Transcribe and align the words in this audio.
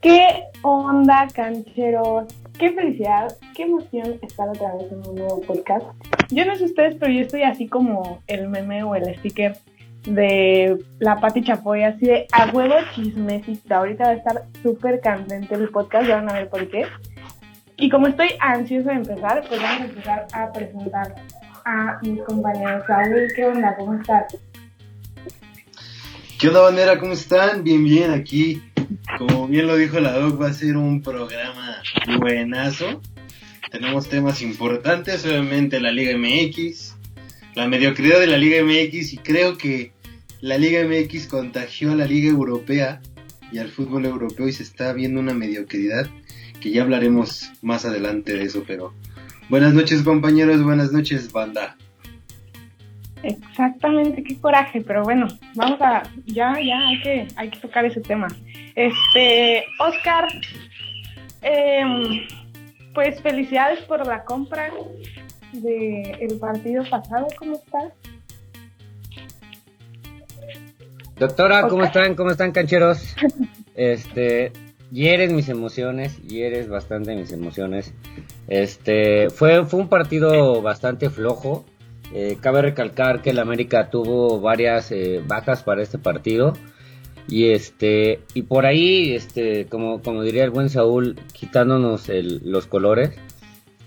¿Qué 0.00 0.44
onda, 0.62 1.26
cancheros? 1.34 2.32
Qué 2.56 2.70
felicidad, 2.70 3.36
qué 3.56 3.64
emoción 3.64 4.18
estar 4.22 4.48
otra 4.48 4.76
vez 4.76 4.92
en 4.92 5.04
un 5.08 5.16
nuevo 5.16 5.40
podcast. 5.40 5.86
Yo 6.30 6.44
no 6.44 6.54
sé 6.54 6.66
ustedes, 6.66 6.96
pero 7.00 7.12
yo 7.12 7.22
estoy 7.22 7.42
así 7.42 7.66
como 7.66 8.22
el 8.28 8.48
meme 8.48 8.84
o 8.84 8.94
el 8.94 9.16
sticker 9.18 9.56
de 10.04 10.78
la 11.00 11.16
Pati 11.16 11.42
Chapoy, 11.42 11.82
así 11.82 12.06
de 12.06 12.28
a 12.30 12.48
huevo 12.50 12.74
chismecito. 12.94 13.74
Ahorita 13.74 14.04
va 14.04 14.10
a 14.10 14.14
estar 14.14 14.44
súper 14.62 15.00
candente 15.00 15.56
el 15.56 15.68
podcast, 15.68 16.06
ya 16.06 16.16
van 16.16 16.30
a 16.30 16.34
ver 16.34 16.48
por 16.48 16.68
qué. 16.70 16.86
Y 17.76 17.90
como 17.90 18.06
estoy 18.06 18.28
ansioso 18.38 18.88
de 18.88 18.94
empezar, 18.94 19.44
pues 19.48 19.60
vamos 19.60 19.80
a 19.80 19.84
empezar 19.84 20.26
a 20.32 20.52
presentar 20.52 21.14
a 21.64 21.98
mis 22.02 22.22
compañeros. 22.22 22.84
Saúl, 22.86 23.28
¿qué 23.34 23.44
onda? 23.46 23.74
¿Cómo 23.76 23.94
estás? 23.94 24.36
¿Qué 26.38 26.46
onda, 26.46 26.60
bandera? 26.60 27.00
¿Cómo 27.00 27.14
están? 27.14 27.64
Bien, 27.64 27.82
bien, 27.82 28.12
aquí. 28.12 28.62
Como 29.18 29.48
bien 29.48 29.66
lo 29.66 29.76
dijo 29.76 30.00
la 30.00 30.12
doc, 30.12 30.40
va 30.40 30.48
a 30.48 30.52
ser 30.52 30.76
un 30.76 31.02
programa 31.02 31.82
buenazo. 32.18 33.02
Tenemos 33.70 34.08
temas 34.08 34.40
importantes, 34.42 35.24
obviamente 35.26 35.80
la 35.80 35.92
Liga 35.92 36.16
MX, 36.16 36.96
la 37.54 37.68
mediocridad 37.68 38.20
de 38.20 38.26
la 38.26 38.38
Liga 38.38 38.62
MX 38.62 39.12
y 39.12 39.18
creo 39.18 39.58
que 39.58 39.92
la 40.40 40.56
Liga 40.58 40.84
MX 40.84 41.26
contagió 41.26 41.92
a 41.92 41.96
la 41.96 42.06
Liga 42.06 42.28
Europea 42.28 43.00
y 43.50 43.58
al 43.58 43.70
fútbol 43.70 44.04
europeo 44.04 44.48
y 44.48 44.52
se 44.52 44.62
está 44.62 44.92
viendo 44.92 45.20
una 45.20 45.34
mediocridad 45.34 46.08
que 46.60 46.70
ya 46.70 46.82
hablaremos 46.82 47.50
más 47.62 47.84
adelante 47.84 48.34
de 48.34 48.44
eso, 48.44 48.64
pero 48.66 48.94
buenas 49.48 49.74
noches 49.74 50.02
compañeros, 50.02 50.62
buenas 50.62 50.92
noches 50.92 51.32
banda. 51.32 51.77
Exactamente, 53.22 54.22
qué 54.22 54.38
coraje, 54.40 54.80
pero 54.80 55.02
bueno, 55.02 55.26
vamos 55.54 55.80
a, 55.80 56.02
ya, 56.26 56.54
ya, 56.60 56.88
hay 56.88 57.00
que, 57.00 57.28
hay 57.36 57.50
que 57.50 57.58
tocar 57.58 57.84
ese 57.84 58.00
tema. 58.00 58.28
Este, 58.74 59.64
Oscar, 59.80 60.28
em, 61.42 62.26
pues 62.94 63.20
felicidades 63.20 63.80
por 63.82 64.06
la 64.06 64.24
compra 64.24 64.70
del 65.52 66.16
el 66.20 66.38
partido 66.38 66.84
pasado, 66.88 67.26
¿cómo 67.38 67.54
estás? 67.56 67.92
Doctora, 71.18 71.66
¿cómo 71.66 71.82
están? 71.84 72.14
¿Cómo 72.14 72.30
están, 72.30 72.52
cancheros? 72.52 73.16
Este, 73.74 74.52
hieres 74.90 75.32
mis 75.32 75.48
emociones, 75.48 76.20
hieres 76.22 76.68
bastante 76.68 77.16
mis 77.16 77.32
emociones. 77.32 77.92
Este, 78.46 79.30
fue, 79.30 79.64
fue 79.66 79.80
un 79.80 79.88
partido 79.88 80.62
bastante 80.62 81.10
flojo 81.10 81.64
eh, 82.12 82.38
cabe 82.40 82.62
recalcar 82.62 83.22
que 83.22 83.30
el 83.30 83.38
América 83.38 83.90
tuvo 83.90 84.40
varias 84.40 84.90
eh, 84.92 85.22
bajas 85.26 85.62
para 85.62 85.82
este 85.82 85.98
partido. 85.98 86.54
Y 87.28 87.50
este 87.50 88.20
y 88.32 88.42
por 88.42 88.64
ahí, 88.64 89.12
este, 89.12 89.66
como, 89.66 90.00
como 90.00 90.22
diría 90.22 90.44
el 90.44 90.50
buen 90.50 90.70
Saúl, 90.70 91.16
quitándonos 91.34 92.08
los 92.08 92.66
colores, 92.66 93.10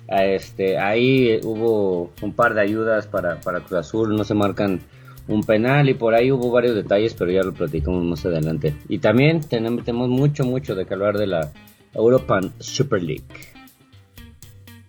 este, 0.08 0.78
ahí 0.78 1.40
hubo 1.44 2.12
un 2.22 2.34
par 2.34 2.54
de 2.54 2.62
ayudas 2.62 3.08
para, 3.08 3.40
para 3.40 3.62
Cruz 3.62 3.80
Azul, 3.80 4.16
no 4.16 4.24
se 4.24 4.36
marcan 4.36 4.82
un 5.28 5.44
penal 5.44 5.90
y 5.90 5.94
por 5.94 6.14
ahí 6.14 6.32
hubo 6.32 6.52
varios 6.52 6.76
detalles, 6.76 7.14
pero 7.14 7.32
ya 7.32 7.44
lo 7.44 7.54
platicamos 7.54 8.04
más 8.04 8.26
adelante. 8.26 8.76
Y 8.90 9.00
también 9.00 9.42
tenemos, 9.42 9.84
tenemos 9.86 10.10
mucho, 10.10 10.44
mucho 10.44 10.76
de 10.76 10.86
que 10.86 10.94
hablar 10.94 11.18
de 11.18 11.28
la 11.28 11.52
European 11.94 12.54
Super 12.60 13.02
League. 13.02 13.24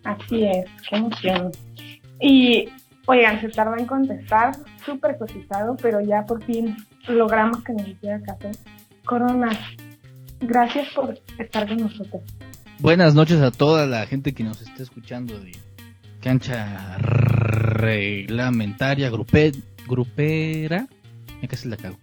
Así 0.05 0.45
es, 0.45 0.67
qué 0.89 0.97
emoción. 0.97 1.53
Y 2.21 2.69
Oigan, 3.07 3.41
se 3.41 3.49
tarda 3.49 3.77
en 3.79 3.87
contestar, 3.87 4.55
súper 4.85 5.19
cotizado, 5.19 5.77
pero 5.83 6.01
ya 6.01 6.25
por 6.25 6.41
fin 6.45 6.77
logramos 7.09 7.65
que 7.65 7.73
nos 7.73 7.89
hiciera 7.89 8.21
café. 8.23 8.53
Corona, 9.05 9.51
gracias 10.41 10.89
por 10.95 11.19
estar 11.39 11.67
con 11.67 11.79
nosotros. 11.79 12.23
Buenas 12.79 13.15
noches 13.15 13.41
a 13.41 13.51
toda 13.51 13.87
la 13.87 14.07
gente 14.07 14.33
que 14.33 14.45
nos 14.45 14.63
está 14.63 14.85
escuchando 14.85 15.41
de 15.41 15.51
cancha 16.21 16.97
reglamentaria, 16.99 19.11
grupe, 19.11 19.51
grupera. 19.89 20.87
Me 21.41 21.49
casi 21.49 21.69
la 21.69 21.77
cago. 21.77 21.99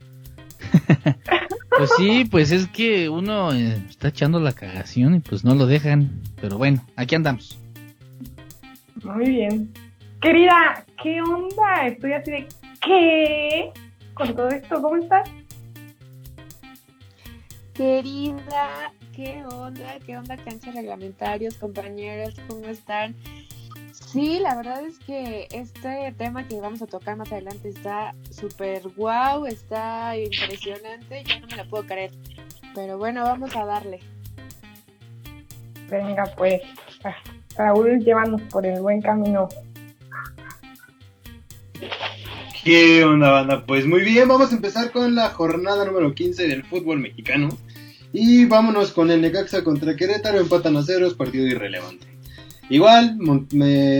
pues 1.69 1.89
sí, 1.97 2.25
pues 2.29 2.51
es 2.51 2.67
que 2.67 3.07
uno 3.07 3.53
eh, 3.53 3.81
está 3.89 4.09
echando 4.09 4.41
la 4.41 4.51
cagación 4.51 5.15
y 5.15 5.21
pues 5.21 5.45
no 5.45 5.55
lo 5.55 5.65
dejan. 5.65 6.23
Pero 6.41 6.57
bueno, 6.57 6.85
aquí 6.97 7.15
andamos. 7.15 7.57
Muy 9.01 9.29
bien. 9.29 9.71
Querida, 10.21 10.85
¿qué 11.01 11.21
onda? 11.21 11.87
Estoy 11.87 12.11
así 12.11 12.31
de 12.31 12.47
¿qué? 12.81 13.71
Con 14.13 14.35
todo 14.35 14.49
esto, 14.49 14.81
¿cómo 14.81 14.97
estás? 14.97 15.29
Querida, 17.73 18.91
¿qué 19.15 19.45
onda? 19.45 19.97
¿Qué 20.05 20.17
onda 20.17 20.35
canchas 20.35 20.75
reglamentarios, 20.75 21.55
compañeros? 21.55 22.35
¿Cómo 22.49 22.65
están? 22.65 23.15
Sí, 23.93 24.39
la 24.39 24.55
verdad 24.57 24.83
es 24.83 24.99
que 24.99 25.47
este 25.51 26.13
tema 26.17 26.45
que 26.45 26.59
vamos 26.59 26.81
a 26.81 26.87
tocar 26.87 27.15
más 27.15 27.31
adelante 27.31 27.69
está 27.69 28.13
súper 28.29 28.89
guau, 28.97 29.45
está 29.45 30.17
impresionante, 30.17 31.23
yo 31.23 31.39
no 31.39 31.47
me 31.47 31.55
la 31.55 31.63
puedo 31.63 31.85
creer. 31.85 32.11
Pero 32.75 32.97
bueno, 32.97 33.23
vamos 33.23 33.55
a 33.55 33.63
darle. 33.63 34.01
Venga, 35.89 36.25
pues, 36.35 36.61
Raúl, 37.55 37.99
llévanos 37.99 38.41
por 38.51 38.65
el 38.65 38.81
buen 38.81 39.01
camino. 39.01 39.47
¿Qué 42.63 43.03
onda, 43.03 43.31
banda? 43.31 43.65
Pues 43.65 43.85
muy 43.85 44.03
bien, 44.03 44.27
vamos 44.27 44.51
a 44.51 44.55
empezar 44.55 44.91
con 44.91 45.15
la 45.15 45.29
jornada 45.29 45.85
número 45.85 46.13
15 46.13 46.47
del 46.47 46.63
fútbol 46.63 46.99
mexicano. 46.99 47.49
Y 48.11 48.45
vámonos 48.45 48.91
con 48.91 49.11
el 49.11 49.21
Necaxa 49.21 49.63
contra 49.63 49.95
Querétaro, 49.95 50.39
empatan 50.39 50.75
a 50.77 50.83
ceros, 50.83 51.13
partido 51.13 51.47
irrelevante. 51.47 52.07
Igual, 52.69 53.17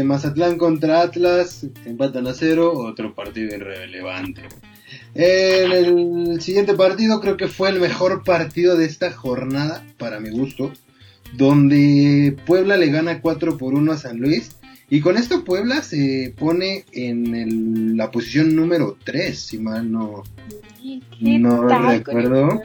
Mazatlán 0.03 0.57
contra 0.57 1.01
Atlas, 1.01 1.65
empatan 1.85 2.27
a 2.27 2.33
cero, 2.33 2.73
otro 2.75 3.15
partido 3.15 3.55
irrelevante. 3.55 4.43
En 5.15 5.71
el 5.71 6.41
siguiente 6.41 6.73
partido 6.73 7.19
creo 7.19 7.37
que 7.37 7.47
fue 7.47 7.69
el 7.69 7.79
mejor 7.79 8.23
partido 8.23 8.77
de 8.77 8.85
esta 8.85 9.11
jornada, 9.11 9.85
para 9.97 10.19
mi 10.19 10.29
gusto, 10.29 10.71
donde 11.33 12.35
Puebla 12.45 12.77
le 12.77 12.89
gana 12.89 13.21
4 13.21 13.57
por 13.57 13.73
1 13.73 13.91
a 13.91 13.97
San 13.97 14.17
Luis 14.17 14.55
y 14.89 15.01
con 15.01 15.17
esto 15.17 15.43
Puebla 15.43 15.81
se 15.81 16.33
pone 16.37 16.85
en 16.93 17.95
la 17.97 18.11
posición 18.11 18.55
número 18.55 18.97
3, 19.03 19.39
si 19.39 19.59
mal 19.59 19.91
no, 19.91 20.23
no 21.19 21.67
recuerdo. 21.89 22.61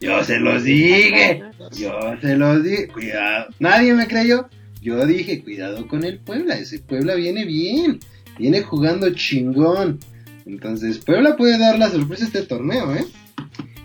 Yo 0.00 0.24
se 0.24 0.38
los 0.38 0.64
dije, 0.64 1.42
yo 1.72 1.92
se 2.20 2.36
los 2.36 2.64
dije, 2.64 2.88
cuidado. 2.88 3.48
Nadie 3.58 3.94
me 3.94 4.06
creyó. 4.06 4.48
Yo 4.80 5.04
dije, 5.04 5.42
cuidado 5.42 5.86
con 5.86 6.04
el 6.04 6.18
Puebla, 6.18 6.54
ese 6.54 6.78
Puebla 6.78 7.14
viene 7.14 7.44
bien, 7.44 8.00
viene 8.38 8.62
jugando 8.62 9.12
chingón. 9.12 9.98
Entonces, 10.46 10.98
Puebla 10.98 11.36
puede 11.36 11.58
dar 11.58 11.78
la 11.78 11.90
sorpresa 11.90 12.24
este 12.24 12.42
torneo, 12.42 12.94
¿eh? 12.94 13.04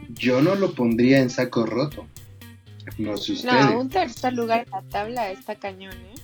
Yo 0.09 0.41
no 0.41 0.55
lo 0.55 0.73
pondría 0.73 1.19
en 1.19 1.29
saco 1.29 1.65
roto. 1.65 2.07
No 2.97 3.17
sé 3.17 3.33
ustedes. 3.33 3.65
No, 3.65 3.81
un 3.81 3.89
tercer 3.89 4.33
lugar 4.33 4.63
en 4.65 4.71
la 4.71 4.81
tabla 4.83 5.31
está 5.31 5.55
cañón, 5.55 5.93
¿eh? 5.93 6.14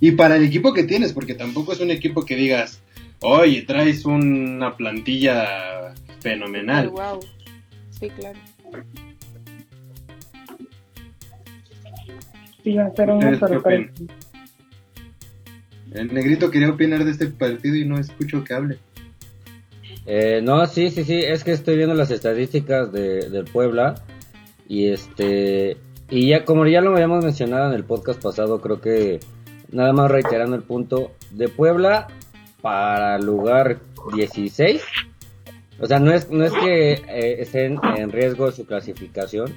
Y 0.00 0.12
para 0.12 0.36
el 0.36 0.44
equipo 0.44 0.72
que 0.72 0.84
tienes, 0.84 1.12
porque 1.12 1.34
tampoco 1.34 1.72
es 1.72 1.80
un 1.80 1.90
equipo 1.90 2.24
que 2.24 2.36
digas, 2.36 2.80
oye, 3.20 3.62
traes 3.62 4.04
una 4.04 4.76
plantilla 4.76 5.94
fenomenal. 6.20 6.88
wow. 6.88 7.20
Sí, 7.90 8.08
claro. 8.10 8.38
Sí, 12.64 12.74
va 12.74 12.86
a 12.86 12.94
ser 12.94 13.10
una 13.10 13.38
sorpresa. 13.38 13.92
El 15.92 16.14
negrito 16.14 16.50
quería 16.50 16.70
opinar 16.70 17.04
de 17.04 17.10
este 17.10 17.26
partido 17.26 17.74
y 17.74 17.84
no 17.84 17.98
escucho 17.98 18.44
que 18.44 18.54
hable. 18.54 18.78
Eh, 20.06 20.40
no, 20.42 20.66
sí, 20.66 20.90
sí, 20.90 21.04
sí, 21.04 21.18
es 21.18 21.44
que 21.44 21.52
estoy 21.52 21.76
viendo 21.76 21.94
las 21.94 22.10
estadísticas 22.10 22.90
de, 22.92 23.28
del 23.28 23.44
Puebla 23.44 24.02
y 24.68 24.86
este 24.88 25.76
y 26.08 26.28
ya 26.28 26.44
como 26.44 26.66
ya 26.66 26.80
lo 26.80 26.92
habíamos 26.92 27.24
mencionado 27.24 27.68
en 27.68 27.74
el 27.74 27.84
podcast 27.84 28.22
pasado, 28.22 28.60
creo 28.60 28.80
que 28.80 29.20
nada 29.72 29.92
más 29.92 30.10
reiterando 30.10 30.56
el 30.56 30.62
punto, 30.62 31.12
de 31.30 31.48
Puebla 31.48 32.08
para 32.60 33.18
lugar 33.18 33.80
16. 34.14 34.82
O 35.80 35.86
sea, 35.86 35.98
no 35.98 36.12
es, 36.12 36.30
no 36.30 36.44
es 36.44 36.52
que 36.52 36.92
eh, 36.92 37.40
estén 37.40 37.78
en 37.96 38.12
riesgo 38.12 38.50
su 38.52 38.66
clasificación, 38.66 39.54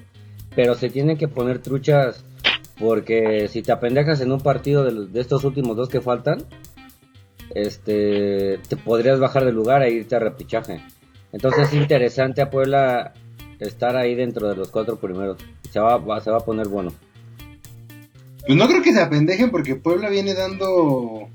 pero 0.56 0.76
se 0.76 0.90
tienen 0.90 1.18
que 1.18 1.28
poner 1.28 1.60
truchas 1.60 2.24
porque 2.80 3.48
si 3.50 3.62
te 3.62 3.72
apendejas 3.72 4.22
en 4.22 4.32
un 4.32 4.40
partido 4.40 4.84
de, 4.84 5.08
de 5.08 5.20
estos 5.20 5.44
últimos 5.44 5.76
dos 5.76 5.90
que 5.90 6.02
faltan, 6.02 6.46
este, 7.54 8.60
te 8.68 8.78
podrías 8.78 9.20
bajar 9.20 9.46
de 9.46 9.52
lugar 9.52 9.84
e 9.84 9.92
irte 9.92 10.16
a 10.16 10.20
repichaje. 10.20 10.82
Entonces 11.32 11.68
es 11.68 11.74
interesante 11.74 12.42
a 12.42 12.50
Puebla 12.50 13.14
estar 13.60 13.96
ahí 13.96 14.16
dentro 14.16 14.48
de 14.48 14.56
los 14.56 14.70
cuatro 14.70 14.98
primeros. 14.98 15.38
Se 15.70 15.80
va, 15.80 16.22
se 16.22 16.32
va 16.32 16.38
a 16.38 16.46
poner 16.46 16.68
bueno. 16.68 16.92
Pues 18.46 18.58
no 18.58 18.68
creo 18.68 18.82
que 18.82 18.94
se 18.94 19.00
apendejen 19.02 19.52
porque 19.52 19.76
Puebla 19.76 20.10
viene 20.10 20.34
dando 20.34 21.30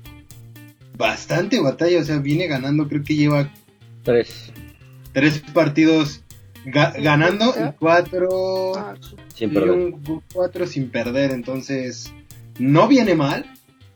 bastante 0.97 1.59
batalla, 1.59 1.99
o 1.99 2.03
sea, 2.03 2.17
viene 2.19 2.47
ganando, 2.47 2.87
creo 2.87 3.03
que 3.03 3.15
lleva 3.15 3.51
tres. 4.03 4.51
Tres 5.13 5.41
partidos 5.53 6.21
ga- 6.65 7.01
ganando 7.01 7.45
y 7.57 7.71
cuatro 7.79 8.75
Ah, 8.77 8.95
Sin 9.33 9.49
y 9.51 9.53
perder. 9.53 9.71
un 9.71 10.21
cuatro 10.33 10.67
sin 10.67 10.89
perder. 10.89 11.31
Entonces, 11.31 12.13
no 12.59 12.87
viene 12.87 13.15
mal. 13.15 13.45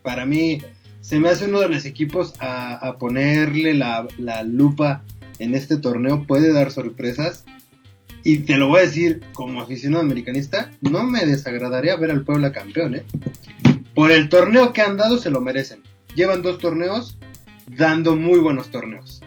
Para 0.02 0.26
mí, 0.26 0.62
se 1.02 1.20
me 1.20 1.30
hace 1.30 1.46
uno 1.46 1.60
de 1.60 1.70
los 1.70 1.86
equipos 1.86 2.34
a, 2.40 2.74
a 2.76 2.98
ponerle 2.98 3.74
la, 3.76 4.08
la 4.18 4.44
lupa 4.44 5.04
en 5.40 5.54
este 5.54 5.78
torneo. 5.78 6.26
Puede 6.26 6.52
dar 6.52 6.72
sorpresas. 6.72 7.46
Y 8.24 8.40
te 8.40 8.58
lo 8.58 8.68
voy 8.68 8.80
a 8.80 8.84
decir 8.84 9.22
como 9.34 9.62
aficionado 9.62 10.04
americanista, 10.04 10.72
no 10.82 11.04
me 11.04 11.26
desagradaría 11.26 11.96
ver 11.98 12.12
al 12.12 12.24
Puebla 12.24 12.52
campeón, 12.52 12.96
¿eh? 12.96 13.04
Por 13.94 14.12
el 14.12 14.30
torneo 14.30 14.72
que 14.74 14.82
han 14.82 14.98
dado 14.98 15.18
se 15.18 15.30
lo 15.30 15.42
merecen. 15.42 15.82
Llevan 16.16 16.42
dos 16.42 16.58
torneos 16.60 17.18
dando 17.68 18.16
muy 18.16 18.40
buenos 18.40 18.70
torneos. 18.72 19.22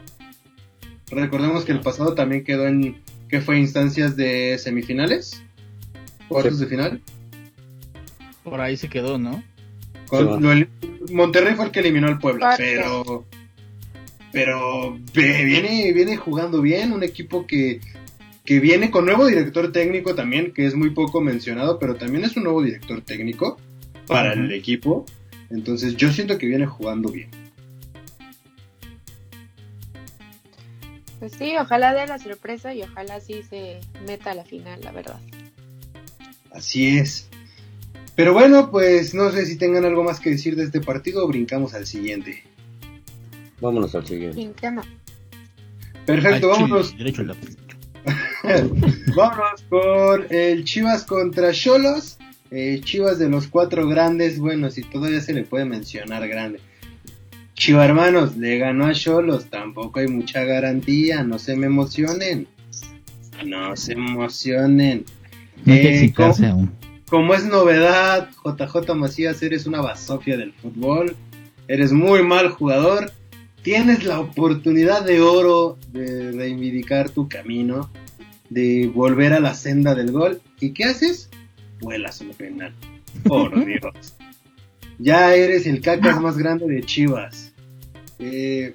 Recordemos 1.11 1.65
que 1.65 1.73
el 1.73 1.81
pasado 1.81 2.15
también 2.15 2.43
quedó 2.45 2.67
en 2.67 3.01
que 3.29 3.41
fue 3.41 3.59
instancias 3.59 4.17
de 4.17 4.57
semifinales, 4.59 5.43
cuartos 6.29 6.55
Sí. 6.59 6.65
de 6.65 6.67
final. 6.71 7.01
Por 8.45 8.61
ahí 8.61 8.77
se 8.77 8.89
quedó, 8.89 9.19
¿no? 9.19 9.43
Con- 10.09 10.21
Sí, 10.21 10.25
va. 10.27 10.41
lo 10.41 10.53
el- 10.53 10.69
Monterrey 11.13 11.55
fue 11.55 11.67
el 11.67 11.71
que 11.71 11.81
eliminó 11.81 12.07
al 12.09 12.19
Puebla, 12.19 12.55
pero 12.57 13.25
pero 14.33 14.99
ve- 15.15 15.45
viene 15.45 15.93
viene 15.93 16.17
jugando 16.17 16.61
bien, 16.61 16.93
un 16.93 17.03
equipo 17.03 17.47
que 17.47 17.81
que 18.47 18.61
viene 18.61 18.91
con 18.91 19.05
nuevo 19.05 19.27
director 19.27 19.73
técnico 19.73 20.15
también, 20.15 20.53
que 20.53 20.67
es 20.67 20.75
muy 20.75 20.91
poco 20.91 21.21
mencionado, 21.21 21.79
pero 21.79 21.97
también 21.97 22.25
es 22.25 22.37
un 22.37 22.45
nuevo 22.45 22.63
director 22.63 23.03
técnico 23.03 23.59
para 24.07 24.33
el 24.33 24.53
equipo. 24.53 25.05
Entonces 25.51 25.97
yo 25.97 26.11
siento 26.13 26.39
que 26.39 26.47
viene 26.47 26.65
jugando 26.65 27.11
bien. 27.11 27.29
Pues 31.19 31.33
sí, 31.33 31.55
ojalá 31.59 31.93
dé 31.93 32.07
la 32.07 32.19
sorpresa 32.19 32.73
y 32.73 32.83
ojalá 32.83 33.21
sí 33.21 33.43
se 33.49 33.81
meta 34.07 34.31
a 34.31 34.35
la 34.35 34.45
final, 34.45 34.81
la 34.83 34.93
verdad. 34.93 35.21
Así 36.53 36.99
es. 36.99 37.29
Pero 38.15 38.33
bueno, 38.33 38.71
pues 38.71 39.13
no 39.13 39.31
sé 39.31 39.45
si 39.45 39.57
tengan 39.57 39.85
algo 39.85 40.05
más 40.05 40.21
que 40.21 40.31
decir 40.31 40.57
de 40.57 40.65
este 40.65 40.81
partido 40.81 41.25
o 41.25 41.29
brincamos 41.29 41.75
al 41.75 41.87
siguiente. 41.87 42.45
Vámonos 43.61 43.95
al 43.95 44.07
siguiente. 44.07 44.37
¿Quién 44.37 44.55
quema? 44.55 44.85
Perfecto, 46.05 46.39
chile, 46.39 46.53
vámonos, 46.53 46.97
Derecho 46.97 47.23
a 47.23 47.25
la... 47.25 47.35
vámonos 49.17 49.63
por 49.69 50.33
el 50.33 50.65
Chivas 50.65 51.05
contra 51.05 51.53
Cholos. 51.53 52.19
Eh, 52.51 52.81
Chivas 52.85 53.19
de 53.19 53.29
los 53.29 53.49
cuatro 53.49 53.89
grandes, 53.89 54.39
bueno, 54.39 54.71
si 54.71 54.83
todavía 54.83 55.21
se 55.21 55.33
le 55.33 55.43
puede 55.45 55.65
mencionar 55.65 56.27
grande. 56.29 56.61
Chiva 57.55 57.85
hermanos, 57.85 58.37
le 58.37 58.59
ganó 58.59 58.87
a 58.87 58.93
Cholos, 58.93 59.47
tampoco 59.47 59.99
hay 60.01 60.09
mucha 60.09 60.45
garantía, 60.45 61.23
no 61.23 61.39
se 61.39 61.57
me 61.57 61.67
emocionen. 61.67 62.47
No 63.45 63.75
se 63.77 63.93
emocionen. 63.95 65.05
No 65.65 65.73
Eh, 65.75 66.13
¿cómo? 66.15 66.35
aún. 66.47 66.73
Como 67.09 67.35
es 67.35 67.47
novedad, 67.47 68.29
JJ 68.45 68.95
Macías, 68.95 69.43
eres 69.43 69.67
una 69.67 69.81
basofia 69.81 70.37
del 70.37 70.53
fútbol. 70.53 71.17
Eres 71.69 71.93
muy 71.93 72.23
mal 72.23 72.51
jugador. 72.51 73.11
Tienes 73.63 74.05
la 74.05 74.21
oportunidad 74.21 75.05
de 75.05 75.21
oro 75.21 75.79
de 75.93 76.33
reivindicar 76.33 77.11
tu 77.11 77.29
camino, 77.29 77.91
de 78.51 78.91
volver 78.93 79.33
a 79.33 79.41
la 79.41 79.55
senda 79.55 79.95
del 79.95 80.13
gol. 80.13 80.41
¿Y 80.61 80.71
qué 80.71 80.85
haces? 80.85 81.31
Vuelas 81.81 82.21
un 82.21 82.31
penal. 82.31 82.73
Por 83.25 83.65
Dios. 83.67 84.17
Ya 84.99 85.35
eres 85.35 85.67
el 85.67 85.81
cacas 85.81 86.21
más 86.21 86.39
grande 86.39 86.67
de 86.67 86.83
Chivas. 86.83 87.53
Eh, 88.19 88.75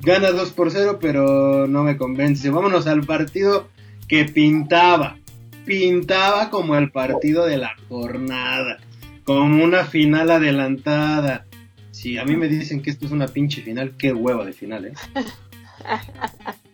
gana 0.00 0.30
2 0.30 0.50
por 0.50 0.70
0, 0.70 0.98
pero 1.00 1.66
no 1.66 1.82
me 1.82 1.96
convence. 1.96 2.50
Vámonos 2.50 2.86
al 2.86 3.04
partido 3.04 3.68
que 4.08 4.24
pintaba 4.26 5.18
pintaba 5.66 6.48
como 6.48 6.76
el 6.76 6.90
partido 6.90 7.44
de 7.44 7.58
la 7.58 7.74
jornada, 7.88 8.78
como 9.24 9.62
una 9.62 9.84
final 9.84 10.30
adelantada. 10.30 11.44
Si 11.90 12.16
a 12.16 12.24
mí 12.24 12.36
me 12.36 12.48
dicen 12.48 12.80
que 12.80 12.90
esto 12.90 13.04
es 13.04 13.12
una 13.12 13.26
pinche 13.26 13.60
final, 13.60 13.94
qué 13.98 14.12
hueva 14.12 14.46
de 14.46 14.52
final, 14.52 14.86
¿eh? 14.86 14.94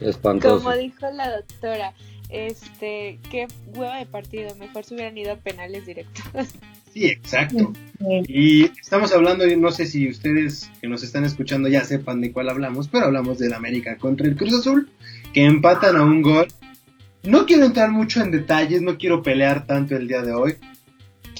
Espantoso. 0.00 0.58
Como 0.64 0.76
dijo 0.76 1.06
la 1.12 1.30
doctora, 1.36 1.92
este, 2.28 3.18
qué 3.30 3.46
hueva 3.74 3.96
de 3.98 4.06
partido, 4.06 4.54
mejor 4.56 4.84
se 4.84 4.94
hubieran 4.94 5.16
ido 5.18 5.32
a 5.32 5.36
penales 5.36 5.86
directos. 5.86 6.24
Sí, 6.94 7.04
exacto. 7.06 7.72
Y 8.26 8.64
estamos 8.64 9.12
hablando, 9.12 9.46
no 9.58 9.70
sé 9.70 9.84
si 9.86 10.08
ustedes 10.08 10.70
que 10.80 10.88
nos 10.88 11.02
están 11.04 11.22
escuchando 11.24 11.68
ya 11.68 11.84
sepan 11.84 12.20
de 12.22 12.32
cuál 12.32 12.48
hablamos, 12.48 12.88
pero 12.88 13.04
hablamos 13.04 13.38
del 13.38 13.52
América 13.52 13.98
contra 13.98 14.26
el 14.26 14.34
Cruz 14.36 14.54
Azul, 14.54 14.90
que 15.34 15.44
empatan 15.44 15.96
a 15.96 16.02
un 16.02 16.22
gol. 16.22 16.48
No 17.22 17.44
quiero 17.44 17.66
entrar 17.66 17.90
mucho 17.90 18.22
en 18.22 18.30
detalles, 18.32 18.80
no 18.82 18.96
quiero 18.96 19.22
pelear 19.22 19.66
tanto 19.66 19.94
el 19.96 20.08
día 20.08 20.22
de 20.22 20.32
hoy. 20.32 20.56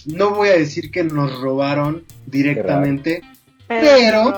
No 0.04 0.30
voy 0.30 0.50
a 0.50 0.58
decir 0.58 0.90
que 0.92 1.02
nos 1.02 1.40
robaron 1.40 2.04
directamente, 2.26 3.22
Pero- 3.66 3.80
pero, 4.12 4.34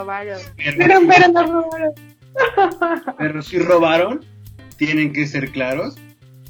Pero, 0.57 1.01
pero 1.09 1.29
no 1.33 1.43
robaron. 1.53 1.93
Pero 3.19 3.43
si 3.43 3.59
robaron, 3.59 4.25
tienen 4.77 5.13
que 5.13 5.27
ser 5.27 5.51
claros. 5.51 5.97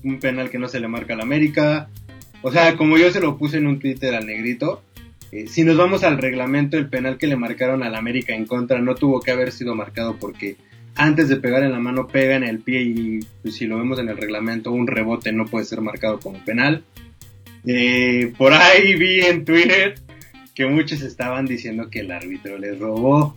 Un 0.02 0.18
penal 0.18 0.50
que 0.50 0.58
no 0.58 0.68
se 0.68 0.80
le 0.80 0.88
marca 0.88 1.14
al 1.14 1.20
América. 1.20 1.88
O 2.42 2.50
sea, 2.50 2.76
como 2.76 2.96
yo 2.96 3.10
se 3.10 3.20
lo 3.20 3.36
puse 3.36 3.58
en 3.58 3.66
un 3.66 3.78
Twitter 3.78 4.14
al 4.14 4.26
negrito, 4.26 4.82
eh, 5.32 5.46
si 5.46 5.64
nos 5.64 5.76
vamos 5.76 6.02
al 6.04 6.18
reglamento, 6.18 6.76
el 6.76 6.88
penal 6.88 7.18
que 7.18 7.26
le 7.26 7.36
marcaron 7.36 7.82
al 7.82 7.94
América 7.94 8.34
en 8.34 8.46
contra 8.46 8.80
no 8.80 8.94
tuvo 8.94 9.20
que 9.20 9.30
haber 9.30 9.52
sido 9.52 9.74
marcado 9.74 10.16
porque 10.16 10.56
antes 10.96 11.28
de 11.28 11.36
pegar 11.36 11.62
en 11.62 11.72
la 11.72 11.78
mano 11.78 12.08
pega 12.08 12.34
en 12.34 12.44
el 12.44 12.58
pie 12.58 12.82
y 12.82 13.20
pues, 13.42 13.54
si 13.54 13.66
lo 13.66 13.78
vemos 13.78 13.98
en 13.98 14.08
el 14.08 14.16
reglamento, 14.16 14.72
un 14.72 14.86
rebote 14.86 15.32
no 15.32 15.44
puede 15.46 15.64
ser 15.64 15.80
marcado 15.80 16.18
como 16.18 16.44
penal. 16.44 16.82
Eh, 17.66 18.32
por 18.36 18.52
ahí 18.52 18.94
vi 18.94 19.20
en 19.20 19.44
Twitter 19.44 19.94
que 20.54 20.66
muchos 20.66 21.02
estaban 21.02 21.46
diciendo 21.46 21.90
que 21.90 22.00
el 22.00 22.10
árbitro 22.10 22.58
les 22.58 22.78
robó. 22.78 23.36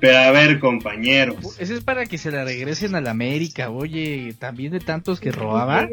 Pero 0.00 0.18
a 0.18 0.30
ver, 0.32 0.58
compañeros. 0.60 1.56
Ese 1.58 1.74
es 1.74 1.80
para 1.82 2.06
que 2.06 2.18
se 2.18 2.30
la 2.30 2.44
regresen 2.44 2.94
a 2.94 3.00
la 3.00 3.10
América, 3.12 3.70
oye, 3.70 4.34
también 4.38 4.72
de 4.72 4.80
tantos 4.80 5.20
que 5.20 5.32
robaban. 5.32 5.90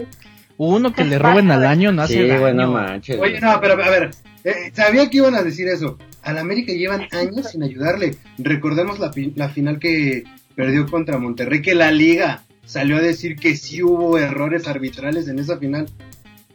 Uno 0.57 0.93
que 0.93 1.03
le 1.05 1.17
roben 1.17 1.49
al 1.49 1.65
año 1.65 1.91
no 1.91 2.03
hace 2.03 2.15
Sí, 2.21 2.27
daño. 2.27 2.41
güey, 2.41 2.53
no 2.53 2.71
manches. 2.71 3.17
Oye, 3.19 3.39
no, 3.39 3.59
pero 3.61 3.73
a 3.81 3.89
ver, 3.89 4.11
eh, 4.43 4.71
sabía 4.73 5.09
que 5.09 5.17
iban 5.17 5.33
a 5.35 5.43
decir 5.43 5.67
eso. 5.67 5.97
Al 6.21 6.37
América 6.37 6.71
llevan 6.73 7.07
años 7.11 7.49
sin 7.51 7.63
ayudarle. 7.63 8.15
Recordemos 8.37 8.99
la, 8.99 9.11
la 9.35 9.49
final 9.49 9.79
que 9.79 10.23
perdió 10.55 10.85
contra 10.85 11.17
Monterrey, 11.17 11.61
que 11.61 11.73
la 11.73 11.91
liga 11.91 12.43
salió 12.65 12.97
a 12.97 13.01
decir 13.01 13.37
que 13.37 13.55
sí 13.55 13.81
hubo 13.81 14.17
errores 14.19 14.67
arbitrales 14.67 15.27
en 15.27 15.39
esa 15.39 15.57
final. 15.57 15.87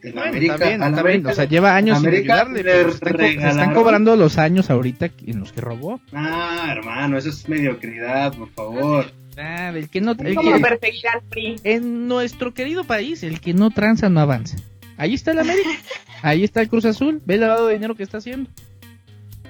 Bueno, 0.02 0.22
América, 0.22 0.54
está 0.54 1.02
bien, 1.02 1.26
O 1.26 1.32
sea, 1.34 1.44
lleva 1.44 1.74
años 1.76 1.98
sin 1.98 2.08
América 2.08 2.34
ayudarle, 2.34 2.62
le 2.62 2.72
pero 3.00 3.22
están 3.24 3.68
co- 3.74 3.82
cobrando 3.82 4.16
los 4.16 4.38
años 4.38 4.70
ahorita 4.70 5.10
en 5.26 5.40
los 5.40 5.52
que 5.52 5.60
robó. 5.60 6.00
Ah, 6.12 6.68
hermano, 6.76 7.18
eso 7.18 7.28
es 7.30 7.48
mediocridad, 7.48 8.34
por 8.34 8.50
favor. 8.50 9.06
Ah, 9.38 9.70
el 9.74 9.88
que 9.90 10.00
no, 10.00 10.12
el 10.18 10.34
Como 10.34 10.52
que- 10.56 11.60
en 11.64 12.08
nuestro 12.08 12.54
querido 12.54 12.84
país, 12.84 13.22
el 13.22 13.40
que 13.40 13.52
no 13.54 13.70
tranza 13.70 14.08
no 14.08 14.20
avanza. 14.20 14.56
Ahí 14.96 15.12
está 15.14 15.32
el 15.32 15.40
América, 15.40 15.68
ahí 16.22 16.42
está 16.44 16.62
el 16.62 16.68
Cruz 16.68 16.84
Azul, 16.86 17.20
ve 17.26 17.34
el 17.34 17.40
lavado 17.42 17.66
de 17.66 17.74
dinero 17.74 17.94
que 17.94 18.02
está 18.02 18.18
haciendo. 18.18 18.48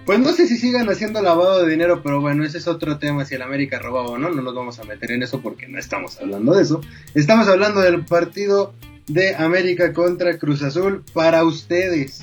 Pues 0.04 0.20
no 0.20 0.32
sé 0.32 0.46
si 0.46 0.56
sigan 0.56 0.88
haciendo 0.88 1.20
lavado 1.20 1.64
de 1.64 1.70
dinero, 1.70 2.00
pero 2.02 2.20
bueno, 2.20 2.44
ese 2.44 2.58
es 2.58 2.68
otro 2.68 2.98
tema, 2.98 3.24
si 3.24 3.34
el 3.34 3.42
América 3.42 3.80
robaba 3.80 4.10
o 4.10 4.18
no, 4.18 4.30
no 4.30 4.40
nos 4.40 4.54
vamos 4.54 4.78
a 4.78 4.84
meter 4.84 5.10
en 5.10 5.24
eso 5.24 5.40
porque 5.40 5.66
no 5.66 5.78
estamos 5.80 6.20
hablando 6.20 6.54
de 6.54 6.62
eso. 6.62 6.80
Estamos 7.14 7.48
hablando 7.48 7.80
del 7.80 8.04
partido 8.04 8.72
de 9.06 9.34
América 9.36 9.92
contra 9.92 10.38
Cruz 10.38 10.62
Azul 10.62 11.04
para 11.12 11.44
ustedes. 11.44 12.22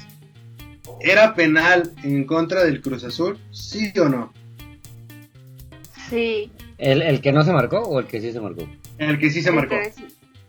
¿Era 1.01 1.33
penal 1.33 1.91
en 2.03 2.25
contra 2.25 2.63
del 2.63 2.81
Cruz 2.81 3.03
Azul? 3.03 3.37
¿Sí 3.51 3.91
o 3.99 4.09
no? 4.09 4.33
Sí. 6.09 6.51
¿El, 6.77 7.01
¿El 7.01 7.21
que 7.21 7.31
no 7.31 7.43
se 7.43 7.53
marcó 7.53 7.79
o 7.79 7.99
el 7.99 8.07
que 8.07 8.21
sí 8.21 8.31
se 8.31 8.39
marcó? 8.41 8.67
El 8.97 9.19
que 9.19 9.29
sí 9.29 9.41
se 9.41 9.49
el 9.49 9.55
marcó. 9.55 9.75
sí- 9.95 10.05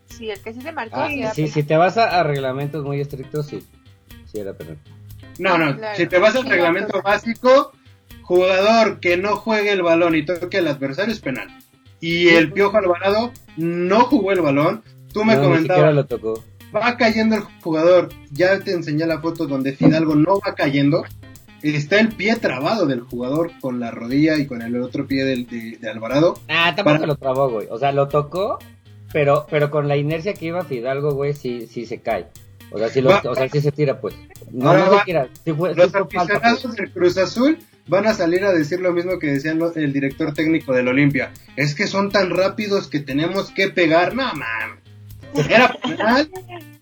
Sí, 0.08 0.30
el 0.30 0.38
que 0.40 0.54
sí 0.54 0.60
se 0.60 0.70
marcó. 0.70 0.94
Ah, 0.96 1.08
sí 1.10 1.24
sí, 1.34 1.48
si 1.48 1.62
te 1.64 1.76
vas 1.76 1.96
a, 1.98 2.20
a 2.20 2.22
reglamentos 2.22 2.84
muy 2.84 3.00
estrictos, 3.00 3.46
sí. 3.48 3.64
Sí, 4.30 4.38
era 4.38 4.52
penal. 4.54 4.78
No, 5.40 5.58
no, 5.58 5.76
Claro. 5.76 5.96
si 5.96 6.06
te 6.06 6.18
vas 6.18 6.36
al 6.36 6.46
reglamento 6.46 7.02
básico, 7.02 7.72
jugador 8.22 9.00
que 9.00 9.16
no 9.16 9.34
juegue 9.34 9.72
el 9.72 9.82
balón 9.82 10.14
y 10.14 10.24
toque 10.24 10.58
al 10.58 10.68
adversario 10.68 11.12
es 11.12 11.18
penal. 11.20 11.48
Y 12.00 12.28
el 12.28 12.52
Piojo 12.52 12.76
Alvarado 12.76 13.32
no 13.56 14.04
jugó 14.04 14.30
el 14.30 14.40
balón. 14.40 14.84
Tú 15.14 15.24
me 15.24 15.34
no, 15.36 15.42
comentabas, 15.44 15.94
lo 15.94 16.04
tocó. 16.04 16.44
va 16.74 16.96
cayendo 16.98 17.36
el 17.36 17.42
jugador. 17.62 18.10
Ya 18.32 18.58
te 18.60 18.72
enseñé 18.72 19.06
la 19.06 19.20
foto 19.20 19.46
donde 19.46 19.72
Fidalgo 19.72 20.14
no 20.14 20.38
va 20.46 20.54
cayendo. 20.54 21.04
Está 21.62 21.98
el 21.98 22.08
pie 22.08 22.36
trabado 22.36 22.84
del 22.84 23.00
jugador 23.00 23.52
con 23.62 23.80
la 23.80 23.90
rodilla 23.90 24.36
y 24.36 24.46
con 24.46 24.60
el 24.60 24.76
otro 24.82 25.06
pie 25.06 25.24
del, 25.24 25.46
de, 25.46 25.78
de 25.80 25.88
Alvarado. 25.90 26.34
Ah, 26.48 26.74
tampoco 26.76 26.96
Para- 26.96 27.06
lo 27.06 27.16
trabó, 27.16 27.48
güey. 27.48 27.68
O 27.70 27.78
sea, 27.78 27.90
lo 27.92 28.08
tocó, 28.08 28.58
pero 29.14 29.46
pero 29.48 29.70
con 29.70 29.88
la 29.88 29.96
inercia 29.96 30.34
que 30.34 30.46
iba 30.46 30.62
Fidalgo, 30.64 31.14
güey, 31.14 31.32
sí, 31.32 31.66
sí 31.66 31.86
se 31.86 32.00
cae. 32.02 32.26
O 32.70 32.78
sea, 32.78 32.88
sí, 32.88 33.00
lo, 33.00 33.10
o 33.10 33.34
sea, 33.36 33.48
sí 33.48 33.60
se 33.60 33.70
tira, 33.72 34.00
pues. 34.00 34.14
No, 34.50 34.68
Ahora 34.70 34.84
no 34.86 34.90
va- 34.92 34.98
se 34.98 35.04
tira. 35.06 35.28
Sí 35.44 35.52
fue, 35.52 35.70
sí 35.74 35.76
Los 35.80 35.90
fue 35.92 36.00
falta, 36.00 36.18
aficionados 36.18 36.62
pues. 36.64 36.76
del 36.76 36.90
Cruz 36.92 37.16
Azul 37.18 37.58
van 37.86 38.06
a 38.08 38.14
salir 38.14 38.44
a 38.44 38.52
decir 38.52 38.80
lo 38.80 38.92
mismo 38.92 39.18
que 39.18 39.28
decían 39.28 39.58
lo- 39.58 39.72
el 39.74 39.92
director 39.92 40.34
técnico 40.34 40.72
del 40.74 40.88
Olimpia. 40.88 41.32
Es 41.56 41.74
que 41.74 41.86
son 41.86 42.10
tan 42.10 42.30
rápidos 42.30 42.88
que 42.88 42.98
tenemos 43.00 43.50
que 43.52 43.68
pegar. 43.68 44.14
No, 44.14 44.24
man. 44.34 44.80
Era 45.48 45.72
penal. 45.82 46.28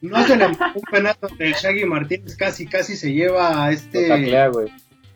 No 0.01 0.27
se 0.27 0.37
le 0.37 0.47
un 0.47 0.57
penal 0.91 1.17
donde 1.21 1.47
el 1.47 1.55
Shaggy 1.55 1.85
Martínez 1.85 2.37
casi, 2.37 2.67
casi 2.67 2.97
se 2.97 3.13
lleva 3.13 3.65
a 3.65 3.73
este. 3.73 4.09
taclea, 4.09 4.49
güey. 4.49 4.69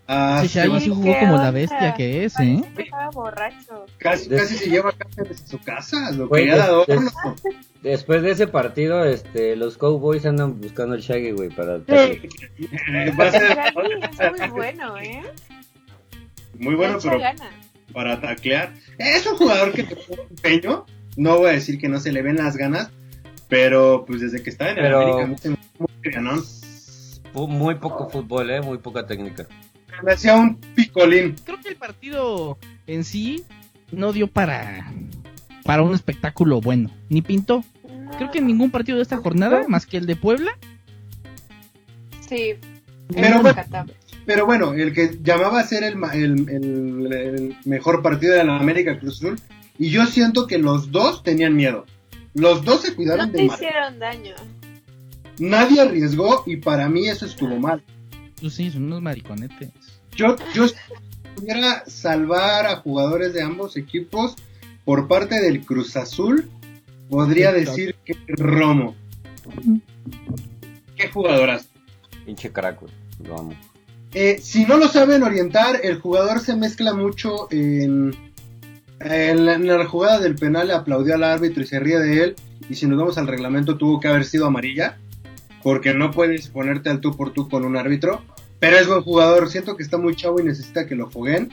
a 0.07 0.43
Ese 0.45 0.61
Shaggy 0.61 0.81
sí 0.81 0.89
jugó 0.91 1.03
¿Qué 1.13 1.19
como 1.19 1.37
la 1.37 1.51
bestia 1.51 1.95
que 1.95 2.25
es, 2.25 2.39
¿eh? 2.39 2.63
Que 2.77 2.83
estaba 2.85 3.11
borracho. 3.11 3.87
casi, 3.99 4.29
casi 4.29 4.55
se 4.57 4.71
lleva 4.71 4.91
a 4.91 4.93
a 4.93 5.49
su 5.49 5.59
casa. 5.61 6.11
Lo 6.13 6.29
de 6.29 6.45
des- 6.45 6.61
adorno. 6.61 7.11
Después 7.83 8.23
de 8.23 8.31
ese 8.33 8.47
partido, 8.47 9.05
este, 9.05 9.55
los 9.57 9.77
Cowboys 9.79 10.25
andan 10.27 10.61
buscando 10.61 10.95
el 10.95 11.03
Shaggy, 11.03 11.33
güey, 11.33 11.49
para... 11.51 11.79
Va 11.89 13.27
a 13.27 13.31
ser- 13.33 13.57
Shaggy 13.57 13.93
es 14.31 14.41
muy 14.41 14.49
bueno, 14.51 14.97
¿eh? 14.99 15.23
Muy 16.59 16.75
bueno, 16.75 16.99
pero 17.03 17.19
para 17.93 18.21
taclear. 18.21 18.73
Es 18.99 19.27
un 19.27 19.37
jugador 19.37 19.73
que 19.73 19.83
te 19.85 19.97
pone 19.97 20.23
empeño. 20.31 20.87
No 21.17 21.39
voy 21.39 21.51
a 21.51 21.53
decir 21.53 21.79
que 21.79 21.89
no 21.89 21.99
se 22.01 22.13
le 22.13 22.23
ven 22.23 22.37
las 22.37 22.57
ganas, 22.57 22.91
pero 23.49 24.05
pues 24.07 24.21
desde 24.21 24.43
que 24.43 24.51
está 24.51 24.71
en 24.71 24.79
el 24.79 24.85
Pero- 24.85 25.19
América 25.19 25.35
hace 25.35 25.51
muy 27.35 27.75
poco 27.77 28.09
fútbol, 28.09 28.51
eh, 28.51 28.61
muy 28.63 28.79
poca 28.79 29.07
técnica. 29.07 29.47
Me 30.03 30.13
hacía 30.13 30.35
un 30.35 30.57
picolín. 30.75 31.37
Creo 31.45 31.61
que 31.61 31.69
el 31.69 31.77
partido 31.77 32.59
en 32.87 33.05
sí 33.05 33.45
no 33.93 34.13
dio 34.13 34.27
para, 34.27 34.93
para 35.65 35.83
un 35.83 35.95
espectáculo 35.95 36.61
bueno, 36.61 36.91
ni 37.09 37.23
pintó. 37.23 37.65
Creo 38.19 38.31
que 38.31 38.39
en 38.39 38.47
ningún 38.47 38.71
partido 38.71 38.97
de 38.97 39.03
esta 39.03 39.17
jornada, 39.19 39.65
más 39.69 39.85
que 39.87 39.97
el 39.99 40.07
de 40.07 40.17
Puebla, 40.17 40.53
Sí. 42.29 42.55
Pero 43.15 43.41
bueno. 43.41 43.63
Pero 44.25 44.47
bueno, 44.47 44.75
el 44.75 44.93
que 44.93 45.19
llamaba 45.23 45.61
a 45.61 45.65
ser 45.65 45.85
el, 45.85 45.95
ma- 45.95 46.13
el- 46.15 46.49
el- 46.49 47.13
el 47.13 47.57
mejor 47.65 48.03
partido 48.03 48.35
de 48.35 48.43
la 48.43 48.57
América 48.57 48.99
Cruz 48.99 49.19
Azul. 49.19 49.39
Y 49.79 49.91
yo 49.91 50.07
siento 50.07 50.49
que 50.49 50.59
los 50.59 50.91
dos 50.91 51.23
tenían 51.23 51.55
miedo. 51.55 51.87
Los 52.37 52.65
dos 52.65 52.83
se 52.83 52.91
No 52.91 52.97
cuidaron 52.97 53.33
te 53.33 53.39
de 53.39 53.45
mal. 53.45 53.57
hicieron 53.57 53.99
daño. 53.99 54.35
Nadie 55.39 55.81
arriesgó 55.81 56.43
y 56.47 56.57
para 56.57 56.89
mí 56.89 57.09
eso 57.09 57.27
estuvo 57.27 57.59
mal. 57.59 57.83
pues 58.41 58.55
sí, 58.55 58.71
son 58.71 58.85
unos 58.85 59.03
mariconetes. 59.03 59.71
Yo, 60.15 60.37
yo 60.55 60.69
si 60.69 60.75
pudiera 61.35 61.85
salvar 61.87 62.67
a 62.67 62.77
jugadores 62.77 63.33
de 63.35 63.43
ambos 63.43 63.77
equipos 63.77 64.35
por 64.85 65.09
parte 65.09 65.41
del 65.41 65.65
Cruz 65.65 65.97
Azul, 65.97 66.49
podría 67.11 67.53
decir 67.53 67.95
que 68.05 68.15
Romo. 68.29 68.95
¿Qué 70.97 71.09
jugadoras? 71.09 71.69
Pinche 72.25 72.51
crack, 72.53 72.81
güey. 72.81 72.93
Lo 73.25 73.39
amo. 73.39 73.53
Eh, 74.15 74.39
si 74.41 74.65
no 74.65 74.77
lo 74.79 74.89
saben 74.89 75.23
orientar, 75.23 75.81
el 75.83 76.01
jugador 76.01 76.41
se 76.41 76.57
mezcla 76.57 76.95
mucho 76.95 77.49
en, 77.51 78.15
en, 79.01 79.67
la, 79.67 79.87
jugada 79.87 80.21
del 80.21 80.37
penal, 80.37 80.69
le 80.69 80.75
aplaudió 80.75 81.15
al 81.15 81.25
árbitro 81.25 81.63
y 81.63 81.67
se 81.67 81.81
ríe 81.81 81.99
de 81.99 82.25
él. 82.25 82.37
Y 82.69 82.75
si 82.75 82.87
nos 82.87 82.99
vamos 82.99 83.19
al 83.19 83.27
reglamento, 83.27 83.77
tuvo 83.77 84.01
que 84.01 84.09
haber 84.09 84.25
sido 84.25 84.47
amarilla, 84.47 84.99
porque 85.63 85.95
no 85.95 86.11
puedes 86.11 86.49
ponerte 86.49 86.91
al 86.91 87.01
tú 87.01 87.17
por 87.17 87.33
tú 87.33 87.49
con 87.49 87.65
un 87.65 87.77
árbitro. 87.77 88.23
Pero 88.59 88.79
es 88.79 88.87
buen 88.89 89.03
jugador, 89.03 89.51
siento 89.51 89.77
que 89.77 89.83
está 89.83 89.99
muy 89.99 90.17
chavo 90.17 90.41
y 90.41 90.45
necesita 90.45 90.87
que 90.87 90.95
lo 90.95 91.11
foguen. 91.11 91.51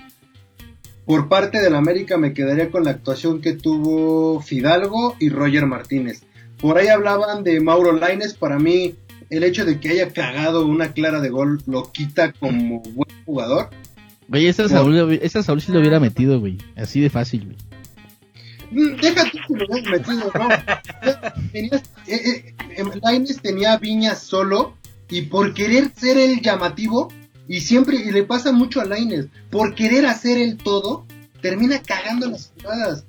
Por 1.05 1.27
parte 1.27 1.61
del 1.61 1.75
América 1.75 2.17
me 2.17 2.33
quedaría 2.33 2.71
con 2.71 2.85
la 2.85 2.91
actuación 2.91 3.41
que 3.41 3.53
tuvo 3.53 4.39
Fidalgo 4.39 5.15
y 5.19 5.29
Roger 5.29 5.65
Martínez. 5.65 6.23
Por 6.61 6.77
ahí 6.77 6.87
hablaban 6.87 7.43
de 7.43 7.59
Mauro 7.59 7.91
Laines, 7.91 8.35
para 8.35 8.57
mí 8.57 8.95
el 9.29 9.43
hecho 9.43 9.65
de 9.65 9.79
que 9.81 9.89
haya 9.89 10.13
cagado 10.13 10.65
una 10.65 10.93
clara 10.93 11.19
de 11.19 11.29
gol 11.29 11.61
lo 11.65 11.91
quita 11.91 12.31
como 12.31 12.79
buen 12.79 13.25
jugador. 13.25 13.69
Güey, 14.27 14.47
esa. 14.47 14.67
Saúl, 14.69 15.19
esa 15.21 15.43
Saúl 15.43 15.61
sí 15.61 15.71
lo 15.71 15.79
hubiera 15.79 15.99
metido, 15.99 16.39
güey. 16.39 16.57
Así 16.75 17.01
de 17.01 17.09
fácil, 17.09 17.45
güey. 17.45 17.57
Déjate 19.01 19.31
que 19.31 19.53
lo 19.53 19.73
hayas 19.73 19.89
metido, 19.89 20.31
no. 20.33 20.49
Tenías, 21.51 21.83
eh, 22.07 22.15
eh, 22.15 22.55
em, 22.77 23.25
tenía 23.41 23.77
Viñas 23.77 24.19
solo 24.23 24.75
y 25.09 25.23
por 25.23 25.53
querer 25.53 25.91
ser 25.95 26.17
el 26.17 26.41
llamativo, 26.41 27.09
y 27.47 27.59
siempre, 27.59 27.97
y 27.97 28.11
le 28.11 28.23
pasa 28.23 28.51
mucho 28.51 28.81
a 28.81 28.85
Lainez, 28.85 29.27
por 29.51 29.75
querer 29.75 30.07
hacer 30.07 30.39
el 30.39 30.57
todo, 30.57 31.05
termina 31.41 31.81
cagando 31.81 32.27
las 32.29 32.51
jugadas. 32.55 33.05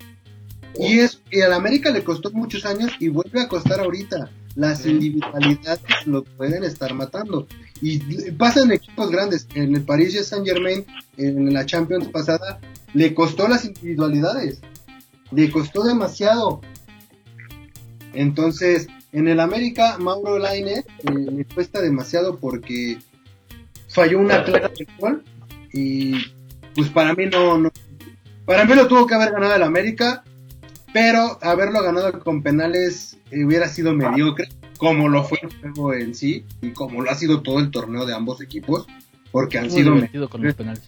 Y 0.79 0.99
es, 0.99 1.23
y 1.31 1.41
al 1.41 1.53
América 1.53 1.91
le 1.91 2.05
costó 2.05 2.31
muchos 2.33 2.67
años 2.67 2.93
y 2.99 3.09
vuelve 3.09 3.41
a 3.41 3.49
costar 3.49 3.81
ahorita. 3.81 4.31
Las 4.55 4.87
individualidades 4.87 5.83
lo 6.07 6.23
pueden 6.25 6.63
estar 6.65 6.95
matando. 6.95 7.47
Y 7.81 7.99
pasa 8.33 8.63
en 8.63 8.73
equipos 8.73 9.11
grandes. 9.11 9.49
En 9.55 9.75
el 9.75 9.83
Paris 9.83 10.27
Saint 10.27 10.47
Germain, 10.47 10.85
en 11.17 11.53
la 11.53 11.67
Champions 11.67 12.09
pasada, 12.09 12.61
le 12.93 13.15
costó 13.15 13.49
las 13.49 13.65
individualidades. 13.65 14.61
Le 15.33 15.51
costó 15.51 15.83
demasiado. 15.83 16.61
Entonces, 18.13 18.87
en 19.13 19.29
el 19.29 19.41
América, 19.41 19.99
Mauro 19.99 20.39
Lainez 20.39 20.85
eh, 21.01 21.13
le 21.13 21.45
cuesta 21.45 21.81
demasiado 21.81 22.39
porque 22.39 22.99
falló 23.89 24.21
una 24.21 24.45
clara 24.45 24.69
de 24.69 24.87
gol. 24.99 25.25
Y 25.73 26.15
pues 26.75 26.89
para 26.91 27.15
mí 27.15 27.27
no, 27.27 27.59
no. 27.59 27.71
Para 28.45 28.65
mí 28.65 28.75
lo 28.75 28.87
tuvo 28.87 29.07
que 29.07 29.15
haber 29.15 29.33
ganado 29.33 29.55
el 29.55 29.63
América. 29.63 30.25
Pero 30.95 31.39
haberlo 31.43 31.83
ganado 31.83 32.21
con 32.21 32.41
penales 32.45 33.19
eh, 33.33 33.45
hubiera 33.45 33.67
sido 33.67 33.93
mediocre, 33.95 34.49
como 34.79 35.09
lo 35.09 35.25
fue 35.25 35.41
el 35.43 35.51
juego 35.73 35.93
en 35.93 36.15
sí, 36.15 36.45
y 36.63 36.71
como 36.71 37.03
lo 37.03 37.11
ha 37.11 37.17
sido 37.17 37.43
todo 37.43 37.59
el 37.59 37.73
torneo 37.73 38.07
de 38.07 38.15
ambos 38.15 38.41
equipos, 38.41 38.87
porque 39.33 39.59
han 39.59 39.65
Muy 39.65 39.73
sido 39.73 39.95
divertido 39.97 40.31
con 40.31 40.45
los 40.45 40.55
penales. 40.55 40.85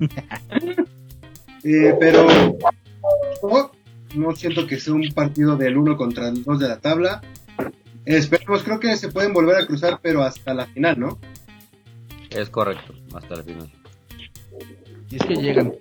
eh, 1.62 1.94
pero 2.00 2.26
no, 3.44 3.70
no 4.16 4.34
siento 4.34 4.66
que 4.66 4.80
sea 4.80 4.92
un 4.92 5.08
partido 5.14 5.56
del 5.56 5.76
uno 5.76 5.96
contra 5.96 6.30
el 6.30 6.42
dos 6.42 6.58
de 6.58 6.66
la 6.66 6.80
tabla. 6.80 7.20
Esperemos, 8.06 8.64
creo 8.64 8.80
que 8.80 8.96
se 8.96 9.12
pueden 9.12 9.32
volver 9.32 9.56
a 9.56 9.66
cruzar, 9.68 10.00
pero 10.02 10.24
hasta 10.24 10.52
la 10.52 10.66
final, 10.66 10.98
¿no? 10.98 11.20
Es 12.30 12.50
correcto, 12.50 12.92
hasta 13.14 13.34
el 13.36 13.44
final. 13.44 13.72
Y 15.10 15.14
es 15.14 15.22
que 15.22 15.36
llegan. 15.36 15.74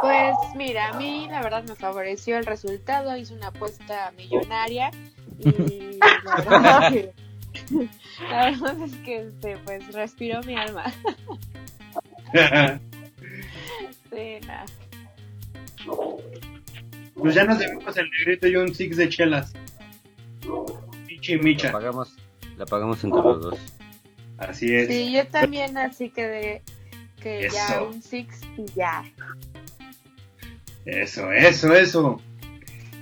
Pues 0.00 0.34
mira, 0.54 0.88
a 0.88 0.92
mí 0.98 1.26
la 1.30 1.42
verdad 1.42 1.64
me 1.64 1.74
favoreció 1.74 2.38
el 2.38 2.46
resultado, 2.46 3.16
hice 3.16 3.34
una 3.34 3.48
apuesta 3.48 4.12
millonaria 4.16 4.90
y 5.38 5.98
la 5.98 6.36
verdad, 6.36 6.92
la 8.30 8.48
es 8.84 8.94
que 9.04 9.16
este, 9.22 9.56
pues 9.64 9.92
respiró 9.92 10.42
mi 10.42 10.56
alma. 10.56 10.92
Sí, 14.10 14.38
nada. 14.46 14.64
pues 17.14 17.34
ya 17.34 17.44
nos 17.44 17.58
debimos 17.58 17.96
el 17.96 18.08
negrito 18.10 18.46
y 18.46 18.56
un 18.56 18.74
six 18.74 18.96
de 18.96 19.08
chelas. 19.08 19.52
Pichi 21.06 21.32
y 21.32 21.36
La 21.36 21.42
micha. 21.42 21.72
pagamos, 21.72 22.14
la 22.56 22.64
pagamos 22.66 23.02
entre 23.04 23.20
los 23.20 23.40
dos. 23.42 23.58
Así 24.38 24.74
es. 24.74 24.88
Sí, 24.88 25.12
yo 25.12 25.26
también 25.26 25.76
así 25.76 26.10
quedé 26.10 26.62
que 27.22 27.48
ya 27.52 27.82
un 27.82 28.02
six 28.02 28.40
y 28.56 28.64
ya. 28.74 29.04
Eso, 30.86 31.32
eso, 31.32 31.74
eso. 31.74 32.20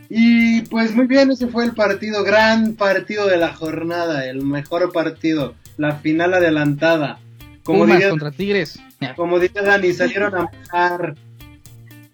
Y 0.08 0.62
pues 0.62 0.94
muy 0.94 1.06
bien, 1.06 1.30
ese 1.30 1.48
fue 1.48 1.64
el 1.64 1.72
partido, 1.72 2.24
gran 2.24 2.74
partido 2.74 3.26
de 3.26 3.36
la 3.36 3.54
jornada, 3.54 4.26
el 4.26 4.42
mejor 4.42 4.92
partido, 4.92 5.54
la 5.76 5.96
final 5.96 6.34
adelantada. 6.34 7.20
Como 7.62 7.80
Pumas 7.80 7.96
diría, 7.96 8.10
contra 8.10 8.30
Tigres. 8.30 8.80
como 9.16 9.38
diría 9.38 9.62
Dani, 9.62 9.92
salieron 9.92 10.34
a 10.34 10.42
matar. 10.44 11.14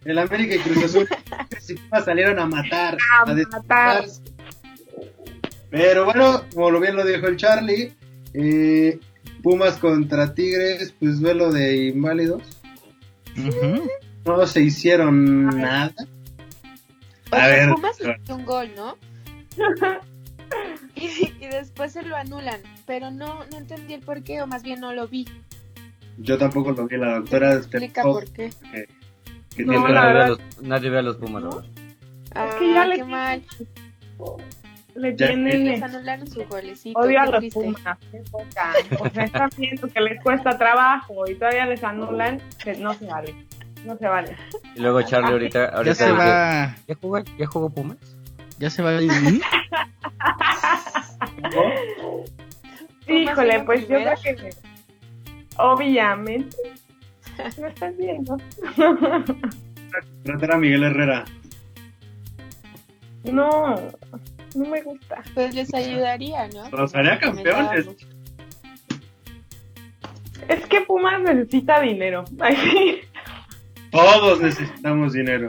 El 0.04 0.18
América 0.18 0.54
y 0.54 0.58
Cruz 0.58 0.84
Azul 0.84 1.08
salieron 2.04 2.38
a 2.38 2.46
matar. 2.46 2.96
A 3.26 3.34
destrozar. 3.34 3.60
matar. 3.68 4.04
Pero 5.70 6.04
bueno, 6.04 6.44
como 6.52 6.70
lo 6.70 6.80
bien 6.80 6.96
lo 6.96 7.04
dijo 7.04 7.26
el 7.26 7.36
Charlie, 7.36 7.92
eh, 8.34 8.98
Pumas 9.42 9.76
contra 9.78 10.34
Tigres, 10.34 10.94
pues 10.98 11.20
duelo 11.20 11.52
de 11.52 11.88
inválidos. 11.88 12.42
No 14.24 14.46
se 14.46 14.62
hicieron 14.62 15.46
nada. 15.46 15.92
A 17.30 17.46
ver, 17.46 17.70
Pumas 17.70 17.98
hizo 18.00 18.34
un 18.36 18.44
gol, 18.44 18.70
¿no? 18.76 18.96
Y, 20.96 21.32
y 21.40 21.46
después 21.46 21.92
se 21.92 22.02
lo 22.02 22.16
anulan, 22.16 22.60
pero 22.84 23.10
no, 23.12 23.44
no 23.52 23.56
entendí 23.58 23.94
el 23.94 24.00
por 24.00 24.22
qué, 24.24 24.42
o 24.42 24.48
más 24.48 24.64
bien 24.64 24.80
no 24.80 24.92
lo 24.92 25.06
vi. 25.06 25.26
Yo 26.18 26.36
tampoco 26.38 26.72
lo 26.72 26.86
vi, 26.88 26.96
la 26.96 27.20
doctora 27.20 27.54
Explica 27.54 27.86
explicó 27.86 28.12
por 28.12 28.30
qué. 28.32 28.50
que 29.56 29.64
No, 29.64 29.72
la 29.74 29.78
nadie, 29.80 29.92
ve 29.92 29.98
a 29.98 30.04
verdad- 30.12 30.28
los, 30.28 30.62
nadie 30.62 30.90
ve 30.90 30.98
a 30.98 31.02
los 31.02 31.16
Pumas, 31.18 31.42
¿No? 31.44 31.62
Ah, 32.34 32.50
que 32.58 32.74
ya 32.74 32.84
le- 32.86 32.96
qué 32.96 33.04
mal. 33.04 33.42
Le 34.96 35.16
Ya- 35.16 35.28
tienen 35.28 35.64
Les 35.66 35.82
anularon 35.82 36.26
su 36.26 36.44
golecito. 36.44 36.98
odio 36.98 37.20
a 37.20 37.26
los 37.26 37.38
triste. 37.38 37.60
Pumas. 37.60 37.98
poca. 38.32 38.72
O 38.98 39.08
sea, 39.10 39.24
están 39.24 39.50
viendo 39.56 39.86
que 39.88 40.00
les 40.00 40.20
cuesta 40.20 40.58
trabajo 40.58 41.30
y 41.30 41.36
todavía 41.36 41.66
les 41.66 41.82
anulan, 41.84 42.42
que 42.62 42.74
no 42.74 42.92
se 42.94 43.06
vale. 43.06 43.34
No 43.84 43.96
se 43.96 44.06
vale. 44.06 44.36
Y 44.74 44.80
luego 44.80 45.02
Charlie 45.02 45.32
ahorita, 45.32 45.66
ahorita 45.66 45.84
Ya 45.84 45.94
se 45.94 46.12
va. 46.12 46.76
¿Ya 46.86 46.94
jugó, 47.00 47.18
¿Ya 47.38 47.46
jugó 47.46 47.70
Pumas? 47.70 47.98
Ya 48.58 48.70
se 48.70 48.82
va. 48.82 48.92
¿Mm? 48.92 49.40
Pumas 51.50 51.74
Híjole, 53.06 53.60
pues 53.64 53.88
yo 53.88 53.96
creo 53.96 54.14
que 54.22 54.50
Obviamente. 55.56 56.56
¿Me 57.60 57.68
estás 57.68 57.96
viendo? 57.96 58.36
Tratar 60.24 60.52
a 60.52 60.58
Miguel 60.58 60.84
Herrera. 60.84 61.24
No, 63.24 63.74
no 64.54 64.68
me 64.68 64.82
gusta. 64.82 65.22
Pues 65.34 65.54
les 65.54 65.72
ayudaría, 65.74 66.48
¿no? 66.48 66.68
Los 66.70 66.94
haría 66.94 67.18
campeones. 67.18 67.88
Es 70.48 70.66
que 70.66 70.80
Pumas 70.82 71.20
necesita 71.20 71.80
dinero. 71.80 72.24
Ay, 72.40 72.56
sí. 72.56 73.00
Todos 73.90 74.40
necesitamos 74.40 75.12
dinero. 75.12 75.48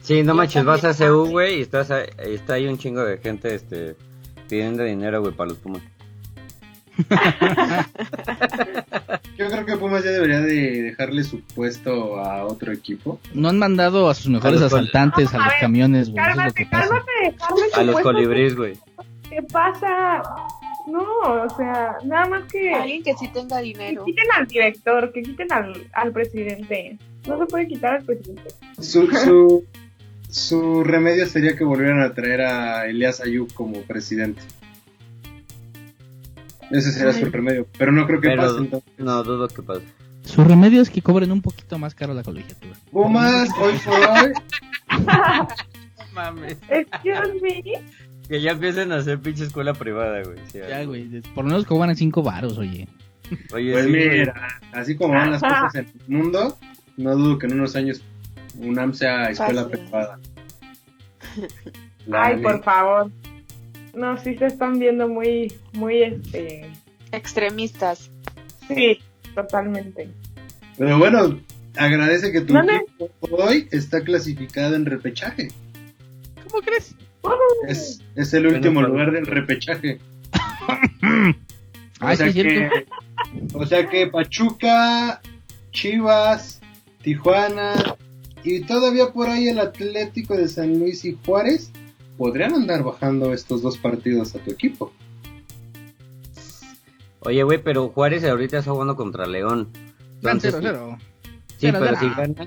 Sí, 0.00 0.22
no 0.22 0.34
manches, 0.34 0.64
vas 0.64 0.84
a. 0.84 0.94
CU, 0.94 1.26
güey, 1.30 1.58
y 1.58 1.62
estás 1.62 1.90
ahí- 1.90 2.06
está 2.18 2.54
ahí 2.54 2.66
un 2.66 2.78
chingo 2.78 3.04
de 3.04 3.18
gente 3.18 3.54
este, 3.54 3.96
pidiendo 4.48 4.84
dinero, 4.84 5.20
güey, 5.20 5.32
para 5.34 5.50
los 5.50 5.58
Pumas. 5.58 5.82
Yo 9.38 9.48
creo 9.48 9.64
que 9.64 9.76
Pumas 9.76 10.02
ya 10.04 10.10
debería 10.10 10.40
de 10.40 10.82
dejarle 10.82 11.22
su 11.24 11.40
puesto 11.42 12.18
a 12.18 12.44
otro 12.44 12.72
equipo. 12.72 13.20
No 13.34 13.48
han 13.48 13.58
mandado 13.58 14.08
a 14.08 14.14
sus 14.14 14.28
mejores 14.28 14.60
A 14.60 14.64
los 14.64 14.72
col- 14.72 14.80
asaltantes 14.80 15.32
a 15.34 15.38
No, 15.38 15.42
a 15.42 15.46
los 15.46 15.54
ver, 15.54 15.60
camiones, 15.60 16.10
güey. 16.10 16.20
Es 16.22 16.28
Cálmate, 16.34 16.68
cálmate, 16.68 17.12
dejarle 17.22 17.62
A 17.74 17.82
los 17.84 18.00
colibríes, 18.00 18.56
güey. 18.56 18.76
¿Qué 19.28 19.42
pasa? 19.52 20.22
No, 20.88 21.02
o 21.44 21.48
sea, 21.56 21.96
nada 22.04 22.26
más 22.28 22.50
que, 22.50 22.72
Alguien 22.72 23.02
que 23.02 23.14
sí 23.14 23.28
tenga 23.28 23.58
que 23.58 23.64
dinero. 23.64 24.04
quiten 24.04 24.24
al 24.36 24.46
director, 24.46 25.12
que 25.12 25.22
quiten 25.22 25.52
al, 25.52 25.86
al 25.92 26.12
presidente. 26.12 26.98
No 27.26 27.38
se 27.38 27.46
puede 27.46 27.68
quitar 27.68 27.96
al 27.96 28.04
presidente. 28.04 28.50
Su, 28.80 29.06
su, 29.08 29.64
su 30.30 30.84
remedio 30.84 31.26
sería 31.26 31.56
que 31.56 31.64
volvieran 31.64 32.00
a 32.00 32.14
traer 32.14 32.40
a 32.40 32.86
Elias 32.86 33.20
Ayub 33.20 33.52
como 33.52 33.82
presidente. 33.82 34.40
Ese 36.70 36.92
sería 36.92 37.12
su 37.12 37.26
remedio. 37.30 37.66
Pero 37.78 37.92
no 37.92 38.06
creo 38.06 38.20
que 38.20 38.28
Pero 38.28 38.42
pase 38.42 38.58
entonces. 38.58 38.92
no 38.98 39.22
dudo 39.22 39.48
que 39.48 39.62
pase. 39.62 39.82
Su 40.22 40.44
remedio 40.44 40.82
es 40.82 40.90
que 40.90 41.00
cobren 41.00 41.32
un 41.32 41.40
poquito 41.40 41.78
más 41.78 41.94
caro 41.94 42.12
la 42.12 42.22
colegiatura. 42.22 42.74
Pumas, 42.92 43.48
hoy 43.58 43.74
por 43.84 43.94
hoy. 43.94 44.32
No 45.06 46.04
mames. 46.14 46.58
Excuse 46.68 47.40
me. 47.42 47.62
Que 48.28 48.40
ya 48.42 48.50
empiecen 48.52 48.92
a 48.92 48.96
hacer 48.96 49.18
pinche 49.20 49.44
escuela 49.44 49.72
privada, 49.74 50.22
güey. 50.22 50.38
Sí, 50.52 50.58
Ya, 50.68 50.84
güey. 50.84 51.08
Por 51.34 51.44
lo 51.44 51.50
menos 51.50 51.64
cobran 51.64 51.96
5 51.96 52.22
varos, 52.22 52.58
oye. 52.58 52.86
Oye, 53.52 53.72
Pues 53.72 53.84
sí, 53.86 53.90
güey. 53.90 54.08
mira, 54.20 54.48
así 54.72 54.96
como 54.96 55.14
van 55.14 55.30
las 55.32 55.40
cosas 55.42 55.74
en 55.76 55.86
el 55.86 55.92
mundo, 56.16 56.58
no 56.96 57.16
dudo 57.16 57.38
que 57.38 57.46
en 57.46 57.54
unos 57.54 57.74
años 57.76 58.02
UNAM 58.58 58.92
sea 58.94 59.30
escuela 59.30 59.64
Fácil. 59.64 59.78
privada. 59.80 60.18
La 62.06 62.24
Ay, 62.26 62.42
por 62.42 62.62
favor. 62.62 63.10
No, 63.94 64.16
sí 64.18 64.36
se 64.36 64.46
están 64.46 64.78
viendo 64.78 65.08
muy, 65.08 65.52
muy, 65.74 66.02
este... 66.02 66.70
Extremistas. 67.12 68.10
Sí, 68.68 68.98
totalmente. 69.34 70.10
Pero 70.76 70.98
bueno, 70.98 71.38
agradece 71.76 72.30
que 72.32 72.42
tu 72.42 72.52
No, 72.54 72.62
no. 72.62 72.72
equipo 72.76 73.08
hoy 73.30 73.68
está 73.72 74.02
clasificado 74.02 74.74
en 74.76 74.84
repechaje. 74.86 75.48
¿Cómo 76.48 76.62
crees? 76.62 76.94
Es, 77.66 78.02
es 78.14 78.32
el 78.34 78.46
último 78.46 78.80
pero- 78.80 78.92
lugar 78.92 79.12
del 79.12 79.26
repechaje. 79.26 79.98
O, 82.00 82.14
sea 82.14 82.32
que, 82.32 82.70
o 83.54 83.66
sea 83.66 83.88
que 83.88 84.06
Pachuca, 84.06 85.20
Chivas, 85.72 86.60
Tijuana 87.02 87.96
y 88.44 88.60
todavía 88.60 89.08
por 89.12 89.28
ahí 89.28 89.48
el 89.48 89.58
Atlético 89.58 90.36
de 90.36 90.46
San 90.46 90.78
Luis 90.78 91.04
y 91.04 91.18
Juárez 91.26 91.72
podrían 92.16 92.54
andar 92.54 92.84
bajando 92.84 93.32
estos 93.32 93.62
dos 93.62 93.78
partidos 93.78 94.32
a 94.36 94.38
tu 94.38 94.52
equipo. 94.52 94.92
Oye, 97.20 97.42
güey, 97.42 97.60
pero 97.60 97.88
Juárez 97.88 98.22
ahorita 98.24 98.58
está 98.58 98.70
jugando 98.70 98.94
contra 98.94 99.26
León. 99.26 99.68
Entonces, 100.22 100.54
0-0. 100.54 100.98
Sí, 101.00 101.32
Cero, 101.58 101.78
pero 101.80 101.96
cero. 101.98 101.98
si 102.00 102.08
gana, 102.20 102.46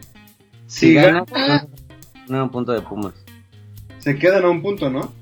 Si 0.67 0.79
si 0.87 0.93
gana, 0.93 1.25
gana, 1.29 1.67
no, 2.29 2.49
punto 2.49 2.71
de 2.71 2.81
Pumas. 2.81 3.13
Se 4.01 4.17
quedan 4.17 4.43
a 4.45 4.49
un 4.49 4.61
punto, 4.61 4.89
¿no? 4.89 5.13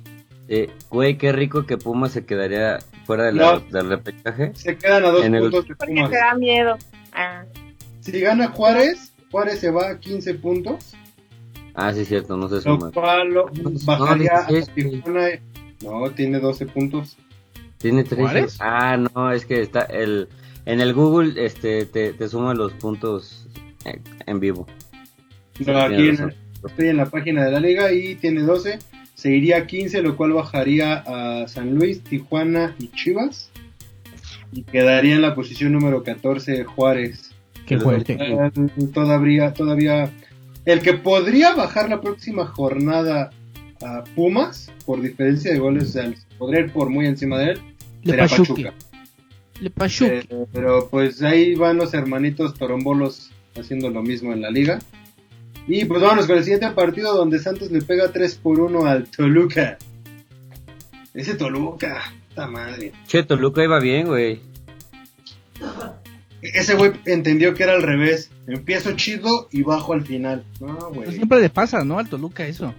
Eh, 0.48 0.70
güey, 0.90 1.18
qué 1.18 1.32
rico 1.32 1.66
que 1.68 1.78
Pumas 1.78 2.12
se 2.12 2.26
quedaría 2.26 2.80
fuera 3.06 3.26
de 3.26 3.34
la- 3.34 3.54
No. 3.54 3.60
del 3.60 3.90
repechaje. 3.90 4.52
Se 4.56 4.76
quedan 4.78 5.06
a 5.06 5.10
dos 5.10 5.24
En 5.24 5.36
el- 5.36 5.42
puntos 5.52 5.66
Porque 5.78 5.94
te 5.94 6.16
da 6.16 6.34
miedo. 6.36 6.76
Ah. 7.14 7.44
Si 8.02 8.20
gana 8.20 8.48
Juárez, 8.48 9.14
Juárez 9.32 9.60
se 9.60 9.70
va 9.70 9.90
a 9.92 10.00
15 10.00 10.34
puntos, 10.34 10.96
Ah, 11.76 11.94
sí, 11.94 12.02
es 12.02 12.08
cierto, 12.10 12.36
no 12.36 12.50
se 12.50 12.56
lo 12.56 12.62
suma. 12.62 12.92
cual 12.92 13.30
lo- 13.30 13.50
No, 13.52 13.70
bajaría 13.86 14.32
a 14.40 14.48
16, 14.52 14.70
güey. 14.76 15.02
Tijuana. 15.02 15.30
No, 15.84 16.10
tiene 16.12 16.40
12 16.40 16.66
puntos. 16.66 17.16
¿Tiene 17.78 18.04
tres? 18.04 18.20
¿Juárez? 18.20 18.58
Ah, 18.60 18.98
no, 18.98 19.32
es 19.32 19.46
que 19.46 19.62
está 19.62 19.84
el 19.84 20.28
en 20.66 20.82
el 20.82 20.94
Google 20.94 21.46
este 21.46 21.86
te, 21.86 22.12
te 22.12 22.28
suma 22.28 22.54
los 22.54 22.74
puntos 22.74 23.48
eh, 23.86 24.02
en 24.26 24.40
vivo. 24.42 24.68
No, 25.66 25.78
aquí 25.80 25.96
Tienes 25.96 26.20
en-. 26.20 26.36
Estoy 26.66 26.88
en 26.90 26.98
la 26.98 27.06
página 27.06 27.46
de 27.46 27.52
la 27.52 27.60
liga 27.60 27.92
y 27.92 28.16
tiene 28.16 28.42
12. 28.42 28.80
Se 29.16 29.36
iría 29.36 29.58
a 29.58 29.68
15, 29.68 30.02
lo 30.02 30.16
cual 30.16 30.34
bajaría 30.34 31.04
a 31.06 31.48
San 31.48 31.76
Luis, 31.76 32.02
Tijuana 32.04 32.76
y 32.80 32.90
Chivas. 32.92 33.50
Y 34.52 34.64
quedaría 34.64 35.16
en 35.16 35.22
la 35.22 35.36
posición 35.36 35.74
número 35.74 36.04
14 36.04 36.64
Juárez. 36.64 37.32
Qué 37.66 37.78
fuerte. 37.78 38.18
Todavía, 38.94 39.54
todavía. 39.54 40.12
El 40.66 40.82
que 40.82 40.94
podría 40.94 41.54
bajar 41.54 41.90
la 41.90 42.02
próxima 42.02 42.46
jornada 42.46 43.30
a 43.84 44.04
Pumas, 44.16 44.72
por 44.86 45.02
diferencia 45.02 45.52
de 45.52 45.60
goles, 45.60 45.90
o 45.90 45.92
sea, 45.92 46.14
podría 46.38 46.62
ir 46.62 46.72
por 46.72 46.90
muy 46.90 47.06
encima 47.06 47.38
de 47.38 47.52
él, 47.52 47.60
Le 48.04 48.18
Pachuque. 48.18 48.64
Pachuca. 48.64 48.74
Le 49.62 49.70
Pachuque. 49.70 50.20
Eh, 50.30 50.46
pero 50.52 50.90
pues 50.90 51.22
ahí 51.22 51.56
van 51.56 51.78
los 51.78 51.94
hermanitos 51.94 52.56
torombolos 52.56 53.32
haciendo 53.56 53.90
lo 53.90 54.02
mismo 54.02 54.34
en 54.34 54.42
la 54.42 54.50
liga. 54.50 54.80
Y 55.72 55.86
pues 55.86 56.02
vámonos 56.02 56.26
con 56.26 56.36
el 56.38 56.44
siguiente 56.44 56.70
partido 56.72 57.16
donde 57.16 57.38
Santos 57.38 57.70
le 57.70 57.82
pega 57.84 58.12
3 58.12 58.36
por 58.38 58.60
1 58.60 58.86
al 58.88 59.08
Toluca. 59.10 59.78
Ese 61.14 61.36
Toluca, 61.36 62.12
puta 62.30 62.48
madre. 62.48 62.92
Che, 63.08 63.22
Toluca 63.24 63.64
iba 63.64 63.80
bien, 63.80 64.08
güey. 64.08 64.42
Ese 66.42 66.74
güey 66.76 66.94
entendió 67.06 67.54
que 67.54 67.64
era 67.64 67.74
al 67.74 67.84
revés. 67.84 68.32
Empiezo 68.48 68.94
chido 68.94 69.48
y 69.52 69.62
bajo 69.62 69.94
al 69.94 70.04
final. 70.06 70.44
No, 70.60 70.76
Pues 70.92 71.06
güey. 71.06 71.16
siempre 71.18 71.40
le 71.42 71.50
pasa, 71.52 71.84
¿no? 71.84 72.00
Al 72.00 72.10
Toluca 72.10 72.46
eso. 72.48 72.74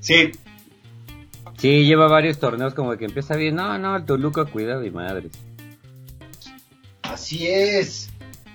Sí, 0.00 0.32
Sí, 1.58 1.84
lleva 1.84 2.08
varios 2.08 2.40
torneos 2.40 2.74
como 2.74 2.96
que 2.96 3.04
empieza 3.04 3.36
bien. 3.36 3.54
No, 3.54 3.78
no, 3.78 3.94
el 3.94 4.04
Toluca, 4.04 4.44
cuidado 4.46 4.84
y 4.84 4.90
madres. 4.90 5.30
así 7.02 7.46
es. 7.46 8.10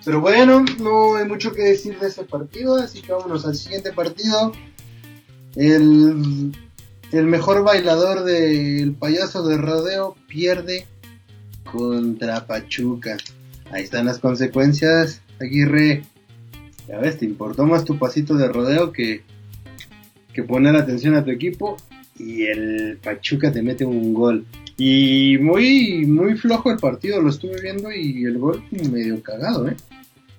Pero 0.07 0.21
bueno, 0.21 0.63
no 0.79 1.17
hay 1.17 1.27
mucho 1.27 1.51
que 1.51 1.63
decir 1.63 1.99
de 1.99 2.07
ese 2.07 2.23
partido, 2.23 2.77
así 2.77 3.01
que 3.01 3.11
vámonos 3.11 3.45
al 3.45 3.55
siguiente 3.55 3.91
partido. 3.91 4.53
El, 5.53 6.53
el 7.11 7.25
mejor 7.25 7.61
bailador 7.65 8.23
del 8.23 8.93
payaso 8.93 9.45
de 9.45 9.57
rodeo 9.57 10.15
pierde 10.29 10.85
contra 11.69 12.47
Pachuca. 12.47 13.17
Ahí 13.69 13.83
están 13.83 14.05
las 14.05 14.19
consecuencias, 14.19 15.21
Aguirre. 15.41 16.03
Ya 16.87 16.99
ves, 16.99 17.17
te 17.17 17.25
importó 17.25 17.65
más 17.65 17.83
tu 17.83 17.99
pasito 17.99 18.35
de 18.35 18.47
rodeo 18.47 18.93
que, 18.93 19.23
que 20.31 20.41
poner 20.41 20.77
atención 20.77 21.15
a 21.15 21.25
tu 21.25 21.31
equipo. 21.31 21.75
Y 22.17 22.43
el 22.43 22.97
Pachuca 23.03 23.51
te 23.51 23.61
mete 23.61 23.83
un 23.83 24.13
gol. 24.13 24.45
Y 24.77 25.37
muy, 25.39 26.05
muy 26.05 26.37
flojo 26.37 26.71
el 26.71 26.77
partido, 26.77 27.21
lo 27.21 27.29
estuve 27.29 27.59
viendo 27.59 27.91
y 27.91 28.23
el 28.23 28.37
gol 28.37 28.63
medio 28.71 29.21
cagado, 29.21 29.67
¿eh? 29.67 29.75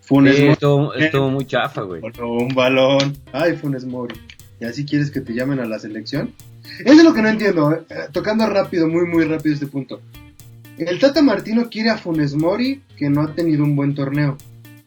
Funes 0.09 0.37
Sí, 0.37 0.43
Mori 0.43 0.53
estuvo, 0.55 0.95
estuvo 0.95 1.31
muy 1.31 1.45
chafa, 1.45 1.83
güey. 1.83 2.01
Un 2.03 2.55
balón. 2.55 3.15
Ay, 3.31 3.57
Funes 3.57 3.85
Mori. 3.85 4.15
¿Y 4.59 4.65
así 4.65 4.87
quieres 4.87 5.11
que 5.11 5.21
te 5.21 5.35
llamen 5.35 5.61
a 5.61 5.67
la 5.67 5.79
selección? 5.79 6.33
Eso 6.81 6.95
es 6.95 7.05
lo 7.05 7.13
que 7.13 7.21
no 7.21 7.29
entiendo, 7.29 7.73
¿eh? 7.73 7.83
Eh, 7.91 7.95
tocando 8.11 8.47
rápido, 8.47 8.89
muy, 8.89 9.07
muy 9.07 9.25
rápido 9.25 9.53
este 9.53 9.67
punto. 9.67 10.01
El 10.79 10.99
Tata 10.99 11.21
Martino 11.21 11.69
quiere 11.69 11.91
a 11.91 11.99
Funes 11.99 12.35
Mori 12.35 12.81
que 12.97 13.11
no 13.11 13.21
ha 13.21 13.35
tenido 13.35 13.65
un 13.65 13.77
buen 13.77 13.95
torneo. 13.95 14.39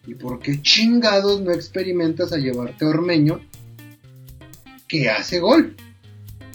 ¿Y 0.08 0.16
por 0.16 0.40
qué 0.40 0.60
chingados 0.60 1.40
no 1.40 1.52
experimentas 1.52 2.32
a 2.32 2.38
llevarte 2.38 2.84
a 2.84 2.88
Ormeño 2.88 3.38
que 4.88 5.08
hace 5.08 5.38
gol? 5.38 5.76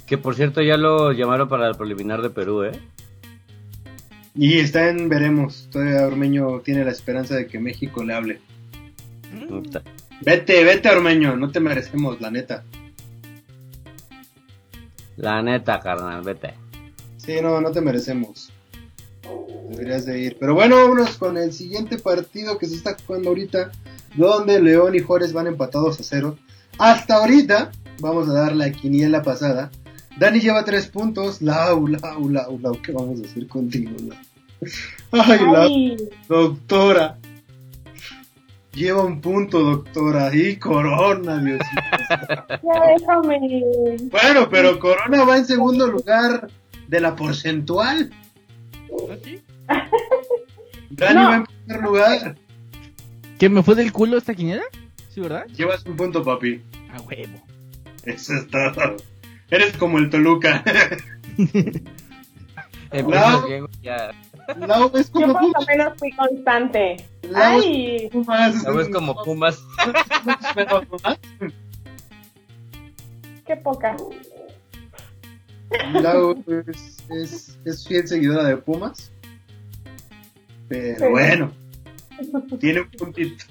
Que 0.06 0.18
por 0.18 0.36
cierto 0.36 0.62
ya 0.62 0.76
lo 0.76 1.14
llamaron 1.14 1.48
para 1.48 1.70
el 1.70 1.76
preliminar 1.78 2.22
de 2.22 2.32
Perú, 2.32 2.64
¿eh? 2.64 2.72
Y 4.36 4.60
está 4.60 4.90
en 4.90 5.08
veremos. 5.08 5.70
Todavía 5.72 6.06
Ormeño 6.06 6.60
tiene 6.60 6.84
la 6.84 6.92
esperanza 6.92 7.36
de 7.36 7.48
que 7.48 7.60
México 7.60 8.04
le 8.04 8.14
hable. 8.14 8.42
Puta. 9.48 9.82
Vete, 10.22 10.64
vete 10.64 10.90
Ormeño, 10.90 11.36
no 11.36 11.52
te 11.52 11.60
merecemos, 11.60 12.20
la 12.20 12.32
neta. 12.32 12.64
La 15.18 15.42
neta, 15.42 15.80
carnal, 15.80 16.22
vete. 16.22 16.54
Sí, 17.18 17.36
no, 17.42 17.60
no 17.62 17.72
te 17.72 17.82
merecemos. 17.82 18.52
Deberías 19.70 20.06
de 20.06 20.20
ir. 20.22 20.38
Pero 20.40 20.54
bueno, 20.54 20.78
vámonos 20.78 21.18
con 21.18 21.38
el 21.38 21.52
siguiente 21.54 21.98
partido 21.98 22.58
que 22.58 22.68
se 22.68 22.76
está 22.76 22.96
jugando 23.06 23.30
ahorita, 23.30 23.72
donde 24.16 24.62
León 24.62 24.96
y 24.96 25.00
Juárez 25.00 25.34
van 25.34 25.48
empatados 25.48 26.00
a 26.00 26.04
cero. 26.04 26.38
Hasta 26.78 27.18
ahorita, 27.18 27.72
vamos 28.00 28.30
a 28.30 28.34
dar 28.34 28.56
la 28.56 28.72
quiniela 28.72 29.24
pasada. 29.24 29.72
Dani 30.18 30.40
lleva 30.40 30.64
tres 30.66 30.88
puntos. 30.88 31.42
Lau, 31.42 31.88
Lau, 31.88 32.30
Lau, 32.30 32.60
Lau, 32.60 32.82
¿qué 32.82 32.92
vamos 32.92 33.20
a 33.22 33.26
hacer 33.26 33.48
contigo? 33.48 33.92
Lau? 34.08 34.18
Ay, 35.12 35.40
la 35.52 35.62
Ay, 35.64 35.98
doctora. 36.28 37.18
Lleva 38.78 39.04
un 39.04 39.22
punto, 39.22 39.60
doctora. 39.64 40.30
Y 40.36 40.58
Corona, 40.58 41.40
Dios 41.44 41.60
mío. 41.60 41.80
ya 42.64 42.88
déjame. 43.00 43.64
Bueno, 44.12 44.48
pero 44.52 44.78
Corona 44.78 45.24
va 45.24 45.38
en 45.38 45.46
segundo 45.46 45.88
lugar 45.88 46.48
de 46.88 47.00
la 47.02 47.16
porcentual. 47.16 48.12
Dani 50.92 51.16
No. 51.16 51.30
va 51.30 51.36
en 51.38 51.44
primer 51.46 51.84
lugar. 51.84 52.36
¿Que 53.40 53.50
me 53.50 53.64
fue 53.64 53.74
del 53.74 53.92
culo 53.92 54.20
esta 54.20 54.36
quiniela? 54.36 54.62
¿Sí, 55.10 55.22
verdad? 55.22 55.48
Llevas 55.56 55.84
un 55.88 55.96
punto, 55.96 56.24
papi. 56.24 56.62
A 56.94 57.02
huevo. 57.02 57.42
Eso 58.04 58.36
es 58.36 58.48
todo. 58.48 58.96
Eres 59.50 59.76
como 59.78 59.98
el 59.98 60.12
Toluca. 60.12 60.64
No. 62.94 63.68
ya. 63.82 64.12
Lau 64.58 64.90
es 64.96 65.08
Yo 65.12 65.34
por 65.34 65.44
lo 65.44 65.66
menos 65.68 65.94
fui 65.98 66.12
constante. 66.12 67.06
Lau 67.30 67.60
es 67.60 67.66
Ay, 67.66 68.10
Pumas. 68.12 68.64
La 68.64 68.72
ves 68.72 68.90
como 68.90 69.24
Pumas. 69.24 69.62
qué 73.46 73.56
poca. 73.58 73.96
Lau 75.94 76.44
es, 76.68 76.98
es, 77.10 77.58
es 77.66 77.88
fiel 77.88 78.08
seguidora 78.08 78.44
de 78.46 78.58
Pumas. 78.58 79.12
Pero 80.70 81.00
Sí. 81.00 81.06
bueno, 81.12 81.52
tiene 82.60 82.82
un 82.82 82.90
puntito. 82.92 83.46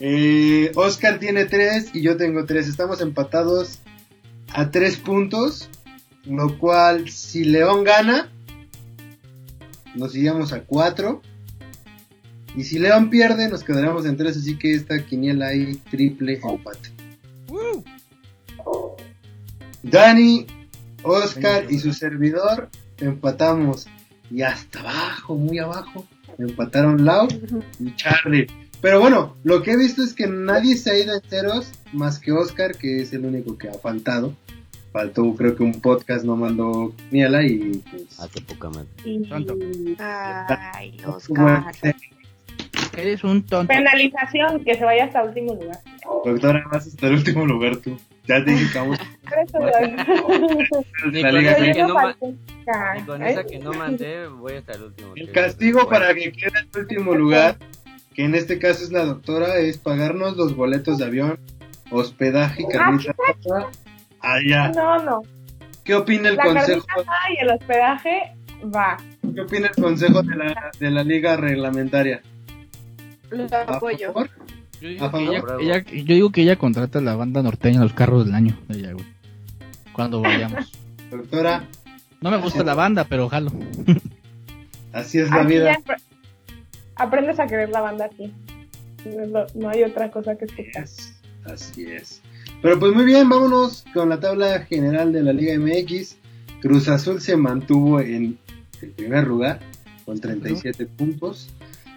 Eh, 0.00 0.72
Oscar 0.74 1.18
tiene 1.20 1.44
tres 1.44 1.90
y 1.94 2.02
yo 2.02 2.16
tengo 2.16 2.44
tres. 2.44 2.68
Estamos 2.68 3.00
empatados 3.00 3.80
a 4.52 4.70
tres 4.70 4.96
puntos. 4.96 5.68
Lo 6.24 6.56
cual, 6.58 7.08
si 7.08 7.44
León 7.44 7.82
gana, 7.82 8.30
nos 9.94 10.14
iríamos 10.14 10.52
a 10.52 10.62
cuatro. 10.62 11.22
Y 12.54 12.64
si 12.64 12.78
León 12.78 13.08
pierde, 13.10 13.48
nos 13.48 13.64
quedaremos 13.64 14.04
en 14.06 14.16
tres. 14.16 14.36
Así 14.36 14.58
que 14.58 14.74
esta 14.74 15.04
quiniela 15.04 15.48
hay 15.48 15.76
triple 15.90 16.40
empate. 16.42 16.90
Dani, 19.82 20.46
Oscar 21.02 21.66
y 21.70 21.78
su 21.78 21.92
servidor 21.92 22.68
empatamos. 22.98 23.86
Y 24.30 24.42
hasta 24.42 24.80
abajo, 24.80 25.36
muy 25.36 25.58
abajo, 25.58 26.06
empataron 26.38 27.04
Lau 27.04 27.28
y 27.78 27.94
Charlie. 27.96 28.46
Pero 28.80 29.00
bueno, 29.00 29.36
lo 29.44 29.62
que 29.62 29.72
he 29.72 29.76
visto 29.76 30.02
es 30.02 30.12
que 30.12 30.26
nadie 30.26 30.76
se 30.76 30.90
ha 30.90 30.98
ido 30.98 31.14
enteros 31.14 31.70
más 31.92 32.18
que 32.18 32.32
Oscar, 32.32 32.76
que 32.76 33.02
es 33.02 33.12
el 33.12 33.24
único 33.24 33.56
que 33.56 33.68
ha 33.68 33.74
faltado. 33.74 34.34
Faltó, 34.92 35.34
creo 35.34 35.56
que 35.56 35.62
un 35.62 35.80
podcast 35.80 36.24
no 36.24 36.36
mandó 36.36 36.92
Niela 37.10 37.42
y 37.42 37.82
pues. 37.90 38.20
Ah, 38.20 38.28
qué 38.32 38.42
poca 38.42 38.68
madre. 38.68 38.88
Y 39.04 39.26
Tonto. 39.26 39.56
Ay, 39.98 40.98
Oscar. 41.06 41.64
Eres 42.96 43.24
un 43.24 43.42
tonto. 43.42 43.68
penalización, 43.68 44.62
que 44.64 44.74
se 44.74 44.84
vaya 44.84 45.04
hasta 45.04 45.24
último 45.24 45.54
lugar. 45.54 45.78
Doctora, 46.24 46.64
vas 46.70 46.86
hasta 46.86 47.06
el 47.06 47.14
último 47.14 47.46
lugar 47.46 47.78
tú. 47.78 47.96
Ya 48.28 48.44
te 48.44 48.52
la 48.52 48.58
con 48.84 50.42
esa 51.52 51.74
que 51.74 51.82
no 51.82 51.94
¿Eh? 53.16 53.30
esa 53.30 53.44
que 53.44 53.58
no 53.58 53.72
mandé, 53.72 54.26
voy 54.28 54.52
hasta 54.54 54.74
el 54.74 54.82
último. 54.82 55.12
El 55.16 55.32
castigo 55.32 55.88
para 55.88 56.14
que 56.14 56.32
quede 56.32 56.52
en 56.60 56.80
último 56.80 57.14
lugar, 57.14 57.56
que 58.14 58.24
en 58.24 58.34
este 58.34 58.58
caso 58.58 58.84
es 58.84 58.92
la 58.92 59.04
doctora, 59.04 59.58
es 59.58 59.78
pagarnos 59.78 60.36
los 60.36 60.54
boletos 60.54 60.98
de 60.98 61.06
avión, 61.06 61.38
hospedaje 61.90 62.62
y 62.62 62.68
carnita 62.68 63.14
allá. 64.22 64.68
No, 64.70 65.02
no. 65.02 65.22
¿Qué 65.84 65.94
opina 65.94 66.28
el 66.30 66.36
La 66.36 66.44
consejo? 66.44 66.86
va 66.98 67.18
y 67.36 67.42
el 67.42 67.50
hospedaje 67.50 68.32
va. 68.74 68.96
¿Qué 69.34 69.40
opina 69.40 69.66
el 69.68 69.74
consejo 69.82 70.22
de 70.22 70.36
la, 70.36 70.70
de 70.78 70.90
la 70.90 71.02
liga 71.04 71.36
reglamentaria? 71.36 72.22
Lo 73.30 73.44
¿A 73.44 73.62
apoyo. 73.76 74.12
favor? 74.12 74.30
Yo 74.80 74.88
digo, 74.88 75.06
que 75.06 75.10
favor. 75.26 75.62
ella, 75.62 75.76
ella- 75.76 75.84
yo 76.04 76.14
digo 76.14 76.30
que 76.32 76.42
ella 76.42 76.56
contrata 76.56 76.98
a 76.98 77.02
la 77.02 77.14
banda 77.16 77.42
norteña 77.42 77.80
los 77.80 77.92
carros 77.94 78.26
del 78.26 78.34
año. 78.34 78.58
de 78.68 78.78
ella, 78.78 78.92
güey. 78.92 79.06
Cuando 79.92 80.20
vayamos. 80.20 80.72
Doctora, 81.10 81.64
No 82.20 82.30
me 82.30 82.36
gusta 82.38 82.62
la 82.64 82.74
banda, 82.74 83.04
pero 83.08 83.28
jalo. 83.28 83.50
así 84.92 85.18
es 85.18 85.30
la 85.30 85.42
Aquí 85.42 85.54
vida. 85.54 85.74
apre- 85.76 86.00
aprendes 86.96 87.40
a 87.40 87.46
querer 87.46 87.70
la 87.70 87.80
banda 87.80 88.04
aquí. 88.06 88.32
No, 89.04 89.44
no 89.54 89.68
hay 89.68 89.82
otra 89.82 90.10
cosa 90.10 90.36
que 90.36 90.44
escuchar. 90.44 90.84
Es, 90.84 91.20
así 91.44 91.86
es. 91.86 92.22
Pero 92.62 92.78
pues 92.78 92.92
muy 92.94 93.04
bien, 93.04 93.28
vámonos 93.28 93.84
con 93.92 94.08
la 94.08 94.20
tabla 94.20 94.60
general 94.60 95.12
de 95.12 95.22
la 95.22 95.32
Liga 95.32 95.58
MX. 95.58 96.16
Cruz 96.60 96.88
Azul 96.88 97.20
se 97.20 97.36
mantuvo 97.36 98.00
en 98.00 98.38
el 98.80 98.90
primer 98.90 99.26
lugar 99.26 99.60
con 100.04 100.20
37 100.20 100.86
puntos. 100.86 101.48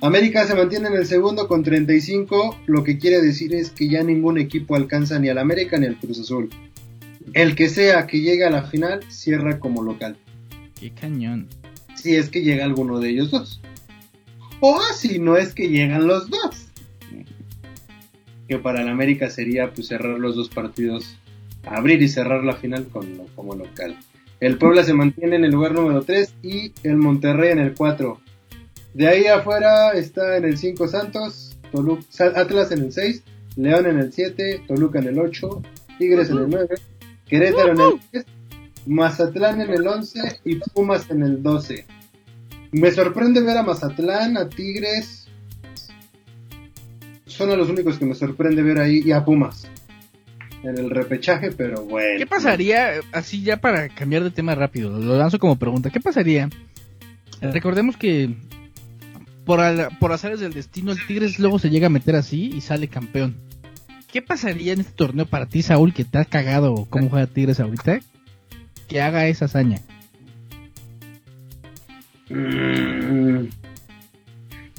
América 0.02 0.46
se 0.46 0.56
mantiene 0.56 0.88
en 0.88 0.96
el 0.96 1.06
segundo 1.06 1.48
con 1.48 1.64
35, 1.64 2.60
lo 2.66 2.84
que 2.84 2.98
quiere 2.98 3.22
decir 3.22 3.54
es 3.54 3.70
que 3.70 3.88
ya 3.88 4.04
ningún 4.04 4.38
equipo 4.38 4.76
alcanza 4.76 5.20
ni 5.20 5.30
al 5.30 5.38
América 5.38 5.78
ni 5.78 5.86
al 5.86 6.00
Cruz 6.00 6.20
Azul. 6.20 6.50
El 7.34 7.56
que 7.56 7.70
sea 7.70 8.06
que 8.08 8.20
llegue 8.22 8.44
a 8.46 8.50
la 8.50 8.64
final 8.64 9.02
cierra 9.10 9.60
como 9.60 9.84
local, 9.84 10.18
Qué 10.80 10.92
cañón. 10.92 11.48
si 11.96 12.16
es 12.16 12.30
que 12.30 12.42
llega 12.42 12.66
alguno 12.66 13.00
de 13.00 13.10
ellos 13.10 13.32
dos. 13.32 13.62
O 14.60 14.80
si 14.96 15.20
no 15.20 15.38
es 15.38 15.54
que 15.54 15.70
llegan 15.70 16.08
los 16.08 16.30
dos. 16.30 16.65
Que 18.48 18.58
para 18.60 18.82
el 18.82 18.88
América 18.90 19.30
sería 19.30 19.72
pues 19.72 19.88
cerrar 19.88 20.20
los 20.20 20.36
dos 20.36 20.50
partidos, 20.50 21.18
abrir 21.66 22.02
y 22.02 22.08
cerrar 22.08 22.44
la 22.44 22.54
final 22.56 22.86
con, 22.88 23.06
como 23.36 23.56
local. 23.56 23.98
El 24.40 24.58
Puebla 24.58 24.84
se 24.84 24.94
mantiene 24.94 25.38
en 25.38 25.46
el 25.46 25.52
lugar 25.52 25.74
número 25.74 26.02
3 26.04 26.34
y 26.44 26.72
el 26.84 26.98
Monterrey 26.98 27.52
en 27.52 27.60
el 27.60 27.74
4. 27.74 28.20
De 28.94 29.08
ahí 29.08 29.26
afuera 29.28 29.92
está 29.92 30.38
en 30.38 30.46
el 30.46 30.58
5 30.58 30.88
Santos, 30.88 31.58
Tolu- 31.72 32.04
Sa- 32.10 32.34
Atlas 32.36 32.72
en 32.72 32.84
el 32.84 32.92
6, 32.92 33.24
León 33.56 33.86
en 33.88 34.00
el 34.00 34.12
7, 34.14 34.62
Toluca 34.68 35.00
en 35.00 35.08
el 35.08 35.20
8, 35.20 35.62
Tigres 35.98 36.30
en 36.30 36.38
el 36.38 36.50
9, 36.50 36.76
Querétaro 37.28 37.72
en 37.72 37.80
el 37.82 38.00
10, 38.12 38.26
Mazatlán 38.86 39.62
en 39.62 39.70
el 39.72 39.88
11 39.88 40.42
y 40.46 40.56
Pumas 40.74 41.10
en 41.10 41.24
el 41.24 41.42
12. 41.42 41.86
Me 42.74 42.92
sorprende 42.92 43.42
ver 43.42 43.58
a 43.58 43.64
Mazatlán, 43.64 44.38
a 44.38 44.48
Tigres. 44.50 45.25
Son 47.38 47.50
a 47.52 47.56
los 47.56 47.70
únicos 47.70 47.98
que 47.98 48.06
me 48.06 48.16
sorprende 48.16 48.62
ver 48.64 48.80
ahí 48.80 49.02
y 49.06 49.12
a 49.12 49.24
Pumas. 49.26 49.68
En 50.64 50.78
el 50.78 50.90
repechaje, 50.90 51.52
pero 51.52 51.84
bueno. 51.86 52.18
¿Qué 52.18 52.26
pasaría, 52.26 52.94
así 53.12 53.42
ya 53.44 53.58
para 53.58 53.90
cambiar 53.90 54.24
de 54.24 54.32
tema 54.32 54.56
rápido, 54.56 54.98
lo 55.00 55.18
lanzo 55.18 55.38
como 55.38 55.58
pregunta, 55.58 55.90
¿qué 55.92 56.00
pasaría? 56.00 56.50
Recordemos 57.42 57.98
que 57.98 58.34
por, 59.46 59.60
al- 59.60 59.90
por 60.00 60.12
azares 60.12 60.40
del 60.40 60.54
destino 60.54 60.92
el 60.92 61.06
Tigres 61.06 61.38
luego 61.38 61.60
se 61.60 61.70
llega 61.70 61.88
a 61.88 61.92
meter 61.92 62.16
así 62.16 62.50
y 62.56 62.62
sale 62.62 62.88
campeón. 62.88 63.36
¿Qué 64.12 64.22
pasaría 64.24 64.74
en 64.74 64.80
este 64.80 64.94
torneo 64.94 65.26
para 65.28 65.46
ti, 65.46 65.62
Saúl, 65.62 65.94
que 65.94 66.06
te 66.06 66.18
has 66.18 66.28
cagado 66.28 66.88
cómo 66.90 67.10
juega 67.10 67.28
Tigres 67.28 67.60
ahorita? 67.60 68.00
Que 68.88 69.02
haga 69.02 69.28
esa 69.28 69.46
hazaña. 69.46 69.82
Mm. 72.30 73.50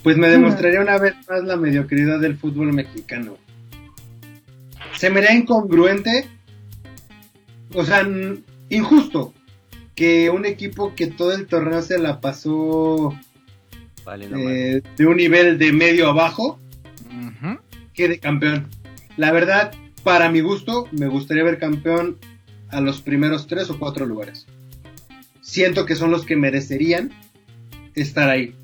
Pues 0.06 0.16
me 0.18 0.28
demostraría 0.28 0.80
una 0.80 0.98
vez 0.98 1.14
más 1.28 1.42
la 1.42 1.56
mediocridad 1.56 2.20
del 2.20 2.36
fútbol 2.36 2.72
mexicano. 2.72 3.38
Se 4.94 5.10
me 5.10 5.18
haría 5.18 5.34
incongruente, 5.34 6.28
o 7.74 7.84
sea, 7.84 8.08
injusto, 8.68 9.34
que 9.96 10.30
un 10.30 10.44
equipo 10.46 10.94
que 10.94 11.08
todo 11.08 11.32
el 11.34 11.48
torneo 11.48 11.82
se 11.82 11.98
la 11.98 12.20
pasó 12.20 13.18
Vale, 14.04 14.28
no 14.28 14.38
mames. 14.38 14.76
eh, 14.76 14.82
de 14.96 15.06
un 15.06 15.16
nivel 15.16 15.58
de 15.58 15.72
medio 15.72 16.06
abajo, 16.06 16.60
Ujú. 17.10 17.58
quede 17.92 18.20
campeón. 18.20 18.68
La 19.16 19.32
verdad, 19.32 19.72
para 20.04 20.30
mi 20.30 20.38
gusto, 20.38 20.86
me 20.92 21.08
gustaría 21.08 21.42
ver 21.42 21.58
campeón 21.58 22.16
a 22.68 22.80
los 22.80 23.00
primeros 23.02 23.48
tres 23.48 23.70
o 23.70 23.78
cuatro 23.80 24.06
lugares. 24.06 24.46
Siento 25.40 25.84
que 25.84 25.96
son 25.96 26.12
los 26.12 26.24
que 26.24 26.36
merecerían 26.36 27.10
estar 27.96 28.30
ahí. 28.30 28.54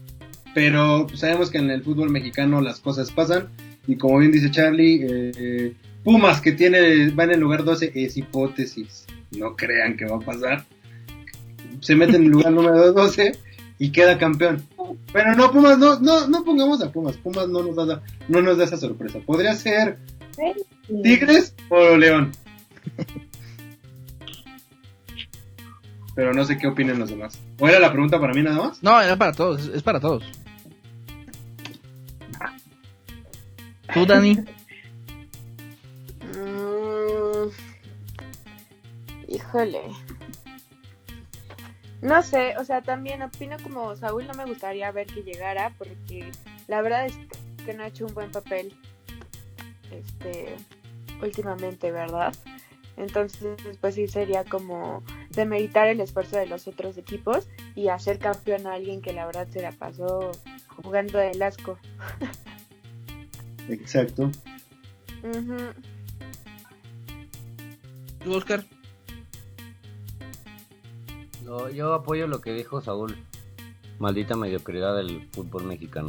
Pero 0.55 1.07
sabemos 1.15 1.51
que 1.51 1.59
en 1.59 1.71
el 1.71 1.83
fútbol 1.83 2.11
mexicano 2.11 2.61
las 2.61 2.81
cosas 2.81 3.11
pasan. 3.11 3.49
Y 3.87 3.97
como 3.97 4.19
bien 4.19 4.33
dice 4.33 4.51
Charlie, 4.51 5.07
eh, 5.09 5.75
Pumas 6.05 6.41
que 6.41 6.53
tiene, 6.53 7.11
va 7.11 7.25
en 7.25 7.33
el 7.33 7.41
lugar 7.41 7.65
12 7.65 7.93
es 7.95 8.17
hipótesis. 8.17 9.07
No 9.31 9.55
crean 9.57 9.97
que 9.97 10.05
va 10.05 10.17
a 10.17 10.21
pasar. 10.21 10.65
Se 11.81 11.95
mete 11.95 12.17
en 12.17 12.25
el 12.25 12.29
lugar 12.31 12.53
número 12.53 12.93
12 12.93 13.39
y 13.79 13.91
queda 13.91 14.19
campeón. 14.19 14.65
Pero 15.13 15.35
no, 15.35 15.53
Pumas, 15.53 15.79
no, 15.79 15.99
no, 16.01 16.27
no 16.29 16.45
pongamos 16.45 16.83
a 16.83 16.91
Pumas. 16.91 17.17
Pumas 17.17 17.49
no 17.49 17.63
nos 17.63 17.77
da, 17.87 18.03
no 18.29 18.43
nos 18.43 18.59
da 18.59 18.65
esa 18.65 18.77
sorpresa. 18.77 19.21
Podría 19.25 19.55
ser 19.55 19.99
Tigres 21.03 21.55
o 21.69 21.97
León. 21.97 22.33
Pero 26.15 26.35
no 26.35 26.45
sé 26.45 26.59
qué 26.59 26.67
opinan 26.67 26.99
los 26.99 27.11
demás. 27.11 27.41
¿O 27.59 27.69
era 27.69 27.79
la 27.79 27.91
pregunta 27.91 28.21
para 28.21 28.35
mí 28.35 28.43
nada 28.43 28.59
más? 28.59 28.83
No, 28.83 29.01
era 29.01 29.17
para 29.17 29.33
todos, 29.33 29.69
es 29.69 29.83
para 29.83 29.99
todos. 29.99 30.23
¿Tú, 33.95 34.07
Dani? 34.07 34.37
Mm, 36.35 37.51
híjole. 39.29 39.83
No 42.01 42.23
sé, 42.23 42.57
o 42.57 42.65
sea, 42.65 42.83
también 42.83 43.23
opino 43.23 43.57
como 43.63 43.95
Saúl, 43.95 44.27
no 44.27 44.35
me 44.35 44.47
gustaría 44.47 44.91
ver 44.91 45.07
que 45.07 45.23
llegara 45.23 45.73
porque 45.79 46.33
la 46.69 46.83
verdad 46.83 47.07
es 47.07 47.17
que 47.65 47.75
no 47.75 47.83
ha 47.83 47.89
hecho 47.89 48.07
un 48.07 48.15
buen 48.15 48.31
papel 48.31 48.75
este 49.91 50.57
últimamente, 51.23 51.93
¿verdad? 51.93 52.35
Entonces, 52.97 53.57
pues 53.81 53.95
sí 53.95 54.09
sería 54.09 54.45
como 54.45 55.03
demeritar 55.31 55.89
el 55.89 56.01
esfuerzo 56.01 56.37
de 56.37 56.47
los 56.47 56.67
otros 56.67 56.99
equipos 56.99 57.49
y 57.75 57.89
hacer 57.89 58.19
campeón 58.19 58.67
a 58.67 58.75
alguien 58.75 59.01
que 59.01 59.13
la 59.13 59.27
verdad 59.27 59.49
se 59.51 59.63
la 59.63 59.73
pasó 59.73 60.33
jugando 60.83 61.21
el 61.21 61.43
asco. 61.43 61.79
Exacto. 63.69 64.31
¿Tú, 68.25 68.35
Oscar? 68.35 68.65
No, 71.45 71.69
yo 71.71 71.93
apoyo 71.95 72.27
lo 72.27 72.41
que 72.41 72.53
dijo 72.53 72.81
Saúl. 72.81 73.17
Maldita 73.99 74.37
mediocridad 74.37 74.97
del 74.97 75.29
fútbol 75.33 75.65
mexicano. 75.65 76.09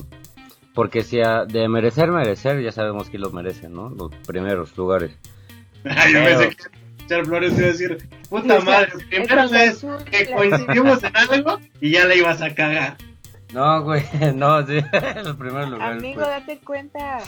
Porque 0.73 1.03
si 1.03 1.19
a- 1.21 1.45
de 1.45 1.67
merecer, 1.67 2.11
merecer, 2.11 2.61
ya 2.63 2.71
sabemos 2.71 3.09
quién 3.09 3.21
lo 3.21 3.31
merece, 3.31 3.69
¿no? 3.69 3.89
Los 3.89 4.11
primeros 4.25 4.75
lugares. 4.77 5.11
Ay, 5.83 6.13
yo 6.13 6.19
Pero- 6.23 6.39
pensé 6.39 6.55
que 6.55 6.83
Char 7.07 7.25
Flores 7.25 7.51
iba 7.57 7.67
a 7.67 7.71
decir, 7.71 7.97
puta 8.29 8.61
madre, 8.61 8.93
primera 9.09 9.45
vez 9.47 9.85
que 10.09 10.31
coincidimos 10.31 11.03
en 11.03 11.17
algo 11.17 11.59
y 11.81 11.91
ya 11.91 12.05
la 12.05 12.15
ibas 12.15 12.41
a 12.41 12.55
cagar. 12.55 12.95
No, 13.53 13.83
güey, 13.83 14.03
no, 14.35 14.65
sí, 14.65 14.79
los 15.23 15.35
primeros 15.37 15.69
lugares. 15.69 15.97
Amigo, 15.97 16.21
pues. 16.21 16.27
date 16.27 16.59
cuenta. 16.59 17.19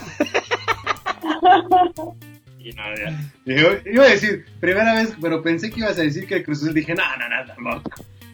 Y 2.60 2.72
no, 2.72 2.84
ya. 2.96 3.32
Yo, 3.46 3.92
iba 3.92 4.06
a 4.06 4.10
decir, 4.10 4.46
primera 4.60 4.96
vez, 4.96 5.16
pero 5.22 5.44
pensé 5.44 5.70
que 5.70 5.82
ibas 5.82 6.00
a 6.00 6.02
decir 6.02 6.28
que 6.28 6.38
el 6.38 6.44
Cruz 6.44 6.64
Azul. 6.64 6.74
Dije, 6.74 6.96
no, 6.96 7.04
no, 7.18 7.30
no, 7.30 7.46
tampoco. 7.46 7.92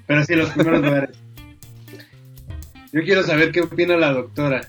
Pero 0.07 0.23
sí, 0.23 0.35
los 0.35 0.49
primeros 0.51 0.81
lugares. 0.81 1.17
Yo 2.93 3.03
quiero 3.03 3.23
saber 3.23 3.51
qué 3.51 3.61
opina 3.61 3.97
la 3.97 4.13
doctora. 4.13 4.61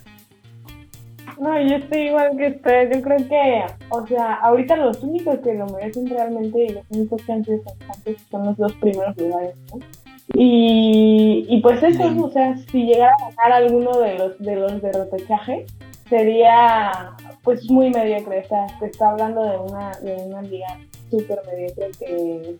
No, 1.40 1.60
yo 1.60 1.76
estoy 1.76 2.08
igual 2.08 2.36
que 2.36 2.48
usted. 2.48 2.92
Yo 2.92 3.02
creo 3.02 3.28
que, 3.28 3.64
o 3.88 4.06
sea, 4.06 4.34
ahorita 4.34 4.76
los 4.76 5.00
únicos 5.02 5.38
que 5.38 5.54
lo 5.54 5.66
merecen 5.66 6.08
realmente 6.08 6.64
y 6.64 6.68
los 6.70 6.84
únicos 6.90 7.22
que 7.22 7.32
han 7.32 7.44
sido 7.44 7.62
constantes 7.62 8.22
son 8.30 8.46
los 8.46 8.56
dos 8.56 8.72
primeros 8.74 9.16
lugares, 9.16 9.54
¿no? 9.72 10.01
Y, 10.34 11.46
y 11.48 11.60
pues 11.60 11.82
eso, 11.82 12.04
o 12.24 12.30
sea, 12.30 12.56
si 12.70 12.84
llegara 12.84 13.12
a 13.14 13.30
ganar 13.34 13.62
alguno 13.62 13.98
de 13.98 14.18
los 14.18 14.38
de 14.38 14.56
los 14.56 14.80
de 14.80 14.92
repechaje, 14.92 15.66
sería 16.08 17.12
pues 17.42 17.68
muy 17.70 17.90
mediocre. 17.90 18.40
O 18.44 18.48
sea, 18.48 18.66
se 18.78 18.86
está 18.86 19.10
hablando 19.10 19.42
de 19.44 19.58
una, 19.58 19.90
de 19.98 20.14
una 20.26 20.42
liga 20.42 20.78
súper 21.10 21.38
mediocre 21.46 21.90
que 21.98 22.56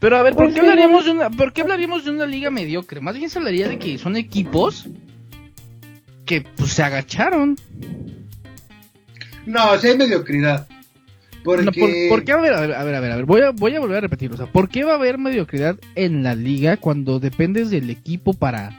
Pero 0.00 0.16
a 0.16 0.22
ver, 0.22 0.34
¿por 0.34 0.44
Pues 0.44 0.54
qué, 0.54 0.60
sí. 0.60 0.66
hablaríamos 0.66 1.04
de 1.04 1.10
una, 1.10 1.30
¿por 1.30 1.52
qué 1.52 1.62
hablaríamos 1.62 2.04
de 2.04 2.10
una 2.12 2.26
liga 2.26 2.50
mediocre? 2.50 3.00
Más 3.00 3.16
bien 3.16 3.28
se 3.28 3.38
hablaría 3.38 3.68
de 3.68 3.78
que 3.78 3.98
son 3.98 4.16
equipos 4.16 4.88
que 6.24 6.40
pues 6.56 6.72
se 6.72 6.82
agacharon. 6.82 7.56
No, 9.44 9.78
sí 9.78 9.88
hay 9.88 9.96
mediocridad. 9.98 10.66
Porque... 11.46 11.64
No, 11.64 11.72
¿por, 11.72 11.90
por 12.10 12.24
qué? 12.24 12.32
A 12.32 12.36
ver, 12.36 12.52
a 12.52 12.60
ver, 12.60 12.74
a 12.74 12.84
ver, 12.84 12.94
a 12.94 13.00
ver, 13.00 13.12
a 13.12 13.16
ver, 13.16 13.24
Voy, 13.24 13.40
a, 13.40 13.50
voy 13.50 13.74
a 13.74 13.80
volver 13.80 13.96
a 13.96 14.00
repetirlo. 14.02 14.34
O 14.34 14.36
sea, 14.38 14.52
¿por 14.52 14.68
qué 14.68 14.84
va 14.84 14.92
a 14.92 14.96
haber 14.96 15.16
mediocridad 15.16 15.78
en 15.94 16.22
la 16.22 16.34
liga 16.34 16.76
cuando 16.76 17.18
dependes 17.20 17.70
del 17.70 17.88
equipo 17.88 18.34
para, 18.34 18.78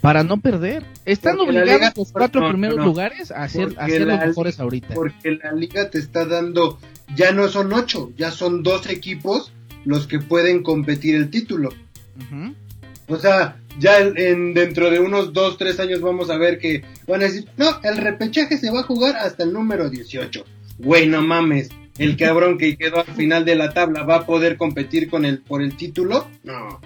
para 0.00 0.24
no 0.24 0.40
perder? 0.40 0.84
Están 1.04 1.36
Porque 1.36 1.52
la 1.52 1.60
obligados 1.60 1.80
liga- 1.82 1.92
los 1.96 2.10
cuatro 2.12 2.40
no, 2.40 2.48
primeros 2.48 2.76
no. 2.78 2.84
lugares 2.86 3.30
a 3.30 3.48
ser, 3.48 3.74
a 3.78 3.86
ser 3.86 4.02
los 4.06 4.18
mejores 4.18 4.58
ahorita. 4.58 4.94
Porque 4.94 5.38
la 5.42 5.52
liga 5.52 5.90
te 5.90 5.98
está 5.98 6.24
dando, 6.24 6.78
ya 7.14 7.30
no 7.32 7.46
son 7.48 7.72
ocho, 7.72 8.10
ya 8.16 8.30
son 8.32 8.62
dos 8.62 8.88
equipos 8.88 9.52
los 9.84 10.06
que 10.06 10.18
pueden 10.18 10.62
competir 10.62 11.14
el 11.14 11.28
título. 11.30 11.68
O 13.06 13.16
sea, 13.18 13.56
ya 13.78 13.98
en, 14.00 14.16
en- 14.16 14.54
dentro 14.54 14.90
de 14.90 14.98
unos 14.98 15.32
dos, 15.34 15.58
tres 15.58 15.78
años 15.78 16.00
vamos 16.00 16.30
a 16.30 16.38
ver 16.38 16.58
que 16.58 16.82
van 17.06 17.20
a 17.20 17.24
decir, 17.24 17.46
no, 17.58 17.66
el 17.82 17.98
repechaje 17.98 18.56
se 18.56 18.70
va 18.70 18.80
a 18.80 18.84
jugar 18.84 19.16
hasta 19.16 19.42
el 19.44 19.52
número 19.52 19.90
18. 19.90 20.44
Güey, 20.78 21.06
no 21.06 21.22
mames, 21.22 21.70
el 21.98 22.16
cabrón 22.16 22.58
que 22.58 22.76
quedó 22.76 22.98
al 22.98 23.14
final 23.14 23.44
de 23.44 23.54
la 23.54 23.72
tabla 23.72 24.02
va 24.02 24.16
a 24.16 24.26
poder 24.26 24.56
competir 24.56 25.08
con 25.08 25.24
el 25.24 25.40
por 25.40 25.62
el 25.62 25.76
título. 25.76 26.28
No. 26.42 26.80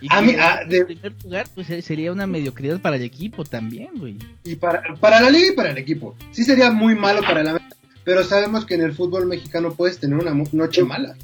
Y 0.00 0.08
A 0.10 0.20
mí- 0.20 0.32
en 0.32 0.40
ah, 0.40 0.60
de- 0.68 0.84
primer 0.84 1.14
lugar, 1.22 1.46
pues 1.54 1.70
eh, 1.70 1.80
sería 1.80 2.12
una 2.12 2.26
mediocridad 2.26 2.80
para 2.80 2.96
el 2.96 3.02
equipo 3.02 3.44
también, 3.44 3.88
güey. 3.96 4.18
Y 4.44 4.56
para, 4.56 4.82
para 5.00 5.20
la 5.20 5.30
liga 5.30 5.52
y 5.52 5.56
para 5.56 5.70
el 5.70 5.78
equipo. 5.78 6.14
Sí 6.30 6.44
sería 6.44 6.70
muy 6.70 6.94
malo 6.94 7.22
para 7.22 7.42
la 7.42 7.60
pero 8.04 8.22
sabemos 8.22 8.66
que 8.66 8.74
en 8.74 8.82
el 8.82 8.92
fútbol 8.92 9.24
mexicano 9.24 9.72
puedes 9.72 9.98
tener 9.98 10.18
una 10.18 10.34
noche 10.52 10.84
mala. 10.84 11.14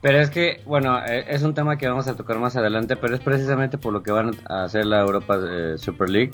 Pero 0.00 0.20
es 0.20 0.30
que, 0.30 0.60
bueno, 0.64 1.04
eh, 1.04 1.24
es 1.28 1.42
un 1.42 1.54
tema 1.54 1.76
que 1.76 1.88
vamos 1.88 2.06
a 2.06 2.16
tocar 2.16 2.38
más 2.38 2.54
adelante, 2.54 2.94
pero 2.96 3.16
es 3.16 3.20
precisamente 3.20 3.76
por 3.76 3.92
lo 3.92 4.04
que 4.04 4.12
van 4.12 4.30
a 4.48 4.62
hacer 4.64 4.86
la 4.86 5.00
Europa 5.00 5.40
eh, 5.50 5.74
Super 5.78 6.08
League. 6.08 6.30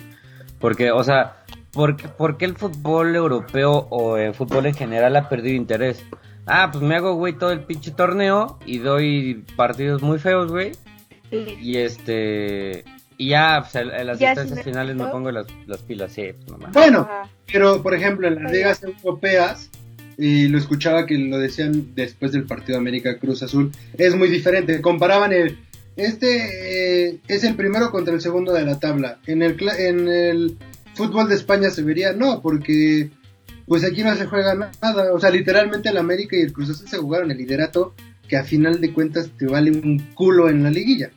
Porque, 0.59 0.91
o 0.91 1.03
sea, 1.03 1.45
¿por, 1.73 1.97
qué- 1.97 2.09
por 2.09 2.37
qué 2.39 2.45
el 2.45 2.57
fútbol 2.57 3.15
europeo 3.17 3.87
o 3.91 4.17
el 4.17 4.35
fútbol 4.35 4.67
en 4.67 4.75
general 4.75 5.17
ha 5.17 5.29
perdido 5.29 5.57
interés? 5.57 6.03
Ah, 6.47 6.71
pues 6.73 6.83
me 6.83 6.97
hago, 6.97 7.15
güey, 7.15 7.35
todo 7.35 7.53
el 7.53 7.61
pinche 7.61 7.91
torneo 7.93 8.59
y 8.67 8.79
doy 8.79 9.45
partidos 9.57 10.03
muy 10.03 10.19
feos, 10.19 10.51
güey. 10.51 10.73
Y 11.31 11.77
este. 11.77 12.85
Y 13.17 13.29
ya, 13.29 13.61
pues, 13.63 13.75
en, 13.77 13.91
en 13.91 14.07
las 14.07 14.19
si 14.19 14.55
me 14.55 14.63
finales 14.63 14.97
me 14.97 15.07
pongo 15.07 15.31
las, 15.31 15.47
las 15.67 15.79
pilas, 15.81 16.13
sí, 16.13 16.33
pues, 16.37 16.49
nomás. 16.51 16.73
Bueno, 16.73 17.01
Ajá. 17.09 17.29
pero 17.51 17.83
por 17.83 17.95
ejemplo 17.95 18.27
en 18.27 18.43
las 18.43 18.53
ligas 18.53 18.83
europeas, 18.83 19.71
y 20.19 20.49
lo 20.49 20.59
escuchaba 20.59 21.07
que 21.07 21.17
lo 21.17 21.39
decían 21.39 21.95
después 21.95 22.33
del 22.33 22.45
partido 22.45 22.77
América 22.79 23.19
Cruz 23.19 23.43
Azul, 23.43 23.71
es 23.97 24.15
muy 24.17 24.29
diferente. 24.29 24.81
Comparaban 24.83 25.33
el. 25.33 25.59
Este 25.95 27.09
eh, 27.11 27.19
es 27.29 27.45
el 27.45 27.55
primero 27.55 27.91
contra 27.91 28.13
el 28.15 28.21
segundo 28.21 28.53
de 28.53 28.65
la 28.65 28.81
tabla. 28.81 29.19
En 29.27 29.43
el, 29.43 29.57
cla- 29.57 29.79
en 29.79 30.09
el 30.09 30.57
fútbol 30.95 31.29
de 31.29 31.35
España 31.35 31.71
se 31.71 31.83
vería, 31.83 32.13
no, 32.13 32.41
porque 32.43 33.11
pues 33.67 33.85
aquí 33.85 34.03
no 34.03 34.15
se 34.17 34.27
juega 34.27 34.55
nada. 34.55 35.13
O 35.13 35.21
sea, 35.21 35.31
literalmente 35.31 35.89
el 35.89 35.97
América 35.97 36.37
y 36.37 36.41
el 36.41 36.53
Cruz 36.53 36.71
Azul 36.71 36.89
se 36.89 36.99
jugaron 36.99 37.31
el 37.31 37.39
liderato, 37.39 37.95
que 38.29 38.37
a 38.37 38.45
final 38.45 38.81
de 38.81 38.93
cuentas 38.93 39.31
te 39.37 39.47
vale 39.47 39.71
un 39.71 39.99
culo 40.15 40.49
en 40.49 40.63
la 40.63 40.71
liguilla. 40.71 41.11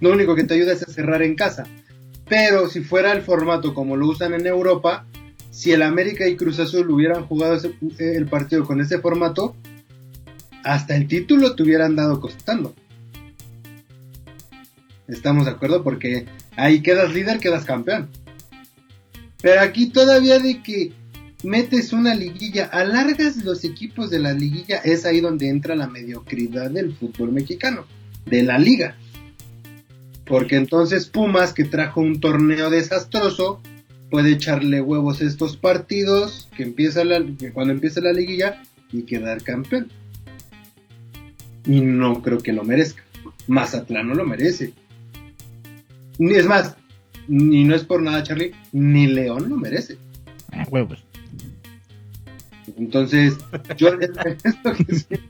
Lo 0.00 0.12
único 0.12 0.34
que 0.34 0.44
te 0.44 0.54
ayuda 0.54 0.72
es 0.72 0.82
a 0.82 0.92
cerrar 0.92 1.22
en 1.22 1.34
casa. 1.34 1.64
Pero 2.28 2.68
si 2.68 2.80
fuera 2.80 3.12
el 3.12 3.22
formato 3.22 3.74
como 3.74 3.96
lo 3.96 4.06
usan 4.08 4.34
en 4.34 4.46
Europa, 4.46 5.06
si 5.50 5.72
el 5.72 5.82
América 5.82 6.28
y 6.28 6.36
Cruz 6.36 6.58
Azul 6.60 6.90
hubieran 6.90 7.26
jugado 7.26 7.58
el 7.98 8.26
partido 8.26 8.64
con 8.64 8.80
ese 8.80 8.98
formato, 8.98 9.56
hasta 10.62 10.94
el 10.94 11.08
título 11.08 11.54
te 11.54 11.62
hubieran 11.62 11.96
dado 11.96 12.20
costando. 12.20 12.74
Estamos 15.08 15.46
de 15.46 15.52
acuerdo 15.52 15.82
porque 15.82 16.26
ahí 16.56 16.82
quedas 16.82 17.14
líder, 17.14 17.38
quedas 17.38 17.64
campeón. 17.64 18.10
Pero 19.40 19.60
aquí 19.60 19.88
todavía 19.88 20.38
de 20.38 20.62
que 20.62 20.92
metes 21.44 21.92
una 21.92 22.14
liguilla, 22.14 22.66
alargas 22.66 23.36
los 23.44 23.64
equipos 23.64 24.10
de 24.10 24.18
la 24.18 24.32
liguilla, 24.32 24.78
es 24.78 25.04
ahí 25.04 25.20
donde 25.20 25.48
entra 25.48 25.76
la 25.76 25.86
mediocridad 25.86 26.70
del 26.70 26.94
fútbol 26.94 27.32
mexicano, 27.32 27.86
de 28.26 28.42
la 28.42 28.58
liga. 28.58 28.96
Porque 30.24 30.56
entonces 30.56 31.06
Pumas, 31.06 31.52
que 31.52 31.64
trajo 31.64 32.00
un 32.00 32.20
torneo 32.20 32.68
desastroso, 32.70 33.62
puede 34.10 34.32
echarle 34.32 34.80
huevos 34.80 35.20
estos 35.20 35.56
partidos 35.56 36.48
que 36.56 36.64
empieza 36.64 37.04
la, 37.04 37.24
cuando 37.52 37.72
empiece 37.72 38.00
la 38.00 38.12
liguilla 38.12 38.62
y 38.92 39.02
quedar 39.02 39.42
campeón. 39.42 39.90
Y 41.64 41.80
no 41.80 42.22
creo 42.22 42.38
que 42.38 42.52
lo 42.52 42.64
merezca. 42.64 43.02
Mazatlán 43.46 44.08
no 44.08 44.14
lo 44.14 44.24
merece. 44.24 44.72
Ni 46.18 46.34
es 46.34 46.46
más, 46.46 46.76
ni 47.28 47.64
no 47.64 47.74
es 47.74 47.84
por 47.84 48.02
nada, 48.02 48.22
Charlie, 48.22 48.52
ni 48.72 49.06
León 49.06 49.48
lo 49.48 49.56
merece. 49.56 49.98
Ah, 50.50 50.66
huevos. 50.70 51.04
Entonces, 52.76 53.36
yo 53.76 53.88
es 54.00 54.10
lo 54.64 54.74
que 54.74 54.94
siento. 54.94 55.28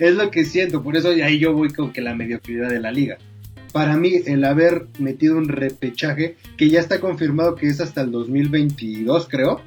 Es 0.00 0.14
lo 0.14 0.30
que 0.30 0.44
siento, 0.44 0.82
por 0.82 0.96
eso 0.96 1.10
ahí 1.10 1.38
yo 1.38 1.52
voy 1.52 1.70
con 1.70 1.92
que 1.92 2.00
la 2.00 2.14
mediocridad 2.14 2.68
de 2.68 2.80
la 2.80 2.92
liga. 2.92 3.18
Para 3.72 3.96
mí, 3.96 4.12
el 4.26 4.44
haber 4.44 4.86
metido 4.98 5.36
un 5.36 5.48
repechaje, 5.48 6.36
que 6.56 6.70
ya 6.70 6.80
está 6.80 7.00
confirmado 7.00 7.54
que 7.54 7.68
es 7.68 7.80
hasta 7.80 8.00
el 8.00 8.10
2022, 8.10 9.28
creo. 9.28 9.60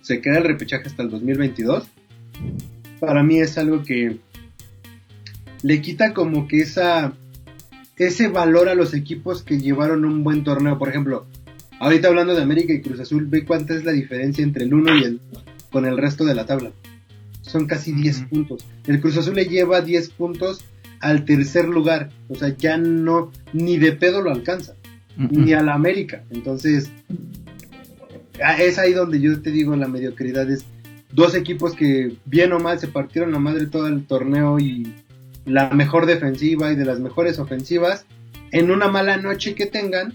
Se 0.00 0.20
queda 0.20 0.38
el 0.38 0.44
repechaje 0.44 0.86
hasta 0.86 1.02
el 1.02 1.10
2022. 1.10 1.88
Para 3.00 3.22
mí 3.22 3.40
es 3.40 3.58
algo 3.58 3.82
que 3.82 4.18
le 5.62 5.80
quita 5.82 6.14
como 6.14 6.46
que 6.46 6.60
esa 6.60 7.14
ese 7.98 8.28
valor 8.28 8.68
a 8.68 8.74
los 8.74 8.94
equipos 8.94 9.42
que 9.42 9.58
llevaron 9.58 10.04
un 10.04 10.22
buen 10.24 10.44
torneo. 10.44 10.78
Por 10.78 10.88
ejemplo, 10.88 11.26
ahorita 11.80 12.08
hablando 12.08 12.34
de 12.34 12.42
América 12.42 12.72
y 12.72 12.80
Cruz 12.80 13.00
Azul, 13.00 13.26
ve 13.26 13.44
cuánta 13.44 13.74
es 13.74 13.84
la 13.84 13.92
diferencia 13.92 14.42
entre 14.44 14.64
el 14.64 14.74
1 14.74 14.96
y 14.96 15.04
el 15.04 15.20
2 15.32 15.44
con 15.70 15.84
el 15.86 15.98
resto 15.98 16.24
de 16.24 16.34
la 16.34 16.46
tabla. 16.46 16.70
Son 17.42 17.66
casi 17.66 17.92
10 17.92 18.18
Ujú. 18.18 18.28
puntos. 18.28 18.64
El 18.86 19.00
Cruz 19.00 19.16
Azul 19.16 19.34
le 19.34 19.46
lleva 19.46 19.80
10 19.80 20.10
puntos 20.10 20.64
al 21.00 21.24
tercer 21.24 21.66
lugar. 21.68 22.10
O 22.28 22.34
sea, 22.34 22.54
ya 22.56 22.76
no, 22.78 23.32
ni 23.52 23.78
de 23.78 23.92
pedo 23.92 24.20
lo 24.22 24.30
alcanza. 24.30 24.74
Ni 25.16 25.52
a 25.52 25.62
la 25.62 25.74
América. 25.74 26.22
Entonces, 26.30 26.90
ah, 28.42 28.60
es 28.62 28.78
ahí 28.78 28.92
donde 28.92 29.20
yo 29.20 29.40
te 29.40 29.50
digo 29.50 29.74
la 29.74 29.88
mediocridad. 29.88 30.48
Es 30.48 30.64
dos 31.12 31.34
equipos 31.34 31.74
que 31.74 32.16
bien 32.24 32.52
o 32.52 32.60
mal 32.60 32.78
se 32.78 32.86
partieron 32.86 33.32
la 33.32 33.38
madre 33.40 33.66
todo 33.66 33.88
el 33.88 34.04
torneo 34.06 34.58
y 34.60 34.92
la 35.48 35.70
mejor 35.70 36.06
defensiva 36.06 36.72
y 36.72 36.76
de 36.76 36.84
las 36.84 37.00
mejores 37.00 37.38
ofensivas, 37.38 38.06
en 38.52 38.70
una 38.70 38.88
mala 38.88 39.16
noche 39.16 39.54
que 39.54 39.66
tengan, 39.66 40.14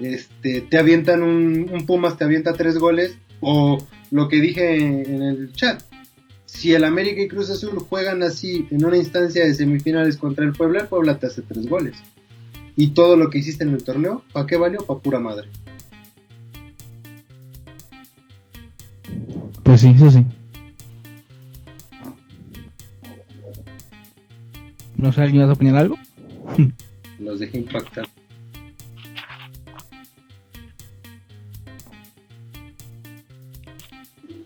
este, 0.00 0.62
te 0.62 0.78
avientan 0.78 1.22
un, 1.22 1.70
un 1.72 1.86
Pumas, 1.86 2.16
te 2.16 2.24
avienta 2.24 2.52
tres 2.52 2.78
goles, 2.78 3.16
o 3.40 3.78
lo 4.10 4.28
que 4.28 4.40
dije 4.40 4.76
en 4.76 5.22
el 5.22 5.52
chat, 5.52 5.82
si 6.46 6.72
el 6.74 6.84
América 6.84 7.20
y 7.22 7.28
Cruz 7.28 7.50
Azul 7.50 7.78
juegan 7.78 8.22
así 8.22 8.66
en 8.70 8.84
una 8.84 8.96
instancia 8.96 9.44
de 9.44 9.54
semifinales 9.54 10.16
contra 10.16 10.44
el 10.44 10.52
Puebla, 10.52 10.80
el 10.80 10.88
Puebla 10.88 11.18
te 11.18 11.26
hace 11.26 11.42
tres 11.42 11.68
goles. 11.68 11.96
Y 12.74 12.88
todo 12.88 13.16
lo 13.16 13.28
que 13.28 13.38
hiciste 13.38 13.64
en 13.64 13.74
el 13.74 13.84
torneo, 13.84 14.22
¿para 14.32 14.46
qué 14.46 14.56
valió? 14.56 14.78
Para 14.78 15.00
pura 15.00 15.20
madre. 15.20 15.48
Pues 19.62 19.80
sí, 19.80 19.92
eso 19.94 20.10
sí. 20.10 20.24
No 24.98 25.12
sé, 25.12 25.22
¿alguien 25.22 25.42
vas 25.42 25.50
a 25.50 25.52
opinar 25.54 25.76
algo? 25.76 25.96
Los 27.20 27.38
dejé 27.38 27.58
impactar. 27.58 28.06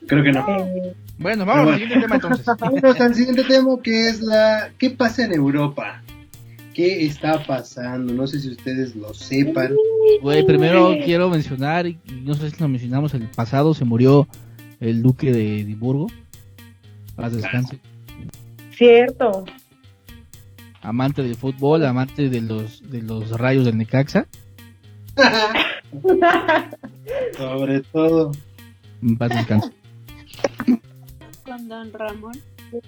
Creo 0.06 0.22
que 0.22 0.30
no. 0.30 0.46
Bueno, 1.16 1.46
vamos 1.46 1.72
al 1.72 1.80
siguiente 1.80 2.00
tema 2.00 2.14
entonces. 2.16 2.46
Vámonos 2.60 3.00
al 3.00 3.14
siguiente 3.14 3.44
tema 3.44 3.78
que 3.82 4.08
es 4.08 4.20
la... 4.20 4.70
¿Qué 4.76 4.90
pasa 4.90 5.24
en 5.24 5.32
Europa? 5.32 6.02
¿Qué 6.74 7.06
está 7.06 7.42
pasando? 7.46 8.12
No 8.12 8.26
sé 8.26 8.40
si 8.40 8.50
ustedes 8.50 8.94
lo 8.94 9.14
sepan. 9.14 9.74
Güey, 10.20 10.44
primero 10.44 10.94
quiero 11.02 11.30
mencionar, 11.30 11.86
y 11.86 11.98
no 12.24 12.34
sé 12.34 12.50
si 12.50 12.60
lo 12.60 12.68
mencionamos 12.68 13.14
el 13.14 13.22
pasado, 13.28 13.72
se 13.72 13.86
murió 13.86 14.28
el 14.80 15.02
duque 15.02 15.32
de 15.32 15.60
Edimburgo. 15.60 16.08
Paz 17.16 17.34
descanse. 17.34 17.78
cierto. 18.76 19.44
Amante 20.82 21.22
del 21.22 21.36
fútbol, 21.36 21.84
amante 21.84 22.28
de 22.28 22.40
los 22.40 22.82
de 22.90 23.02
los 23.02 23.30
rayos 23.38 23.64
del 23.64 23.78
Necaxa. 23.78 24.26
Sobre 27.36 27.80
todo. 27.92 28.32
En 29.02 29.16
Paz 29.16 29.30
descanse. 29.30 29.70
Con 31.44 31.68
Don 31.68 31.92
Ramón. 31.92 32.32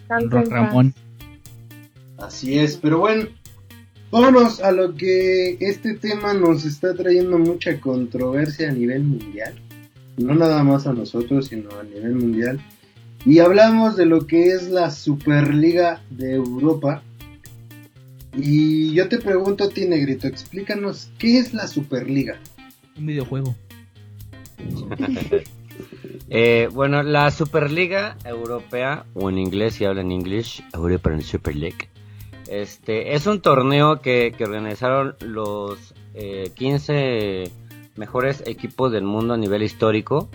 Paz. 0.09 0.49
Ramón. 0.49 0.95
Así 2.19 2.59
es, 2.59 2.77
pero 2.77 2.99
bueno, 2.99 3.27
vámonos 4.11 4.61
a 4.61 4.73
lo 4.73 4.95
que 4.95 5.57
este 5.61 5.95
tema 5.95 6.35
nos 6.35 6.65
está 6.65 6.95
trayendo 6.95 7.39
mucha 7.39 7.81
controversia 7.81 8.71
a 8.71 8.73
nivel 8.73 9.05
mundial. 9.05 9.55
No 10.17 10.35
nada 10.35 10.63
más 10.63 10.87
a 10.87 10.93
nosotros, 10.93 11.49
sino 11.49 11.71
a 11.79 11.83
nivel 11.83 12.15
mundial. 12.15 12.61
Y 13.27 13.41
hablamos 13.41 13.97
de 13.97 14.07
lo 14.07 14.27
que 14.27 14.49
es 14.49 14.69
la 14.69 14.91
Superliga 14.91 16.03
de 16.11 16.35
Europa. 16.35 17.03
Y 18.37 18.93
yo 18.95 19.09
te 19.09 19.19
pregunto 19.19 19.65
a 19.65 19.69
ti, 19.69 19.87
Negrito, 19.87 20.27
explícanos, 20.27 21.11
¿qué 21.19 21.39
es 21.39 21.55
la 21.55 21.67
Superliga? 21.67 22.39
Un 22.97 23.07
videojuego. 23.07 23.55
Eh, 26.31 26.69
bueno, 26.73 27.03
la 27.03 27.31
Superliga 27.31 28.17
Europea, 28.25 29.05
o 29.15 29.29
en 29.29 29.39
inglés 29.39 29.75
si 29.75 29.85
hablan 29.85 30.11
inglés, 30.11 30.63
European 30.73 31.23
Super 31.23 31.55
League, 31.55 31.89
este, 32.49 33.15
es 33.15 33.27
un 33.27 33.41
torneo 33.41 34.01
que, 34.01 34.35
que 34.37 34.45
organizaron 34.45 35.17
los 35.21 35.95
eh, 36.15 36.51
15 36.55 37.51
mejores 37.97 38.43
equipos 38.47 38.93
del 38.93 39.05
mundo 39.05 39.35
a 39.35 39.37
nivel 39.37 39.63
histórico. 39.63 40.29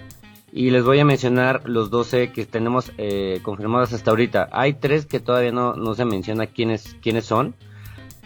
Y 0.51 0.71
les 0.71 0.83
voy 0.83 0.99
a 0.99 1.05
mencionar 1.05 1.69
los 1.69 1.91
12 1.91 2.31
que 2.31 2.45
tenemos 2.45 2.91
eh, 2.97 3.39
confirmados 3.43 3.93
hasta 3.93 4.09
ahorita. 4.09 4.49
Hay 4.51 4.73
tres 4.73 5.05
que 5.05 5.19
todavía 5.19 5.51
no, 5.51 5.75
no 5.75 5.93
se 5.93 6.05
menciona 6.05 6.47
quiénes, 6.47 6.95
quiénes 7.01 7.25
son. 7.25 7.55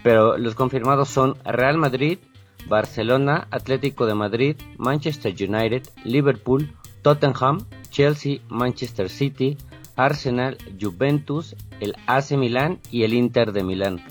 Pero 0.03 0.37
los 0.37 0.55
confirmados 0.55 1.09
son 1.09 1.35
Real 1.45 1.77
Madrid, 1.77 2.19
Barcelona, 2.67 3.47
Atlético 3.51 4.05
de 4.05 4.15
Madrid, 4.15 4.55
Manchester 4.77 5.33
United, 5.33 5.83
Liverpool, 6.03 6.73
Tottenham, 7.01 7.65
Chelsea, 7.89 8.39
Manchester 8.49 9.09
City, 9.09 9.57
Arsenal, 9.95 10.57
Juventus, 10.79 11.55
el 11.79 11.95
AC 12.07 12.31
Milán 12.31 12.79
y 12.91 13.03
el 13.03 13.13
Inter 13.13 13.51
de 13.51 13.63
Milán. 13.63 14.03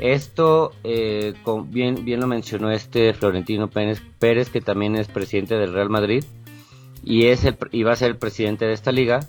Esto, 0.00 0.72
eh, 0.82 1.34
bien, 1.66 2.04
bien 2.04 2.20
lo 2.20 2.26
mencionó 2.26 2.70
este 2.70 3.12
Florentino 3.12 3.68
Pérez, 3.68 4.02
Pérez, 4.18 4.48
que 4.48 4.60
también 4.60 4.96
es 4.96 5.08
presidente 5.08 5.56
del 5.56 5.74
Real 5.74 5.90
Madrid 5.90 6.24
y 7.04 7.26
es 7.26 7.44
el, 7.44 7.56
y 7.70 7.82
va 7.82 7.92
a 7.92 7.96
ser 7.96 8.10
el 8.10 8.16
presidente 8.16 8.64
de 8.64 8.72
esta 8.72 8.92
liga, 8.92 9.20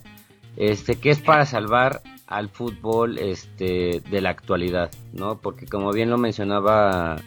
este, 0.55 0.95
que 0.95 1.09
es 1.09 1.19
para 1.19 1.45
salvar 1.45 2.01
al 2.31 2.49
fútbol 2.49 3.17
este, 3.17 4.01
de 4.09 4.21
la 4.21 4.29
actualidad, 4.29 4.89
¿no? 5.13 5.39
Porque 5.39 5.65
como 5.65 5.91
bien 5.91 6.09
lo 6.09 6.17
mencionaba 6.17 7.17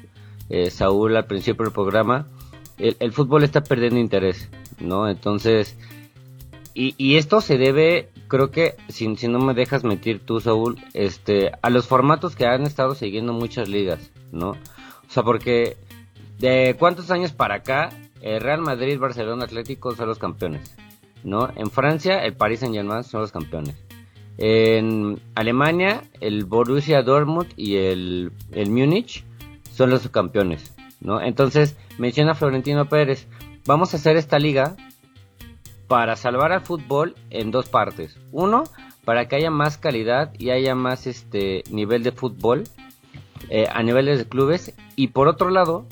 eh, 0.49 0.71
Saúl 0.71 1.17
al 1.17 1.27
principio 1.27 1.65
del 1.65 1.75
programa, 1.75 2.27
el, 2.79 3.13
fútbol 3.13 3.45
está 3.45 3.63
perdiendo 3.63 4.01
interés, 4.01 4.49
¿no? 4.81 5.09
Entonces, 5.09 5.77
y, 6.73 6.95
y 6.97 7.17
esto 7.17 7.41
se 7.41 7.59
debe, 7.59 8.09
creo 8.29 8.51
que, 8.51 8.77
si, 8.89 9.15
si 9.17 9.29
no 9.29 9.39
me 9.39 9.55
dejas 9.55 9.85
mentir 9.85 10.25
tú, 10.25 10.41
Saúl, 10.41 10.81
este, 10.95 11.53
a 11.61 11.71
los 11.71 11.87
formatos 11.87 12.35
que 12.35 12.47
han 12.47 12.63
estado 12.63 12.95
siguiendo 12.95 13.33
muchas 13.33 13.69
ligas, 13.69 14.11
¿no? 14.33 14.51
O 14.51 15.11
sea, 15.11 15.23
porque 15.23 15.77
de 16.39 16.75
cuántos 16.79 17.11
años 17.11 17.33
para 17.33 17.57
acá, 17.57 17.91
el 18.23 18.41
Real 18.41 18.63
Madrid, 18.63 18.99
Barcelona, 18.99 19.45
Atlético 19.45 19.95
son 19.95 20.09
los 20.09 20.19
campeones, 20.19 20.75
¿no? 21.23 21.51
En 21.57 21.71
Francia, 21.71 22.25
el 22.25 22.35
Paris 22.35 22.61
Saint 22.61 22.75
Germain 22.75 23.05
son 23.05 23.21
los 23.21 23.31
campeones. 23.31 23.84
En 24.39 25.21
Alemania, 25.35 26.03
el 26.21 26.45
Borussia 26.45 27.03
Dortmund 27.03 27.53
y 27.57 27.77
el, 27.77 28.33
el 28.53 28.71
Múnich 28.71 29.25
son 29.73 29.91
los 29.91 30.09
campeones, 30.09 30.75
¿no? 31.01 31.21
Entonces, 31.21 31.77
menciona 31.99 32.35
Florentino 32.35 32.89
Pérez, 32.89 33.29
vamos 33.67 33.95
a 33.95 33.97
hacer 33.97 34.17
esta 34.17 34.39
liga 34.39 34.77
para 35.87 36.17
salvar 36.17 36.53
al 36.53 36.63
fútbol 36.63 37.15
en 37.31 37.51
dos 37.51 37.69
partes. 37.69 38.19
Uno, 38.33 38.65
para 39.05 39.29
que 39.29 39.37
haya 39.37 39.51
más 39.51 39.79
calidad 39.79 40.33
y 40.39 40.51
haya 40.51 40.75
más 40.75 41.07
este 41.07 41.63
nivel 41.71 42.03
de 42.03 42.13
fútbol 42.13 42.65
eh, 43.51 43.67
a 43.71 43.83
niveles 43.83 44.19
de 44.19 44.27
clubes. 44.27 44.75
Y 44.97 45.09
por 45.09 45.29
otro 45.29 45.51
lado, 45.51 45.87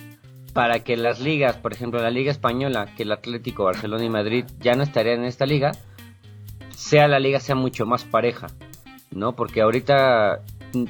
para 0.53 0.81
que 0.81 0.97
las 0.97 1.21
ligas, 1.21 1.57
por 1.57 1.73
ejemplo 1.73 2.01
la 2.01 2.11
Liga 2.11 2.31
Española, 2.31 2.95
que 2.97 3.05
el 3.05 3.13
Atlético, 3.13 3.65
Barcelona 3.65 4.05
y 4.05 4.11
Madrid 4.11 4.45
ya 4.61 4.75
no 4.75 4.83
estarían 4.83 5.21
en 5.21 5.27
esta 5.27 5.47
liga, 5.47 5.73
sea 6.83 7.07
la 7.09 7.21
liga 7.21 7.39
sea 7.41 7.55
mucho 7.55 7.87
más 7.87 8.05
pareja, 8.05 8.49
¿no? 9.13 9.35
Porque 9.37 9.61
ahorita, 9.63 10.41
mm, 10.75 10.85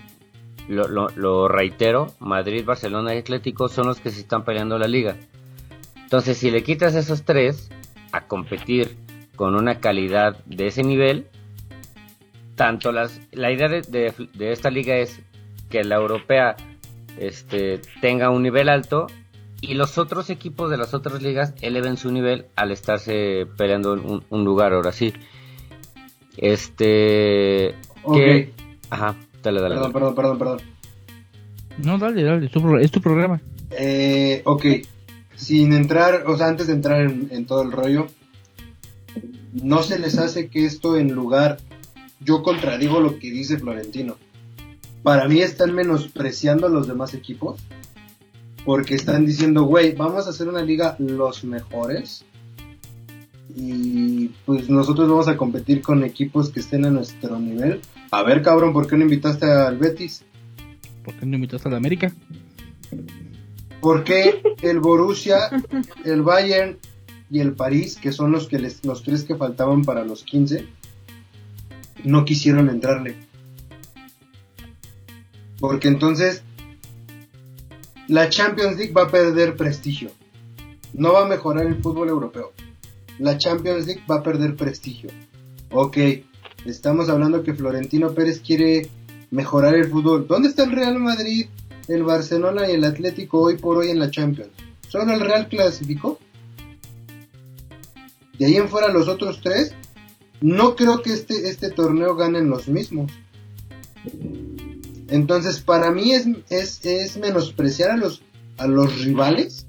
lo, 0.68 0.88
lo- 0.88 1.48
reitero, 1.48 2.14
Madrid, 2.18 2.64
Barcelona 2.64 3.14
y 3.14 3.18
Atlético 3.18 3.68
son 3.68 3.87
los 3.88 4.00
que 4.00 4.11
se 4.11 4.20
están 4.20 4.44
peleando 4.44 4.78
la 4.78 4.88
liga. 4.88 5.16
Entonces, 5.96 6.38
si 6.38 6.50
le 6.50 6.62
quitas 6.62 6.94
esos 6.94 7.24
tres 7.24 7.70
a 8.12 8.22
competir 8.26 8.96
con 9.37 9.55
una 9.55 9.81
calidad 9.81 10.42
de 10.46 10.66
ese 10.68 10.83
nivel, 10.83 11.26
tanto 12.57 12.90
las, 12.92 13.20
la 13.33 13.50
idea 13.50 13.68
de, 13.68 13.83
de- 13.83 14.52
esta 14.52 14.70
liga 14.70 14.96
es 14.96 15.20
que 15.70 15.85
la 15.85 15.96
europea 15.96 16.57
este, 17.18 17.81
tenga 18.00 18.31
un 18.31 18.42
nivel 18.42 18.68
alto 18.68 19.07
y 19.61 19.74
los 19.74 19.96
otros 19.98 20.28
equipos 20.31 20.70
de 20.70 20.76
las 20.76 20.92
otras 20.94 21.22
ligas 21.22 21.55
eleven 21.61 21.96
su 21.96 22.11
nivel 22.11 22.46
al 22.57 22.70
estarse 22.72 23.46
peleando 23.57 23.92
un 24.28 24.44
lugar 24.44 24.72
ahora 24.72 24.92
sí. 24.92 25.12
Este. 26.37 27.75
Ok. 28.03 28.14
que- 28.16 28.53
Ajá, 28.90 29.16
dale, 29.42 29.61
dale. 29.61 29.75
Perdón, 29.77 29.92
dale. 29.92 29.92
perdón, 29.92 30.14
perdón, 30.14 30.38
perdón. 30.38 30.61
No, 31.79 31.99
dale, 31.99 32.23
dale, 32.23 32.47
es 32.47 32.53
tu, 32.53 32.61
pro- 32.61 32.79
es 32.79 32.90
tu 32.90 33.01
programa. 33.01 33.40
Eh, 33.71 34.42
ok, 34.45 34.64
sin 35.35 35.73
entrar, 35.73 36.25
o 36.27 36.37
sea, 36.37 36.49
antes 36.49 36.66
de 36.66 36.75
entrar 36.75 37.01
en, 37.03 37.29
en 37.31 37.47
todo 37.47 37.62
el 37.62 37.73
rollo, 37.73 38.07
¿no 39.55 39.83
se 39.83 39.99
les 39.99 40.18
hace 40.18 40.49
que 40.49 40.66
esto 40.66 40.97
en 40.99 41.12
lugar, 41.12 41.59
yo 42.21 42.42
contradigo 42.42 43.01
lo 43.01 43.18
que 43.18 43.31
dice 43.31 43.59
Florentino? 43.59 44.16
Para 45.03 45.27
mí 45.27 45.40
están 45.40 45.75
menospreciando 45.75 46.66
a 46.66 46.71
los 46.71 46.87
demás 46.87 47.14
equipos, 47.14 47.61
porque 48.64 48.95
están 48.95 49.25
diciendo, 49.27 49.62
güey, 49.64 49.92
vamos 49.95 50.27
a 50.27 50.31
hacer 50.31 50.49
una 50.49 50.62
liga 50.62 50.95
los 50.99 51.42
mejores, 51.45 52.25
y 53.55 54.28
pues 54.46 54.70
nosotros 54.70 55.09
vamos 55.09 55.28
a 55.28 55.36
competir 55.36 55.82
con 55.82 56.05
equipos 56.05 56.50
que 56.50 56.61
estén 56.61 56.84
a 56.84 56.90
nuestro 56.90 57.38
nivel. 57.38 57.80
A 58.11 58.22
ver, 58.22 58.42
cabrón, 58.42 58.72
¿por 58.72 58.86
qué 58.86 58.96
no 58.96 59.03
invitaste 59.03 59.46
al 59.46 59.78
Betis? 59.78 60.24
¿Por 61.05 61.14
qué 61.14 61.26
no 61.26 61.34
invitaste 61.36 61.68
a 61.68 61.72
la 61.72 61.76
América? 61.76 62.12
¿Por 63.80 64.05
qué 64.05 64.42
el 64.62 64.80
Borussia, 64.80 65.50
el 66.05 66.22
Bayern 66.22 66.78
y 67.30 67.40
el 67.40 67.53
París, 67.53 67.98
que 68.00 68.12
son 68.12 68.32
los 68.32 68.48
que 68.48 68.59
les, 68.59 68.84
los 68.84 69.03
tres 69.03 69.24
que 69.24 69.36
faltaban 69.36 69.84
para 69.84 70.05
los 70.05 70.22
15, 70.22 70.66
no 72.05 72.24
quisieron 72.24 72.68
entrarle? 72.68 73.16
Porque 75.59 75.88
entonces 75.88 76.42
la 78.09 78.28
Champions 78.28 78.76
League 78.76 78.92
va 78.92 79.05
a 79.05 79.09
perder 79.09 79.57
prestigio. 79.57 80.11
No 80.92 81.12
va 81.12 81.24
a 81.24 81.28
mejorar 81.28 81.66
el 81.66 81.76
fútbol 81.76 82.09
europeo. 82.09 82.53
La 83.23 83.39
Champions 83.39 83.87
League 83.87 84.03
va 84.11 84.16
a 84.16 84.23
perder 84.23 84.57
prestigio. 84.57 85.09
Ok, 85.70 85.97
estamos 86.66 87.09
hablando 87.09 87.45
que 87.45 87.55
Florentino 87.55 88.12
Pérez 88.12 88.41
quiere 88.41 88.91
mejorar 89.31 89.77
el 89.77 89.89
fútbol. 89.89 90.27
¿Dónde 90.27 90.49
está 90.49 90.64
el 90.64 90.73
Real 90.73 90.99
Madrid, 90.99 91.47
el 91.87 92.03
Barcelona 92.03 92.68
y 92.68 92.73
el 92.73 92.83
Atlético 92.83 93.41
hoy 93.41 93.59
por 93.59 93.79
hoy 93.79 93.91
en 93.91 94.01
la 94.01 94.11
Champions? 94.11 94.51
¿Solo 94.89 95.12
el 95.12 95.20
Real 95.20 95.49
clasificó? 95.49 96.18
De 98.41 98.47
ahí 98.47 98.57
en 98.57 98.68
fuera 98.68 98.89
los 98.93 99.07
otros 99.07 99.41
tres, 99.41 99.73
no 100.41 100.75
creo 100.75 101.01
que 101.01 101.12
este, 101.12 101.49
este 101.49 101.70
torneo 101.70 102.16
ganen 102.16 102.51
los 102.51 102.66
mismos. 102.66 103.12
Entonces, 105.07 105.61
para 105.61 105.93
mí 105.93 106.12
es, 106.12 106.27
es, 106.51 106.85
es 106.85 107.16
menospreciar 107.18 107.93
a 107.93 107.97
los, 107.97 108.23
a 108.59 108.66
los 108.66 109.01
rivales 109.05 109.66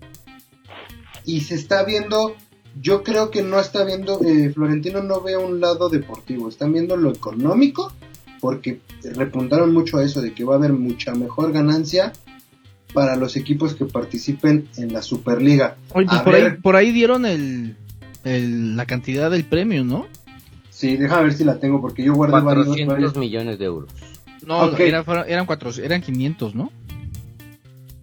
y 1.23 1.41
se 1.41 1.53
está 1.53 1.83
viendo, 1.83 2.35
yo 2.81 3.03
creo 3.03 3.29
que 3.31 3.41
no 3.43 3.59
está 3.59 3.83
viendo, 3.83 4.19
eh, 4.23 4.51
Florentino 4.53 5.01
no 5.03 5.21
ve 5.21 5.37
un 5.37 5.59
lado 5.59 5.89
deportivo, 5.89 6.49
están 6.49 6.73
viendo 6.73 6.97
lo 6.97 7.11
económico, 7.11 7.91
porque 8.39 8.79
repuntaron 9.15 9.73
mucho 9.73 9.97
a 9.97 10.03
eso 10.03 10.21
de 10.21 10.33
que 10.33 10.43
va 10.43 10.55
a 10.55 10.57
haber 10.57 10.73
mucha 10.73 11.13
mejor 11.13 11.51
ganancia 11.51 12.13
para 12.93 13.15
los 13.15 13.35
equipos 13.37 13.73
que 13.75 13.85
participen 13.85 14.67
en 14.77 14.93
la 14.93 15.01
Superliga. 15.01 15.77
Oye, 15.93 16.05
pues 16.07 16.19
A 16.19 16.23
por, 16.23 16.35
ahí, 16.35 16.43
por 16.61 16.75
ahí 16.75 16.91
dieron 16.91 17.25
el, 17.25 17.75
el- 18.23 18.75
la 18.75 18.85
cantidad 18.85 19.31
del 19.31 19.45
premio, 19.45 19.83
¿no? 19.83 20.05
Sí, 20.69 20.97
déjame 20.97 21.23
ver 21.23 21.33
si 21.33 21.43
la 21.43 21.59
tengo, 21.59 21.79
porque 21.81 22.03
yo 22.03 22.13
guardé 22.13 22.33
varios. 22.41 22.65
400 22.67 22.93
varios- 22.95 23.15
millones 23.17 23.57
de 23.59 23.65
euros. 23.65 23.89
No, 24.45 24.75
era- 24.77 25.03
eran 25.27 25.45
cuatro, 25.45 25.71
eran 25.81 26.01
500, 26.01 26.53
¿no? 26.53 26.71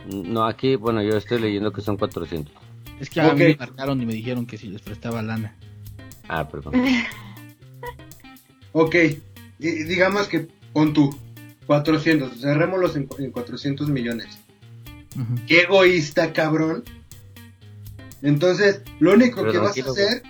No, 0.08 0.44
aquí, 0.46 0.76
bueno, 0.76 1.02
yo 1.02 1.16
estoy 1.16 1.40
leyendo 1.40 1.72
que 1.72 1.82
son 1.82 1.96
400. 1.96 2.52
Es 3.00 3.10
que 3.10 3.20
a 3.20 3.32
mí 3.32 3.44
me 3.44 3.56
marcaron 3.56 4.00
y 4.00 4.06
me 4.06 4.12
dijeron 4.12 4.46
que 4.46 4.58
si 4.58 4.68
les 4.68 4.82
prestaba 4.82 5.22
lana. 5.22 5.56
Ah, 6.28 6.48
perdón. 6.48 6.74
Ok, 8.72 8.94
digamos 9.58 10.28
que 10.28 10.46
pon 10.72 10.92
tú 10.92 11.10
400, 11.66 12.40
cerrémoslos 12.40 12.94
en, 12.96 13.08
en 13.18 13.30
400 13.32 13.88
millones. 13.88 14.38
Qué 15.46 15.62
egoísta, 15.62 16.32
cabrón. 16.32 16.84
Entonces, 18.22 18.82
lo 19.00 19.14
único 19.14 19.40
Pero 19.40 19.52
que 19.52 19.58
vas 19.58 19.78
a 19.78 19.90
hacer, 19.90 20.22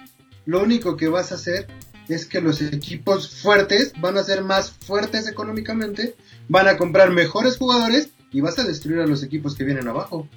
lo 0.47 0.63
único 0.63 0.97
que 0.97 1.09
vas 1.09 1.33
a 1.33 1.35
hacer 1.35 1.67
es 2.09 2.27
que 2.27 2.41
los 2.41 2.63
equipos 2.63 3.43
fuertes 3.43 3.93
van 4.01 4.17
a 4.17 4.25
ser 4.25 4.43
más 4.43 4.71
fuertes 4.71 5.29
económicamente, 5.29 6.15
van 6.49 6.69
a 6.69 6.77
comprar 6.77 7.11
mejores 7.11 7.57
jugadores 7.57 8.11
y 8.33 8.41
vas 8.41 8.59
a 8.59 8.65
destruir 8.65 9.01
a 9.01 9.07
los 9.07 9.23
equipos 9.23 9.55
que 9.55 9.65
vienen 9.65 9.89
abajo. 9.89 10.29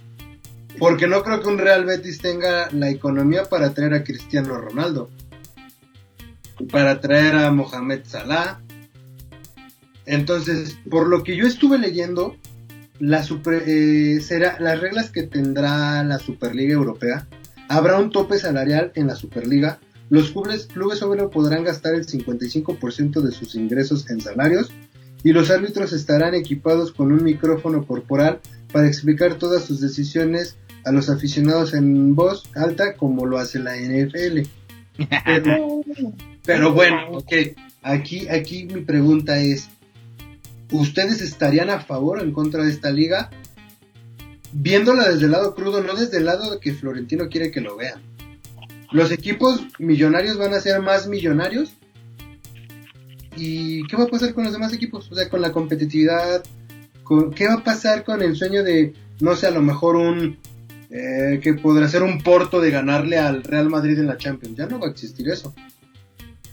Porque 0.79 1.07
no 1.07 1.23
creo 1.23 1.41
que 1.41 1.47
un 1.49 1.57
Real 1.59 1.85
Betis 1.85 2.19
tenga 2.19 2.69
la 2.71 2.89
economía 2.89 3.43
para 3.45 3.73
traer 3.73 3.93
a 3.93 4.03
Cristiano 4.03 4.57
Ronaldo. 4.57 5.09
Para 6.71 6.99
traer 6.99 7.35
a 7.35 7.51
Mohamed 7.51 8.01
Salah. 8.05 8.61
Entonces, 10.05 10.77
por 10.89 11.07
lo 11.07 11.23
que 11.23 11.35
yo 11.35 11.47
estuve 11.47 11.77
leyendo, 11.77 12.35
la 12.99 13.23
super- 13.23 13.63
eh, 13.67 14.19
será, 14.21 14.57
las 14.59 14.79
reglas 14.79 15.09
que 15.11 15.23
tendrá 15.23 16.03
la 16.03 16.19
Superliga 16.19 16.73
Europea, 16.73 17.27
habrá 17.69 17.97
un 17.99 18.09
tope 18.11 18.37
salarial 18.37 18.91
en 18.95 19.07
la 19.07 19.15
Superliga. 19.15 19.79
Los 20.09 20.31
clubes, 20.31 20.67
clubes 20.67 20.99
solo 20.99 21.29
podrán 21.29 21.63
gastar 21.63 21.95
el 21.95 22.05
55% 22.05 23.21
de 23.21 23.31
sus 23.31 23.55
ingresos 23.55 24.09
en 24.09 24.21
salarios 24.21 24.71
y 25.23 25.31
los 25.31 25.49
árbitros 25.49 25.93
estarán 25.93 26.35
equipados 26.35 26.91
con 26.91 27.11
un 27.11 27.23
micrófono 27.23 27.85
corporal 27.85 28.39
para 28.73 28.87
explicar 28.87 29.35
todas 29.35 29.63
sus 29.63 29.79
decisiones 29.79 30.57
a 30.83 30.91
los 30.91 31.09
aficionados 31.09 31.73
en 31.73 32.15
voz 32.15 32.43
alta 32.55 32.95
como 32.95 33.25
lo 33.25 33.37
hace 33.37 33.59
la 33.59 33.77
NFL. 33.77 34.41
Pero, 35.25 35.81
pero 36.45 36.73
bueno, 36.73 37.11
ok, 37.11 37.31
aquí, 37.83 38.27
aquí 38.27 38.65
mi 38.65 38.81
pregunta 38.81 39.39
es, 39.39 39.69
¿ustedes 40.71 41.21
estarían 41.21 41.69
a 41.69 41.79
favor 41.79 42.19
o 42.19 42.23
en 42.23 42.33
contra 42.33 42.65
de 42.65 42.71
esta 42.71 42.91
liga? 42.91 43.29
Viéndola 44.51 45.09
desde 45.09 45.25
el 45.25 45.31
lado 45.31 45.55
crudo, 45.55 45.81
no 45.81 45.95
desde 45.95 46.17
el 46.17 46.25
lado 46.25 46.51
de 46.51 46.59
que 46.59 46.73
Florentino 46.73 47.29
quiere 47.29 47.51
que 47.51 47.61
lo 47.61 47.77
vean. 47.77 48.01
Los 48.91 49.11
equipos 49.11 49.61
millonarios 49.79 50.37
van 50.37 50.53
a 50.53 50.59
ser 50.59 50.81
más 50.81 51.07
millonarios. 51.07 51.73
¿Y 53.35 53.87
qué 53.87 53.97
va 53.97 54.03
a 54.03 54.07
pasar 54.07 54.33
con 54.33 54.43
los 54.43 54.53
demás 54.53 54.73
equipos? 54.73 55.11
O 55.11 55.15
sea, 55.15 55.29
con 55.29 55.41
la 55.41 55.51
competitividad. 55.51 56.43
¿Qué 57.35 57.47
va 57.47 57.55
a 57.55 57.63
pasar 57.63 58.03
con 58.03 58.21
el 58.21 58.35
sueño 58.35 58.63
de, 58.63 58.93
no 59.19 59.35
sé, 59.35 59.47
a 59.47 59.51
lo 59.51 59.61
mejor 59.61 59.95
un... 59.95 60.37
eh, 60.89 61.39
que 61.41 61.55
podrá 61.55 61.87
ser 61.87 62.03
un 62.03 62.21
porto 62.21 62.61
de 62.61 62.71
ganarle 62.71 63.17
al 63.17 63.43
Real 63.43 63.69
Madrid 63.69 63.99
en 63.99 64.07
la 64.07 64.17
Champions? 64.17 64.57
Ya 64.57 64.67
no 64.67 64.79
va 64.79 64.87
a 64.87 64.91
existir 64.91 65.27
eso. 65.29 65.53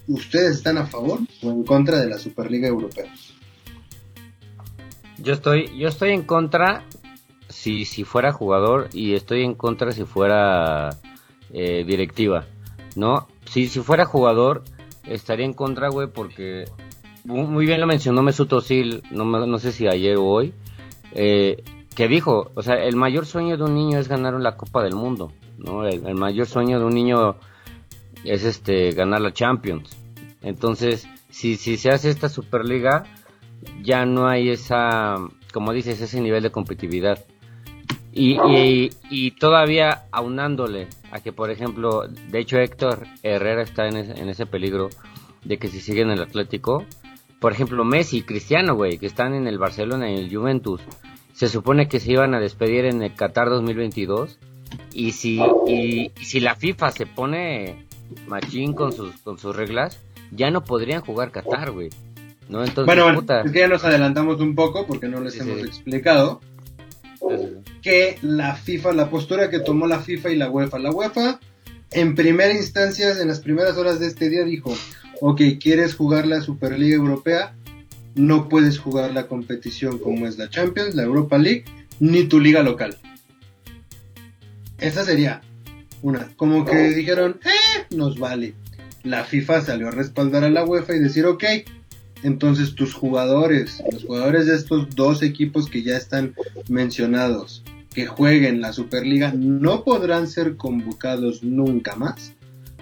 ¿Ustedes 0.09 0.57
están 0.57 0.79
a 0.79 0.87
favor 0.87 1.21
o 1.43 1.51
en 1.51 1.63
contra 1.63 2.01
de 2.01 2.09
la 2.09 2.19
Superliga 2.19 2.67
Europea? 2.67 3.13
Yo 5.19 5.35
estoy, 5.35 5.79
yo 5.79 5.89
estoy 5.89 6.11
en 6.11 6.23
contra 6.23 6.85
si, 7.49 7.85
si 7.85 8.05
fuera 8.05 8.33
jugador 8.33 8.89
y 8.93 9.15
estoy 9.15 9.45
en 9.45 9.55
contra 9.55 9.93
si 9.93 10.05
fuera 10.05 10.97
eh, 11.53 11.85
directiva, 11.87 12.47
¿no? 12.97 13.29
Si, 13.45 13.69
si 13.69 13.81
fuera 13.81 14.05
jugador 14.07 14.65
estaría 15.07 15.45
en 15.45 15.53
contra, 15.53 15.91
güey, 15.91 16.09
porque 16.09 16.65
muy 17.25 17.67
bien 17.67 17.81
lo 17.81 17.87
mencionó 17.87 18.23
Mesut 18.23 18.53
Özil, 18.53 19.03
no, 19.11 19.25
no 19.25 19.59
sé 19.59 19.73
si 19.73 19.87
ayer 19.87 20.17
o 20.17 20.25
hoy, 20.25 20.55
eh, 21.13 21.63
que 21.95 22.09
dijo, 22.09 22.51
o 22.55 22.63
sea, 22.63 22.75
el 22.77 22.97
mayor 22.97 23.27
sueño 23.27 23.57
de 23.57 23.65
un 23.65 23.75
niño 23.75 23.99
es 23.99 24.09
ganar 24.09 24.35
la 24.35 24.57
Copa 24.57 24.83
del 24.83 24.95
Mundo, 24.95 25.33
¿no? 25.59 25.87
El, 25.87 26.15
mayor 26.15 26.47
sueño 26.47 26.79
de 26.79 26.85
un 26.85 26.95
niño 26.95 27.37
es 28.25 28.45
este 28.45 28.93
ganar 28.93 29.21
la 29.21 29.33
Champions. 29.33 29.91
Entonces, 30.43 31.09
si, 31.29 31.57
si 31.57 31.77
se 31.77 31.91
hace 31.91 32.11
esta 32.11 32.29
Superliga, 32.29 33.05
ya 33.83 34.07
no 34.07 34.29
hay 34.29 34.51
esa, 34.51 35.17
como 35.53 35.73
dices, 35.73 36.01
ese 36.01 36.21
nivel 36.21 36.43
de 36.43 36.51
competitividad. 36.51 37.25
Y, 38.13 38.39
y, 39.09 39.31
todavía 39.33 40.07
aunándole 40.11 40.89
a 41.13 41.21
que, 41.21 41.33
por 41.33 41.51
ejemplo, 41.51 42.09
de 42.09 42.41
hecho 42.41 42.59
Héctor 42.59 43.07
Herrera 43.23 43.63
está 43.63 43.87
en 43.87 43.97
ese, 43.99 44.21
en 44.21 44.29
ese 44.29 44.47
peligro 44.47 44.89
de 45.45 45.59
que 45.59 45.69
si 45.69 45.81
sigue 45.81 46.03
en 46.03 46.11
el 46.11 46.21
Atlético, 46.21 46.85
por 47.41 47.53
ejemplo 47.53 47.85
Messi 47.85 48.19
y 48.19 48.23
Cristiano, 48.23 48.75
güey, 48.77 48.99
que 48.99 49.07
están 49.07 49.35
en 49.35 49.47
el 49.49 49.59
Barcelona 49.59 50.11
y 50.13 50.17
el 50.17 50.35
Juventus, 50.35 50.81
se 51.35 51.49
supone 51.49 51.89
que 51.89 51.99
se 52.01 52.13
iban 52.13 52.35
a 52.35 52.41
despedir 52.41 52.85
en 52.85 53.03
el 53.03 53.15
Qatar 53.15 53.49
2022 53.49 54.39
y 54.93 55.13
si, 55.13 55.41
y, 55.67 56.13
y 56.21 56.25
si 56.25 56.39
la 56.41 56.55
FIFA 56.55 56.91
se 56.93 57.07
pone 57.07 57.87
machín 58.29 58.75
con 58.75 58.93
sus, 58.93 59.17
con 59.23 59.39
sus 59.39 59.57
reglas, 59.57 59.99
ya 60.31 60.51
no 60.51 60.63
podrían 60.65 61.01
jugar 61.01 61.33
Qatar, 61.33 61.71
güey. 61.73 61.89
¿No? 62.49 62.65
Entonces, 62.65 62.87
Bueno, 62.87 63.15
puta. 63.15 63.43
es 63.43 63.53
que 63.53 63.61
ya 63.61 63.69
nos 63.69 63.85
adelantamos 63.85 64.41
un 64.41 64.55
poco 64.57 64.87
porque 64.87 65.09
no 65.09 65.21
les 65.21 65.35
Sí, 65.35 65.41
hemos 65.41 65.61
sí. 65.61 65.67
explicado 65.67 66.41
que 67.83 68.19
la 68.23 68.55
FIFA, 68.57 68.93
la 68.93 69.09
postura 69.11 69.51
que 69.51 69.61
tomó 69.61 69.87
la 69.87 70.01
FIFA 70.01 70.31
y 70.31 70.37
la 70.37 70.51
UEFA. 70.51 70.79
La 70.79 70.91
UEFA, 70.91 71.39
en 71.93 72.15
primera 72.15 72.53
instancia, 72.53 73.21
en 73.21 73.29
las 73.29 73.41
primeras 73.41 73.77
horas 73.77 74.01
de 74.01 74.07
este 74.09 74.29
día, 74.29 74.45
dijo: 74.45 74.75
Ok, 75.23 75.43
¿quieres 75.61 75.95
jugar 75.95 76.27
la 76.27 76.41
Superliga 76.41 76.97
Europea? 76.97 77.55
No 78.15 78.49
puedes 78.49 78.79
jugar 78.79 79.13
la 79.13 79.27
competición 79.27 79.99
como 79.99 80.27
es 80.27 80.39
la 80.39 80.49
Champions, 80.49 80.95
la 80.95 81.03
Europa 81.03 81.37
League, 81.37 81.65
ni 82.01 82.25
tu 82.25 82.41
liga 82.41 82.63
local. 82.63 82.97
Esa 84.79 85.05
sería 85.05 85.43
una. 86.01 86.33
Como 86.37 86.65
que 86.65 86.95
dijeron: 86.95 87.39
Eh, 87.45 87.95
nos 87.95 88.19
vale. 88.19 88.55
La 89.03 89.25
FIFA 89.25 89.61
salió 89.61 89.89
a 89.89 89.91
respaldar 89.91 90.45
a 90.45 90.51
la 90.51 90.65
UEFA 90.65 90.97
y 90.97 91.01
decir: 91.01 91.27
Ok, 91.27 91.45
entonces 92.23 92.75
tus 92.75 92.95
jugadores, 92.95 93.83
los 93.93 94.05
jugadores 94.05 94.47
de 94.47 94.57
estos 94.57 94.97
dos 94.97 95.23
equipos 95.23 95.69
que 95.69 95.83
ya 95.83 95.99
están 95.99 96.35
mencionados, 96.71 97.63
que 97.93 98.07
jueguen 98.07 98.63
la 98.63 98.73
Superliga, 98.73 99.35
no 99.37 99.85
podrán 99.85 100.29
ser 100.29 100.57
convocados 100.57 101.43
nunca 101.43 101.95
más 101.95 102.33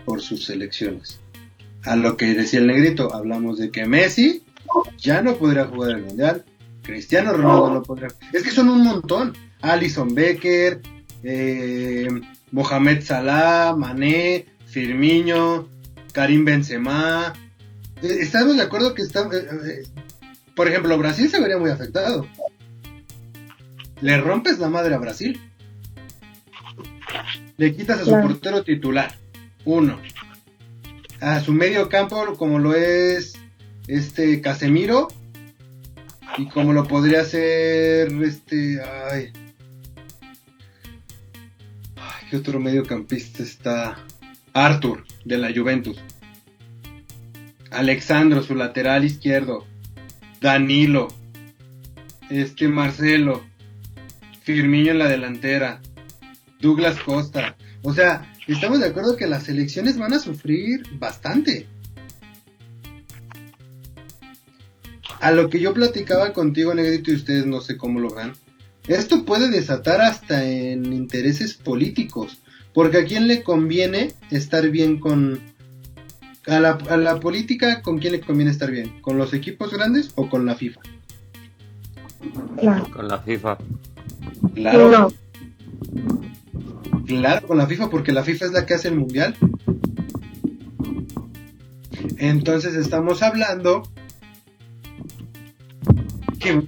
por 0.05 0.21
sus 0.21 0.45
selecciones. 0.45 1.21
A 1.85 1.97
lo 1.97 2.17
que 2.17 2.35
decía 2.35 2.59
el 2.61 2.67
negrito, 2.67 3.15
hablamos 3.15 3.59
de 3.59 3.71
que 3.71 3.87
Messi 3.87 4.43
ya 4.99 5.23
no 5.23 5.37
podrá 5.37 5.67
jugar 5.67 5.91
el 5.97 6.03
Mundial, 6.05 6.45
Cristiano 6.83 7.33
Ronaldo 7.33 7.71
no 7.75 7.83
podrá. 7.83 8.09
Es 8.33 8.43
que 8.43 8.51
son 8.51 8.69
un 8.69 8.83
montón. 8.83 9.35
Alison 9.61 10.15
Becker, 10.15 10.81
eh, 11.23 12.09
Mohamed 12.53 13.03
Salah, 13.03 13.75
Mané, 13.77 14.47
Firmino, 14.67 15.69
Karim 16.13 16.45
Benzema. 16.45 17.33
Eh, 18.03 18.19
Estamos 18.21 18.57
de 18.57 18.63
acuerdo 18.63 18.95
que 18.95 19.03
está, 19.03 19.23
eh, 19.23 19.49
eh, 19.67 19.83
por 20.55 20.69
ejemplo, 20.69 20.97
Brasil 20.99 21.29
se 21.29 21.41
vería 21.41 21.59
muy 21.59 21.71
afectado. 21.71 22.27
Le 24.01 24.21
rompes 24.21 24.59
la 24.59 24.69
madre 24.69 24.95
a 24.95 24.99
Brasil. 24.99 25.41
Le 27.57 27.75
quitas 27.75 28.01
a 28.01 28.05
su 28.05 28.11
Claro. 28.11 28.29
portero 28.29 28.63
titular. 28.63 29.13
Uno. 29.65 29.99
A 31.21 31.41
su 31.41 31.53
medio 31.53 31.89
campo, 31.89 32.35
como 32.37 32.59
lo 32.59 32.75
es 32.75 33.35
este 33.87 34.41
Casemiro. 34.41 35.09
Y 36.37 36.47
como 36.47 36.73
lo 36.73 36.87
podría 36.87 37.25
ser 37.25 38.13
este. 38.23 38.81
Ay. 38.83 39.33
Ay, 41.97 42.27
¿Qué 42.31 42.37
otro 42.37 42.61
mediocampista 42.61 43.43
está? 43.43 43.99
Arthur, 44.53 45.05
de 45.25 45.39
la 45.39 45.53
Juventus. 45.53 45.99
Alexandro, 47.71 48.43
su 48.43 48.55
lateral 48.55 49.05
izquierdo. 49.05 49.67
Danilo. 50.41 51.09
este 52.31 52.69
Marcelo, 52.69 53.43
Firmino 54.43 54.93
en 54.93 54.99
la 54.99 55.09
delantera, 55.09 55.81
Douglas 56.61 56.99
Costa. 57.01 57.57
O 57.83 57.93
sea, 57.93 58.33
estamos 58.53 58.81
de 58.81 58.87
acuerdo 58.87 59.17
que 59.17 59.27
las 59.27 59.45
selecciones 59.45 59.99
van 59.99 60.15
a 60.15 60.19
sufrir 60.19 60.83
bastante. 60.99 61.67
A 65.21 65.33
lo 65.33 65.51
que 65.51 65.61
yo 65.61 65.75
platicaba 65.75 66.33
contigo, 66.33 66.75
Negrito, 66.75 67.11
y 67.11 67.17
ustedes 67.17 67.47
no 67.47 67.61
sé 67.61 67.77
cómo 67.77 68.01
lo 68.01 68.15
ven. 68.15 68.33
Esto 68.87 69.25
puede 69.25 69.51
desatar 69.51 70.01
hasta 70.01 70.45
en 70.45 70.93
intereses 70.93 71.55
políticos. 71.55 72.41
Porque 72.73 72.99
a 72.99 73.05
quién 73.05 73.27
le 73.27 73.43
conviene 73.43 74.13
estar 74.31 74.69
bien 74.71 75.01
con... 75.01 75.41
A 76.47 76.61
la, 76.61 76.79
a 76.89 76.97
la 76.97 77.21
política, 77.21 77.83
¿con 77.83 77.99
quién 77.99 78.13
le 78.13 78.21
conviene 78.21 78.51
estar 78.51 78.71
bien? 78.71 79.01
¿Con 79.03 79.19
los 79.19 79.35
equipos 79.35 79.73
grandes 79.73 80.13
o 80.15 80.31
con 80.31 80.47
la 80.47 80.55
FIFA? 80.55 80.81
Claro. 82.59 82.91
Con 82.91 83.09
la 83.09 83.19
FIFA. 83.19 83.59
Claro. 84.55 84.91
No. 84.91 85.09
Claro, 87.09 87.47
con 87.47 87.57
la 87.57 87.67
FIFA, 87.67 87.89
porque 87.89 88.13
la 88.13 88.23
FIFA 88.23 88.45
es 88.45 88.53
la 88.53 88.67
que 88.67 88.75
hace 88.75 88.89
el 88.89 88.97
mundial. 88.97 89.35
Entonces 92.19 92.75
estamos 92.75 93.23
hablando 93.23 93.83
que 96.39 96.67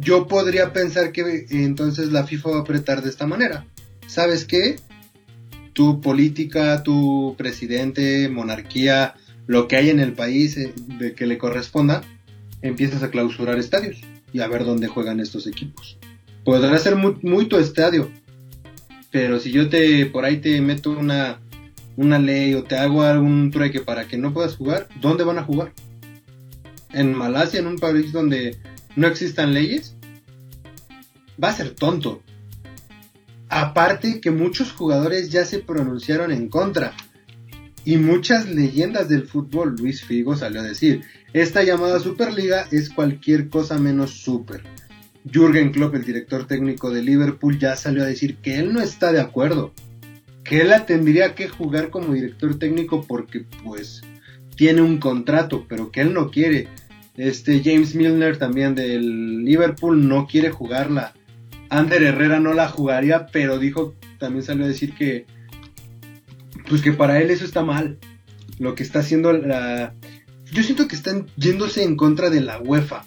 yo 0.00 0.26
podría 0.26 0.72
pensar 0.72 1.12
que 1.12 1.46
entonces 1.50 2.10
la 2.10 2.24
FIFA 2.24 2.50
va 2.50 2.56
a 2.56 2.60
apretar 2.60 3.02
de 3.02 3.10
esta 3.10 3.26
manera. 3.26 3.66
¿Sabes 4.06 4.46
qué? 4.46 4.76
Tu 5.74 6.00
política, 6.00 6.82
tu 6.82 7.34
presidente, 7.36 8.30
monarquía, 8.30 9.14
lo 9.46 9.68
que 9.68 9.76
hay 9.76 9.90
en 9.90 10.00
el 10.00 10.14
país 10.14 10.56
eh, 10.56 10.72
de 10.98 11.14
que 11.14 11.26
le 11.26 11.36
corresponda, 11.36 12.02
empiezas 12.62 13.02
a 13.02 13.10
clausurar 13.10 13.58
estadios 13.58 13.98
y 14.32 14.40
a 14.40 14.48
ver 14.48 14.64
dónde 14.64 14.88
juegan 14.88 15.20
estos 15.20 15.46
equipos. 15.46 15.98
Podrá 16.44 16.78
ser 16.78 16.96
muy, 16.96 17.18
muy 17.20 17.46
tu 17.46 17.58
estadio, 17.58 18.10
pero 19.16 19.40
si 19.40 19.50
yo 19.50 19.70
te 19.70 20.04
por 20.04 20.26
ahí 20.26 20.42
te 20.42 20.60
meto 20.60 20.90
una, 20.90 21.40
una 21.96 22.18
ley 22.18 22.52
o 22.52 22.64
te 22.64 22.76
hago 22.76 23.00
algún 23.00 23.50
trueque 23.50 23.80
para 23.80 24.06
que 24.06 24.18
no 24.18 24.34
puedas 24.34 24.56
jugar, 24.56 24.88
¿dónde 25.00 25.24
van 25.24 25.38
a 25.38 25.42
jugar? 25.42 25.72
¿En 26.92 27.14
Malasia, 27.14 27.60
en 27.60 27.66
un 27.66 27.78
país 27.78 28.12
donde 28.12 28.58
no 28.94 29.06
existan 29.06 29.54
leyes? 29.54 29.96
Va 31.42 31.48
a 31.48 31.54
ser 31.54 31.70
tonto. 31.70 32.20
Aparte 33.48 34.20
que 34.20 34.30
muchos 34.30 34.72
jugadores 34.72 35.30
ya 35.30 35.46
se 35.46 35.60
pronunciaron 35.60 36.30
en 36.30 36.50
contra. 36.50 36.92
Y 37.86 37.96
muchas 37.96 38.46
leyendas 38.46 39.08
del 39.08 39.26
fútbol, 39.26 39.76
Luis 39.78 40.04
Figo 40.04 40.36
salió 40.36 40.60
a 40.60 40.64
decir, 40.64 41.04
esta 41.32 41.62
llamada 41.62 42.00
Superliga 42.00 42.66
es 42.70 42.90
cualquier 42.90 43.48
cosa 43.48 43.78
menos 43.78 44.10
super. 44.10 44.62
Jürgen 45.30 45.72
Klopp, 45.72 45.94
el 45.94 46.04
director 46.04 46.46
técnico 46.46 46.90
de 46.90 47.02
Liverpool, 47.02 47.58
ya 47.58 47.76
salió 47.76 48.02
a 48.02 48.06
decir 48.06 48.36
que 48.36 48.58
él 48.58 48.72
no 48.72 48.80
está 48.80 49.12
de 49.12 49.20
acuerdo, 49.20 49.72
que 50.44 50.60
él 50.60 50.68
la 50.68 50.86
tendría 50.86 51.34
que 51.34 51.48
jugar 51.48 51.90
como 51.90 52.14
director 52.14 52.58
técnico 52.58 53.04
porque 53.06 53.44
pues 53.64 54.02
tiene 54.56 54.82
un 54.82 54.98
contrato, 54.98 55.66
pero 55.68 55.90
que 55.90 56.00
él 56.00 56.14
no 56.14 56.30
quiere. 56.30 56.68
Este 57.16 57.62
James 57.64 57.94
Milner 57.94 58.36
también 58.36 58.74
del 58.74 59.44
Liverpool 59.44 60.06
no 60.08 60.26
quiere 60.26 60.50
jugarla. 60.50 61.14
Ander 61.68 62.02
Herrera 62.02 62.40
no 62.40 62.54
la 62.54 62.68
jugaría, 62.68 63.26
pero 63.26 63.58
dijo, 63.58 63.94
también 64.18 64.44
salió 64.44 64.64
a 64.64 64.68
decir 64.68 64.94
que 64.94 65.26
pues 66.68 66.82
que 66.82 66.92
para 66.92 67.20
él 67.20 67.30
eso 67.30 67.44
está 67.44 67.62
mal. 67.62 67.98
Lo 68.58 68.74
que 68.74 68.82
está 68.82 69.00
haciendo 69.00 69.32
la 69.32 69.94
yo 70.52 70.62
siento 70.62 70.88
que 70.88 70.96
están 70.96 71.26
yéndose 71.36 71.82
en 71.82 71.96
contra 71.96 72.30
de 72.30 72.40
la 72.40 72.60
UEFA. 72.60 73.04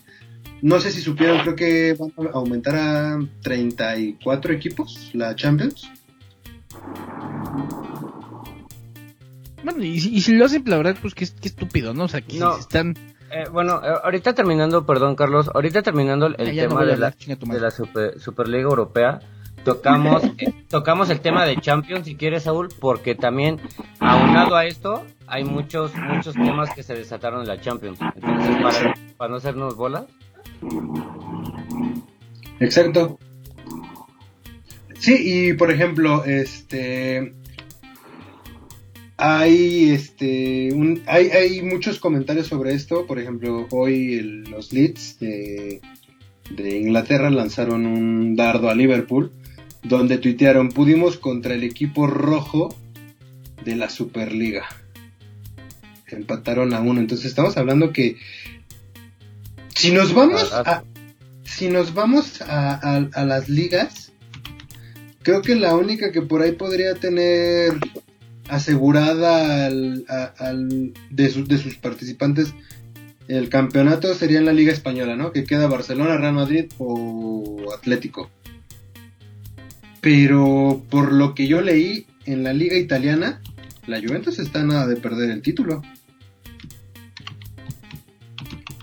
No 0.62 0.80
sé 0.80 0.92
si 0.92 1.02
supieron, 1.02 1.40
creo 1.40 1.56
que 1.56 1.96
van 1.98 2.28
a 2.28 2.32
aumentar 2.38 2.76
a 2.76 3.20
34 3.42 4.54
equipos 4.54 5.10
la 5.14 5.36
Champions. 5.36 5.90
Bueno, 9.64 9.84
y, 9.84 10.00
si- 10.00 10.16
y 10.16 10.22
si 10.22 10.34
lo 10.36 10.46
hacen, 10.46 10.64
la 10.68 10.78
verdad, 10.78 10.96
pues 11.02 11.14
qué, 11.14 11.28
qué 11.42 11.48
estúpido, 11.50 11.94
¿no? 11.94 12.06
O 12.06 12.08
sea, 12.08 12.22
que 12.22 12.38
No. 12.40 12.54
si 12.56 12.62
están... 12.62 12.96
Eh, 13.32 13.44
bueno, 13.52 13.80
eh, 13.84 13.94
ahorita 14.04 14.34
terminando, 14.34 14.86
perdón 14.86 15.16
Carlos, 15.16 15.52
ahorita 15.54 15.84
terminando 15.84 16.26
el, 16.28 16.32
no 16.32 16.38
tema 16.38 16.56
de, 16.86 16.94
hablar, 16.94 17.16
la, 17.28 17.54
de 17.54 17.60
la 17.60 17.70
super, 17.72 18.20
Superliga 18.20 18.64
Europea, 18.64 19.20
tocamos, 19.64 20.24
eh, 20.40 20.52
tocamos 20.68 21.10
el 21.12 21.20
tema 21.20 21.46
de 21.46 21.58
Champions, 21.58 22.06
si 22.08 22.16
quieres, 22.16 22.44
Saúl, 22.44 22.70
porque 22.80 23.14
también, 23.16 23.60
aunado 24.00 24.56
a 24.56 24.66
esto, 24.66 25.06
hay 25.28 25.44
muchos, 25.44 25.94
muchos 25.96 26.34
temas 26.34 26.74
que 26.74 26.82
se 26.82 26.96
desataron 26.96 27.42
en 27.42 27.48
la 27.50 27.62
Champions. 27.62 28.00
Entonces, 28.16 28.56
para, 28.64 28.94
para 29.18 29.30
no 29.30 29.38
hacernos 29.38 29.76
bolas, 29.76 30.06
Exacto. 32.60 33.20
Sí, 35.00 35.16
y 35.24 35.54
por 35.54 35.72
ejemplo, 35.72 36.26
este 36.26 37.34
hay 39.16 39.92
este 39.92 40.70
hay, 41.08 41.28
hay 41.28 41.62
muchos 41.62 42.00
comentarios 42.00 42.48
sobre 42.48 42.74
esto. 42.74 43.06
Por 43.06 43.20
ejemplo, 43.20 43.68
hoy 43.72 44.44
los 44.50 44.74
Leeds 44.74 45.20
de 45.20 45.82
Inglaterra 46.58 47.30
lanzaron 47.30 47.86
un 47.86 48.36
dardo 48.36 48.70
a 48.70 48.76
Liverpool, 48.76 49.32
donde 49.84 50.18
tuitearon 50.18 50.70
pudimos 50.70 51.18
contra 51.18 51.56
el 51.56 51.64
equipo 51.64 52.08
rojo 52.08 52.76
de 53.64 53.76
la 53.76 53.90
Superliga. 53.90 54.66
Empataron 56.08 56.74
a 56.74 56.82
uno. 56.82 57.00
Entonces 57.00 57.28
estamos 57.28 57.56
hablando 57.58 57.94
que 57.94 58.18
si 59.80 59.92
nos 59.92 60.14
vamos 60.14 60.52
a, 60.54 60.84
si 61.44 61.70
nos 61.70 61.94
vamos 61.94 62.42
a, 62.42 62.74
a- 62.76 63.10
a 63.14 63.26
las 63.26 63.50
ligas, 63.50 64.12
creo 65.24 65.42
que 65.42 65.56
la 65.56 65.76
única 65.76 66.12
que 66.12 66.22
por 66.22 66.42
ahí 66.42 66.52
podría 66.54 66.96
tener 66.96 67.74
asegurada 68.50 69.66
al- 69.68 70.06
al- 70.38 70.94
de, 71.10 71.30
sus, 71.30 71.48
de 71.48 71.58
sus 71.58 71.76
participantes 71.76 72.54
el 73.28 73.48
campeonato 73.50 74.14
sería 74.16 74.40
en 74.40 74.46
la 74.46 74.54
Liga 74.54 74.72
Española, 74.74 75.16
¿no? 75.16 75.32
Que 75.32 75.44
queda 75.44 75.68
Barcelona, 75.68 76.18
Real 76.18 76.34
Madrid 76.34 76.66
o 76.80 77.72
Atlético. 77.78 78.30
Pero 80.02 80.82
por 80.90 81.12
lo 81.14 81.36
que 81.36 81.48
yo 81.48 81.62
leí 81.62 82.08
en 82.26 82.44
la 82.44 82.54
Liga 82.54 82.76
Italiana, 82.78 83.40
la 83.86 84.00
Juventus 84.02 84.40
está 84.40 84.64
nada 84.64 84.88
de 84.88 84.96
perder 84.96 85.30
el 85.30 85.42
título. 85.44 85.84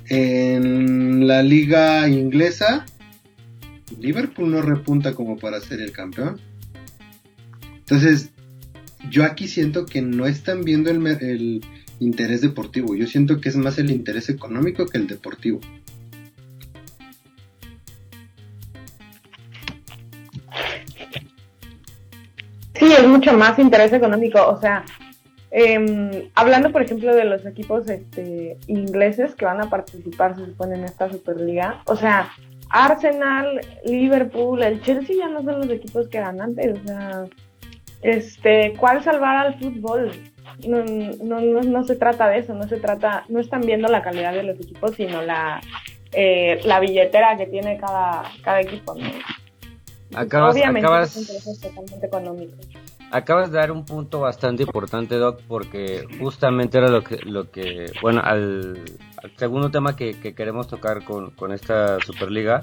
En 0.08 1.26
la 1.26 1.42
liga 1.42 2.08
inglesa, 2.08 2.86
Liverpool 3.98 4.50
no 4.50 4.62
repunta 4.62 5.14
como 5.14 5.36
para 5.36 5.60
ser 5.60 5.80
el 5.80 5.92
campeón. 5.92 6.40
Entonces, 7.78 8.30
yo 9.10 9.24
aquí 9.24 9.48
siento 9.48 9.86
que 9.86 10.02
no 10.02 10.26
están 10.26 10.62
viendo 10.62 10.90
el, 10.90 11.06
el 11.06 11.64
interés 12.00 12.40
deportivo. 12.40 12.94
Yo 12.94 13.06
siento 13.06 13.40
que 13.40 13.48
es 13.48 13.56
más 13.56 13.78
el 13.78 13.90
interés 13.90 14.28
económico 14.28 14.86
que 14.86 14.98
el 14.98 15.06
deportivo. 15.06 15.60
Sí, 22.74 22.92
es 22.92 23.06
mucho 23.06 23.32
más 23.32 23.58
interés 23.58 23.92
económico. 23.92 24.46
O 24.46 24.60
sea, 24.60 24.84
em, 25.58 26.28
hablando 26.34 26.70
por 26.70 26.82
ejemplo 26.82 27.14
de 27.14 27.24
los 27.24 27.46
equipos 27.46 27.88
este, 27.88 28.58
ingleses 28.66 29.34
que 29.34 29.46
van 29.46 29.62
a 29.62 29.70
participar, 29.70 30.36
se 30.36 30.44
supone, 30.44 30.74
en 30.76 30.84
esta 30.84 31.10
Superliga. 31.10 31.80
O 31.86 31.96
sea, 31.96 32.28
Arsenal, 32.68 33.60
Liverpool, 33.86 34.62
el 34.62 34.82
Chelsea 34.82 35.16
ya 35.16 35.28
no 35.28 35.42
son 35.42 35.60
los 35.60 35.70
equipos 35.70 36.08
que 36.08 36.18
eran 36.18 36.42
antes. 36.42 36.78
O 36.78 36.86
sea, 36.86 37.24
este, 38.02 38.74
¿cuál 38.78 39.02
salvar 39.02 39.46
al 39.46 39.58
fútbol? 39.58 40.10
No, 40.68 40.84
no, 40.84 41.40
no, 41.40 41.62
no 41.62 41.84
se 41.84 41.96
trata 41.96 42.28
de 42.28 42.40
eso, 42.40 42.54
no 42.54 42.68
se 42.68 42.76
trata, 42.76 43.24
no 43.30 43.40
están 43.40 43.62
viendo 43.62 43.88
la 43.88 44.02
calidad 44.02 44.34
de 44.34 44.42
los 44.42 44.60
equipos, 44.60 44.94
sino 44.94 45.22
la, 45.22 45.62
eh, 46.12 46.60
la 46.64 46.80
billetera 46.80 47.34
que 47.38 47.46
tiene 47.46 47.78
cada, 47.78 48.24
cada 48.42 48.60
equipo, 48.60 48.94
¿no? 48.94 49.08
acabas, 50.18 50.54
Obviamente 50.54 50.86
acabas, 50.86 51.16
los 51.16 51.28
intereses 51.28 51.60
totalmente 51.60 52.06
económicos. 52.06 52.68
Acabas 53.10 53.50
de 53.50 53.58
dar 53.58 53.72
un 53.72 53.84
punto 53.84 54.20
bastante 54.20 54.62
importante, 54.62 55.16
Doc, 55.16 55.40
porque 55.46 56.06
justamente 56.18 56.78
era 56.78 56.88
lo 56.88 57.02
que, 57.02 57.16
lo 57.24 57.50
que 57.50 57.92
bueno, 58.02 58.20
al, 58.24 58.82
segundo 59.36 59.70
tema 59.70 59.96
que, 59.96 60.18
que 60.18 60.34
queremos 60.34 60.68
tocar 60.68 61.04
con, 61.04 61.30
con 61.30 61.52
esta 61.52 61.98
Superliga, 62.00 62.60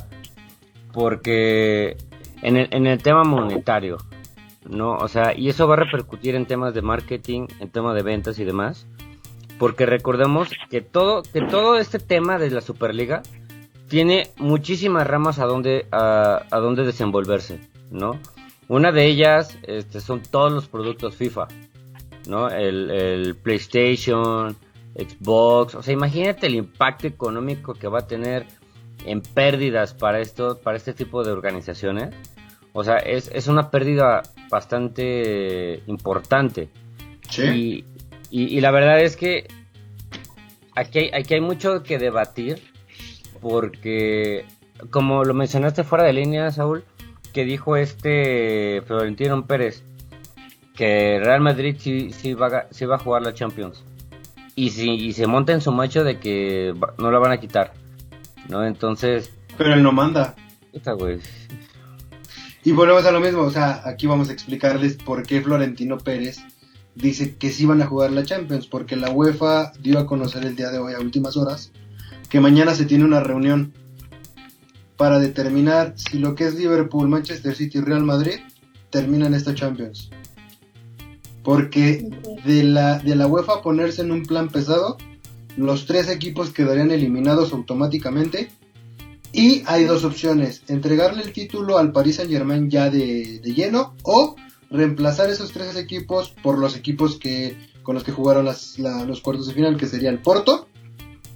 porque 0.92 1.98
en 2.42 2.58
el, 2.58 2.68
en 2.72 2.88
el 2.88 3.02
tema 3.02 3.24
monetario, 3.24 3.98
¿no? 4.70 4.96
O 4.96 5.08
sea, 5.08 5.38
y 5.38 5.50
eso 5.50 5.68
va 5.68 5.76
a 5.76 5.78
repercutir 5.78 6.36
en 6.36 6.46
temas 6.46 6.74
de 6.74 6.82
marketing, 6.82 7.48
en 7.60 7.70
temas 7.70 7.96
de 7.96 8.04
ventas 8.04 8.40
y 8.40 8.44
demás, 8.44 8.86
porque 9.58 9.86
recordemos 9.86 10.50
que 10.70 10.82
todo, 10.82 11.24
que 11.24 11.42
todo 11.42 11.78
este 11.78 12.00
tema 12.00 12.38
de 12.38 12.52
la 12.52 12.62
Superliga 12.62 13.24
tiene 13.88 14.30
muchísimas 14.38 15.06
ramas 15.06 15.40
a 15.40 15.46
donde, 15.46 15.88
a, 15.92 16.44
a 16.50 16.58
donde 16.60 16.84
desenvolverse, 16.84 17.60
¿no? 17.92 18.20
Una 18.68 18.92
de 18.92 19.06
ellas 19.06 19.58
este, 19.64 20.00
son 20.00 20.22
todos 20.22 20.52
los 20.52 20.68
productos 20.68 21.16
FIFA, 21.16 21.48
¿no? 22.28 22.50
El, 22.50 22.90
el 22.92 23.36
PlayStation, 23.36 24.56
Xbox, 24.96 25.76
o 25.76 25.84
sea, 25.84 25.94
imagínate 25.94 26.48
el 26.48 26.56
impacto 26.56 27.08
económico 27.08 27.74
que 27.74 27.88
va 27.88 28.00
a 28.00 28.08
tener 28.08 28.46
en 29.06 29.22
pérdidas 29.22 29.94
para 29.94 30.20
esto, 30.20 30.60
para 30.60 30.78
este 30.78 30.94
tipo 30.94 31.24
de 31.24 31.32
organizaciones. 31.32 32.14
O 32.74 32.84
sea, 32.84 32.98
es, 32.98 33.30
es 33.34 33.48
una 33.48 33.70
pérdida 33.70 34.24
bastante 34.50 35.84
importante. 35.88 36.70
Sí. 37.30 37.86
Y, 38.30 38.58
y, 38.58 38.62
la 38.62 38.72
verdad 38.72 39.02
es 39.02 39.16
que 39.16 39.48
aquí 40.76 41.00
hay, 41.00 41.12
aquí 41.14 41.36
hay 41.36 41.42
mucho 41.42 41.84
que 41.84 42.00
debatir 42.00 42.62
porque, 43.42 44.46
como 44.90 45.24
lo 45.24 45.34
mencionaste 45.34 45.84
fuera 45.84 46.04
de 46.04 46.14
línea, 46.14 46.52
Saúl, 46.52 46.84
que 47.34 47.44
dijo 47.44 47.76
este 47.76 48.82
Florentino 48.86 49.46
Pérez, 49.46 49.84
que 50.76 51.20
Real 51.20 51.42
Madrid 51.42 51.76
sí, 51.80 52.12
sí, 52.12 52.34
va, 52.34 52.48
a, 52.48 52.68
sí 52.72 52.86
va 52.86 52.96
a 52.96 53.00
jugar 53.00 53.24
la 53.24 53.34
Champions. 53.34 53.84
Y, 54.56 54.70
si, 54.70 54.92
y 54.92 55.14
se 55.14 55.28
monta 55.28 55.52
en 55.52 55.62
su 55.62 55.72
macho 55.72 56.04
de 56.04 56.20
que 56.20 56.74
no 57.00 57.12
la 57.12 57.20
van 57.20 57.32
a 57.32 57.40
quitar. 57.40 57.74
¿No? 58.50 58.64
Entonces... 58.66 59.34
Pero 59.58 59.74
él 59.74 59.82
no 59.82 59.92
manda. 59.92 60.36
Esta 60.72 60.94
güey. 60.94 61.20
Y 62.64 62.72
volvemos 62.72 63.06
a 63.06 63.12
lo 63.12 63.20
mismo, 63.20 63.42
o 63.42 63.52
sea, 63.52 63.82
aquí 63.84 64.08
vamos 64.08 64.30
a 64.30 64.34
explicarles 64.34 64.96
por 64.96 65.24
qué 65.24 65.42
Florentino 65.42 65.98
Pérez 65.98 66.44
dice 66.96 67.36
que 67.36 67.50
sí 67.50 67.66
van 67.66 67.82
a 67.82 67.88
jugar 67.88 68.12
la 68.12 68.24
Champions, 68.24 68.68
porque 68.68 68.96
la 68.96 69.12
UEFA 69.12 69.74
dio 69.80 70.00
a 70.00 70.06
conocer 70.06 70.46
el 70.46 70.56
día 70.56 70.70
de 70.70 70.78
hoy 70.78 70.94
a 70.94 71.00
últimas 71.00 71.36
horas 71.36 71.72
que 72.30 72.40
mañana 72.40 72.74
se 72.74 72.86
tiene 72.86 73.06
una 73.06 73.20
reunión 73.20 73.74
para 74.98 75.20
determinar 75.20 75.94
si 75.96 76.20
lo 76.20 76.36
que 76.36 76.46
es 76.46 76.56
Liverpool, 76.56 77.08
Manchester 77.08 77.56
City 77.56 77.80
y 77.80 77.82
Real 77.82 78.04
Madrid 78.04 78.40
terminan 78.90 79.34
esta 79.34 79.56
Champions. 79.56 80.10
Porque 81.44 82.10
de 82.46 82.64
la, 82.64 83.00
de 83.00 83.16
la 83.16 83.28
UEFA 83.28 83.62
ponerse 83.62 84.02
en 84.02 84.12
un 84.12 84.24
plan 84.24 84.50
pesado, 84.50 84.98
los 85.58 85.86
tres 85.86 86.10
equipos 86.10 86.52
quedarían 86.52 86.92
eliminados 86.92 87.52
automáticamente. 87.52 88.50
Y 89.32 89.64
hay 89.66 89.86
dos 89.86 90.04
opciones, 90.04 90.62
entregarle 90.68 91.24
el 91.24 91.34
título 91.34 91.80
al 91.80 91.92
Paris 91.92 92.18
Saint 92.18 92.32
Germain 92.32 92.70
ya 92.70 92.92
de, 92.92 93.40
de 93.40 93.54
lleno 93.54 93.96
o 94.04 94.36
reemplazar 94.70 95.30
esos 95.32 95.52
tres 95.52 95.76
equipos 95.76 96.36
por 96.44 96.60
los 96.60 96.76
equipos 96.76 97.18
que 97.18 97.58
con 97.84 97.96
los 97.96 98.04
que 98.04 98.12
jugaron 98.12 98.46
los 98.46 99.22
cuartos 99.22 99.48
de 99.48 99.54
final, 99.54 99.78
que 99.78 99.88
sería 99.88 100.10
el 100.10 100.20
Porto, 100.20 100.68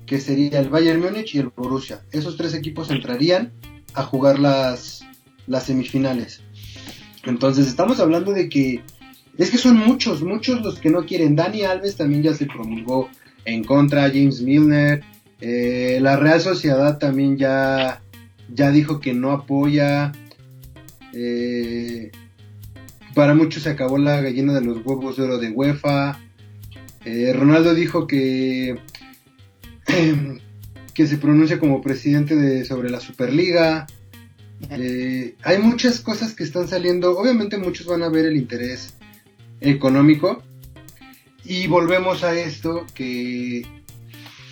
que 0.08 0.20
sería 0.20 0.60
el 0.60 0.70
Bayern 0.70 1.02
Múnich 1.02 1.36
y 1.36 1.40
el 1.40 1.50
Borussia. 1.50 2.02
Esos 2.12 2.38
tres 2.38 2.56
equipos 2.56 2.90
entrarían 2.90 3.52
a 3.94 4.04
jugar 4.04 4.40
las, 4.40 5.06
las 5.46 5.66
semifinales. 5.66 6.42
Entonces 7.26 7.68
estamos 7.68 8.00
hablando 8.00 8.32
de 8.32 8.48
que 8.50 8.82
es 9.38 9.52
que 9.52 9.58
son 9.58 9.78
muchos, 9.78 10.24
muchos 10.24 10.62
los 10.62 10.80
que 10.80 10.90
no 10.90 11.06
quieren. 11.06 11.36
Dani 11.36 11.64
Alves 11.64 11.98
también 11.98 12.24
ya 12.24 12.34
se 12.34 12.46
promulgó 12.46 13.10
en 13.46 13.64
contra, 13.64 14.08
James 14.08 14.42
Milner. 14.42 15.04
Eh, 15.42 16.00
la 16.02 16.16
Real 16.16 16.42
Sociedad 16.42 16.98
también 16.98 17.38
ya, 17.38 18.02
ya 18.52 18.72
dijo 18.72 19.00
que 19.00 19.14
no 19.14 19.32
apoya. 19.32 20.14
Eh, 21.14 22.12
para 23.14 23.36
muchos 23.36 23.64
se 23.64 23.70
acabó 23.70 23.98
la 23.98 24.22
gallina 24.22 24.54
de 24.54 24.62
los 24.62 24.86
huevos 24.86 25.18
de 25.18 25.24
oro 25.24 25.38
de 25.38 25.50
UEFA. 25.50 26.20
Eh, 27.06 27.34
Ronaldo 27.34 27.76
dijo 27.76 28.08
que 28.08 28.80
que 30.94 31.08
se 31.08 31.18
pronuncia 31.18 31.60
como 31.60 31.82
presidente 31.82 32.36
de 32.36 32.66
sobre 32.66 32.90
la 32.90 33.00
Superliga. 33.00 33.88
Eh, 34.70 35.36
hay 35.44 35.60
muchas 35.60 36.00
cosas 36.00 36.34
que 36.34 36.44
están 36.44 36.68
saliendo. 36.68 37.18
Obviamente 37.18 37.58
muchos 37.58 37.86
van 37.86 38.04
a 38.04 38.10
ver 38.10 38.26
el 38.26 38.36
interés 38.36 38.96
económico. 39.62 40.44
Y 41.46 41.68
volvemos 41.68 42.24
a 42.24 42.38
esto 42.38 42.86
que, 42.94 43.66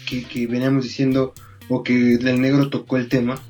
que, 0.06 0.48
veníamos 0.48 0.84
diciendo, 0.84 1.34
o 1.68 1.84
que 1.84 2.14
el 2.14 2.42
negro 2.42 2.70
tocó 2.70 2.98
el 2.98 3.10
tema. 3.10 3.42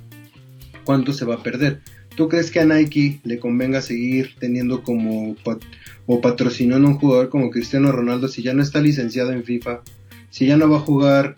¿Cuánto 0.84 1.14
se 1.14 1.26
va 1.26 1.36
a 1.36 1.44
perder? 1.44 1.82
¿Tú 2.16 2.30
crees 2.30 2.50
que 2.50 2.62
a 2.62 2.66
Nike 2.66 3.20
le 3.24 3.40
convenga 3.40 3.82
seguir 3.82 4.36
teniendo 4.40 4.84
como 4.84 5.36
o 6.08 6.22
patrocinando 6.22 6.88
un 6.88 6.98
jugador 6.98 7.30
como 7.30 7.50
Cristiano 7.50 7.92
Ronaldo 7.92 8.30
si 8.30 8.42
ya 8.42 8.54
no 8.54 8.64
está 8.64 8.80
licenciado 8.80 9.34
en 9.34 9.44
FIFA? 9.44 9.82
Si 10.30 10.46
ya 10.46 10.56
no 10.56 10.70
va 10.70 10.78
a 10.78 10.82
jugar 10.82 11.36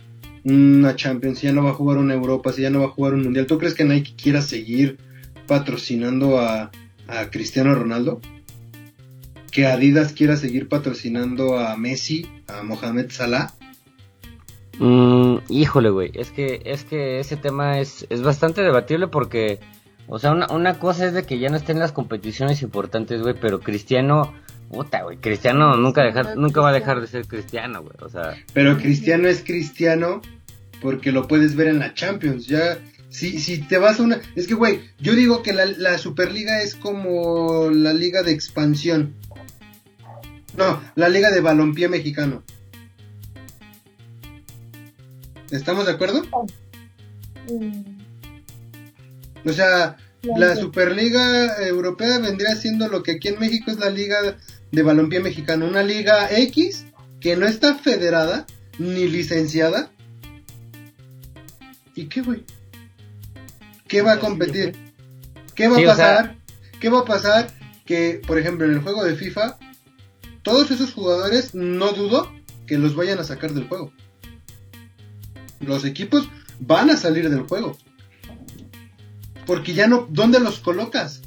una 0.47 0.95
Champions, 0.95 1.39
si 1.39 1.47
ya 1.47 1.53
no 1.53 1.63
va 1.63 1.71
a 1.71 1.73
jugar 1.73 1.97
una 1.97 2.13
Europa, 2.13 2.53
si 2.53 2.61
ya 2.61 2.69
no 2.69 2.79
va 2.79 2.85
a 2.85 2.89
jugar 2.89 3.13
un 3.13 3.23
Mundial, 3.23 3.47
¿tú 3.47 3.57
crees 3.57 3.73
que 3.73 3.83
Nike 3.83 4.13
quiera 4.15 4.41
seguir 4.41 4.97
patrocinando 5.45 6.39
a, 6.39 6.71
a 7.07 7.29
Cristiano 7.29 7.75
Ronaldo? 7.75 8.21
¿Que 9.51 9.65
Adidas 9.65 10.13
quiera 10.13 10.37
seguir 10.37 10.69
patrocinando 10.69 11.59
a 11.59 11.75
Messi, 11.75 12.27
a 12.47 12.63
Mohamed 12.63 13.09
Salah? 13.09 13.53
Mm, 14.79 15.37
híjole, 15.49 15.89
güey, 15.89 16.11
es 16.13 16.31
que, 16.31 16.61
es 16.63 16.85
que 16.85 17.19
ese 17.19 17.35
tema 17.35 17.79
es, 17.79 18.05
es 18.09 18.21
bastante 18.21 18.61
debatible 18.61 19.07
porque, 19.07 19.59
o 20.07 20.19
sea, 20.19 20.31
una, 20.31 20.47
una 20.47 20.79
cosa 20.79 21.07
es 21.07 21.13
de 21.13 21.23
que 21.23 21.39
ya 21.39 21.49
no 21.49 21.57
estén 21.57 21.79
las 21.79 21.91
competiciones 21.91 22.61
importantes, 22.61 23.21
güey, 23.21 23.35
pero 23.39 23.59
Cristiano 23.59 24.33
Puta, 24.69 25.03
güey, 25.03 25.17
Cristiano 25.17 25.77
nunca, 25.77 26.03
dejar, 26.03 26.37
nunca 26.37 26.61
va 26.61 26.69
a 26.69 26.73
dejar 26.73 26.99
de 26.99 27.07
ser 27.07 27.25
Cristiano, 27.25 27.81
güey, 27.81 27.95
o 28.01 28.09
sea... 28.09 28.35
Pero 28.53 28.77
Cristiano 28.77 29.29
es 29.29 29.41
Cristiano 29.43 30.21
porque 30.81 31.11
lo 31.11 31.27
puedes 31.27 31.55
ver 31.55 31.67
en 31.67 31.79
la 31.79 31.93
Champions, 31.93 32.47
ya... 32.47 32.79
Si, 33.09 33.39
si 33.39 33.59
te 33.59 33.77
vas 33.77 33.99
a 33.99 34.03
una... 34.03 34.19
Es 34.35 34.47
que, 34.47 34.53
güey, 34.53 34.81
yo 34.99 35.13
digo 35.15 35.41
que 35.41 35.53
la, 35.53 35.65
la 35.65 35.97
Superliga 35.97 36.61
es 36.61 36.75
como 36.75 37.69
la 37.71 37.93
liga 37.93 38.21
de 38.21 38.33
expansión. 38.33 39.15
No, 40.57 40.81
la 40.95 41.07
liga 41.07 41.31
de 41.31 41.39
balompié 41.39 41.87
mexicano. 41.87 42.43
¿Estamos 45.51 45.85
de 45.85 45.93
acuerdo? 45.93 46.23
O 49.45 49.53
sea, 49.53 49.95
la 50.23 50.55
Superliga 50.55 51.65
Europea 51.65 52.19
vendría 52.19 52.55
siendo 52.55 52.89
lo 52.89 53.03
que 53.03 53.13
aquí 53.13 53.29
en 53.29 53.39
México 53.39 53.71
es 53.71 53.79
la 53.79 53.89
Liga 53.89 54.37
de 54.71 54.83
Balompié 54.83 55.21
Mexicano. 55.21 55.67
Una 55.67 55.83
Liga 55.83 56.27
X 56.29 56.85
que 57.21 57.37
no 57.37 57.47
está 57.47 57.75
federada 57.75 58.45
ni 58.77 59.07
licenciada. 59.07 59.91
¿Y 61.97 62.05
qué, 62.09 62.21
güey? 62.21 62.43
¿Qué 63.87 64.03
va 64.03 64.13
a 64.13 64.19
competir? 64.19 64.75
¿Qué 65.55 65.67
va 65.67 65.79
a 65.79 65.83
pasar? 65.83 66.35
¿Qué 66.79 66.89
va 66.89 66.99
a 66.99 67.05
pasar? 67.05 67.47
Que, 67.85 68.21
por 68.27 68.37
ejemplo, 68.37 68.67
en 68.67 68.73
el 68.73 68.81
juego 68.81 69.03
de 69.03 69.15
FIFA, 69.15 69.57
todos 70.43 70.69
esos 70.69 70.93
jugadores 70.93 71.55
no 71.55 71.93
dudo 71.93 72.31
que 72.67 72.77
los 72.77 72.95
vayan 72.95 73.17
a 73.17 73.23
sacar 73.23 73.51
del 73.53 73.67
juego. 73.67 73.91
Los 75.59 75.85
equipos 75.85 76.29
van 76.59 76.91
a 76.91 76.97
salir 76.97 77.31
del 77.31 77.47
juego. 77.47 77.75
Porque 79.47 79.73
ya 79.73 79.87
no, 79.87 80.05
¿dónde 80.07 80.39
los 80.39 80.59
colocas? 80.59 81.23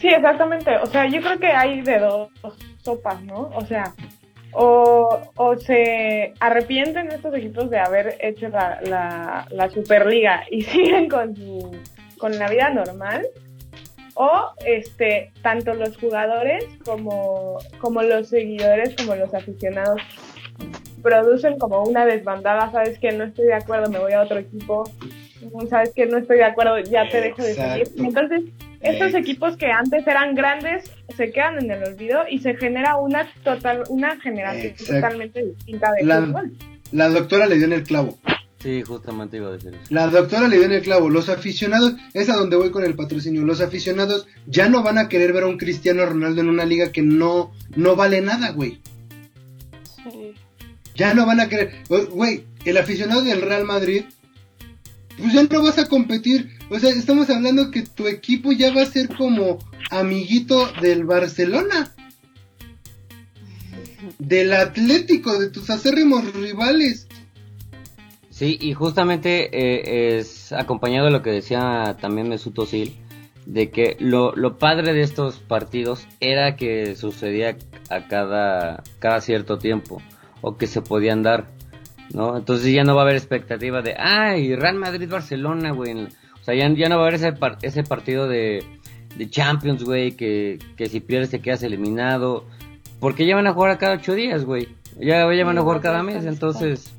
Sí, 0.00 0.08
exactamente. 0.08 0.76
O 0.78 0.86
sea, 0.86 1.08
yo 1.08 1.20
creo 1.20 1.38
que 1.38 1.52
hay 1.52 1.82
de 1.82 2.00
dos 2.00 2.30
sopas, 2.82 3.22
¿no? 3.22 3.50
O 3.54 3.64
sea, 3.64 3.94
o, 4.54 5.20
o 5.36 5.56
se 5.56 6.32
arrepienten 6.40 7.10
estos 7.10 7.34
equipos 7.34 7.70
de 7.70 7.78
haber 7.78 8.16
hecho 8.20 8.48
la, 8.48 8.80
la, 8.82 9.46
la 9.50 9.70
Superliga 9.70 10.44
y 10.50 10.62
siguen 10.62 11.08
con, 11.08 11.34
su, 11.36 11.76
con 12.18 12.38
la 12.38 12.48
vida 12.48 12.70
normal, 12.70 13.26
o 14.14 14.50
este 14.64 15.32
tanto 15.42 15.74
los 15.74 15.96
jugadores 15.98 16.64
como, 16.84 17.58
como 17.80 18.02
los 18.02 18.28
seguidores, 18.28 18.94
como 18.96 19.16
los 19.16 19.34
aficionados 19.34 20.00
producen 21.02 21.58
como 21.58 21.82
una 21.82 22.06
desbandada, 22.06 22.70
sabes 22.72 22.98
que 22.98 23.12
no 23.12 23.24
estoy 23.24 23.46
de 23.46 23.54
acuerdo, 23.54 23.90
me 23.90 23.98
voy 23.98 24.12
a 24.12 24.22
otro 24.22 24.38
equipo, 24.38 24.84
sabes 25.68 25.92
que 25.92 26.06
no 26.06 26.16
estoy 26.16 26.38
de 26.38 26.44
acuerdo, 26.44 26.78
ya 26.78 27.08
te 27.08 27.20
dejo 27.20 27.42
de 27.42 27.54
seguir. 27.54 27.88
Entonces, 27.98 28.42
estos 28.84 29.14
equipos 29.14 29.56
que 29.56 29.66
antes 29.66 30.06
eran 30.06 30.34
grandes 30.34 30.90
se 31.16 31.32
quedan 31.32 31.58
en 31.58 31.70
el 31.70 31.84
olvido 31.84 32.20
y 32.30 32.38
se 32.38 32.54
genera 32.56 32.96
una 32.96 33.26
total 33.42 33.84
una 33.88 34.20
generación 34.20 34.74
totalmente 34.76 35.44
distinta 35.44 35.92
de 35.92 36.04
la, 36.04 36.20
fútbol. 36.20 36.52
La 36.92 37.08
doctora 37.08 37.46
le 37.46 37.56
dio 37.56 37.64
en 37.64 37.72
el 37.72 37.82
clavo. 37.82 38.18
Sí, 38.64 38.82
justamente 38.82 39.36
iba 39.36 39.48
a 39.48 39.52
decir 39.52 39.74
eso. 39.74 39.82
La 39.90 40.06
doctora 40.06 40.48
le 40.48 40.56
dio 40.56 40.64
en 40.64 40.72
el 40.72 40.82
clavo. 40.82 41.10
Los 41.10 41.28
aficionados, 41.28 41.96
es 42.14 42.30
a 42.30 42.36
donde 42.36 42.56
voy 42.56 42.70
con 42.70 42.82
el 42.82 42.94
patrocinio. 42.94 43.42
Los 43.42 43.60
aficionados 43.60 44.26
ya 44.46 44.70
no 44.70 44.82
van 44.82 44.96
a 44.96 45.08
querer 45.08 45.34
ver 45.34 45.42
a 45.42 45.48
un 45.48 45.58
Cristiano 45.58 46.06
Ronaldo 46.06 46.40
en 46.40 46.48
una 46.48 46.64
liga 46.64 46.90
que 46.90 47.02
no, 47.02 47.52
no 47.76 47.94
vale 47.94 48.22
nada, 48.22 48.52
güey. 48.52 48.80
Sí. 49.96 50.32
Ya 50.94 51.12
no 51.12 51.26
van 51.26 51.40
a 51.40 51.48
querer. 51.48 51.72
Güey, 51.88 52.44
el 52.64 52.76
aficionado 52.78 53.22
del 53.22 53.42
Real 53.42 53.64
Madrid, 53.64 54.04
pues 55.18 55.32
ya 55.32 55.42
no 55.42 55.62
vas 55.62 55.78
a 55.78 55.88
competir. 55.88 56.50
O 56.70 56.78
sea, 56.78 56.90
estamos 56.90 57.30
hablando 57.30 57.70
que 57.70 57.82
tu 57.82 58.06
equipo 58.06 58.52
ya 58.52 58.72
va 58.72 58.82
a 58.82 58.86
ser 58.86 59.08
como 59.08 59.58
amiguito 59.90 60.70
del 60.80 61.04
Barcelona. 61.04 61.92
Del 64.18 64.52
Atlético, 64.52 65.38
de 65.38 65.50
tus 65.50 65.70
acérrimos 65.70 66.32
rivales. 66.34 67.06
Sí, 68.34 68.58
y 68.60 68.74
justamente 68.74 69.48
eh, 69.52 70.18
es 70.18 70.52
acompañado 70.52 71.06
de 71.06 71.12
lo 71.12 71.22
que 71.22 71.30
decía 71.30 71.96
también 72.00 72.28
Mesut 72.28 72.58
Özil, 72.58 72.96
de 73.46 73.70
que 73.70 73.96
lo, 74.00 74.34
lo 74.34 74.58
padre 74.58 74.92
de 74.92 75.02
estos 75.02 75.36
partidos 75.38 76.08
era 76.18 76.56
que 76.56 76.96
sucedía 76.96 77.56
a 77.90 78.08
cada, 78.08 78.82
cada 78.98 79.20
cierto 79.20 79.58
tiempo, 79.58 80.02
o 80.40 80.56
que 80.56 80.66
se 80.66 80.82
podían 80.82 81.22
dar. 81.22 81.52
¿No? 82.12 82.36
Entonces 82.36 82.72
ya 82.72 82.84
no 82.84 82.94
va 82.94 83.02
a 83.02 83.04
haber 83.04 83.16
expectativa 83.16 83.82
de, 83.82 83.94
ay, 83.98 84.54
Real 84.54 84.76
Madrid-Barcelona, 84.76 85.72
güey. 85.72 85.94
O 85.94 86.44
sea, 86.44 86.54
ya, 86.54 86.68
ya, 86.74 86.88
no 86.88 86.96
va 86.96 87.04
a 87.04 87.08
haber 87.08 87.14
ese, 87.14 87.34
ese 87.62 87.82
partido 87.84 88.28
de, 88.28 88.62
de 89.16 89.30
Champions, 89.30 89.84
güey, 89.84 90.12
que, 90.12 90.58
que 90.76 90.88
si 90.88 91.00
pierdes 91.00 91.30
te 91.30 91.40
quedas 91.40 91.62
eliminado. 91.62 92.44
Porque 93.00 93.26
ya 93.26 93.36
van 93.36 93.46
a 93.46 93.52
jugar 93.52 93.70
a 93.70 93.78
cada 93.78 93.94
ocho 93.94 94.14
días, 94.14 94.44
güey. 94.44 94.68
Ya, 95.00 95.32
ya 95.32 95.44
van 95.44 95.58
a 95.58 95.62
jugar 95.62 95.80
cada 95.80 96.02
mes, 96.02 96.24
entonces... 96.24 96.92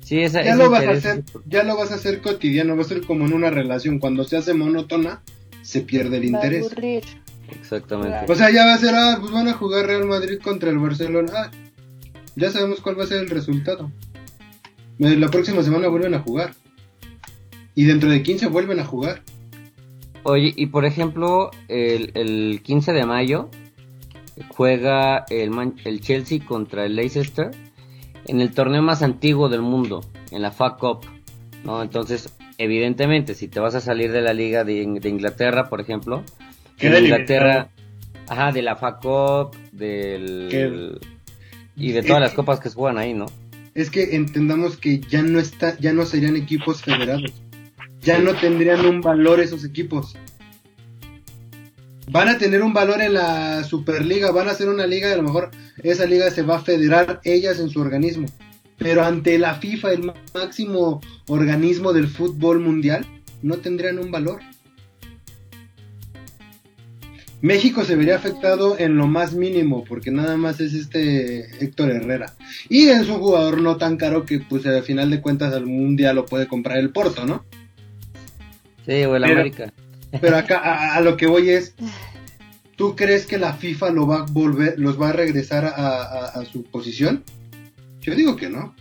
Sí, 0.00 0.20
esa, 0.20 0.40
ya, 0.44 0.54
lo 0.54 0.70
vas 0.70 0.86
a 0.86 0.92
hacer, 0.92 1.24
ya 1.46 1.64
lo 1.64 1.76
vas 1.76 1.90
a 1.90 1.96
hacer 1.96 2.20
cotidiano, 2.20 2.76
va 2.76 2.82
a 2.82 2.84
ser 2.84 3.04
como 3.04 3.26
en 3.26 3.32
una 3.32 3.50
relación. 3.50 3.98
Cuando 3.98 4.22
se 4.22 4.36
hace 4.36 4.54
monótona, 4.54 5.20
se 5.62 5.80
pierde 5.80 6.18
el 6.18 6.26
interés. 6.26 6.68
Exactamente. 7.50 8.30
O 8.30 8.36
sea, 8.36 8.52
ya 8.52 8.66
va 8.66 8.74
a 8.74 8.78
ser, 8.78 8.94
ah, 8.94 9.18
pues 9.20 9.32
van 9.32 9.48
a 9.48 9.54
jugar 9.54 9.86
Real 9.86 10.04
Madrid 10.04 10.38
contra 10.40 10.70
el 10.70 10.78
Barcelona. 10.78 11.32
Ah, 11.34 11.50
ya 12.36 12.50
sabemos 12.52 12.80
cuál 12.80 12.96
va 12.98 13.02
a 13.02 13.08
ser 13.08 13.18
el 13.18 13.30
resultado. 13.30 13.90
La 14.98 15.28
próxima 15.28 15.62
semana 15.62 15.88
vuelven 15.88 16.14
a 16.14 16.20
jugar. 16.20 16.54
Y 17.74 17.84
dentro 17.84 18.08
de 18.08 18.22
15 18.22 18.46
vuelven 18.48 18.80
a 18.80 18.84
jugar. 18.84 19.22
Oye, 20.22 20.52
y 20.56 20.66
por 20.66 20.84
ejemplo, 20.84 21.50
el, 21.68 22.10
el 22.14 22.60
15 22.62 22.92
de 22.92 23.04
mayo 23.04 23.50
juega 24.48 25.24
el, 25.30 25.50
el 25.84 26.00
Chelsea 26.00 26.44
contra 26.44 26.84
el 26.84 26.96
Leicester 26.96 27.50
en 28.26 28.40
el 28.40 28.52
torneo 28.52 28.82
más 28.82 29.02
antiguo 29.02 29.48
del 29.48 29.62
mundo, 29.62 30.00
en 30.30 30.42
la 30.42 30.50
FA 30.50 30.76
Cup, 30.76 31.06
¿no? 31.64 31.82
Entonces, 31.82 32.34
evidentemente, 32.58 33.34
si 33.34 33.48
te 33.48 33.60
vas 33.60 33.74
a 33.74 33.80
salir 33.80 34.12
de 34.12 34.20
la 34.20 34.32
liga 34.32 34.64
de, 34.64 34.82
Inglaterra, 34.82 35.68
por 35.68 35.80
ejemplo, 35.80 36.24
de 36.80 37.00
Inglaterra, 37.00 37.68
ajá, 38.28 38.52
de 38.52 38.62
la 38.62 38.76
FA 38.76 38.98
Cup, 38.98 39.56
del 39.72 40.98
y 41.76 41.92
de 41.92 42.02
todas 42.02 42.20
las 42.20 42.32
copas 42.32 42.58
que 42.58 42.70
se 42.70 42.74
juegan 42.74 42.98
ahí, 42.98 43.14
¿no? 43.14 43.26
Es 43.76 43.90
que 43.90 44.16
entendamos 44.16 44.76
que 44.76 45.00
ya 45.00 45.22
no 45.22 45.38
está, 45.38 45.78
ya 45.78 45.92
no 45.92 46.04
serían 46.04 46.34
equipos 46.34 46.82
federados, 46.82 47.32
ya 48.00 48.18
no 48.18 48.34
tendrían 48.34 48.84
un 48.86 49.02
valor 49.02 49.38
esos 49.38 49.64
equipos. 49.64 50.16
Van 52.10 52.28
a 52.28 52.38
tener 52.38 52.62
un 52.62 52.72
valor 52.72 53.00
en 53.02 53.14
la 53.14 53.62
Superliga, 53.64 54.32
van 54.32 54.48
a 54.48 54.54
ser 54.54 54.68
una 54.68 54.86
liga 54.86 55.12
a 55.12 55.16
lo 55.16 55.22
mejor 55.22 55.50
esa 55.82 56.06
liga 56.06 56.30
se 56.30 56.42
va 56.42 56.56
a 56.56 56.62
federar 56.62 57.20
ellas 57.24 57.60
en 57.60 57.68
su 57.68 57.80
organismo. 57.80 58.26
Pero 58.78 59.04
ante 59.04 59.38
la 59.38 59.54
FIFA, 59.54 59.92
el 59.92 60.12
máximo 60.34 61.00
organismo 61.28 61.92
del 61.92 62.08
fútbol 62.08 62.60
mundial, 62.60 63.06
no 63.42 63.58
tendrían 63.58 63.98
un 63.98 64.10
valor. 64.10 64.40
México 67.46 67.84
se 67.84 67.94
vería 67.94 68.16
afectado 68.16 68.76
en 68.76 68.96
lo 68.96 69.06
más 69.06 69.32
mínimo, 69.32 69.84
porque 69.84 70.10
nada 70.10 70.36
más 70.36 70.58
es 70.58 70.74
este 70.74 71.64
Héctor 71.64 71.90
Herrera. 71.92 72.34
Y 72.68 72.88
es 72.88 73.08
un 73.08 73.20
jugador 73.20 73.60
no 73.62 73.76
tan 73.76 73.96
caro 73.96 74.26
que, 74.26 74.40
pues, 74.40 74.66
al 74.66 74.82
final 74.82 75.10
de 75.10 75.20
cuentas, 75.20 75.54
algún 75.54 75.94
día 75.94 76.12
lo 76.12 76.26
puede 76.26 76.48
comprar 76.48 76.78
el 76.78 76.90
Porto, 76.90 77.24
¿no? 77.24 77.44
Sí, 78.84 79.04
o 79.04 79.14
el 79.14 79.22
América. 79.22 79.72
Pero 80.20 80.36
acá 80.36 80.96
a, 80.96 81.00
lo 81.00 81.16
que 81.16 81.28
voy 81.28 81.50
es, 81.50 81.76
¿tú 82.76 82.96
crees 82.96 83.26
que 83.26 83.38
la 83.38 83.52
FIFA 83.52 83.90
lo 83.90 84.08
va 84.08 84.22
a 84.22 84.26
volver, 84.28 84.76
los 84.76 85.00
va 85.00 85.10
a 85.10 85.12
regresar 85.12 85.66
a, 85.66 86.44
su 86.50 86.64
posición? 86.64 87.22
Yo 88.00 88.16
digo 88.16 88.34
que 88.34 88.48
no. 88.48 88.74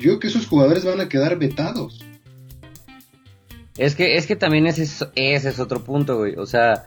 Yo 0.00 0.10
digo 0.10 0.18
que 0.18 0.26
esos 0.26 0.48
jugadores 0.48 0.84
van 0.84 1.00
a 1.00 1.08
quedar 1.08 1.38
vetados. 1.38 2.04
Es 3.78 3.94
que, 3.94 4.16
es 4.16 4.26
que 4.26 4.34
también 4.34 4.66
ese 4.66 4.82
es, 4.82 5.06
ese 5.14 5.48
es 5.48 5.60
otro 5.60 5.84
punto, 5.84 6.18
güey. 6.18 6.34
O 6.36 6.46
sea, 6.46 6.86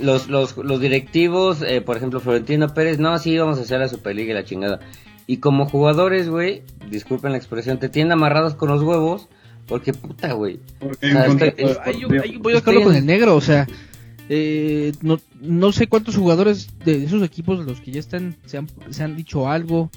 los, 0.00 0.28
los, 0.28 0.56
los 0.56 0.80
directivos, 0.80 1.62
eh, 1.62 1.80
por 1.80 1.96
ejemplo, 1.96 2.20
Florentino 2.20 2.72
Pérez, 2.72 2.98
no, 2.98 3.18
sí, 3.18 3.36
vamos 3.38 3.58
a 3.58 3.62
hacer 3.62 3.80
la 3.80 3.88
Superliga 3.88 4.32
y 4.32 4.34
la 4.34 4.44
chingada. 4.44 4.80
Y 5.26 5.38
como 5.38 5.66
jugadores, 5.66 6.28
güey, 6.28 6.62
disculpen 6.90 7.32
la 7.32 7.38
expresión, 7.38 7.78
te 7.78 7.88
tienen 7.88 8.12
amarrados 8.12 8.54
con 8.54 8.68
los 8.68 8.82
huevos 8.82 9.28
porque 9.66 9.92
puta, 9.92 10.32
güey. 10.32 10.60
voy 12.40 12.52
a 12.52 12.56
dejarlo 12.56 12.82
con 12.82 12.94
el 12.94 13.06
negro, 13.06 13.36
o 13.36 13.40
sea, 13.40 13.66
eh, 14.28 14.92
no, 15.02 15.18
no 15.40 15.72
sé 15.72 15.86
cuántos 15.86 16.16
jugadores 16.16 16.68
de 16.84 17.04
esos 17.04 17.22
equipos, 17.22 17.64
los 17.64 17.80
que 17.80 17.92
ya 17.92 18.00
están, 18.00 18.36
se 18.46 18.58
han, 18.58 18.68
se 18.90 19.02
han 19.02 19.16
dicho 19.16 19.48
algo. 19.48 19.90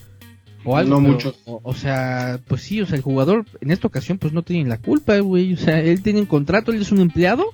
O 0.64 0.78
algo, 0.78 0.96
no 0.96 1.00
muchos. 1.00 1.40
O, 1.46 1.74
sea, 1.74 2.40
pues 2.48 2.62
sí, 2.62 2.82
o 2.82 2.86
sea, 2.86 2.96
el 2.96 3.04
jugador 3.04 3.46
en 3.62 3.72
esta 3.72 3.88
ocasión 3.88 4.18
pues 4.18 4.34
no 4.34 4.42
tiene 4.42 4.68
la 4.68 4.80
culpa, 4.80 5.18
güey. 5.20 5.54
O 5.54 5.58
sea, 5.58 5.80
él 5.80 6.02
tiene 6.02 6.22
un 6.22 6.26
contrato, 6.26 6.72
él 6.72 6.82
es 6.82 6.92
un 6.92 7.02
empleado. 7.02 7.54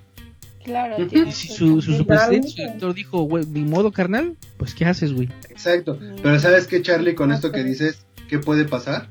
Claro, 0.63 0.95
y 0.99 1.31
si 1.31 1.47
su, 1.47 1.81
su, 1.81 1.93
su 1.97 2.05
presidente, 2.05 2.49
su 2.49 2.55
director 2.55 2.93
dijo, 2.93 3.21
güey, 3.23 3.45
mi 3.45 3.63
modo 3.63 3.91
carnal, 3.91 4.35
pues 4.57 4.75
¿qué 4.75 4.85
haces, 4.85 5.11
güey? 5.13 5.29
Exacto. 5.49 5.99
Pero 6.21 6.39
¿sabes 6.39 6.67
qué, 6.67 6.81
Charlie, 6.81 7.15
con 7.15 7.31
esto 7.31 7.51
que 7.51 7.63
dices, 7.63 8.05
qué 8.29 8.37
puede 8.37 8.65
pasar? 8.65 9.09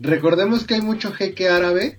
Recordemos 0.00 0.64
que 0.64 0.74
hay 0.74 0.80
mucho 0.80 1.12
jeque 1.12 1.50
árabe 1.50 1.98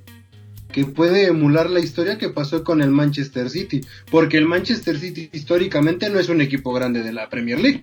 que 0.72 0.86
puede 0.86 1.26
emular 1.26 1.70
la 1.70 1.80
historia 1.80 2.18
que 2.18 2.30
pasó 2.30 2.64
con 2.64 2.82
el 2.82 2.90
Manchester 2.90 3.50
City, 3.50 3.82
porque 4.10 4.38
el 4.38 4.46
Manchester 4.46 4.98
City 4.98 5.30
históricamente 5.34 6.10
no 6.10 6.20
es 6.20 6.30
un 6.30 6.42
equipo 6.42 6.74
grande 6.74 7.04
de 7.04 7.14
la 7.14 7.30
Premier 7.30 7.60
League. 7.60 7.82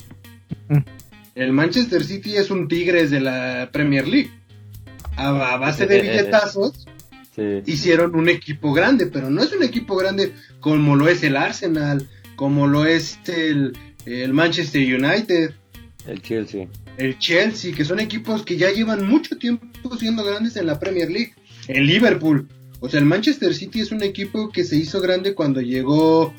Mm. 0.68 0.78
El 1.34 1.52
Manchester 1.52 2.02
City 2.02 2.36
es 2.36 2.50
un 2.50 2.66
Tigres 2.66 3.10
de 3.10 3.20
la 3.20 3.68
Premier 3.72 4.08
League. 4.08 4.30
A, 5.16 5.56
base 5.58 5.86
de 5.86 6.02
billetazos 6.02 6.87
hicieron 7.66 8.14
un 8.14 8.28
equipo 8.28 8.72
grande, 8.72 9.06
pero 9.06 9.30
no 9.30 9.42
es 9.42 9.52
un 9.52 9.62
equipo 9.62 9.96
grande 9.96 10.32
como 10.60 10.96
lo 10.96 11.08
es 11.08 11.22
el 11.22 11.36
Arsenal, 11.36 12.08
como 12.36 12.66
lo 12.66 12.84
es 12.84 13.18
el, 13.26 13.76
el 14.06 14.32
Manchester 14.32 14.82
United. 14.82 15.52
El 16.06 16.22
Chelsea. 16.22 16.68
El 16.96 17.18
Chelsea, 17.18 17.74
que 17.74 17.84
son 17.84 18.00
equipos 18.00 18.44
que 18.44 18.56
ya 18.56 18.70
llevan 18.70 19.06
mucho 19.06 19.36
tiempo 19.36 19.96
siendo 19.98 20.24
grandes 20.24 20.56
en 20.56 20.66
la 20.66 20.80
Premier 20.80 21.10
League, 21.10 21.34
el 21.68 21.86
Liverpool, 21.86 22.48
o 22.80 22.88
sea, 22.88 23.00
el 23.00 23.06
Manchester 23.06 23.54
City 23.54 23.80
es 23.80 23.90
un 23.90 24.02
equipo 24.02 24.50
que 24.50 24.64
se 24.64 24.76
hizo 24.76 25.00
grande 25.00 25.34
cuando 25.34 25.60
llegó 25.60 26.32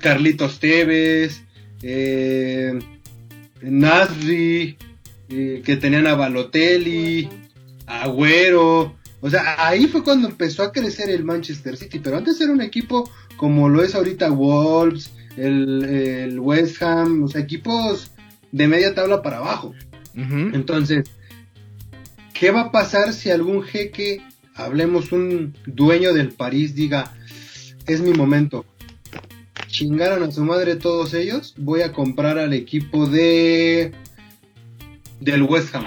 Carlitos 0.00 0.58
Tevez, 0.58 1.42
eh, 1.82 2.78
Nasri, 3.60 4.76
eh, 5.28 5.62
que 5.64 5.76
tenían 5.76 6.06
a 6.06 6.14
Balotelli, 6.14 7.28
Agüero, 7.86 8.96
o 9.24 9.30
sea, 9.30 9.56
ahí 9.56 9.86
fue 9.86 10.04
cuando 10.04 10.28
empezó 10.28 10.64
a 10.64 10.70
crecer 10.70 11.08
el 11.08 11.24
Manchester 11.24 11.78
City, 11.78 11.98
pero 11.98 12.18
antes 12.18 12.38
era 12.42 12.52
un 12.52 12.60
equipo 12.60 13.10
como 13.38 13.70
lo 13.70 13.82
es 13.82 13.94
ahorita 13.94 14.28
Wolves, 14.28 15.12
el, 15.38 15.82
el 15.82 16.38
West 16.40 16.82
Ham, 16.82 17.22
o 17.22 17.28
sea, 17.28 17.40
equipos 17.40 18.10
de 18.52 18.68
media 18.68 18.94
tabla 18.94 19.22
para 19.22 19.38
abajo. 19.38 19.74
Entonces, 20.14 21.08
¿qué 22.34 22.50
va 22.50 22.60
a 22.60 22.70
pasar 22.70 23.14
si 23.14 23.30
algún 23.30 23.62
jeque, 23.62 24.20
hablemos 24.54 25.10
un 25.10 25.56
dueño 25.64 26.12
del 26.12 26.32
París, 26.32 26.74
diga, 26.74 27.16
es 27.86 28.02
mi 28.02 28.12
momento? 28.12 28.66
Chingaron 29.68 30.22
a 30.22 30.30
su 30.32 30.44
madre 30.44 30.76
todos 30.76 31.14
ellos, 31.14 31.54
voy 31.56 31.80
a 31.80 31.94
comprar 31.94 32.38
al 32.38 32.52
equipo 32.52 33.06
de 33.06 33.92
del 35.18 35.44
West 35.44 35.74
Ham. 35.74 35.86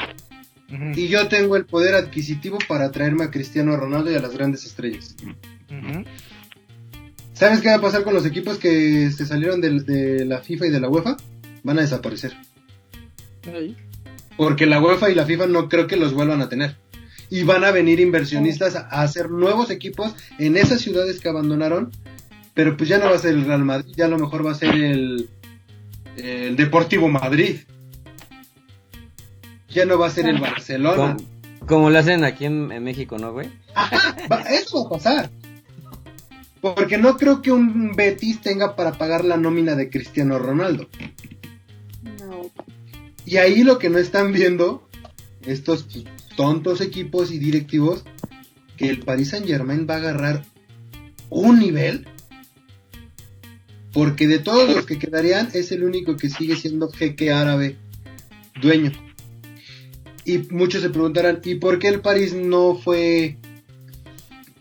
Y 0.69 1.07
yo 1.07 1.27
tengo 1.27 1.55
el 1.55 1.65
poder 1.65 1.95
adquisitivo 1.95 2.57
para 2.67 2.91
traerme 2.91 3.23
a 3.23 3.31
Cristiano 3.31 3.77
Ronaldo 3.77 4.11
y 4.11 4.15
a 4.15 4.21
las 4.21 4.33
grandes 4.33 4.65
estrellas. 4.65 5.15
¿Sabes 7.33 7.61
qué 7.61 7.69
va 7.69 7.75
a 7.75 7.81
pasar 7.81 8.03
con 8.03 8.13
los 8.13 8.25
equipos 8.25 8.57
que 8.57 9.11
se 9.11 9.25
salieron 9.25 9.61
de, 9.61 10.25
la 10.25 10.39
FIFA 10.39 10.67
y 10.67 10.69
de 10.71 10.79
la 10.79 10.89
UEFA? 10.89 11.17
Van 11.63 11.77
a 11.77 11.81
desaparecer. 11.81 12.35
Porque 14.35 14.65
la 14.65 14.81
UEFA 14.81 15.09
y 15.09 15.15
la 15.15 15.25
FIFA 15.25 15.47
no 15.47 15.69
creo 15.69 15.87
que 15.87 15.95
los 15.95 16.13
vuelvan 16.13 16.41
a 16.41 16.49
tener. 16.49 16.75
Y 17.29 17.43
van 17.43 17.63
a 17.63 17.71
venir 17.71 17.99
inversionistas 17.99 18.75
a, 18.75 18.87
hacer 19.01 19.29
nuevos 19.29 19.69
equipos 19.69 20.15
en 20.37 20.57
esas 20.57 20.81
ciudades 20.81 21.21
que 21.21 21.29
abandonaron. 21.29 21.91
Pero 22.53 22.75
pues 22.75 22.89
ya 22.89 22.97
no 22.97 23.05
va 23.05 23.15
a 23.15 23.19
ser 23.19 23.35
el 23.35 23.45
Real 23.45 23.63
Madrid, 23.63 23.93
ya 23.95 24.05
a 24.05 24.09
lo 24.09 24.17
mejor 24.17 24.45
va 24.45 24.51
a 24.51 24.55
ser 24.55 24.73
el, 24.73 25.29
el 26.17 26.55
Deportivo 26.55 27.07
Madrid. 27.07 27.57
Ya 29.77 29.85
no 29.85 29.99
va 29.99 30.07
a 30.07 30.09
ser 30.09 30.27
el 30.27 30.39
Barcelona. 30.39 31.17
Como, 31.67 31.91
lo 31.91 31.99
hacen 31.99 32.23
aquí 32.23 32.45
en, 32.45 32.83
México, 32.83 33.19
¿no, 33.19 33.31
güey? 33.31 33.47
eso 34.49 34.81
va 34.81 34.87
a 34.87 34.89
pasar. 34.89 35.29
Porque 36.61 36.97
no 36.97 37.15
creo 37.15 37.43
que 37.43 37.51
un 37.51 37.91
Betis 37.95 38.41
tenga 38.41 38.75
para 38.75 38.93
pagar 38.93 39.23
la 39.23 39.37
nómina 39.37 39.75
de 39.75 39.91
Cristiano 39.91 40.39
Ronaldo. 40.39 40.87
Y 43.23 43.37
ahí 43.37 43.63
lo 43.63 43.77
que 43.77 43.91
no 43.91 43.99
están 43.99 44.31
viendo 44.31 44.89
estos 45.43 45.85
tontos 46.35 46.81
equipos 46.81 47.31
y 47.31 47.37
directivos, 47.37 48.03
que 48.77 48.89
el 48.89 49.01
Paris 49.01 49.29
Saint 49.29 49.45
Germain 49.45 49.85
va 49.87 49.93
a 49.93 49.97
agarrar 49.97 50.43
un 51.29 51.59
nivel, 51.59 52.07
porque 53.93 54.27
de 54.27 54.39
todos 54.39 54.73
los 54.73 54.87
que 54.87 54.97
quedarían 54.97 55.49
es 55.53 55.71
el 55.71 55.83
único 55.83 56.17
que 56.17 56.31
sigue 56.31 56.55
siendo 56.55 56.89
jeque 56.89 57.31
árabe 57.31 57.77
dueño. 58.59 58.91
Y 60.27 60.39
muchos 60.49 60.81
se 60.81 60.89
preguntarán, 60.89 61.39
¿y 61.45 61.55
por 61.55 61.79
qué 61.79 61.87
el 61.87 62.01
París 62.01 62.33
no 62.33 62.75
fue 62.75 63.37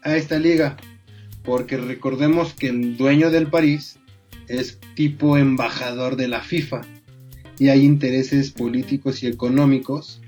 a 0.03 0.17
esta 0.17 0.39
liga? 0.39 0.77
Porque 1.43 1.77
recordemos 1.77 2.55
que 2.55 2.69
el 2.69 2.97
dueño 2.97 3.33
del 3.33 3.49
París 3.49 3.99
es 4.47 4.79
tipo 4.95 5.37
embajador 5.37 6.15
de 6.15 6.29
la 6.29 6.41
FIFA 6.41 6.83
y 7.59 7.71
hay 7.71 7.85
intereses 7.85 8.53
políticos 8.53 9.25
y 9.25 9.27
económicos 9.27 10.21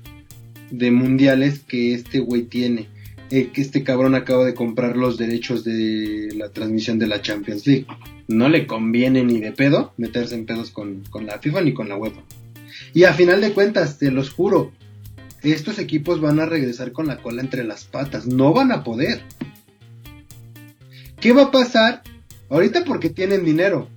de 0.71 0.91
mundiales 0.91 1.59
que 1.59 1.93
este 1.93 2.19
güey 2.19 2.41
tiene. 2.41 2.89
Eh, 3.31 3.51
que 3.53 3.61
este 3.61 3.85
cabrón 3.85 4.15
acaba 4.15 4.43
de 4.43 4.55
comprar 4.55 4.97
los 4.97 5.17
derechos 5.17 5.63
de 5.63 6.33
la 6.35 6.49
transmisión 6.49 6.99
de 6.99 7.07
la 7.07 7.21
Champions 7.21 7.65
League. 7.65 7.85
No 8.27 8.49
le 8.49 8.67
conviene 8.67 9.23
ni 9.23 9.39
de 9.39 9.53
pedo 9.53 9.93
meterse 9.95 10.35
en 10.35 10.45
pedos 10.45 10.69
con, 10.69 11.05
con 11.09 11.25
la 11.25 11.39
FIFA 11.39 11.61
ni 11.61 11.73
con 11.73 11.87
la 11.87 11.95
UEFA. 11.95 12.23
Y 12.93 13.05
a 13.05 13.13
final 13.13 13.39
de 13.39 13.53
cuentas, 13.53 13.99
te 13.99 14.11
los 14.11 14.31
juro, 14.31 14.73
estos 15.43 15.79
equipos 15.79 16.21
van 16.21 16.39
a 16.39 16.45
regresar 16.45 16.91
con 16.91 17.07
la 17.07 17.17
cola 17.17 17.41
entre 17.41 17.63
las 17.63 17.85
patas. 17.85 18.27
No 18.27 18.53
van 18.53 18.71
a 18.71 18.83
poder. 18.83 19.23
¿Qué 21.19 21.33
va 21.33 21.43
a 21.43 21.51
pasar? 21.51 22.03
Ahorita 22.49 22.83
porque 22.83 23.09
tienen 23.09 23.45
dinero. 23.45 23.89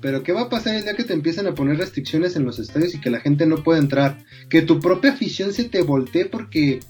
Pero 0.00 0.22
¿qué 0.22 0.32
va 0.32 0.42
a 0.42 0.48
pasar 0.48 0.74
el 0.74 0.84
día 0.84 0.94
que 0.94 1.04
te 1.04 1.12
empiecen 1.12 1.46
a 1.46 1.54
poner 1.54 1.76
restricciones 1.76 2.34
en 2.34 2.44
los 2.44 2.58
estadios 2.58 2.94
y 2.94 3.00
que 3.00 3.10
la 3.10 3.20
gente 3.20 3.46
no 3.46 3.62
pueda 3.62 3.78
entrar? 3.78 4.24
Que 4.48 4.62
tu 4.62 4.80
propia 4.80 5.12
afición 5.12 5.52
se 5.52 5.64
te 5.64 5.82
voltee 5.82 6.24
porque, 6.24 6.80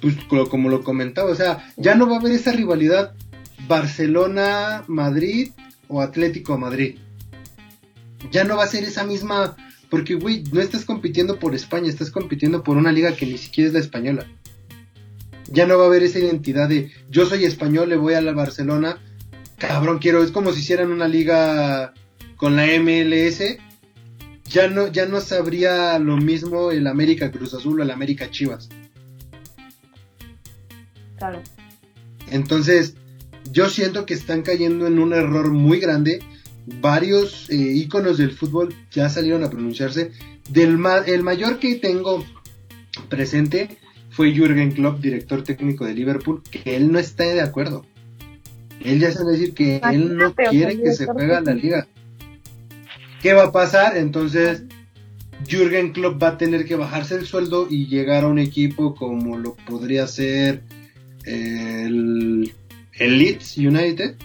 pues 0.00 0.16
como 0.48 0.70
lo 0.70 0.82
comentaba, 0.82 1.30
o 1.30 1.34
sea, 1.34 1.70
ya 1.76 1.94
no 1.94 2.08
va 2.08 2.16
a 2.16 2.20
haber 2.20 2.32
esa 2.32 2.52
rivalidad 2.52 3.14
Barcelona-Madrid 3.68 5.50
o 5.88 6.00
Atlético-Madrid. 6.00 6.96
Ya 8.30 8.44
no 8.44 8.56
va 8.56 8.64
a 8.64 8.68
ser 8.68 8.84
esa 8.84 9.04
misma... 9.04 9.56
Porque, 9.94 10.16
güey, 10.16 10.42
no 10.50 10.60
estás 10.60 10.84
compitiendo 10.84 11.38
por 11.38 11.54
España, 11.54 11.88
estás 11.88 12.10
compitiendo 12.10 12.64
por 12.64 12.76
una 12.76 12.90
liga 12.90 13.14
que 13.14 13.26
ni 13.26 13.38
siquiera 13.38 13.68
es 13.68 13.74
la 13.74 13.78
española. 13.78 14.26
Ya 15.46 15.66
no 15.66 15.78
va 15.78 15.84
a 15.84 15.86
haber 15.86 16.02
esa 16.02 16.18
identidad 16.18 16.68
de 16.68 16.90
yo 17.08 17.26
soy 17.26 17.44
español, 17.44 17.90
le 17.90 17.96
voy 17.96 18.14
a 18.14 18.20
la 18.20 18.32
Barcelona. 18.32 18.98
Cabrón, 19.56 20.00
quiero, 20.00 20.24
es 20.24 20.32
como 20.32 20.50
si 20.50 20.62
hicieran 20.62 20.90
una 20.90 21.06
liga 21.06 21.94
con 22.34 22.56
la 22.56 22.66
MLS, 22.66 23.40
ya 24.46 24.66
no, 24.66 24.88
ya 24.88 25.06
no 25.06 25.20
sabría 25.20 25.96
lo 26.00 26.16
mismo 26.16 26.72
el 26.72 26.88
América 26.88 27.30
Cruz 27.30 27.54
Azul 27.54 27.78
o 27.78 27.84
el 27.84 27.92
América 27.92 28.28
Chivas. 28.32 28.68
Claro. 31.18 31.40
Entonces, 32.32 32.96
yo 33.52 33.70
siento 33.70 34.06
que 34.06 34.14
están 34.14 34.42
cayendo 34.42 34.88
en 34.88 34.98
un 34.98 35.12
error 35.12 35.52
muy 35.52 35.78
grande. 35.78 36.18
Varios 36.66 37.50
eh, 37.50 37.56
íconos 37.56 38.18
del 38.18 38.32
fútbol 38.32 38.74
ya 38.90 39.08
salieron 39.08 39.44
a 39.44 39.50
pronunciarse. 39.50 40.12
Del 40.50 40.78
el 41.06 41.22
mayor 41.22 41.58
que 41.58 41.76
tengo 41.76 42.24
presente 43.08 43.78
fue 44.10 44.32
Jürgen 44.32 44.72
Klopp, 44.72 45.00
director 45.00 45.42
técnico 45.42 45.84
de 45.84 45.94
Liverpool, 45.94 46.42
que 46.50 46.76
él 46.76 46.92
no 46.92 46.98
está 46.98 47.24
de 47.24 47.40
acuerdo. 47.40 47.84
Él 48.84 49.00
ya 49.00 49.10
sabe 49.10 49.32
decir 49.32 49.54
que 49.54 49.80
él 49.92 50.16
no 50.16 50.34
quiere 50.34 50.80
que 50.80 50.92
se 50.92 51.06
juegue 51.06 51.40
la 51.40 51.54
liga. 51.54 51.86
¿Qué 53.22 53.32
va 53.32 53.44
a 53.44 53.52
pasar? 53.52 53.96
Entonces, 53.96 54.64
Jürgen 55.48 55.92
Klopp 55.92 56.22
va 56.22 56.28
a 56.28 56.38
tener 56.38 56.64
que 56.64 56.76
bajarse 56.76 57.14
el 57.16 57.26
sueldo 57.26 57.66
y 57.68 57.86
llegar 57.86 58.24
a 58.24 58.28
un 58.28 58.38
equipo 58.38 58.94
como 58.94 59.38
lo 59.38 59.54
podría 59.56 60.06
ser 60.06 60.62
el, 61.24 62.52
Leeds 62.98 63.56
United. 63.58 64.16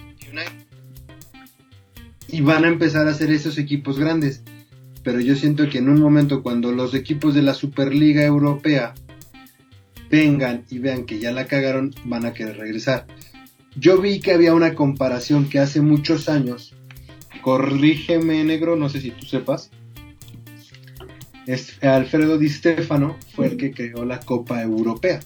Y 2.32 2.40
van 2.42 2.64
a 2.64 2.68
empezar 2.68 3.08
a 3.08 3.10
hacer 3.10 3.30
esos 3.30 3.58
equipos 3.58 3.98
grandes. 3.98 4.42
Pero 5.02 5.20
yo 5.20 5.34
siento 5.34 5.68
que 5.68 5.78
en 5.78 5.88
un 5.88 6.00
momento 6.00 6.42
cuando 6.42 6.72
los 6.72 6.94
equipos 6.94 7.34
de 7.34 7.42
la 7.42 7.54
Superliga 7.54 8.22
Europea 8.22 8.94
vengan 10.10 10.64
y 10.70 10.78
vean 10.78 11.06
que 11.06 11.18
ya 11.18 11.32
la 11.32 11.46
cagaron, 11.46 11.94
van 12.04 12.26
a 12.26 12.32
querer 12.32 12.58
regresar. 12.58 13.06
Yo 13.76 14.00
vi 14.00 14.20
que 14.20 14.32
había 14.32 14.54
una 14.54 14.74
comparación 14.74 15.48
que 15.48 15.58
hace 15.58 15.80
muchos 15.80 16.28
años 16.28 16.74
corrígeme 17.40 18.44
negro, 18.44 18.76
no 18.76 18.88
sé 18.88 19.00
si 19.00 19.10
tú 19.10 19.26
sepas. 19.26 19.70
Es 21.46 21.82
Alfredo 21.82 22.38
Di 22.38 22.48
Stefano 22.48 23.16
fue 23.34 23.46
el 23.46 23.56
que 23.56 23.72
creó 23.72 24.04
la 24.04 24.20
Copa 24.20 24.62
Europea. 24.62 25.20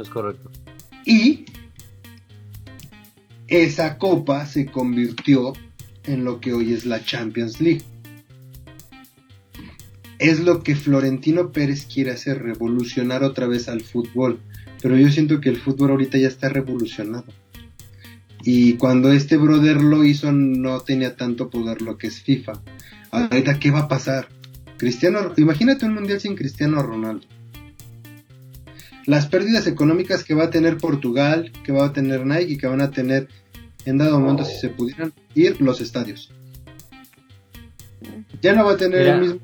es 0.00 0.08
correcto. 0.10 0.50
Y 1.04 1.46
esa 3.48 3.96
copa 3.96 4.46
se 4.46 4.66
convirtió 4.66 5.54
en 6.04 6.24
lo 6.24 6.40
que 6.40 6.52
hoy 6.52 6.74
es 6.74 6.84
la 6.86 7.02
Champions 7.02 7.60
League. 7.60 7.82
Es 10.18 10.40
lo 10.40 10.62
que 10.62 10.76
Florentino 10.76 11.52
Pérez 11.52 11.86
quiere 11.86 12.10
hacer, 12.10 12.42
revolucionar 12.42 13.22
otra 13.22 13.46
vez 13.46 13.68
al 13.68 13.80
fútbol. 13.80 14.40
Pero 14.82 14.96
yo 14.96 15.10
siento 15.10 15.40
que 15.40 15.48
el 15.48 15.56
fútbol 15.56 15.90
ahorita 15.90 16.18
ya 16.18 16.28
está 16.28 16.48
revolucionado. 16.48 17.24
Y 18.42 18.74
cuando 18.74 19.12
este 19.12 19.36
brother 19.36 19.82
lo 19.82 20.04
hizo 20.04 20.30
no 20.32 20.80
tenía 20.80 21.16
tanto 21.16 21.50
poder 21.50 21.82
lo 21.82 21.98
que 21.98 22.08
es 22.08 22.20
FIFA. 22.20 22.52
Ahorita, 23.10 23.58
¿qué 23.58 23.70
va 23.70 23.80
a 23.80 23.88
pasar? 23.88 24.28
Cristiano, 24.76 25.32
imagínate 25.36 25.86
un 25.86 25.94
mundial 25.94 26.20
sin 26.20 26.36
Cristiano 26.36 26.82
Ronaldo. 26.82 27.26
Las 29.08 29.26
pérdidas 29.26 29.66
económicas 29.66 30.22
que 30.22 30.34
va 30.34 30.44
a 30.44 30.50
tener 30.50 30.76
Portugal, 30.76 31.50
que 31.64 31.72
va 31.72 31.86
a 31.86 31.92
tener 31.94 32.26
Nike 32.26 32.52
y 32.52 32.58
que 32.58 32.66
van 32.66 32.82
a 32.82 32.90
tener 32.90 33.26
en 33.86 33.96
dado 33.96 34.20
momento 34.20 34.44
si 34.44 34.58
se 34.58 34.68
pudieran 34.68 35.14
ir 35.34 35.58
los 35.62 35.80
estadios. 35.80 36.30
Ya 38.42 38.52
no 38.52 38.66
va 38.66 38.72
a 38.72 38.76
tener 38.76 39.40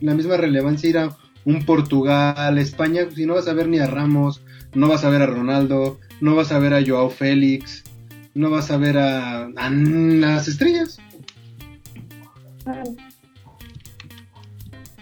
la 0.00 0.14
misma 0.14 0.36
relevancia 0.36 0.90
ir 0.90 0.98
a 0.98 1.16
un 1.44 1.64
Portugal, 1.64 2.58
España, 2.58 3.06
si 3.14 3.24
no 3.24 3.34
vas 3.34 3.46
a 3.46 3.52
ver 3.52 3.68
ni 3.68 3.78
a 3.78 3.86
Ramos, 3.86 4.42
no 4.74 4.88
vas 4.88 5.04
a 5.04 5.10
ver 5.10 5.22
a 5.22 5.26
Ronaldo, 5.26 6.00
no 6.20 6.34
vas 6.34 6.50
a 6.50 6.58
ver 6.58 6.74
a 6.74 6.84
Joao 6.84 7.08
Félix, 7.08 7.84
no 8.34 8.50
vas 8.50 8.72
a 8.72 8.78
ver 8.78 8.98
a, 8.98 9.48
las 9.48 10.48
estrellas. 10.48 10.98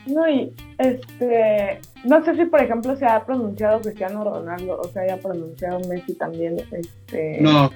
No, 0.04 0.28
y 0.28 0.52
este, 0.76 1.80
no 2.04 2.24
sé 2.24 2.36
si 2.36 2.44
por 2.46 2.60
ejemplo 2.62 2.96
se 2.96 3.06
ha 3.06 3.24
pronunciado 3.24 3.80
Cristiano 3.80 4.24
Ronaldo 4.24 4.80
o 4.80 4.84
se 4.88 5.00
haya 5.00 5.16
pronunciado 5.18 5.80
Messi 5.88 6.14
también, 6.14 6.56
este, 6.70 7.38
no. 7.40 7.70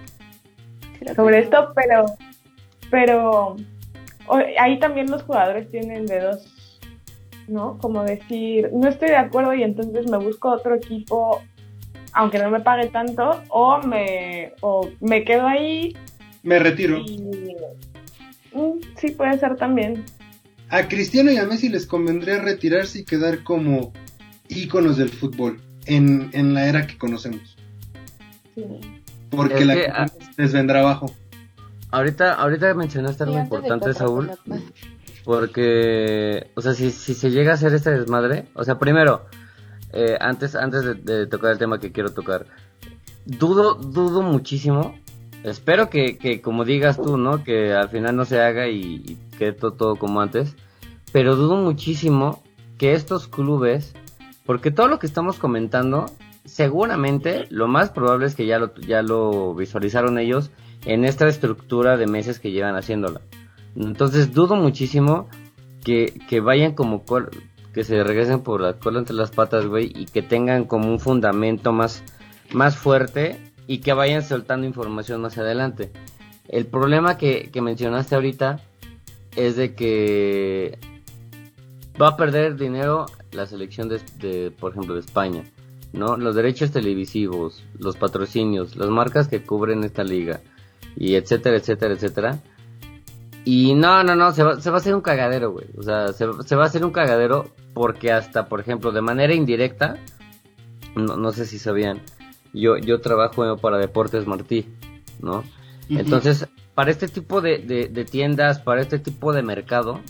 sobre 1.15 1.41
esto, 1.41 1.73
pero, 1.75 2.07
pero 2.91 3.57
ahí 4.59 4.79
también 4.79 5.11
los 5.11 5.23
jugadores 5.23 5.71
tienen 5.71 6.07
dedos, 6.07 6.79
¿no? 7.49 7.79
Como 7.79 8.03
decir, 8.03 8.71
no 8.73 8.89
estoy 8.89 9.09
de 9.09 9.17
acuerdo 9.17 9.55
y 9.55 9.63
entonces 9.63 10.11
me 10.11 10.19
busco 10.19 10.51
otro 10.51 10.75
equipo 10.75 11.43
aunque 12.17 12.39
no 12.39 12.51
me 12.51 12.61
pague 12.61 12.89
tanto, 12.89 13.43
o 13.49 13.79
me, 13.83 14.55
o 14.63 14.89
me 15.01 15.23
quedo 15.23 15.47
ahí. 15.47 15.95
Me 16.43 16.59
retiro. 16.59 16.99
Mm, 18.55 18.81
sí, 18.97 19.11
puede 19.11 19.39
ser 19.39 19.57
también. 19.57 20.03
A 20.71 20.89
Cristiano 20.89 21.31
y 21.31 21.37
a 21.37 21.45
Messi 21.45 21.69
les 21.69 21.87
convendría 21.87 22.41
retirarse 22.41 23.01
y 23.01 23.05
quedar 23.05 23.45
como 23.45 23.93
íconos 24.49 24.97
del 24.97 25.11
fútbol 25.11 25.61
en, 25.87 26.31
en 26.33 26.55
la 26.55 26.67
era 26.67 26.87
que 26.87 26.99
conocemos. 26.99 27.57
Sí. 28.55 28.65
Porque 29.31 29.65
la 29.65 30.11
les 30.37 30.53
vendrá 30.53 30.81
abajo. 30.81 31.13
Ahorita, 31.91 32.35
ahorita 32.35 32.75
mencionaste 32.75 33.25
algo 33.25 33.39
importante, 33.39 33.95
Saúl. 33.95 34.31
Porque, 35.25 36.51
o 36.55 36.61
sea, 36.61 36.75
si, 36.75 36.91
si 36.91 37.15
se 37.15 37.31
llega 37.31 37.53
a 37.53 37.55
hacer 37.55 37.75
este 37.75 37.91
desmadre, 37.91 38.47
o 38.55 38.65
sea, 38.65 38.79
primero, 38.79 39.27
eh, 39.93 40.17
antes, 40.21 40.55
antes 40.55 41.05
de, 41.05 41.27
tocar 41.27 41.53
el 41.53 41.59
tema 41.59 41.81
que 41.81 41.91
quiero 41.91 42.13
tocar, 42.13 42.47
dudo, 43.25 43.75
dudo 43.75 44.23
muchísimo. 44.23 44.99
Espero 45.43 45.91
que, 45.91 46.19
que, 46.19 46.41
como 46.41 46.65
digas 46.65 46.97
tú, 46.97 47.19
¿no? 47.19 47.45
Que 47.45 47.73
al 47.73 47.89
final 47.89 48.17
no 48.17 48.25
se 48.25 48.41
haga 48.41 48.69
y, 48.69 49.19
quede 49.39 49.53
todo, 49.53 49.97
como 49.97 50.21
antes. 50.21 50.55
Pero 51.13 51.35
dudo 51.35 51.57
muchísimo 51.57 52.43
que 52.79 52.95
estos 52.95 53.27
clubes, 53.27 53.95
porque 54.47 54.71
todo 54.71 54.89
lo 54.89 54.99
que 54.99 55.07
estamos 55.07 55.39
comentando, 55.39 56.07
seguramente 56.45 57.47
lo 57.51 57.69
más 57.69 57.91
probable 57.91 58.27
es 58.27 58.35
que 58.35 58.47
ya 58.47 58.59
lo, 58.59 58.75
ya 58.77 59.03
lo 59.03 59.55
visualizaron 59.55 60.19
ellos 60.19 60.51
en 60.85 61.05
esta 61.05 61.29
estructura 61.29 61.97
de 61.97 62.07
meses 62.07 62.39
que 62.39 62.53
llevan 62.53 62.77
haciéndola. 62.77 63.21
Entonces 63.75 64.33
dudo 64.33 64.57
muchísimo 64.57 65.29
que, 65.85 66.19
que 66.29 66.41
vayan 66.41 66.73
como 66.73 67.05
que 67.75 67.85
se 67.85 68.03
regresen 68.03 68.41
por 68.41 68.61
la 68.61 68.75
cola 68.79 69.01
entre 69.01 69.15
las 69.15 69.31
patas, 69.31 69.67
güey, 69.67 69.93
y 69.95 70.07
que 70.07 70.23
tengan 70.23 70.65
como 70.65 70.91
un 70.91 70.99
fundamento 70.99 71.73
más, 71.73 72.03
más 72.53 72.77
fuerte 72.77 73.39
y 73.67 73.79
que 73.79 73.93
vayan 73.93 74.23
soltando 74.23 74.67
información 74.67 75.21
más 75.21 75.37
adelante. 75.39 75.93
El 76.49 76.67
problema 76.67 77.19
que, 77.19 77.51
mencionaste 77.61 78.15
ahorita 78.15 78.61
es 79.35 79.57
de 79.57 79.75
que 79.75 80.79
va 82.01 82.09
a 82.09 82.17
perder 82.17 82.57
dinero 82.57 83.07
la 83.37 83.47
selección 83.47 83.89
de, 83.89 84.51
por 84.51 84.73
ejemplo, 84.73 84.95
de 84.95 85.01
España, 85.01 85.45
¿no? 85.93 86.17
Los 86.17 86.35
derechos 86.35 86.73
televisivos, 86.73 87.65
los 87.79 87.97
patrocinios, 87.97 88.77
las 88.77 88.89
marcas 88.89 89.29
que 89.29 89.43
cubren 89.43 89.85
esta 89.85 90.03
liga, 90.03 90.41
y 90.97 91.15
etcétera, 91.15 91.57
etcétera, 91.57 91.95
etcétera. 91.95 92.41
Y 93.45 93.75
no, 93.75 94.03
no, 94.03 94.17
no, 94.17 94.33
se 94.33 94.43
va, 94.43 94.61
se 94.61 94.71
va 94.71 94.77
a 94.77 94.81
hacer 94.81 94.95
un 94.95 95.03
cagadero, 95.03 95.53
güey. 95.53 95.67
O 95.79 95.83
sea, 95.83 96.09
se, 96.09 96.27
se 96.45 96.57
va 96.57 96.65
a 96.65 96.67
hacer 96.67 96.85
un 96.85 96.91
cagadero 96.91 97.53
porque 97.75 98.11
hasta, 98.11 98.49
por 98.49 98.61
ejemplo, 98.61 98.91
de 98.91 99.03
manera 99.03 99.35
indirecta, 99.35 99.99
no, 100.97 101.31
sé 101.33 101.45
si 101.45 101.59
sabían, 101.59 102.01
yo, 102.55 102.79
yo 102.79 103.01
trabajo 103.01 103.57
para 103.59 103.79
Deportes 103.79 104.27
Martí, 104.27 104.67
¿no? 105.21 105.45
Entonces, 105.91 106.49
para 106.75 106.91
este 106.91 107.09
tipo 107.09 107.41
de, 107.41 108.07
tiendas, 108.11 108.61
para 108.61 108.81
este 108.81 108.99
tipo 108.99 109.33
de 109.33 109.43
mercado, 109.43 110.01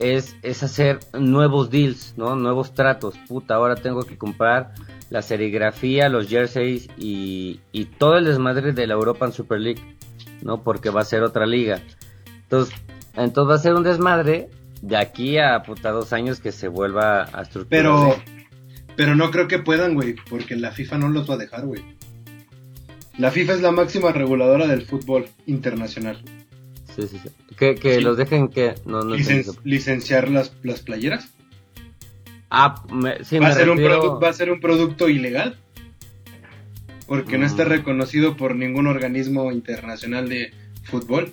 es, 0.00 0.36
es 0.42 0.62
hacer 0.62 0.98
nuevos 1.12 1.70
deals, 1.70 2.14
¿no? 2.16 2.34
Nuevos 2.34 2.74
tratos. 2.74 3.14
Puta, 3.28 3.54
ahora 3.54 3.76
tengo 3.76 4.02
que 4.02 4.18
comprar 4.18 4.72
la 5.10 5.22
serigrafía, 5.22 6.08
los 6.08 6.28
jerseys 6.28 6.88
y, 6.96 7.60
y 7.70 7.84
todo 7.84 8.16
el 8.16 8.24
desmadre 8.24 8.72
de 8.72 8.86
la 8.86 8.94
European 8.94 9.32
Super 9.32 9.60
League, 9.60 9.82
¿no? 10.42 10.62
Porque 10.62 10.90
va 10.90 11.02
a 11.02 11.04
ser 11.04 11.22
otra 11.22 11.46
liga. 11.46 11.80
Entonces, 12.42 12.74
entonces 13.14 13.50
va 13.50 13.54
a 13.54 13.62
ser 13.62 13.74
un 13.74 13.82
desmadre 13.82 14.48
de 14.80 14.96
aquí 14.96 15.38
a 15.38 15.62
puta 15.62 15.90
dos 15.90 16.12
años 16.12 16.40
que 16.40 16.52
se 16.52 16.68
vuelva 16.68 17.24
a 17.24 17.42
estructurar. 17.42 17.68
Pero, 17.68 18.16
pero 18.96 19.14
no 19.14 19.30
creo 19.30 19.48
que 19.48 19.58
puedan, 19.58 19.94
güey, 19.94 20.14
porque 20.28 20.56
la 20.56 20.72
FIFA 20.72 20.98
no 20.98 21.08
los 21.10 21.28
va 21.28 21.34
a 21.34 21.38
dejar, 21.38 21.66
güey. 21.66 21.82
La 23.18 23.30
FIFA 23.30 23.52
es 23.52 23.60
la 23.60 23.70
máxima 23.70 24.12
reguladora 24.12 24.66
del 24.66 24.86
fútbol 24.86 25.26
internacional. 25.44 26.22
Sí, 26.96 27.02
sí, 27.08 27.20
sí. 27.22 27.28
Que, 27.56 27.74
que 27.76 27.96
Sí. 27.96 28.00
los 28.00 28.16
dejen 28.16 28.48
que... 28.48 28.74
No, 28.84 29.02
no 29.02 29.14
Licen- 29.16 29.56
licenciar 29.64 30.28
las, 30.28 30.52
las 30.62 30.80
playeras. 30.80 31.32
Ah, 32.50 32.82
me- 32.92 33.22
sí, 33.24 33.38
¿Va, 33.38 33.46
me 33.46 33.52
a 33.52 33.54
ser 33.54 33.70
un 33.70 33.78
refiero- 33.78 34.18
¿Va 34.20 34.28
a 34.28 34.32
ser 34.32 34.50
un 34.50 34.60
producto 34.60 35.08
ilegal? 35.08 35.56
Porque 37.06 37.38
no 37.38 37.46
está 37.46 37.64
Mm. 37.64 37.68
reconocido 37.68 38.36
por 38.36 38.54
ningún 38.56 38.86
organismo 38.86 39.50
internacional 39.52 40.28
de 40.28 40.52
fútbol. 40.84 41.32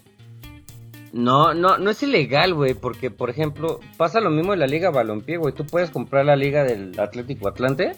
No, 1.13 1.53
no, 1.53 1.77
no 1.77 1.89
es 1.89 2.03
ilegal, 2.03 2.53
güey, 2.53 2.73
porque, 2.73 3.09
por 3.11 3.29
ejemplo, 3.29 3.79
pasa 3.95 4.19
lo 4.19 4.29
mismo 4.29 4.53
en 4.53 4.59
la 4.59 4.67
Liga 4.67 4.89
Balompié, 4.91 5.37
güey. 5.37 5.53
Tú 5.55 5.65
puedes 5.65 5.89
comprar 5.89 6.25
la 6.25 6.35
Liga 6.35 6.63
del 6.63 6.99
Atlético 6.99 7.47
Atlante 7.47 7.93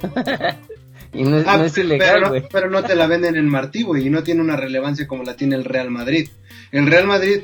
y 1.14 1.22
no, 1.22 1.38
es- 1.38 1.46
Ah, 1.46 1.56
no 1.56 1.64
es 1.64 1.72
pero, 1.72 1.86
ilegal, 1.86 2.20
no, 2.22 2.28
güey. 2.30 2.42
pero 2.50 2.70
no 2.70 2.82
te 2.82 2.94
la 2.94 3.06
venden 3.06 3.36
en 3.36 3.48
Martí, 3.48 3.82
güey, 3.82 4.06
y 4.06 4.10
no 4.10 4.22
tiene 4.22 4.40
una 4.40 4.56
relevancia 4.56 5.06
como 5.06 5.22
la 5.22 5.36
tiene 5.36 5.54
el 5.56 5.64
Real 5.64 5.90
Madrid. 5.90 6.28
El 6.72 6.86
Real 6.86 7.06
Madrid, 7.06 7.40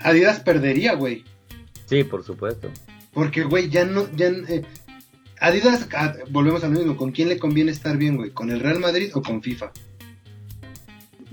Adidas 0.00 0.40
perdería, 0.40 0.94
güey. 0.94 1.24
Sí, 1.86 2.02
por 2.04 2.24
supuesto. 2.24 2.70
Porque, 3.12 3.42
güey, 3.44 3.68
ya 3.68 3.84
no. 3.84 4.08
Ya, 4.16 4.28
eh, 4.28 4.62
Adidas, 5.40 5.86
ah, 5.94 6.14
volvemos 6.30 6.64
a 6.64 6.68
lo 6.68 6.78
mismo. 6.78 6.96
¿Con 6.96 7.12
quién 7.12 7.28
le 7.28 7.38
conviene 7.38 7.70
estar 7.70 7.96
bien, 7.98 8.16
güey? 8.16 8.30
¿Con 8.30 8.50
el 8.50 8.60
Real 8.60 8.80
Madrid 8.80 9.10
o 9.14 9.22
con 9.22 9.42
FIFA? 9.42 9.70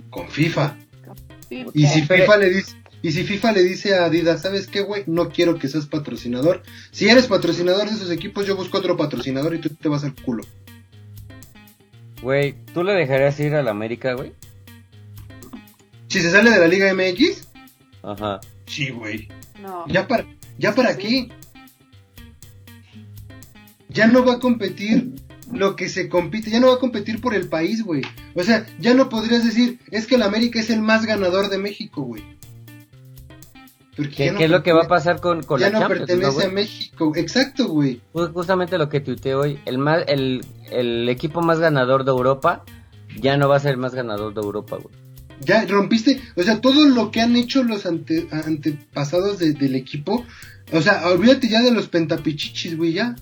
Con 0.10 0.30
FIFA. 0.30 0.76
Sí, 1.48 1.66
Y 1.74 1.86
si 1.88 2.02
Pero- 2.04 2.24
FIFA 2.24 2.38
le 2.38 2.50
dice. 2.50 2.76
Y 3.04 3.12
si 3.14 3.24
FIFA 3.24 3.54
le 3.54 3.64
dice 3.64 3.96
a 3.96 4.06
Adidas, 4.06 4.44
¿sabes 4.44 4.68
qué, 4.68 4.82
güey? 4.82 5.04
No 5.08 5.30
quiero 5.30 5.58
que 5.58 5.68
seas 5.68 5.88
patrocinador. 5.88 6.62
Si 6.92 7.10
eres 7.10 7.26
patrocinador 7.26 7.88
de 7.90 7.96
esos 7.96 8.12
equipos, 8.12 8.46
yo 8.46 8.56
busco 8.56 8.78
otro 8.78 8.96
patrocinador 8.96 9.56
y 9.56 9.60
tú 9.60 9.70
te 9.70 9.90
vas 9.90 10.04
al 10.04 10.14
culo. 10.14 10.44
Güey, 12.22 12.54
¿tú 12.74 12.84
le 12.84 12.94
dejarías 12.94 13.40
ir 13.40 13.56
a 13.56 13.64
la 13.64 13.72
América, 13.72 14.14
güey? 14.14 14.34
Si 16.08 16.20
se 16.22 16.30
sale 16.32 16.50
de 16.52 16.60
la 16.60 16.68
Liga 16.68 16.94
MX, 16.94 17.48
Ajá. 18.04 18.40
sí, 18.68 18.90
güey. 18.90 19.28
no. 19.62 19.86
¿Ya 19.88 20.08
para, 20.08 20.26
ya 20.58 20.76
para 20.76 20.98
qué? 20.98 21.30
Ya 23.90 24.08
no 24.08 24.26
va 24.26 24.34
a 24.36 24.40
competir 24.40 25.12
lo 25.52 25.76
que 25.76 25.90
se 25.90 26.08
compite, 26.10 26.50
ya 26.50 26.60
no 26.60 26.68
va 26.68 26.76
a 26.76 26.80
competir 26.80 27.20
por 27.22 27.34
el 27.34 27.50
país, 27.50 27.84
güey. 27.84 28.04
O 28.36 28.44
sea, 28.44 28.66
ya 28.80 28.94
no 28.94 29.10
podrías 29.10 29.44
decir, 29.44 29.80
es 29.92 30.08
que 30.08 30.16
el 30.16 30.24
América 30.24 30.60
es 30.60 30.70
el 30.70 30.82
más 30.82 31.06
ganador 31.06 31.50
de 31.50 31.58
México, 31.58 32.04
güey. 32.04 32.24
Porque 34.04 34.16
¿Qué, 34.16 34.26
ya 34.26 34.32
no 34.34 34.38
qué 34.40 34.46
es 34.46 34.52
lo 34.52 34.64
que 34.64 34.74
va 34.74 34.84
a 34.84 34.88
pasar 34.88 35.20
con, 35.22 35.44
con 35.44 35.60
ya 35.60 35.68
la 35.68 35.74
no 35.74 35.80
Champions, 35.82 36.08
pertenece 36.08 36.38
¿no, 36.40 36.50
a 36.50 36.52
México, 36.54 37.12
exacto, 37.16 37.68
güey. 37.68 38.02
Justamente 38.14 38.78
lo 38.78 38.90
que 38.90 39.00
tuiteé 39.00 39.36
hoy. 39.36 39.60
El, 39.66 39.78
más, 39.78 40.04
el, 40.08 40.46
el 40.72 41.08
equipo 41.10 41.42
más 41.42 41.60
ganador 41.60 42.04
de 42.06 42.12
Europa 42.12 42.64
ya 43.20 43.38
no 43.38 43.50
va 43.50 43.58
a 43.58 43.60
ser 43.60 43.72
el 43.72 43.78
más 43.78 43.94
ganador 43.94 44.34
de 44.34 44.42
Europa, 44.42 44.78
güey. 44.78 44.96
Ya 45.44 45.66
rompiste, 45.66 46.22
o 46.36 46.44
sea, 46.44 46.62
todo 46.62 46.86
lo 46.88 47.10
que 47.12 47.20
han 47.22 47.36
hecho 47.36 47.64
los 47.64 47.86
ante- 47.88 48.28
antepasados 48.32 49.40
de- 49.40 49.54
del 49.54 49.76
equipo, 49.76 50.24
o 50.72 50.82
sea, 50.82 51.08
olvídate 51.08 51.50
ya 51.50 51.62
de 51.64 51.72
los 51.72 51.88
pentapichichis, 51.88 52.78
güey, 52.78 52.94
ya. 52.94 53.16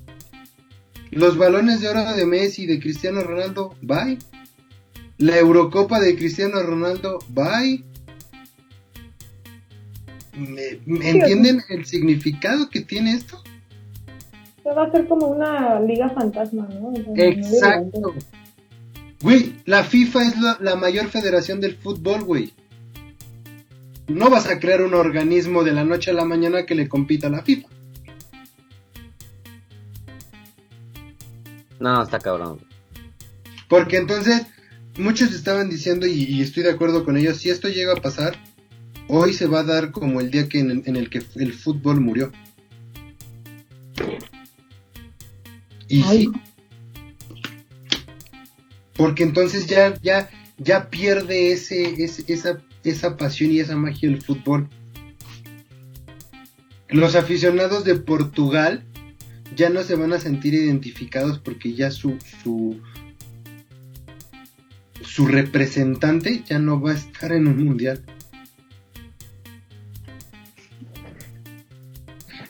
Los 1.11 1.37
balones 1.37 1.81
de 1.81 1.89
oro 1.89 2.03
de 2.13 2.25
Messi, 2.25 2.65
de 2.65 2.79
Cristiano 2.79 3.21
Ronaldo, 3.23 3.73
bye. 3.81 4.19
La 5.17 5.37
Eurocopa 5.37 5.99
de 5.99 6.15
Cristiano 6.15 6.61
Ronaldo, 6.61 7.19
bye. 7.29 7.83
¿Me, 10.39 10.79
me 10.85 11.09
entienden 11.09 11.61
el 11.69 11.85
significado 11.85 12.69
que 12.69 12.81
tiene 12.81 13.13
esto? 13.13 13.43
Se 14.63 14.69
va 14.69 14.85
a 14.85 14.91
ser 14.91 15.07
como 15.07 15.27
una 15.27 15.79
liga 15.81 16.09
fantasma, 16.09 16.67
¿no? 16.69 16.93
Exacto. 17.15 18.13
Güey, 19.21 19.55
la 19.65 19.83
FIFA 19.83 20.23
es 20.23 20.39
la, 20.39 20.57
la 20.61 20.75
mayor 20.77 21.09
federación 21.09 21.59
del 21.59 21.75
fútbol, 21.75 22.23
güey. 22.23 22.53
No 24.07 24.29
vas 24.29 24.47
a 24.47 24.59
crear 24.59 24.81
un 24.81 24.93
organismo 24.93 25.63
de 25.63 25.73
la 25.73 25.83
noche 25.83 26.11
a 26.11 26.13
la 26.13 26.25
mañana 26.25 26.65
que 26.65 26.75
le 26.75 26.87
compita 26.87 27.27
a 27.27 27.31
la 27.31 27.43
FIFA. 27.43 27.67
No, 31.79 32.01
está 32.01 32.19
cabrón. 32.19 32.59
Porque 33.67 33.97
entonces, 33.97 34.47
muchos 34.97 35.33
estaban 35.33 35.69
diciendo, 35.69 36.07
y, 36.07 36.23
y 36.23 36.41
estoy 36.41 36.63
de 36.63 36.71
acuerdo 36.71 37.03
con 37.03 37.17
ellos, 37.17 37.37
si 37.37 37.49
esto 37.49 37.67
llega 37.67 37.93
a 37.93 38.01
pasar, 38.01 38.37
hoy 39.09 39.33
se 39.33 39.47
va 39.47 39.59
a 39.59 39.63
dar 39.63 39.91
como 39.91 40.21
el 40.21 40.31
día 40.31 40.47
que 40.47 40.59
en, 40.59 40.83
en 40.85 40.95
el 40.95 41.09
que 41.09 41.21
el 41.35 41.53
fútbol 41.53 41.99
murió. 41.99 42.31
Y 45.87 46.03
Ay. 46.03 46.25
sí. 46.25 46.31
Porque 48.95 49.23
entonces 49.23 49.65
ya, 49.67 49.93
ya, 50.01 50.29
ya 50.57 50.89
pierde 50.89 51.51
ese, 51.51 52.03
ese- 52.03 52.23
esa, 52.31 52.61
esa 52.83 53.17
pasión 53.17 53.51
y 53.51 53.59
esa 53.59 53.75
magia 53.75 54.09
del 54.09 54.21
fútbol. 54.21 54.69
Los 56.89 57.15
aficionados 57.15 57.83
de 57.85 57.95
Portugal 57.95 58.83
ya 59.55 59.69
no 59.69 59.83
se 59.83 59.95
van 59.95 60.13
a 60.13 60.19
sentir 60.19 60.53
identificados 60.53 61.39
porque 61.39 61.73
ya 61.73 61.91
su, 61.91 62.17
su, 62.43 62.79
su 65.01 65.27
representante 65.27 66.43
ya 66.47 66.59
no 66.59 66.79
va 66.81 66.91
a 66.91 66.95
estar 66.95 67.31
en 67.31 67.47
un 67.47 67.63
mundial. 67.63 68.03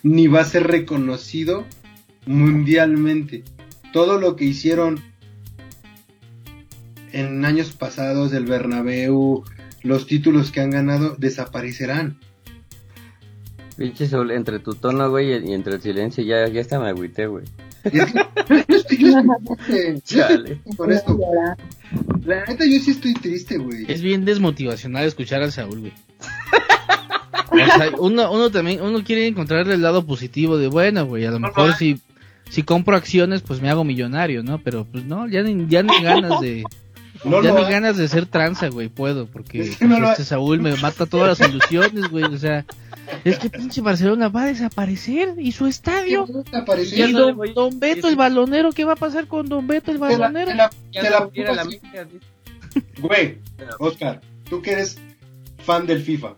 Ni 0.02 0.26
va 0.26 0.40
a 0.40 0.44
ser 0.44 0.66
reconocido 0.66 1.66
mundialmente. 2.26 3.44
Todo 3.92 4.18
lo 4.18 4.36
que 4.36 4.44
hicieron 4.44 5.00
en 7.12 7.44
años 7.44 7.72
pasados 7.72 8.30
del 8.30 8.44
Bernabéu, 8.44 9.44
los 9.82 10.06
títulos 10.06 10.50
que 10.50 10.60
han 10.60 10.70
ganado 10.70 11.16
desaparecerán. 11.18 12.18
Pinche 13.76 14.06
Saúl, 14.06 14.30
entre 14.30 14.58
tu 14.58 14.74
tono, 14.74 15.10
güey, 15.10 15.32
y 15.48 15.52
entre 15.54 15.74
el 15.74 15.82
silencio, 15.82 16.22
ya, 16.22 16.46
ya 16.48 16.60
hasta 16.60 16.78
me 16.78 16.88
agüité, 16.88 17.26
güey. 17.26 17.44
Por 20.76 20.92
esto. 20.92 21.18
La 22.24 22.44
neta 22.44 22.64
yo 22.66 22.78
sí 22.78 22.90
estoy 22.90 23.14
triste, 23.14 23.56
güey. 23.56 23.86
Es 23.88 24.02
bien 24.02 24.24
desmotivacional 24.26 25.06
escuchar 25.06 25.42
al 25.42 25.52
Saúl, 25.52 25.80
güey. 25.80 25.92
O 27.50 27.56
sea, 27.56 27.90
uno, 27.98 28.30
uno 28.32 28.50
también, 28.50 28.80
uno 28.82 29.02
quiere 29.04 29.26
encontrarle 29.26 29.74
el 29.74 29.82
lado 29.82 30.06
positivo 30.06 30.56
de, 30.56 30.68
bueno, 30.68 31.06
güey, 31.06 31.24
a 31.26 31.30
lo 31.30 31.40
mejor 31.40 31.74
si, 31.74 32.00
si 32.48 32.62
compro 32.62 32.96
acciones, 32.96 33.42
pues 33.42 33.60
me 33.60 33.70
hago 33.70 33.84
millonario, 33.84 34.42
¿no? 34.42 34.58
Pero 34.62 34.84
pues 34.84 35.04
no, 35.04 35.28
ya 35.28 35.42
ni, 35.42 35.66
ya 35.68 35.82
ni 35.82 36.02
ganas 36.02 36.40
de, 36.40 36.64
No 37.24 37.42
ya 37.42 37.52
lo 37.52 37.58
ni 37.60 37.64
ha- 37.66 37.70
ganas 37.70 37.96
de 37.98 38.08
ser 38.08 38.24
tranza, 38.26 38.68
güey, 38.68 38.88
puedo, 38.88 39.26
porque 39.26 39.60
Es 39.60 39.76
que 39.76 39.84
no 39.84 39.96
pues, 39.96 40.08
ha- 40.08 40.12
este 40.12 40.24
Saúl 40.24 40.60
me 40.60 40.74
mata 40.76 41.04
todas 41.06 41.38
las 41.38 41.48
ilusiones, 41.48 42.08
güey, 42.08 42.24
o 42.24 42.38
sea, 42.38 42.64
es 43.24 43.38
que 43.38 43.50
pinche 43.50 43.80
Barcelona 43.82 44.28
va 44.28 44.44
a 44.44 44.46
desaparecer 44.46 45.34
y 45.38 45.52
su 45.52 45.66
estadio. 45.66 46.26
Y 47.08 47.12
no 47.12 47.18
don, 47.18 47.36
voy- 47.36 47.52
don 47.52 47.78
Beto, 47.80 48.08
el 48.08 48.16
balonero, 48.16 48.70
¿qué 48.72 48.84
va 48.84 48.92
a 48.92 48.96
pasar 48.96 49.26
con 49.26 49.46
Don 49.48 49.66
Beto, 49.66 49.90
el 49.90 49.98
balonero? 49.98 50.50
te 50.92 51.02
la- 51.54 51.64
no. 51.64 51.70
Güey, 53.00 53.38
Oscar, 53.80 54.20
tú 54.48 54.62
que 54.62 54.72
eres 54.72 54.96
fan 55.64 55.86
del 55.86 56.02
FIFA, 56.02 56.34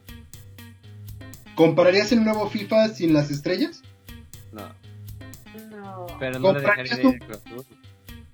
¿comprarías 1.66 2.10
el 2.12 2.24
nuevo 2.24 2.48
FIFA 2.50 2.88
sin 2.88 3.12
las 3.14 3.30
estrellas? 3.30 3.82
No, 4.52 4.68
No. 5.70 6.06
pero 6.18 6.38
no 6.38 6.52
le 6.52 6.62
¿Comprarías 6.62 6.96
dejaría 6.98 7.02
tú? 7.02 7.14
ir 7.14 7.18
Cruz 7.20 7.38
Azul. 7.46 7.66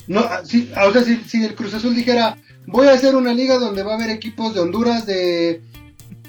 No, 0.07 0.21
ah, 0.21 0.41
sí, 0.45 0.73
ah, 0.75 0.87
o 0.87 0.93
sea, 0.93 1.03
si, 1.03 1.17
si 1.25 1.45
el 1.45 1.55
Cruz 1.55 1.75
Azul 1.75 1.95
dijera, 1.95 2.39
voy 2.67 2.87
a 2.87 2.93
hacer 2.93 3.15
una 3.15 3.35
liga 3.35 3.59
donde 3.59 3.83
va 3.83 3.93
a 3.93 3.97
haber 3.97 4.09
equipos 4.11 4.55
de 4.55 4.61
Honduras, 4.61 5.05
de 5.05 5.61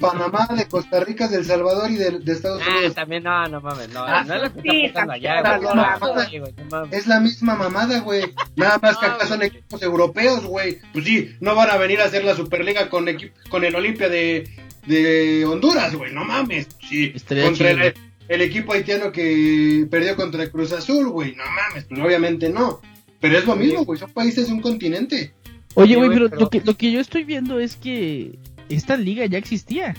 Panamá, 0.01 0.47
de 0.55 0.65
Costa 0.67 0.99
Rica, 1.01 1.27
de 1.29 1.37
El 1.37 1.45
Salvador 1.45 1.89
y 1.89 1.95
de, 1.95 2.19
de 2.19 2.31
Estados 2.33 2.61
Ah, 2.65 2.75
Unidos. 2.77 2.95
también 2.95 3.23
no, 3.23 3.47
no 3.47 3.61
mames, 3.61 3.89
no, 3.89 4.03
Ah, 4.05 4.23
no 4.25 4.33
es 4.35 4.41
lo 4.43 4.53
que 4.53 4.61
sí, 4.61 4.85
está 4.85 5.05
pasando 5.05 5.13
allá, 5.13 5.57
güey. 5.57 6.53
no, 6.69 6.83
No. 6.83 6.91
Es 6.91 7.07
la 7.07 7.19
misma 7.21 7.55
mamada, 7.55 7.99
güey. 7.99 8.23
Nada 8.57 8.79
más 8.81 8.97
que 8.97 9.07
No, 9.07 9.13
acá 9.13 9.25
son 9.27 9.43
equipos 9.43 9.81
europeos, 9.81 10.45
güey. 10.45 10.79
Pues 10.93 11.05
sí, 11.05 11.35
no 11.39 11.55
van 11.55 11.69
a 11.69 11.77
venir 11.77 12.01
a 12.01 12.05
hacer 12.05 12.23
la 12.25 12.35
Superliga 12.35 12.89
con 12.89 13.05
con 13.49 13.63
el 13.63 13.75
Olimpia 13.75 14.07
de, 14.09 14.43
de 14.89 15.45
Honduras, 15.45 15.95
güey. 15.95 16.13
No 16.13 16.25
mames. 16.25 16.67
Sí, 16.89 17.11
Estaría 17.15 17.45
contra 17.45 17.71
el, 17.71 17.93
el 18.27 18.41
equipo 18.41 18.73
haitiano 18.73 19.11
que 19.13 19.87
perdió 19.89 20.15
contra 20.17 20.43
el 20.43 20.51
Cruz 20.51 20.73
Azul, 20.73 21.07
güey. 21.09 21.35
No 21.35 21.43
mames, 21.45 21.85
pues 21.85 22.01
obviamente 22.01 22.49
no. 22.49 22.81
Pero 23.21 23.37
es 23.37 23.45
lo 23.45 23.55
mismo, 23.55 23.85
güey. 23.85 23.99
Son 23.99 24.11
países 24.11 24.47
de 24.47 24.53
un 24.53 24.61
continente. 24.61 25.33
Oye, 25.75 25.95
güey, 25.95 26.07
güey, 26.07 26.17
pero, 26.19 26.29
pero- 26.29 26.41
Lo, 26.41 26.49
que, 26.49 26.61
lo 26.65 26.75
que 26.77 26.91
yo 26.91 26.99
estoy 26.99 27.23
viendo 27.23 27.59
es 27.59 27.75
que 27.75 28.37
esta 28.69 28.97
liga 28.97 29.25
ya 29.25 29.37
existía. 29.37 29.95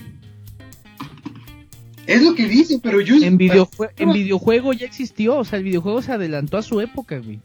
Es 2.07 2.21
lo 2.23 2.33
que 2.35 2.47
dicen, 2.47 2.79
pero 2.81 2.99
yo... 2.99 3.15
En, 3.15 3.37
videojue- 3.37 3.91
en 3.95 4.11
videojuego 4.11 4.73
ya 4.73 4.85
existió, 4.85 5.37
o 5.37 5.43
sea, 5.45 5.59
el 5.59 5.63
videojuego 5.65 6.01
se 6.01 6.11
adelantó 6.11 6.57
a 6.57 6.61
su 6.63 6.81
época, 6.81 7.19
güey. 7.19 7.39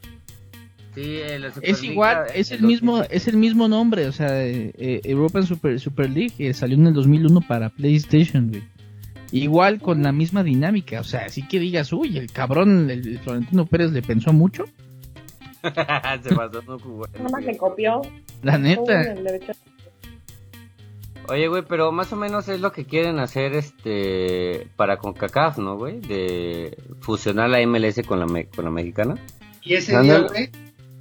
Sí, 1.03 1.19
Es 1.61 1.83
igual, 1.83 2.25
es 2.33 2.51
el 2.51 2.61
mismo, 2.63 2.97
2000. 2.97 3.15
es 3.15 3.27
el 3.27 3.37
mismo 3.37 3.67
nombre, 3.67 4.07
o 4.07 4.11
sea, 4.11 4.43
eh, 4.45 4.71
eh, 4.77 5.01
European 5.03 5.45
Super, 5.45 5.79
Super 5.79 6.09
League 6.09 6.33
eh, 6.39 6.53
salió 6.53 6.75
en 6.75 6.87
el 6.87 6.93
2001 6.93 7.41
para 7.47 7.69
PlayStation, 7.69 8.49
güey. 8.49 8.63
Igual 9.31 9.79
con 9.81 10.01
la 10.03 10.11
misma 10.11 10.41
dinámica, 10.43 10.99
o 11.01 11.03
sea, 11.03 11.25
así 11.25 11.45
que 11.47 11.59
digas, 11.59 11.91
uy, 11.93 12.17
el 12.17 12.31
cabrón, 12.31 12.89
el, 12.89 13.07
el 13.07 13.19
Florentino 13.19 13.65
Pérez 13.65 13.91
le 13.91 14.01
pensó 14.01 14.31
mucho, 14.33 14.65
Se 15.63 15.71
pasó, 16.35 16.61
no 16.65 16.79
jugó. 16.79 17.05
Nada 17.17 17.29
más 17.29 17.43
le 17.43 17.57
copió. 17.57 18.01
la 18.43 18.57
neta. 18.57 19.03
Oye, 21.29 21.47
güey, 21.49 21.63
pero 21.67 21.91
más 21.91 22.13
o 22.13 22.15
menos 22.15 22.47
es 22.47 22.61
lo 22.61 22.71
que 22.71 22.85
quieren 22.85 23.19
hacer 23.19 23.53
este 23.53 24.67
para 24.77 24.97
CONCACAF, 24.97 25.57
¿no, 25.57 25.75
güey? 25.77 25.99
De 25.99 26.77
fusionar 27.01 27.49
la 27.49 27.65
MLS 27.67 28.01
con 28.05 28.19
la, 28.19 28.27
me- 28.27 28.45
con 28.45 28.63
la 28.63 28.71
mexicana. 28.71 29.15
Y 29.61 29.73
ese 29.73 29.99
día, 30.01 30.19
güey, 30.19 30.49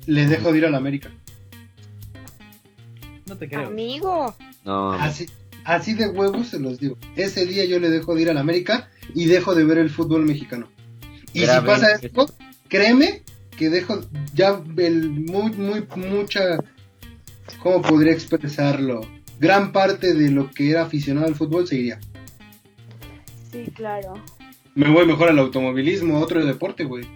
le 0.06 0.26
dejo 0.26 0.52
de 0.52 0.58
ir 0.58 0.66
a 0.66 0.70
la 0.70 0.78
América. 0.78 1.10
No 3.26 3.36
te 3.36 3.54
Amigo. 3.56 4.34
No, 4.64 4.92
Así, 4.92 5.26
así 5.64 5.94
de 5.94 6.08
huevos 6.08 6.48
se 6.48 6.60
los 6.60 6.78
digo. 6.78 6.96
Ese 7.16 7.44
día 7.46 7.64
yo 7.64 7.78
le 7.80 7.90
dejo 7.90 8.14
de 8.14 8.22
ir 8.22 8.30
a 8.30 8.34
la 8.34 8.40
América 8.40 8.88
y 9.14 9.26
dejo 9.26 9.54
de 9.54 9.64
ver 9.64 9.78
el 9.78 9.90
fútbol 9.90 10.24
mexicano. 10.24 10.68
Y 11.32 11.42
Grave. 11.42 11.60
si 11.60 11.66
pasa 11.66 11.92
esto, 12.00 12.26
créeme 12.68 13.22
que 13.56 13.68
dejo 13.70 14.00
ya 14.32 14.62
el 14.76 15.10
muy, 15.10 15.50
muy, 15.52 15.86
mucha, 15.96 16.58
¿cómo 17.62 17.82
podría 17.82 18.12
expresarlo? 18.12 19.00
Gran 19.40 19.72
parte 19.72 20.14
de 20.14 20.30
lo 20.30 20.50
que 20.50 20.70
era 20.70 20.82
aficionado 20.82 21.26
al 21.26 21.34
fútbol 21.34 21.66
se 21.66 21.76
iría. 21.76 22.00
Sí, 23.50 23.64
claro. 23.74 24.14
Me 24.74 24.90
voy 24.90 25.06
mejor 25.06 25.30
al 25.30 25.38
automovilismo, 25.38 26.20
otro 26.20 26.44
deporte, 26.44 26.84
güey. 26.84 27.06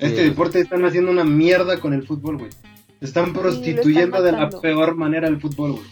Este 0.00 0.24
deporte 0.24 0.60
están 0.60 0.84
haciendo 0.84 1.10
una 1.10 1.24
mierda 1.24 1.78
con 1.78 1.92
el 1.92 2.06
fútbol, 2.06 2.38
güey. 2.38 2.50
Están 3.00 3.32
prostituyendo 3.32 4.22
de 4.22 4.30
la 4.32 4.48
peor 4.48 4.94
manera 4.96 5.28
el 5.28 5.40
fútbol, 5.40 5.72
güey. 5.72 5.84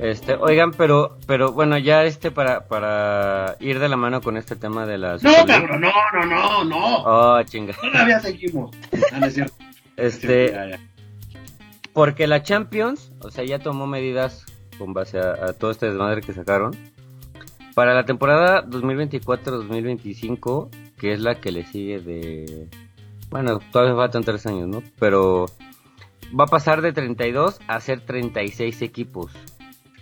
Este, 0.00 0.34
oigan, 0.34 0.70
pero, 0.70 1.18
pero 1.26 1.50
bueno, 1.52 1.76
ya 1.76 2.04
este 2.04 2.30
para, 2.30 2.68
para 2.68 3.56
ir 3.58 3.80
de 3.80 3.88
la 3.88 3.96
mano 3.96 4.20
con 4.20 4.36
este 4.36 4.54
tema 4.54 4.86
de 4.86 4.96
la 4.96 5.18
No, 5.20 5.32
cabrón, 5.44 5.80
no, 5.80 5.90
no, 6.12 6.24
no, 6.24 6.62
no. 6.64 7.02
Oh, 7.04 7.42
chinga. 7.42 7.74
Todavía 7.74 8.20
seguimos. 8.20 8.70
Ah, 9.12 9.18
no 9.20 9.26
es 9.26 9.34
cierto. 9.34 9.54
Este, 9.96 10.78
porque 11.94 12.26
la 12.26 12.42
Champions, 12.42 13.10
o 13.20 13.30
sea, 13.30 13.44
ya 13.44 13.60
tomó 13.60 13.86
medidas 13.86 14.44
con 14.76 14.92
base 14.92 15.18
a, 15.18 15.46
a 15.46 15.54
todo 15.54 15.70
este 15.70 15.86
desmadre 15.86 16.20
que 16.20 16.34
sacaron. 16.34 16.76
Para 17.74 17.94
la 17.94 18.04
temporada 18.04 18.62
2024-2025, 18.66 20.68
que 20.98 21.14
es 21.14 21.20
la 21.20 21.40
que 21.40 21.50
le 21.50 21.64
sigue 21.64 22.00
de... 22.00 22.68
Bueno, 23.30 23.60
todavía 23.72 23.94
faltan 23.94 24.24
tres 24.24 24.46
años, 24.46 24.68
¿no? 24.68 24.82
Pero 24.98 25.46
va 26.38 26.44
a 26.44 26.48
pasar 26.48 26.82
de 26.82 26.92
32 26.92 27.60
a 27.66 27.80
ser 27.80 28.00
36 28.00 28.82
equipos. 28.82 29.32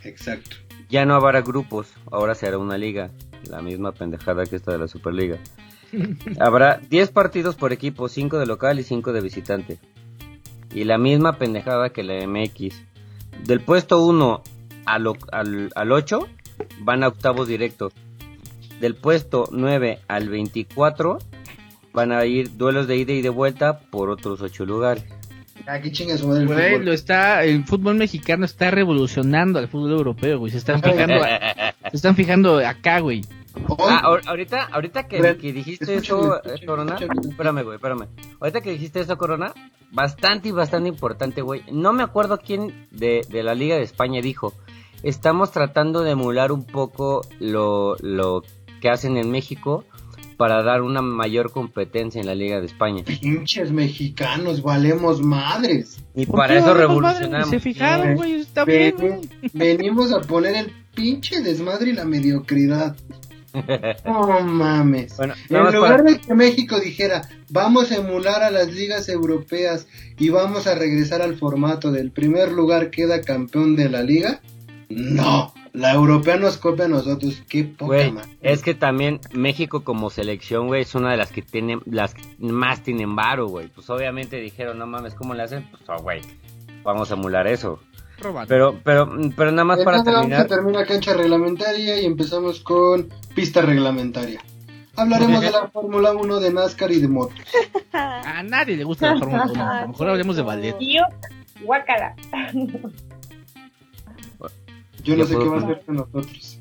Exacto. 0.03 0.57
Ya 0.89 1.07
no 1.07 1.15
habrá 1.15 1.41
grupos, 1.41 1.93
ahora 2.11 2.35
será 2.35 2.59
una 2.59 2.79
liga. 2.79 3.11
La 3.49 3.63
misma 3.63 3.93
pendejada 3.93 4.47
que 4.47 4.57
esta 4.57 4.73
de 4.73 4.79
la 4.79 4.89
Superliga. 4.89 5.39
Habrá 6.41 6.79
10 6.79 7.11
partidos 7.11 7.57
por 7.57 7.73
equipo, 7.73 8.09
5 8.09 8.39
de 8.39 8.47
local 8.47 8.79
y 8.79 8.83
5 8.83 9.13
de 9.13 9.21
visitante. 9.21 9.79
Y 10.73 10.85
la 10.85 10.99
misma 10.99 11.39
pendejada 11.39 11.91
que 11.91 12.03
la 12.03 12.27
MX. 12.27 12.83
Del 13.45 13.61
puesto 13.61 14.05
1 14.05 14.43
al, 14.87 15.07
al, 15.33 15.71
al 15.75 15.93
8 15.93 16.27
van 16.81 17.03
a 17.03 17.09
octavos 17.09 17.49
directos. 17.49 17.93
Del 18.81 18.95
puesto 18.95 19.49
9 19.53 20.01
al 20.09 20.29
24 20.29 21.19
van 21.95 22.13
a 22.13 22.25
ir 22.27 22.57
duelos 22.57 22.87
de 22.87 22.97
ida 22.97 23.13
y 23.13 23.23
de 23.23 23.29
vuelta 23.31 23.79
por 23.79 24.11
otros 24.11 24.41
8 24.43 24.67
lugares. 24.67 25.05
Aquí 25.67 25.91
chinga 25.93 26.19
su 26.19 26.27
madre 26.29 26.43
el 26.43 26.47
Güey, 26.49 26.71
fútbol. 26.73 26.85
lo 26.85 26.93
está, 26.93 27.45
el 27.45 27.65
fútbol 27.65 27.95
mexicano 27.95 28.45
está 28.45 28.71
revolucionando 28.71 29.59
al 29.59 29.69
fútbol 29.69 29.93
europeo, 29.93 30.39
güey. 30.41 30.51
Se 30.53 30.59
están 30.59 30.83
fijando, 30.83 31.15
se 31.91 31.97
están 31.97 32.15
fijando 32.17 32.59
acá, 32.59 32.99
güey. 33.01 33.23
Ah, 33.79 34.03
ahor- 34.05 34.23
ahorita, 34.27 34.65
ahorita 34.65 35.07
que, 35.07 35.37
que 35.37 35.53
dijiste 35.53 35.95
eso, 35.95 36.43
eh, 36.45 36.67
Corona, 36.67 36.97
espérame, 36.99 37.63
güey, 37.63 37.77
espérame. 37.77 38.09
Ahorita 38.41 38.61
que 38.61 38.73
dijiste 38.73 39.01
eso, 39.01 39.17
Corona, 39.17 39.55
bastante 39.93 40.49
y 40.49 40.53
bastante 40.53 40.89
importante, 40.89 41.41
güey. 41.41 41.63
No 41.71 41.93
me 41.93 42.03
acuerdo 42.03 42.39
quién 42.45 42.89
de, 42.91 43.25
de 43.31 43.43
la 43.45 43.55
Liga 43.55 43.77
de 43.77 43.83
España 43.83 44.21
dijo, 44.21 44.53
estamos 45.05 45.53
tratando 45.53 46.03
de 46.03 46.11
emular 46.11 46.51
un 46.51 46.65
poco 46.67 47.23
lo, 47.39 47.97
lo 48.01 48.43
que 48.81 48.91
hacen 48.91 49.17
en 49.17 49.31
México 49.31 49.85
para 50.37 50.63
dar 50.63 50.83
una 50.83 51.03
mayor 51.03 51.51
competencia 51.53 52.21
en 52.21 52.27
la 52.27 52.35
Liga 52.35 52.61
de 52.61 52.67
España. 52.67 53.03
pinches 53.05 53.71
mexicanos, 53.71 54.63
valemos 54.63 55.23
madres. 55.23 55.99
Y 56.15 56.27
¿Por 56.27 56.37
para 56.37 56.59
eso 56.59 56.75
revolucionamos. 56.75 57.51
Se 57.51 57.61
fijaron, 57.61 58.15
güey, 58.17 58.35
está 58.35 58.65
bien, 58.65 58.95
güey. 58.99 59.21
venimos 59.53 60.13
a 60.13 60.21
poner 60.21 60.55
el 60.57 60.73
pinche 60.95 61.41
desmadre 61.41 61.91
y 61.91 61.93
la 61.95 62.05
mediocridad. 62.05 62.97
No 64.05 64.41
mames. 64.41 65.17
Bueno, 65.17 65.35
En 65.49 65.59
lugar 65.73 65.99
para- 65.99 66.03
de 66.03 66.19
que 66.19 66.35
México 66.35 66.81
dijera, 66.81 67.29
vamos 67.51 67.93
a 67.93 67.97
emular 67.97 68.43
a 68.43 68.51
las 68.51 68.73
ligas 68.75 69.09
europeas 69.09 69.87
y 70.19 70.29
vamos 70.31 70.67
a 70.67 70.75
regresar 70.75 71.23
al 71.23 71.37
formato 71.37 71.93
del 71.93 72.11
primer 72.11 72.51
lugar 72.51 72.91
queda 72.91 73.21
campeón 73.21 73.77
de 73.77 73.89
la 73.89 74.03
liga, 74.03 74.41
no, 74.89 75.55
la 75.75 75.93
europea 75.93 76.37
nos 76.37 76.57
copia 76.57 76.85
a 76.85 76.89
nosotros, 76.89 77.43
qué 77.49 77.65
poca 77.65 77.87
Güey, 77.87 78.15
es 78.43 78.63
que 78.63 78.75
también 78.75 79.21
México 79.33 79.83
como 79.83 80.09
selección, 80.09 80.69
güey, 80.69 80.83
es 80.83 80.95
una 80.95 81.11
de 81.11 81.17
las 81.17 81.33
que 81.33 81.43
tienen, 81.43 81.81
las 81.85 82.15
que 82.15 82.23
más 82.39 82.83
tienen 82.83 83.17
varo, 83.17 83.49
güey. 83.49 83.67
Pues 83.67 83.91
obviamente 83.91 84.37
dijeron, 84.37 84.79
no 84.79 84.87
mames, 84.87 85.15
¿cómo 85.17 85.35
le 85.35 85.43
hacen? 85.43 85.69
Pues, 85.71 85.83
oh, 85.89 86.01
güey, 86.01 86.21
vamos 86.85 87.11
a 87.11 87.15
emular 87.15 87.49
eso. 87.49 87.81
Robando. 88.21 88.49
Pero, 88.49 88.81
pero, 88.85 89.11
pero 89.37 89.51
nada 89.51 89.65
más 89.65 89.83
para 89.83 89.99
Entonces, 89.99 90.21
terminar. 90.21 90.43
Se 90.43 90.49
termina 90.49 90.87
cancha 90.87 91.13
reglamentaria 91.15 92.01
y 92.01 92.07
empezamos 92.07 92.61
con 92.61 93.09
pista 93.35 93.61
reglamentaria. 93.61 94.41
Hablaremos 94.95 95.41
de 95.41 95.51
la 95.51 95.67
Fórmula 95.73 96.13
1 96.13 96.39
de 96.39 96.53
NASCAR 96.53 96.93
y 96.93 97.01
de 97.01 97.09
motos. 97.09 97.41
A 97.93 98.45
nadie 98.45 98.77
le 98.77 98.85
gusta 98.85 99.13
la 99.13 99.19
Fórmula 99.19 99.47
1. 99.51 99.71
A 99.71 99.81
lo 99.81 99.89
mejor 99.89 100.09
hablemos 100.09 100.37
de 100.37 100.43
ballet. 100.43 100.79
Tío, 100.79 101.03
guácala. 101.65 102.15
Yo 105.05 105.17
no 105.17 105.25
sé 105.25 105.37
qué 105.39 105.45
va 105.45 105.57
a 105.57 105.61
hacer 105.65 105.83
con 105.85 105.97
nosotros. 105.97 106.59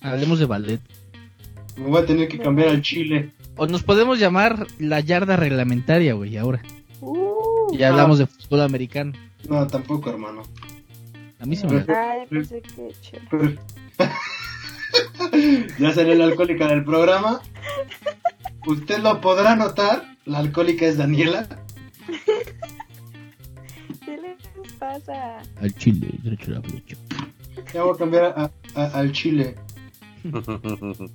Hablemos 0.00 0.38
de 0.38 0.46
ballet. 0.46 0.80
Me 1.76 1.86
voy 1.86 2.00
a 2.02 2.06
tener 2.06 2.28
que 2.28 2.38
cambiar 2.38 2.68
al 2.68 2.82
chile. 2.82 3.32
O 3.56 3.66
nos 3.66 3.82
podemos 3.82 4.18
llamar 4.18 4.66
la 4.78 5.00
yarda 5.00 5.36
reglamentaria, 5.36 6.14
güey, 6.14 6.36
ahora. 6.36 6.62
Uh, 7.00 7.74
Ya 7.76 7.88
hablamos 7.88 8.18
de 8.18 8.26
fútbol 8.26 8.62
americano. 8.62 9.12
No, 9.48 9.66
tampoco, 9.66 10.10
hermano. 10.10 10.42
A 11.40 11.46
mí 11.46 11.56
sí 11.56 11.66
me 11.66 11.84
ay, 11.92 12.26
pensé 12.28 12.60
que 12.62 12.92
ya 15.78 15.92
salió 15.92 16.14
la 16.14 16.24
alcohólica 16.24 16.68
del 16.68 16.84
programa. 16.84 17.40
Usted 18.66 18.98
lo 18.98 19.20
podrá 19.20 19.56
notar. 19.56 20.04
La 20.26 20.38
alcohólica 20.38 20.86
es 20.86 20.98
Daniela. 20.98 21.48
¿Qué 24.04 24.16
les 24.18 24.72
pasa? 24.74 25.38
Al 25.60 25.74
chile, 25.74 26.10
derecho 26.22 26.52
a 26.52 26.54
la 26.56 26.62
flecha. 26.62 26.96
Ya 27.72 27.82
voy 27.84 27.94
a 27.94 27.98
cambiar 27.98 28.24
a- 28.36 28.50
a- 28.74 28.98
al 28.98 29.12
chile. 29.12 29.54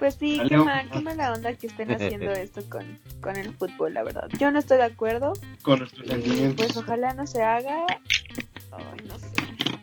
Pues 0.00 0.16
sí, 0.16 0.40
qué, 0.48 0.56
mal, 0.56 0.90
qué 0.90 1.00
mala 1.00 1.32
onda 1.32 1.54
que 1.54 1.68
estén 1.68 1.90
haciendo 1.92 2.30
esto 2.32 2.60
con, 2.68 2.98
con 3.22 3.36
el 3.36 3.54
fútbol, 3.54 3.94
la 3.94 4.02
verdad. 4.02 4.28
Yo 4.38 4.50
no 4.50 4.58
estoy 4.58 4.76
de 4.78 4.82
acuerdo. 4.84 5.32
Con 5.62 5.78
nuestros 5.78 6.04
y, 6.08 6.48
pues 6.56 6.76
ojalá 6.76 7.14
no 7.14 7.26
se 7.28 7.42
haga. 7.42 7.86
Ay, 8.72 9.06
no 9.08 9.16
sé. 9.18 9.28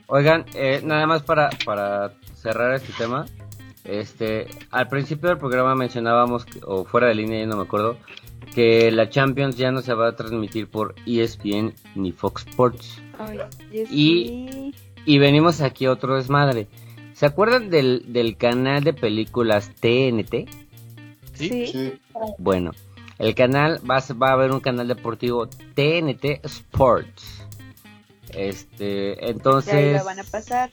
Oigan, 0.08 0.46
eh, 0.54 0.82
nada 0.84 1.08
más 1.08 1.24
para, 1.24 1.50
para 1.66 2.14
cerrar 2.36 2.76
este 2.76 2.92
tema. 2.94 3.26
Este, 3.86 4.48
al 4.70 4.90
principio 4.90 5.30
del 5.30 5.38
programa 5.38 5.76
mencionábamos, 5.76 6.46
que- 6.46 6.60
o 6.66 6.84
fuera 6.84 7.08
de 7.08 7.16
línea, 7.16 7.40
ya 7.40 7.48
no 7.48 7.56
me 7.56 7.64
acuerdo, 7.64 7.98
que 8.54 8.92
la 8.92 9.10
Champions 9.10 9.56
ya 9.58 9.72
no 9.72 9.82
se 9.82 9.94
va 9.94 10.10
a 10.10 10.16
transmitir 10.16 10.68
por 10.68 10.94
E 11.08 11.22
ESPN 11.24 11.74
ni 11.96 12.12
Fox 12.12 12.46
Sports. 12.48 13.02
Ay, 13.18 13.40
yes, 13.72 13.90
Y- 13.92 14.50
sí. 14.52 14.76
Y 15.06 15.18
venimos 15.20 15.62
aquí 15.62 15.88
otro 15.88 16.16
desmadre. 16.16 16.68
¿Se 17.14 17.26
acuerdan 17.26 17.70
del, 17.70 18.06
del 18.14 18.38
canal 18.38 18.84
de 18.84 18.94
películas 18.94 19.72
TNT? 19.80 20.50
Sí. 21.34 21.68
Sí. 21.68 21.94
Bueno, 22.38 22.72
el 23.20 23.36
canal 23.36 23.80
va 23.90 23.98
a, 23.98 24.14
va 24.14 24.30
a 24.30 24.34
haber 24.34 24.52
un 24.52 24.60
canal 24.60 24.88
deportivo 24.88 25.48
TNT 25.48 26.44
Sports. 26.44 27.46
Este, 28.30 29.18
Y 29.66 29.72
ahí 29.72 29.92
entonces, 29.92 29.94
lo 29.94 30.04
van 30.06 30.20
a 30.20 30.24
pasar. 30.24 30.72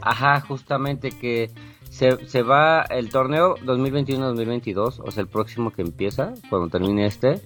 ajá, 0.00 0.40
justamente 0.40 1.10
que 1.10 1.50
se, 1.90 2.26
se 2.26 2.42
va 2.42 2.82
el 2.82 3.10
torneo 3.10 3.56
2021-2022, 3.58 5.00
o 5.04 5.10
sea, 5.10 5.22
el 5.22 5.28
próximo 5.28 5.70
que 5.72 5.82
empieza, 5.82 6.34
cuando 6.50 6.68
termine 6.68 7.06
este, 7.06 7.40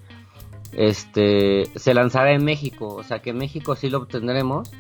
este, 0.73 1.65
se 1.77 1.95
lanzará 1.95 2.33
en 2.33 2.45
México, 2.45 2.95
o 2.95 3.03
sea, 3.03 3.21
que 3.21 3.31
en 3.31 3.39
México 3.39 3.77
sí 3.77 3.89
lo 3.91 3.99
obtendremos, 3.99 4.71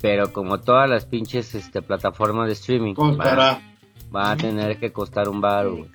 pero 0.00 0.32
como 0.32 0.60
todas 0.60 0.88
las 0.88 1.04
pinches 1.06 1.54
este, 1.54 1.82
plataformas 1.82 2.46
de 2.46 2.52
streaming. 2.54 2.94
Costará. 2.94 3.60
Va 4.14 4.30
a 4.32 4.36
tener 4.36 4.78
que 4.78 4.92
costar 4.92 5.28
un 5.28 5.40
bar, 5.40 5.68
güey. 5.68 5.86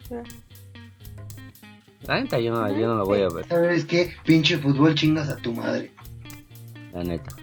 La 2.08 2.20
neta, 2.20 2.40
yo 2.40 2.52
no, 2.52 2.68
yo 2.78 2.88
no 2.88 2.96
lo 2.96 3.06
voy 3.06 3.22
a 3.22 3.28
ver, 3.30 3.46
¿Sabes 3.48 3.86
qué? 3.86 4.12
Pinche 4.26 4.58
fútbol 4.58 4.96
chingas 4.96 5.30
a 5.30 5.38
tu 5.38 5.54
madre. 5.54 5.92
la 6.94 7.04
neta. 7.04 7.36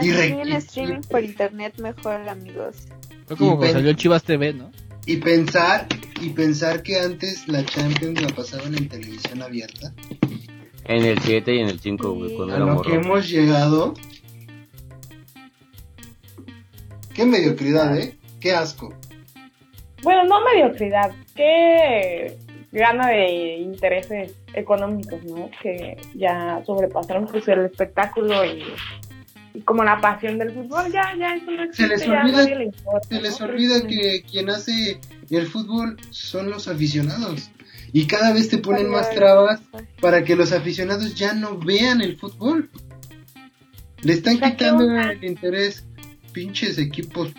Y 0.00 0.10
re- 0.12 0.40
en 0.40 0.52
streaming 0.52 1.00
por 1.02 1.22
internet 1.22 1.74
mejor, 1.78 2.28
amigos. 2.28 2.86
Fue 3.26 3.36
como 3.36 3.54
Y 3.54 3.56
cuando 3.56 3.72
salió 3.74 3.92
Chivas 3.94 4.22
TV, 4.24 4.52
¿no? 4.54 4.70
Y 5.06 5.16
pensar, 5.18 5.86
y 6.20 6.30
pensar 6.30 6.82
que 6.82 6.98
antes 7.00 7.46
la 7.48 7.64
Champions 7.64 8.22
la 8.22 8.28
pasaban 8.28 8.74
en 8.76 8.88
televisión 8.88 9.42
abierta. 9.42 9.92
En 10.84 11.04
el 11.04 11.18
7 11.20 11.54
y 11.54 11.58
en 11.60 11.68
el 11.68 11.80
5, 11.80 12.12
güey, 12.12 12.30
Sí. 12.30 12.36
cuando 12.36 12.54
A 12.54 12.56
era 12.58 12.66
lo 12.66 12.82
que 12.82 12.94
hemos 12.94 13.28
llegado. 13.28 13.94
Qué 17.14 17.24
mediocridad, 17.24 17.96
¿eh? 17.98 18.16
Qué 18.40 18.52
asco. 18.52 18.92
Bueno, 20.02 20.24
no 20.24 20.44
mediocridad, 20.44 21.12
qué 21.34 22.36
gana 22.72 23.08
de 23.08 23.56
intereses 23.58 24.34
económicos, 24.52 25.22
¿no? 25.24 25.48
Que 25.62 25.96
ya 26.14 26.60
sobrepasaron 26.66 27.26
pues 27.26 27.46
el 27.48 27.60
espectáculo 27.66 28.44
y, 28.44 28.64
y 29.54 29.60
como 29.62 29.82
la 29.84 30.00
pasión 30.00 30.38
del 30.38 30.52
fútbol, 30.52 30.92
ya, 30.92 31.14
ya 31.18 31.36
eso 31.36 31.50
no 31.50 31.62
existe, 31.62 31.86
les 31.88 32.04
ya 32.06 32.20
a 32.20 32.24
olvida- 32.24 32.36
nadie 32.38 32.56
le 32.56 32.64
importa. 32.64 33.08
Se 33.08 33.20
les 33.22 33.40
¿no? 33.40 33.46
olvida 33.46 33.86
que 33.86 34.22
quien 34.30 34.50
hace 34.50 35.00
el 35.30 35.46
fútbol 35.46 35.96
son 36.10 36.50
los 36.50 36.68
aficionados. 36.68 37.50
Y 37.92 38.06
cada 38.08 38.32
vez 38.32 38.48
te 38.48 38.58
ponen 38.58 38.90
más 38.90 39.08
trabas 39.10 39.60
para 40.00 40.24
que 40.24 40.34
los 40.34 40.52
aficionados 40.52 41.14
ya 41.14 41.32
no 41.32 41.56
vean 41.58 42.02
el 42.02 42.16
fútbol. 42.18 42.68
Le 44.02 44.12
están 44.14 44.34
O 44.34 44.38
sea, 44.40 44.50
¿qué 44.50 44.56
quitando 44.56 44.84
el 45.00 45.24
interés. 45.24 45.86
Pinches 46.34 46.78
equipos 46.78 47.32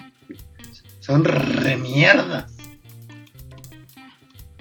son 1.01 1.25
remierdas. 1.25 2.55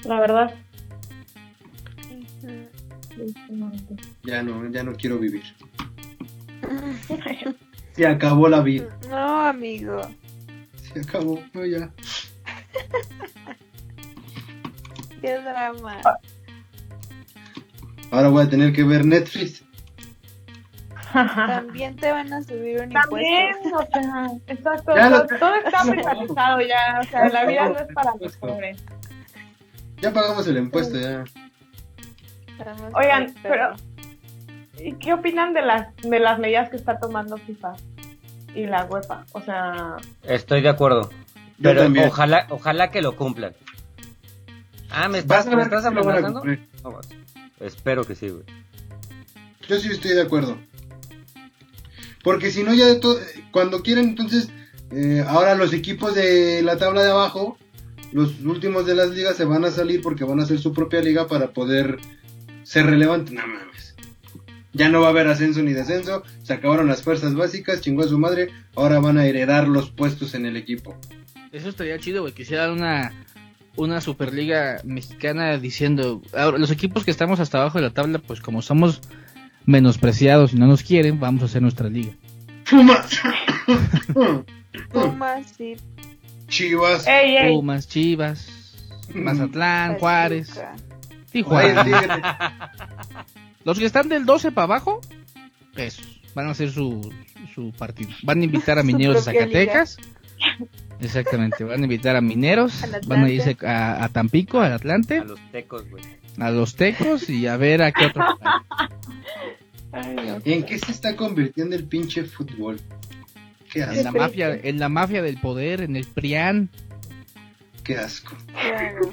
La 0.05 0.21
verdad. 0.21 0.55
Ya 4.25 4.43
no, 4.43 4.69
ya 4.71 4.83
no 4.83 4.93
quiero 4.95 5.19
vivir. 5.19 5.45
Se 7.93 8.07
acabó 8.07 8.49
la 8.49 8.61
vida. 8.61 8.99
No, 9.09 9.47
amigo. 9.47 10.01
Se 10.93 11.01
acabó. 11.01 11.41
No, 11.53 11.65
ya. 11.65 11.91
Qué 15.21 15.33
drama. 15.39 16.01
Ahora 18.11 18.29
voy 18.29 18.45
a 18.45 18.51
tener 18.51 18.73
que 18.73 18.83
ver 18.83 19.07
Netflix. 19.07 19.64
También 21.15 21.97
te 21.97 22.11
van 22.11 22.33
a 22.33 22.43
subir 22.43 22.81
un 22.83 22.91
También, 22.91 23.55
impuesto. 23.65 23.79
o 23.79 23.87
sea, 24.03 24.27
exacto, 24.49 24.97
Ya 24.97 25.09
todo, 25.11 25.19
lo- 25.31 25.39
todo 25.39 25.55
está 25.55 25.83
privatizado 25.91 26.61
ya, 26.61 27.01
o 27.01 27.05
sea, 27.05 27.29
la 27.29 27.45
vida 27.47 27.69
no 27.69 27.79
es 27.79 27.87
para 27.95 28.13
los 28.21 28.37
pobres. 28.37 28.85
Ya 30.01 30.13
pagamos 30.13 30.47
el 30.49 30.57
impuesto, 30.59 30.99
ya. 30.99 31.25
Oigan, 32.95 33.35
pero 33.43 33.73
¿y 34.79 34.93
qué 34.95 35.13
opinan 35.13 35.55
de 35.55 35.63
las 35.63 35.95
de 35.97 36.19
las 36.21 36.39
medidas 36.39 36.69
que 36.71 36.77
está 36.77 36.99
tomando 36.99 37.37
FIFA 37.37 37.73
y 38.55 38.67
la 38.67 38.85
UEFA? 38.85 39.25
O 39.33 39.41
sea, 39.41 39.97
Estoy 40.23 40.63
de 40.63 40.69
acuerdo. 40.69 41.11
Pero 41.63 41.83
también. 41.83 42.09
ojalá, 42.09 42.47
ojalá 42.51 42.91
que 42.91 43.01
lo 43.03 43.17
cumplan. 43.17 43.55
Ah, 44.91 45.09
¿me 45.09 45.23
Vas 45.23 45.41
estás, 45.41 45.47
a 45.47 45.57
¿me 45.57 45.63
estás 45.63 45.85
amenazando? 45.85 46.43
No, 46.83 46.91
vas. 46.93 47.09
espero 47.61 48.05
que 48.05 48.15
sí, 48.15 48.29
güey. 48.29 48.45
Yo 49.69 49.79
sí 49.79 49.89
estoy 49.91 50.13
de 50.15 50.23
acuerdo. 50.23 50.59
Porque 52.25 52.51
si 52.51 52.65
no, 52.65 52.75
ya 52.75 52.87
de 52.87 52.97
to- 52.97 53.19
cuando 53.53 53.83
quieren, 53.83 54.09
entonces, 54.09 54.49
eh, 54.91 55.23
ahora 55.29 55.55
los 55.55 55.73
equipos 55.73 56.15
de 56.17 56.63
la 56.63 56.77
tabla 56.79 57.03
de 57.05 57.11
abajo, 57.11 57.57
los 58.13 58.41
últimos 58.41 58.87
de 58.87 58.95
las 58.97 59.11
ligas 59.11 59.37
se 59.37 59.45
van 59.45 59.65
a 59.65 59.71
salir 59.71 60.01
porque 60.03 60.25
van 60.25 60.41
a 60.41 60.43
hacer 60.45 60.59
su 60.59 60.73
propia 60.73 61.01
liga 61.03 61.29
para 61.29 61.53
poder 61.53 61.99
ser 62.65 62.87
relevantes. 62.87 63.33
No 63.35 63.47
mames. 63.47 63.95
Ya 64.73 64.89
no 64.89 65.01
va 65.01 65.09
a 65.09 65.11
haber 65.11 65.29
ascenso 65.29 65.63
ni 65.63 65.73
descenso, 65.73 66.25
se 66.43 66.53
acabaron 66.53 66.89
las 66.89 67.03
fuerzas 67.03 67.35
básicas, 67.37 67.81
chingó 67.81 68.03
a 68.03 68.09
su 68.09 68.19
madre, 68.19 68.49
ahora 68.75 68.99
van 68.99 69.19
a 69.19 69.27
heredar 69.27 69.69
los 69.69 69.91
puestos 69.91 70.35
en 70.35 70.47
el 70.47 70.57
equipo. 70.57 70.97
Eso 71.53 71.69
estaría 71.69 71.99
chido, 72.01 72.23
güey. 72.23 72.33
Quisiera 72.35 72.73
una, 72.73 73.13
una 73.77 74.01
Superliga 74.01 74.81
mexicana 74.83 75.59
diciendo. 75.59 76.23
Ahora, 76.33 76.59
los 76.59 76.73
equipos 76.73 77.05
que 77.05 77.13
estamos 77.13 77.39
hasta 77.39 77.59
abajo 77.59 77.79
de 77.79 77.85
la 77.85 77.91
tabla, 77.91 78.19
pues 78.19 78.41
como 78.41 78.63
somos 78.63 79.01
menospreciados 79.67 80.53
y 80.53 80.57
no 80.57 80.67
nos 80.67 80.83
quieren, 80.83 81.21
vamos 81.21 81.43
a 81.43 81.47
hacer 81.47 81.63
nuestra 81.63 81.89
liga. 81.89 82.13
Pumas. 82.69 83.21
Pumas, 84.93 85.55
sí. 85.57 85.77
Chivas. 86.49 87.07
ey, 87.07 87.37
ey, 87.37 87.53
Pumas, 87.55 87.89
Chivas, 87.89 88.49
Mazatlán. 89.15 89.99
Juárez, 89.99 90.61
Tijuana. 91.33 92.71
Los 93.65 93.79
que 93.79 93.87
están 93.87 94.09
del 94.09 94.27
12 94.27 94.53
para 94.53 94.65
abajo, 94.65 95.01
esos 95.77 96.21
van 96.35 96.49
a 96.49 96.51
hacer 96.51 96.71
su, 96.71 97.13
su 97.55 97.73
partido. 97.73 98.11
Van 98.23 98.41
a 98.41 98.45
invitar 98.45 98.79
a 98.79 98.83
mineros 98.83 99.25
de 99.25 99.33
liga. 99.33 99.45
Zacatecas. 99.47 99.97
Exactamente, 101.01 101.65
van 101.65 101.81
a 101.81 101.85
invitar 101.85 102.17
a 102.17 102.21
mineros, 102.21 102.83
van 103.07 103.25
a 103.25 103.31
irse 103.31 103.57
a, 103.67 104.05
a 104.05 104.09
Tampico, 104.11 104.61
al 104.61 104.73
Atlante, 104.73 105.19
A 105.19 105.25
los 105.25 105.41
tecos, 105.51 105.89
güey. 105.91 106.03
a 106.39 106.51
los 106.51 106.77
Tecos 106.77 107.29
y 107.29 107.47
a 107.47 107.57
ver 107.57 107.83
a 107.83 107.93
qué 107.93 108.07
otro. 108.07 108.23
ay. 109.95 110.41
¿En 110.45 110.65
qué 110.65 110.79
se 110.79 110.93
está 110.93 111.17
convirtiendo 111.17 111.77
el 111.77 111.85
pinche 111.85 112.25
fútbol? 112.25 112.81
Qué 113.73 113.83
En 113.83 114.05
la 114.05 114.13
mafia, 114.13 114.59
en 114.63 114.79
la 114.79 114.89
mafia 114.89 115.23
del 115.23 115.39
poder, 115.41 115.81
en 115.83 115.97
el 115.97 116.07
PRIAN. 116.07 116.69
Qué 117.83 117.97
asco. 117.97 118.37
Claro. 118.53 119.13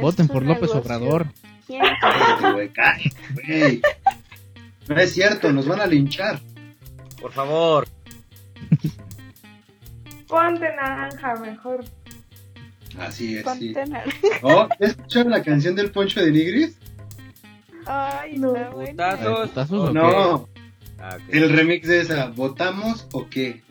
Voten 0.00 0.28
por 0.28 0.42
López 0.44 0.62
negocio. 0.70 0.80
Obrador. 0.80 1.26
¿Quién? 1.66 1.82
Cállate, 2.00 2.52
güey, 2.52 2.68
cállate, 2.70 3.10
güey. 3.34 3.82
No 4.88 4.96
es 4.98 5.12
cierto, 5.12 5.52
nos 5.52 5.66
van 5.66 5.80
a 5.80 5.86
linchar. 5.86 6.40
Por 7.20 7.32
favor. 7.32 7.86
Ponte 10.26 10.66
naranja 10.76 11.34
mejor. 11.36 11.84
Así 12.98 13.36
es, 13.36 13.40
sí. 13.58 13.72
Ponte 13.74 13.86
nar- 13.86 14.04
Oh, 14.42 14.68
¿ya 14.80 14.86
¿escucharon 14.86 15.30
la 15.32 15.42
canción 15.42 15.74
del 15.74 15.90
Poncho 15.90 16.20
de 16.22 16.30
Nigris? 16.30 16.76
Ay, 17.86 18.38
No. 18.38 18.54
¿Putazos 18.54 19.72
¿o 19.72 19.82
o 19.84 19.86
qué? 19.88 19.92
No, 19.94 20.48
Ah, 21.04 21.16
el 21.30 21.50
remix 21.50 21.88
de 21.88 22.00
esa, 22.00 22.26
¿votamos 22.28 23.08
o 23.12 23.28
qué? 23.28 23.62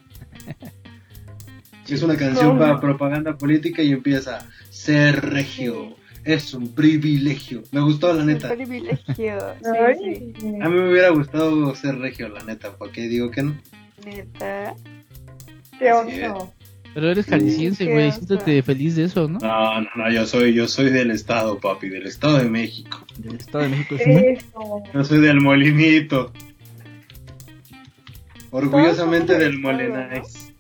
Es 1.88 2.01
una 2.03 2.15
canción 2.15 2.53
No. 2.55 2.59
para 2.59 2.79
propaganda 2.79 3.38
política 3.38 3.81
y 3.81 3.91
empieza, 3.91 4.47
ser 4.69 5.25
regio, 5.29 5.95
es 6.23 6.53
un 6.53 6.69
privilegio. 6.73 7.63
Me 7.71 7.81
gustó, 7.81 8.13
la 8.13 8.21
Un 8.21 8.27
neta. 8.27 8.49
privilegio. 8.53 9.38
Ay, 9.88 9.95
Sí, 9.99 10.33
sí. 10.39 10.47
A 10.61 10.69
mí 10.69 10.75
me 10.77 10.89
hubiera 10.89 11.09
gustado 11.09 11.73
ser 11.75 11.97
regio, 11.99 12.29
la 12.29 12.43
neta, 12.43 12.71
¿por 12.77 12.91
qué 12.91 13.01
digo 13.09 13.29
que 13.31 13.43
no? 13.43 13.57
Neta. 14.05 14.73
qué 15.79 15.91
oso. 15.91 16.53
Pero 16.93 17.09
eres 17.09 17.26
jalisciense, 17.26 17.85
qué 17.85 17.91
güey. 17.93 18.07
oso. 18.09 18.19
Siéntete 18.26 18.63
feliz 18.63 18.95
de 18.97 19.05
eso, 19.05 19.27
¿no? 19.30 19.39
No, 19.39 19.81
no, 19.81 19.88
no, 19.95 20.11
yo 20.11 20.26
soy, 20.26 20.53
yo 20.53 20.68
soy 20.68 20.89
del 20.89 21.11
estado, 21.11 21.57
papi, 21.59 21.88
del 21.89 22.05
estado 22.05 22.38
de 22.39 22.49
México. 22.49 23.05
Del 23.18 23.35
Estado 23.35 23.63
de 23.63 23.69
México. 23.69 23.95
¿sí? 23.97 24.11
Eso. 24.11 24.84
Yo 24.93 25.03
soy 25.05 25.19
del 25.22 25.39
molinito. 25.39 26.34
Orgullosamente 28.51 29.38
del 29.38 29.59
Molenais. 29.59 30.53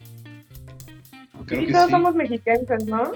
Creo 1.45 1.61
Sí, 1.61 1.67
que 1.67 1.73
todos 1.73 1.85
sí. 1.87 1.91
somos 1.91 2.15
mexicanos, 2.15 2.85
¿no? 2.85 3.11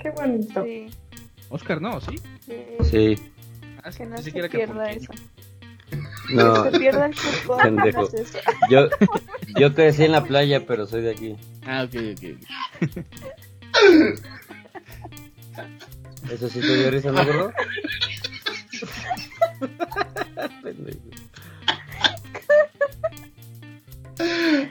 Qué 0.00 0.10
bonito. 0.10 0.64
Sí. 0.64 0.86
Oscar, 1.50 1.82
no, 1.82 2.00
¿sí? 2.00 2.16
sí. 2.46 2.54
Sí. 2.90 3.14
Ah, 3.82 3.90
Que 3.90 4.06
no 4.06 4.16
se 4.18 4.30
pierda 4.32 4.90
eso. 4.90 5.12
No, 6.30 6.64
se 6.70 6.78
pierda 6.78 7.06
el 7.06 7.14
fútbol. 7.14 7.62
Pendejo. 7.62 8.02
no 8.02 8.06
es 8.06 8.32
yo, 8.70 8.88
yo 9.58 9.74
crecí 9.74 10.04
en 10.04 10.12
la 10.12 10.22
playa, 10.24 10.64
pero 10.66 10.86
soy 10.86 11.02
de 11.02 11.10
aquí. 11.10 11.36
Ah, 11.66 11.84
ok, 11.84 11.94
ok. 12.12 12.22
ok. 12.22 12.28
Eso 16.30 16.48
sí 16.48 16.60
te 16.60 16.76
dio 16.76 16.90
risa, 16.90 17.10
¿no, 17.10 17.24
gordo? 17.24 17.52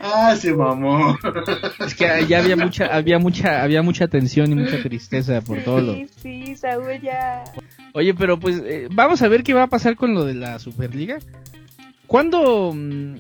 Ah, 0.01 0.35
se 0.35 0.53
mamó. 0.53 1.17
Es 1.79 1.95
que 1.95 2.25
ya 2.27 2.39
había 2.39 2.55
mucha, 2.55 2.85
había 2.87 3.19
mucha, 3.19 3.63
había 3.63 3.81
mucha 3.81 4.07
tensión 4.07 4.51
y 4.51 4.55
mucha 4.55 4.81
tristeza 4.81 5.41
por 5.41 5.63
todo 5.63 5.81
lo. 5.81 5.93
Sí, 5.93 6.07
sí, 6.21 6.55
Saúl 6.55 6.99
ya. 7.01 7.43
Oye, 7.93 8.13
pero 8.13 8.39
pues 8.39 8.61
eh, 8.63 8.87
vamos 8.91 9.21
a 9.21 9.27
ver 9.27 9.43
qué 9.43 9.53
va 9.53 9.63
a 9.63 9.67
pasar 9.67 9.95
con 9.95 10.13
lo 10.13 10.25
de 10.25 10.33
la 10.33 10.59
Superliga. 10.59 11.19
¿Cuándo 12.05 12.73
mm, 12.73 13.15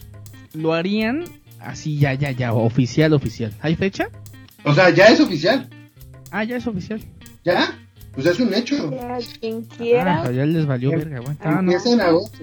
lo 0.53 0.73
harían 0.73 1.23
así 1.59 1.97
ya, 1.97 2.13
ya, 2.13 2.31
ya, 2.31 2.53
oficial, 2.53 3.13
oficial? 3.13 3.53
¿Hay 3.61 3.75
fecha? 3.75 4.09
O 4.63 4.73
sea, 4.73 4.89
ya 4.89 5.07
es 5.07 5.19
oficial. 5.19 5.69
Ah, 6.31 6.43
ya 6.43 6.57
es 6.57 6.67
oficial. 6.67 7.01
¿Ya? 7.43 7.77
Pues 8.17 8.25
es 8.25 8.39
un 8.39 8.51
hecho. 8.51 8.89
Ya, 8.91 9.19
quien 9.39 9.63
Ah, 9.69 9.75
quiera. 9.77 10.21
sea, 10.23 10.31
ya 10.31 10.45
les 10.47 10.65
valió 10.65 10.91
Em- 10.91 10.97
verga, 10.97 11.19
güey. 11.19 11.37
Ah, 11.39 11.61
no. 11.61 11.71
Empieza 11.71 11.91
en 11.93 12.01
agosto. 12.01 12.39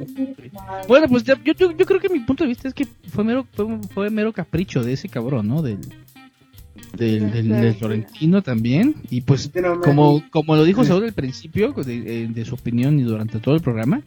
Bueno, 0.86 1.09
pues 1.09 1.24
ya- 1.24 1.36
yo, 1.44 1.52
yo, 1.52 1.72
yo 1.76 1.84
creo 1.84 1.98
que 1.98 2.09
mi 2.09 2.20
punto 2.20 2.44
de 2.44 2.48
vista 2.48 2.68
es 2.68 2.74
que 2.74 2.86
fue 3.09 3.24
mero, 3.24 3.44
fue, 3.55 3.66
fue 3.92 4.09
mero 4.10 4.32
capricho 4.32 4.84
de 4.84 4.92
ese 4.92 5.09
cabrón, 5.09 5.48
¿no? 5.48 5.62
Del, 5.62 5.80
del, 6.96 7.30
del, 7.32 7.48
del 7.48 7.74
Florentino 7.74 8.40
también. 8.42 8.94
Y 9.10 9.22
pues, 9.22 9.51
como, 9.82 10.22
como 10.30 10.55
lo 10.55 10.62
dijo. 10.62 10.84
Saúl 10.84 11.05
al 11.06 11.12
principio, 11.12 11.72
de, 11.72 12.22
eh, 12.24 12.28
de 12.28 12.44
su 12.44 12.55
opinión 12.55 13.01
y 13.01 13.02
durante 13.02 13.40
todo 13.40 13.56
el 13.56 13.60
programa, 13.60 14.01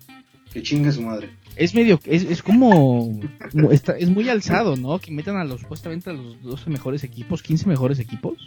Que 0.53 0.63
chingue 0.63 0.93
su 0.93 1.01
madre. 1.01 1.29
es 1.57 1.75
medio, 1.75 1.99
es, 2.05 2.23
es 2.23 2.41
como, 2.41 3.19
como 3.51 3.71
está, 3.73 3.97
es 3.97 4.09
muy 4.09 4.29
alzado, 4.29 4.77
¿no? 4.77 4.99
Que 4.99 5.11
metan 5.11 5.35
a 5.35 5.43
los, 5.43 5.59
supuestamente 5.59 6.09
a 6.11 6.13
los 6.13 6.41
12 6.41 6.69
mejores 6.69 7.03
equipos, 7.03 7.43
15 7.43 7.67
mejores 7.67 7.99
equipos. 7.99 8.37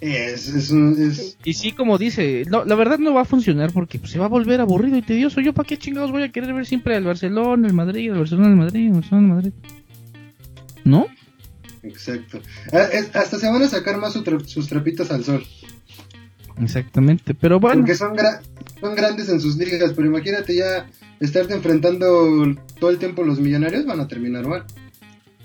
Es, 0.00 0.48
es, 0.48 0.70
un- 0.70 0.96
es- 0.98 1.36
Y 1.44 1.52
sí, 1.54 1.72
como 1.72 1.98
dice, 1.98 2.44
no, 2.50 2.64
la 2.64 2.74
verdad 2.74 2.98
no 2.98 3.12
va 3.12 3.22
a 3.22 3.24
funcionar 3.26 3.70
porque 3.72 3.98
pues, 3.98 4.10
se 4.12 4.18
va 4.18 4.24
a 4.26 4.28
volver 4.30 4.60
aburrido 4.60 4.96
y 4.96 5.02
tedioso. 5.02 5.40
Yo, 5.42 5.52
¿para 5.52 5.66
qué 5.66 5.76
chingados 5.76 6.10
voy 6.10 6.22
a 6.22 6.32
querer 6.32 6.54
ver 6.54 6.64
siempre 6.66 6.96
al 6.96 7.04
Barcelona, 7.04 7.66
el 7.68 7.74
Madrid, 7.74 8.10
al 8.10 8.18
Barcelona, 8.18 8.48
el 8.48 8.56
Madrid, 8.56 8.86
el 8.86 8.92
Barcelona, 8.94 9.26
el 9.28 9.34
Madrid? 9.34 9.52
¿No? 10.84 11.06
exacto. 11.82 12.40
Ah, 12.72 12.86
hasta 13.14 13.38
se 13.38 13.48
van 13.50 13.62
a 13.62 13.68
sacar 13.68 13.98
más 13.98 14.12
su 14.14 14.22
tra- 14.24 14.44
sus 14.44 14.68
trapitos 14.68 15.10
al 15.10 15.24
sol. 15.24 15.44
Exactamente, 16.62 17.34
pero 17.34 17.58
bueno. 17.60 17.80
Porque 17.80 17.94
son, 17.94 18.14
gra- 18.14 18.40
son 18.80 18.94
grandes 18.94 19.28
en 19.28 19.40
sus 19.40 19.56
ligas, 19.56 19.92
pero 19.94 20.06
imagínate 20.08 20.54
ya 20.56 20.86
estarte 21.20 21.54
enfrentando 21.54 22.54
todo 22.78 22.90
el 22.90 22.98
tiempo 22.98 23.22
los 23.22 23.40
millonarios, 23.40 23.86
van 23.86 24.00
a 24.00 24.08
terminar 24.08 24.46
mal. 24.46 24.64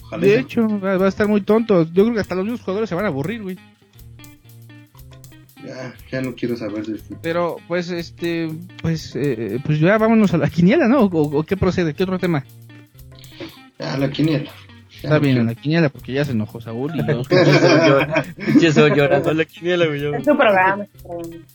Ojalá. 0.04 0.26
De 0.26 0.40
hecho, 0.40 0.68
va, 0.80 0.98
va 0.98 1.06
a 1.06 1.10
estar 1.10 1.28
muy 1.28 1.42
tonto. 1.42 1.84
Yo 1.86 2.04
creo 2.04 2.14
que 2.14 2.20
hasta 2.20 2.36
los 2.36 2.44
mismos 2.46 2.62
jugadores 2.62 2.90
se 2.90 2.96
van 2.96 3.06
a 3.06 3.10
aburrir, 3.10 3.42
güey. 3.44 3.58
Ya, 5.66 5.96
ya 6.12 6.22
no 6.22 6.36
quiero 6.36 6.56
saber 6.56 6.86
del 6.86 7.00
fútbol. 7.00 7.20
Pero, 7.22 7.58
pues, 7.68 7.90
este, 7.90 8.50
pues, 8.82 9.16
eh, 9.16 9.60
pues 9.66 9.80
ya 9.80 9.98
vámonos 9.98 10.34
a 10.34 10.38
la 10.38 10.50
quiniela, 10.50 10.88
¿no? 10.88 11.02
¿O, 11.02 11.40
o 11.40 11.44
qué 11.44 11.58
procede? 11.58 11.94
¿Qué 11.94 12.04
otro 12.04 12.20
tema? 12.20 12.44
Ya, 13.80 13.98
la 13.98 14.10
quiniela. 14.10 14.52
Ya 15.02 15.10
Está 15.10 15.16
no 15.16 15.20
bien, 15.20 15.38
a 15.40 15.44
la 15.44 15.56
quiniela 15.56 15.90
porque 15.90 16.14
ya 16.14 16.24
se 16.24 16.32
enojó 16.32 16.62
Saúl 16.62 16.94
y 16.96 17.06
yo. 17.06 17.22
Pinche 18.46 18.72
soy 18.72 18.92
llorando 18.96 19.34
la 19.34 19.46
quiniela, 19.46 19.86
güey. 19.88 20.16
Es 20.16 20.24
tu 20.24 20.38
programa. 20.38 20.88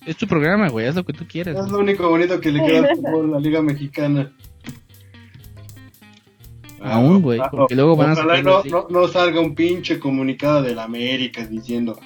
es 0.06 0.16
tu 0.16 0.26
programa. 0.26 0.68
Güey, 0.68 0.86
haz 0.86 0.96
lo 0.96 1.04
que 1.04 1.12
tú 1.12 1.26
quieras. 1.26 1.56
Es 1.56 1.70
lo 1.70 1.78
único 1.78 2.08
bonito 2.08 2.40
que 2.40 2.52
le 2.52 2.64
queda 2.64 2.90
al 2.90 2.96
fútbol, 2.96 3.30
la 3.30 3.40
Liga 3.40 3.62
Mexicana. 3.62 4.30
Aún, 6.82 7.22
güey, 7.22 7.40
porque 7.50 7.74
luego 7.74 7.96
van 7.96 8.10
a 8.10 8.12
Ojalá 8.12 8.42
no, 8.42 8.62
no, 8.64 8.86
no 8.88 9.08
salga 9.08 9.40
un 9.40 9.54
pinche 9.54 9.98
comunicado 9.98 10.62
del 10.62 10.78
América 10.78 11.46
diciendo 11.46 11.98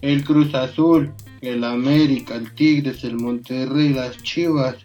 el 0.00 0.24
Cruz 0.24 0.54
Azul, 0.54 1.12
el 1.40 1.64
América, 1.64 2.34
el 2.34 2.52
Tigres, 2.52 3.04
el 3.04 3.16
Monterrey, 3.16 3.90
las 3.90 4.22
Chivas 4.22 4.76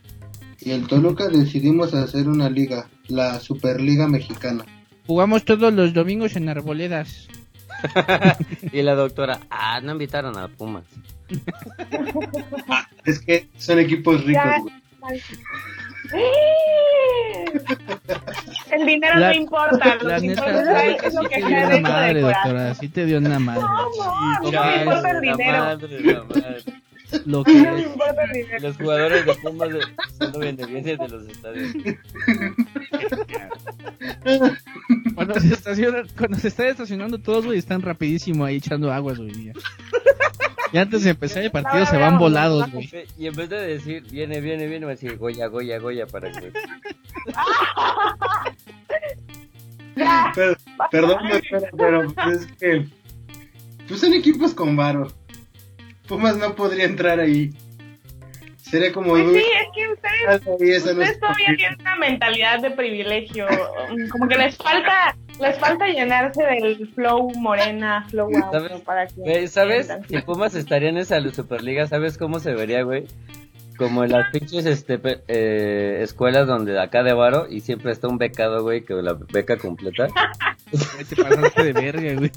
y 0.62 0.72
el 0.72 0.88
Toluca 0.88 1.28
decidimos 1.28 1.94
hacer 1.94 2.28
una 2.28 2.50
liga, 2.50 2.90
la 3.08 3.40
Superliga 3.40 4.08
Mexicana. 4.08 4.66
Jugamos 5.06 5.46
todos 5.46 5.74
los 5.74 5.94
domingos 5.94 6.36
en 6.36 6.50
Arboledas. 6.50 7.28
Y 8.72 8.82
la 8.82 8.96
doctora, 8.96 9.42
ah, 9.50 9.80
no 9.82 9.92
invitaron 9.92 10.38
a 10.38 10.48
Pumas. 10.48 10.86
Es 13.06 13.20
que 13.20 13.50
son 13.58 13.80
equipos 13.80 14.24
ricos, 14.24 14.44
Ya. 14.44 14.62
El 18.72 18.86
dinero 18.86 19.20
La- 19.20 19.30
no 19.30 19.34
importa. 19.36 19.98
La 20.02 20.20
neta, 20.20 20.96
es 21.06 21.14
lo 21.14 21.22
sí 21.24 21.30
que 21.30 21.42
te 21.42 21.48
dio 21.48 21.68
una 21.68 21.80
madre, 21.90 22.14
del 22.14 22.24
corazón. 22.24 22.44
doctora, 22.44 22.76
sí 22.76 22.90
te 22.90 23.06
dio 23.06 23.18
una 23.20 23.40
madre. 23.40 23.62
No, 23.62 23.90
no, 23.98 24.40
no 24.44 24.52
Ya, 24.52 24.64
me 24.66 24.76
importa 24.78 25.10
el 25.12 25.16
la 25.16 25.22
dinero. 25.22 25.64
madre, 25.64 26.02
la 26.02 26.24
madre. 26.30 26.64
Lo 27.26 27.44
que 27.44 27.54
No 27.54 27.72
me 27.74 27.82
importa 27.82 28.24
el 28.24 28.32
dinero. 28.34 28.60
Los 28.62 28.78
jugadores 28.78 29.26
de 29.26 29.36
Pumas 29.36 29.70
son 30.20 30.40
beneficios 30.40 31.00
de 31.00 31.08
los 31.08 31.28
estadios. 31.28 31.74
Cuando 35.16 35.40
se, 35.40 35.54
estacionan, 35.54 36.08
cuando 36.18 36.38
se 36.38 36.50
están 36.50 36.68
estacionando 36.68 37.18
todos, 37.20 37.46
güey, 37.46 37.58
están 37.58 37.82
rapidísimo 37.82 38.44
ahí 38.44 38.58
echando 38.58 38.92
aguas, 38.92 39.18
güey. 39.18 39.54
Ya. 40.76 40.80
Y 40.80 40.84
antes 40.84 41.04
de 41.04 41.10
empezar 41.12 41.44
el 41.44 41.52
partido 41.52 41.86
se 41.86 41.98
van 41.98 42.18
volados, 42.18 42.70
güey. 42.72 42.90
Y 43.18 43.28
en 43.28 43.36
vez 43.36 43.50
de 43.50 43.62
decir, 43.62 44.04
viene, 44.12 44.42
viene, 44.42 44.68
viene, 44.68 44.86
va 44.86 44.92
a 44.92 44.96
decir 44.96 45.18
Goya, 45.18 45.48
Goya, 45.48 45.80
Goya 45.80 46.06
para 46.08 46.32
que. 46.32 46.52
Pero- 50.36 50.56
perdón, 50.92 51.18
pero, 51.50 51.68
pero 51.78 52.14
pues 52.14 52.42
es 52.42 52.52
que 52.60 52.86
pues 53.88 54.00
son 54.00 54.14
equipos 54.14 54.54
con 54.54 54.76
varo. 54.76 55.08
Pumas 56.08 56.38
no 56.38 56.56
podría 56.56 56.86
entrar 56.86 57.20
ahí. 57.20 57.52
Sería 58.70 58.92
como 58.92 59.12
Pues 59.12 59.32
sí, 59.32 59.38
es 59.38 59.68
que 59.76 59.88
ustedes, 59.90 60.82
ustedes 60.84 61.20
todavía 61.20 61.56
tienen 61.56 61.80
una 61.82 61.96
mentalidad 61.98 62.60
de 62.62 62.72
privilegio. 62.72 63.46
Como 64.12 64.28
que 64.28 64.38
les 64.38 64.58
falta, 64.58 65.16
les 65.40 65.60
falta 65.60 65.88
llenarse 65.88 66.44
del 66.44 66.88
flow 66.96 67.32
morena, 67.38 68.06
flow 68.10 68.30
¿Sabes? 68.52 68.82
para 68.82 69.06
que 69.06 69.14
Güey, 69.18 69.48
¿Sabes? 69.48 69.92
Si 70.10 70.18
Pumas 70.22 70.56
estaría 70.56 70.90
en 70.90 70.98
esa 70.98 71.22
Superliga, 71.32 71.86
¿sabes 71.88 72.18
cómo 72.18 72.40
se 72.40 72.54
vería, 72.54 72.82
güey? 72.82 73.06
Como 73.78 74.04
en 74.04 74.12
las 74.14 74.30
pinches 74.32 74.66
este, 74.66 74.98
pe- 74.98 75.22
eh, 75.28 76.00
escuelas 76.02 76.48
donde 76.48 76.80
acá 76.80 77.04
de 77.04 77.14
varo 77.14 77.46
y 77.50 77.60
siempre 77.60 77.92
está 77.92 78.08
un 78.08 78.18
becado, 78.18 78.64
güey, 78.64 78.84
que 78.86 78.94
la 78.96 79.14
beca 79.32 79.58
completa. 79.58 80.08
Te 81.10 81.16
pasaste 81.22 81.64
de 81.66 81.74
verga, 81.74 82.14
güey. 82.18 82.32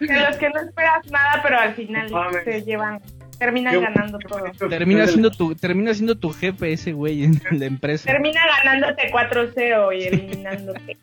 De 0.00 0.20
los 0.20 0.36
que 0.36 0.50
no 0.50 0.60
esperas 0.60 1.06
nada, 1.10 1.40
pero 1.42 1.58
al 1.58 1.74
final 1.74 2.10
No 2.10 2.24
se 2.44 2.62
llevan, 2.62 3.00
terminan 3.44 3.80
ganando 3.80 4.18
todo. 4.18 4.68
Termina 4.68 5.06
siendo 5.06 5.30
tu, 5.30 5.54
termina 5.54 5.92
siendo 5.94 6.14
tu 6.16 6.30
jefe 6.30 6.72
ese 6.72 6.92
güey 6.92 7.24
en 7.24 7.40
la 7.58 7.66
empresa. 7.66 8.04
Termina 8.10 8.40
ganándote 8.64 9.10
4-0 9.12 9.98
y 9.98 10.02
eliminándote. 10.04 10.96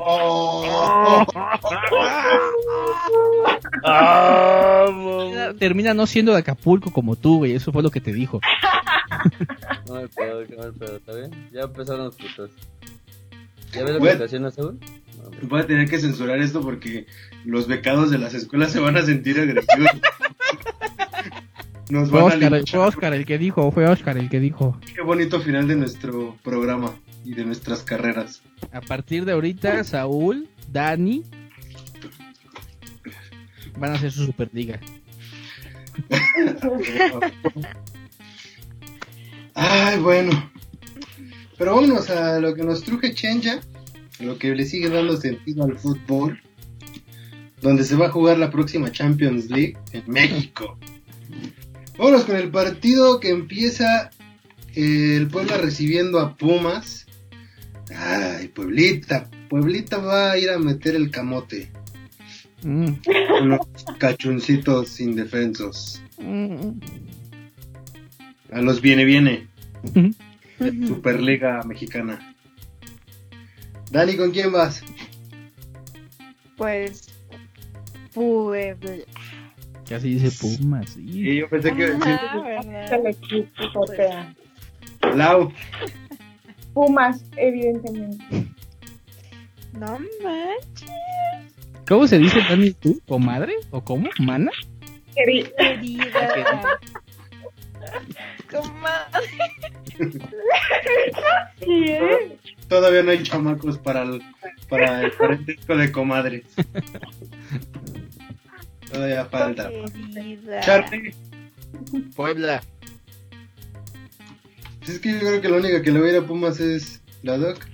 Oh. 0.00 1.24
Termina- 3.82 5.54
Termina 5.58 5.94
no 5.94 6.06
siendo 6.06 6.32
de 6.32 6.38
Acapulco 6.38 6.92
como 6.92 7.16
tú, 7.16 7.38
güey. 7.38 7.52
Eso 7.54 7.72
fue 7.72 7.82
lo 7.82 7.90
que 7.90 8.00
te 8.00 8.12
dijo. 8.12 8.40
No 9.88 9.94
me 9.94 10.06
pedo, 10.08 10.46
qué 10.46 10.54
mal 10.54 10.72
pedo, 10.74 10.96
¿está 10.98 11.14
bien? 11.14 11.48
Ya 11.50 11.62
empezaron 11.62 12.04
los 12.04 12.14
putos. 12.14 12.50
¿Ya 13.72 13.82
ves 13.82 13.92
la 13.94 13.98
Bueno. 13.98 14.12
aplicación 14.14 14.44
a 14.44 14.50
Saúl? 14.50 14.78
No, 15.16 15.24
hombre. 15.24 15.40
Voy 15.44 15.60
a 15.62 15.66
tener 15.66 15.88
que 15.88 15.98
censurar 15.98 16.38
esto 16.40 16.60
porque 16.60 17.06
los 17.46 17.66
becados 17.66 18.10
de 18.10 18.18
las 18.18 18.34
escuelas 18.34 18.70
se 18.70 18.80
van 18.80 18.96
a 18.98 19.02
sentir 19.02 19.40
agresivos. 19.40 19.88
Nos 21.90 22.10
Fue 22.10 22.20
van 22.20 22.32
a 22.32 22.34
Oscar, 22.34 22.52
linchar. 22.52 22.80
fue 22.80 22.88
Oscar 22.88 23.14
el 23.14 23.24
que 23.24 23.38
dijo, 23.38 23.70
fue 23.72 23.86
Oscar 23.86 24.18
el 24.18 24.28
que 24.28 24.40
dijo. 24.40 24.78
Qué 24.94 25.00
bonito 25.02 25.40
final 25.40 25.66
de 25.68 25.76
nuestro 25.76 26.36
programa 26.42 26.94
y 27.24 27.32
de 27.34 27.44
nuestras 27.44 27.82
carreras. 27.82 28.42
A 28.72 28.80
partir 28.80 29.24
de 29.24 29.32
ahorita, 29.32 29.82
Saúl, 29.84 30.48
Dani 30.70 31.24
van 33.78 33.92
a 33.92 33.94
hacer 33.94 34.12
su 34.12 34.24
superliga. 34.26 34.80
Ay, 39.54 39.98
bueno. 40.00 40.50
Pero 41.56 41.74
vámonos 41.74 42.08
a 42.10 42.38
lo 42.38 42.54
que 42.54 42.62
nos 42.62 42.84
truje 42.84 43.14
Chenja, 43.14 43.60
lo 44.20 44.38
que 44.38 44.54
le 44.54 44.64
sigue 44.64 44.88
dando 44.88 45.16
sentido 45.16 45.64
al 45.64 45.76
fútbol, 45.76 46.40
donde 47.60 47.82
se 47.82 47.96
va 47.96 48.06
a 48.06 48.10
jugar 48.10 48.38
la 48.38 48.50
próxima 48.50 48.92
Champions 48.92 49.50
League 49.50 49.76
en 49.92 50.04
México. 50.06 50.78
Vámonos 51.98 52.24
con 52.24 52.36
el 52.36 52.50
partido 52.50 53.18
que 53.20 53.30
empieza 53.30 54.10
eh, 54.74 55.16
el 55.16 55.28
Puebla 55.28 55.58
recibiendo 55.58 56.20
a 56.20 56.36
Pumas. 56.36 57.06
Ay, 57.94 58.48
Pueblita. 58.48 59.28
Pueblita 59.48 59.98
va 59.98 60.32
a 60.32 60.38
ir 60.38 60.50
a 60.50 60.58
meter 60.58 60.94
el 60.94 61.10
camote 61.10 61.70
Mm. 62.62 62.88
con 63.28 63.48
los 63.50 63.60
cachuncitos 63.98 64.98
indefensos. 64.98 66.02
Mm. 66.18 66.80
A 68.52 68.60
los 68.62 68.80
viene 68.80 69.04
viene. 69.04 69.46
Superliga 70.88 71.62
Mexicana. 71.62 72.34
Dani, 73.92 74.16
¿con 74.16 74.32
quién 74.32 74.50
vas? 74.50 74.82
Pues, 76.56 77.08
Puebla. 78.12 78.96
Que 79.88 79.94
así 79.94 80.14
dice 80.18 80.46
Pumas. 80.58 80.90
sí. 80.90 81.08
Sí, 81.10 81.36
yo 81.36 81.48
pensé 81.48 81.74
que 81.74 81.86
Ah, 82.02 82.88
sea, 83.96 84.34
Lau. 85.14 85.50
Pumas, 86.74 87.24
evidentemente. 87.36 88.24
No 89.72 89.98
manches. 90.22 90.90
¿Cómo 91.88 92.06
se 92.06 92.18
dice 92.18 92.40
Dani 92.48 92.72
tú? 92.72 93.00
¿Comadre? 93.08 93.54
¿O 93.70 93.82
cómo? 93.82 94.10
¿Mana? 94.18 94.50
Queri- 95.16 95.50
Querida. 95.56 96.78
Comadre. 98.50 99.28
Todavía 102.68 103.02
no 103.02 103.10
hay 103.10 103.22
chamacos 103.22 103.78
para 103.78 104.02
el, 104.02 104.22
para 104.68 105.02
el 105.04 105.12
parentesco 105.12 105.76
de 105.76 105.90
comadres. 105.92 106.44
Todavía 108.90 109.24
falta. 109.26 109.70
Querida. 110.14 110.60
Charlie. 110.60 111.14
Puebla. 112.16 112.62
Pues 114.78 114.90
es 114.90 114.98
que 115.00 115.12
yo 115.12 115.18
creo 115.18 115.40
que 115.40 115.48
la 115.48 115.56
única 115.58 115.82
que 115.82 115.90
le 115.90 116.00
va 116.00 116.06
a 116.06 116.10
ir 116.10 116.16
a 116.16 116.26
Pumas 116.26 116.60
es 116.60 117.02
la 117.22 117.36
Doc. 117.36 117.66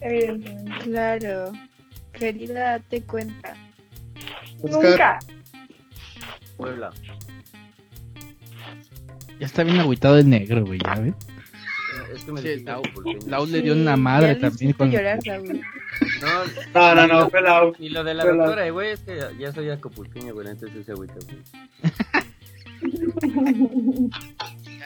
Evidentemente. 0.00 0.72
Claro. 0.84 1.52
Querida, 2.12 2.78
date 2.78 3.02
cuenta. 3.02 3.56
Oscar. 4.62 4.82
Nunca. 4.82 5.18
Puebla. 6.56 6.92
Ya 9.40 9.46
está 9.46 9.64
bien 9.64 9.80
agüitado 9.80 10.18
el 10.18 10.28
negro, 10.30 10.64
güey, 10.64 10.78
ya 10.84 10.94
ves. 10.94 11.14
Es 12.14 12.24
que 12.24 12.32
me 12.32 12.40
Sí, 12.42 12.48
Lau- 12.64 12.80
Acapulqueño. 12.80 13.18
Lau 13.26 13.46
le 13.46 13.62
dio 13.62 13.72
una 13.74 13.96
madre 13.96 14.34
también 14.36 14.72
con 14.74 14.90
llorar. 14.90 15.18
No, 15.26 15.34
No, 16.74 16.94
no, 16.94 17.06
no, 17.06 17.30
fue 17.30 17.42
la 17.42 17.72
y 17.78 17.88
lo 17.90 18.04
de 18.04 18.14
la 18.14 18.24
doctora, 18.24 18.68
güey, 18.70 18.92
es 18.92 19.00
que 19.00 19.18
ya, 19.38 19.52
soy 19.52 19.70
acapulqueño, 19.70 20.34
güey, 20.34 20.48
entonces 20.48 20.78
ese 20.78 20.92
agüita, 20.92 21.14
güey. 21.14 21.38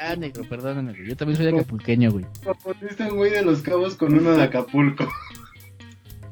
Ah, 0.01 0.15
negro, 0.19 0.45
perdóname, 0.49 0.93
güey. 0.93 1.09
Yo 1.09 1.17
también 1.17 1.37
soy 1.37 1.47
acapulqueño, 1.49 2.11
güey. 2.13 2.27
Confundiste 2.45 3.03
un 3.05 3.17
güey 3.17 3.31
de 3.31 3.43
los 3.43 3.63
cabos 3.63 3.97
con 3.97 4.15
uno 4.15 4.37
de 4.37 4.43
Acapulco. 4.43 5.09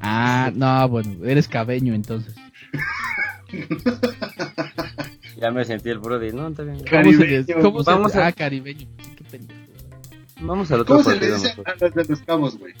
Ah, 0.07 0.51
no, 0.53 0.87
bueno, 0.87 1.25
eres 1.25 1.47
cabeño 1.47 1.95
entonces. 1.95 2.35
Ya 5.37 5.51
me 5.51 5.65
sentí 5.65 5.89
el 5.89 5.99
Brody, 5.99 6.31
no, 6.31 6.47
está 6.47 6.63
bien. 6.63 6.77
güey. 6.77 6.89
¿Cómo 6.89 7.11
se 7.11 7.17
Caribeño. 7.17 7.61
cómo 7.61 7.83
se- 7.83 7.91
Vamos 7.91 8.15
a- 8.15 8.27
Ah, 8.27 8.31
caribeño. 8.31 8.87
Vamos 10.41 10.71
al 10.71 10.81
otro 10.81 10.95
¿Cómo 10.97 11.03
se 11.03 11.09
le 11.11 11.15
partido 11.17 11.35
dice 11.37 11.47
mejor. 11.49 11.69
a 11.69 11.75
los 11.79 11.93
de 11.93 12.03
los 12.05 12.19
cabos, 12.21 12.57
güey? 12.57 12.73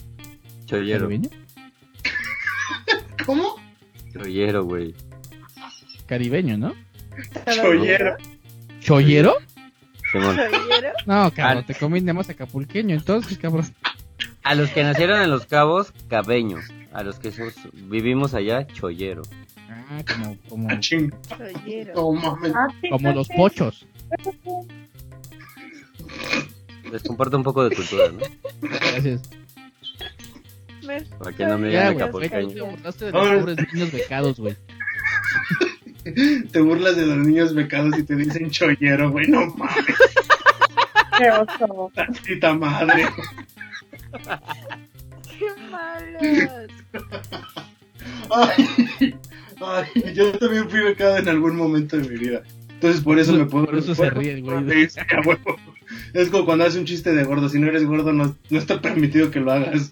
Chollero. 0.65 1.07
¿Caribeño? 1.07 1.29
¿Cómo? 3.25 3.55
Chollero, 4.13 4.63
güey. 4.65 4.93
Caribeño, 6.05 6.57
¿no? 6.57 6.73
Chollero. 7.53 8.17
¿Chollero? 8.81 9.35
¿Chollero? 10.11 10.93
No, 11.05 11.31
cabrón, 11.33 11.65
te 11.65 11.73
combinamos 11.75 12.29
acapulqueño 12.29 12.95
entonces, 12.95 13.37
cabrón. 13.37 13.73
A 14.43 14.53
los 14.55 14.69
que 14.69 14.83
nacieron 14.83 15.21
en 15.21 15.29
Los 15.31 15.45
Cabos, 15.47 15.91
cabeño. 16.07 16.59
A 16.93 17.03
los 17.03 17.17
que 17.19 17.31
sos- 17.31 17.55
vivimos 17.73 18.33
allá, 18.35 18.65
chollero. 18.67 19.23
Ah, 19.69 20.03
como, 20.07 20.37
como, 20.49 20.69
Ah, 20.69 20.79
ching. 20.79 21.11
Chollero. 21.27 22.13
Ah, 22.53 22.67
como 22.91 23.11
los 23.13 23.27
pochos. 23.29 23.85
Les 26.95 27.03
comparto 27.03 27.35
un 27.35 27.43
poco 27.43 27.67
de 27.67 27.75
cultura, 27.75 28.05
¿no? 28.09 28.19
Gracias. 28.61 29.21
Para 31.19 31.35
que 31.35 31.45
no 31.45 31.57
me 31.57 31.67
digan 31.67 31.87
acapulqueño. 31.95 32.53
te 32.53 32.61
burlaste 32.61 33.05
de 33.05 33.11
los 33.11 33.21
Ahora- 33.21 33.39
pobres 33.41 33.57
niños 33.73 33.91
becados, 33.91 34.39
güey. 34.39 34.55
Te 36.53 36.61
burlas 36.61 36.95
de 36.95 37.05
los 37.05 37.17
niños 37.17 37.53
becados 37.53 37.97
y 37.99 38.03
te 38.03 38.15
dicen 38.15 38.49
chollero, 38.49 39.11
güey. 39.11 39.27
No 39.27 39.45
mames. 39.47 39.85
Qué 41.17 41.31
oso. 41.31 41.91
Tantita 41.93 42.53
madre. 42.53 43.07
¡Qué 45.37 45.47
malos! 45.69 46.71
Ay, 48.29 49.15
ay, 49.59 50.13
yo 50.13 50.31
también 50.37 50.69
fui 50.69 50.79
becado 50.79 51.17
en 51.17 51.27
algún 51.27 51.57
momento 51.57 51.97
de 51.97 52.07
mi 52.07 52.17
vida. 52.17 52.41
Entonces 52.69 53.01
por 53.01 53.19
eso 53.19 53.33
me 53.33 53.45
puedo 53.45 53.65
Por 53.65 53.77
eso 53.79 53.93
se 53.95 54.09
ríe 54.11 54.31
el 54.35 54.43
güey. 54.43 54.89
Sí, 54.89 54.99
a 54.99 55.27
huevo. 55.27 55.57
Es 56.13 56.29
como 56.29 56.45
cuando 56.45 56.65
haces 56.65 56.79
un 56.79 56.85
chiste 56.85 57.13
de 57.13 57.23
gordo. 57.23 57.49
Si 57.49 57.59
no 57.59 57.67
eres 57.67 57.85
gordo, 57.85 58.13
no, 58.13 58.35
no 58.49 58.57
está 58.57 58.81
permitido 58.81 59.31
que 59.31 59.39
lo 59.39 59.51
hagas. 59.51 59.91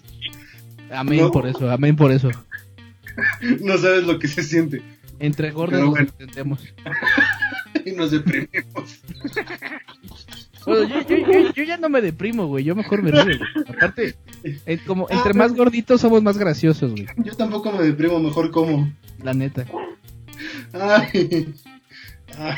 Amén 0.90 1.20
No. 1.20 1.30
por 1.30 1.46
eso, 1.46 1.70
amén 1.70 1.96
por 1.96 2.12
eso. 2.12 2.30
No 3.60 3.78
sabes 3.78 4.04
lo 4.04 4.18
que 4.18 4.26
se 4.28 4.42
siente. 4.42 4.82
Entre 5.20 5.52
gordos 5.52 5.74
Pero 5.74 5.84
nos 5.84 5.90
bueno. 5.90 6.08
entendemos. 6.18 6.60
Y 7.86 7.92
nos 7.92 8.10
deprimimos. 8.12 9.00
Bueno, 10.64 10.88
yo, 10.88 11.06
yo, 11.06 11.16
yo, 11.32 11.52
yo 11.52 11.64
ya 11.64 11.76
no 11.76 11.90
me 11.90 12.00
deprimo, 12.00 12.46
güey. 12.46 12.64
Yo 12.64 12.74
mejor 12.74 13.02
me 13.02 13.10
río, 13.10 13.24
güey. 13.24 13.38
Aparte, 13.68 14.14
eh, 14.42 14.78
como 14.86 15.06
entre 15.10 15.34
más 15.34 15.52
gorditos 15.54 16.00
somos 16.00 16.22
más 16.22 16.38
graciosos, 16.38 16.92
güey. 16.92 17.06
Yo 17.18 17.34
tampoco 17.36 17.70
me 17.72 17.82
deprimo, 17.82 18.18
mejor 18.20 18.50
como. 18.50 18.90
La 19.22 19.34
neta. 19.34 19.66
Ay. 20.72 21.52
Ay. 22.38 22.56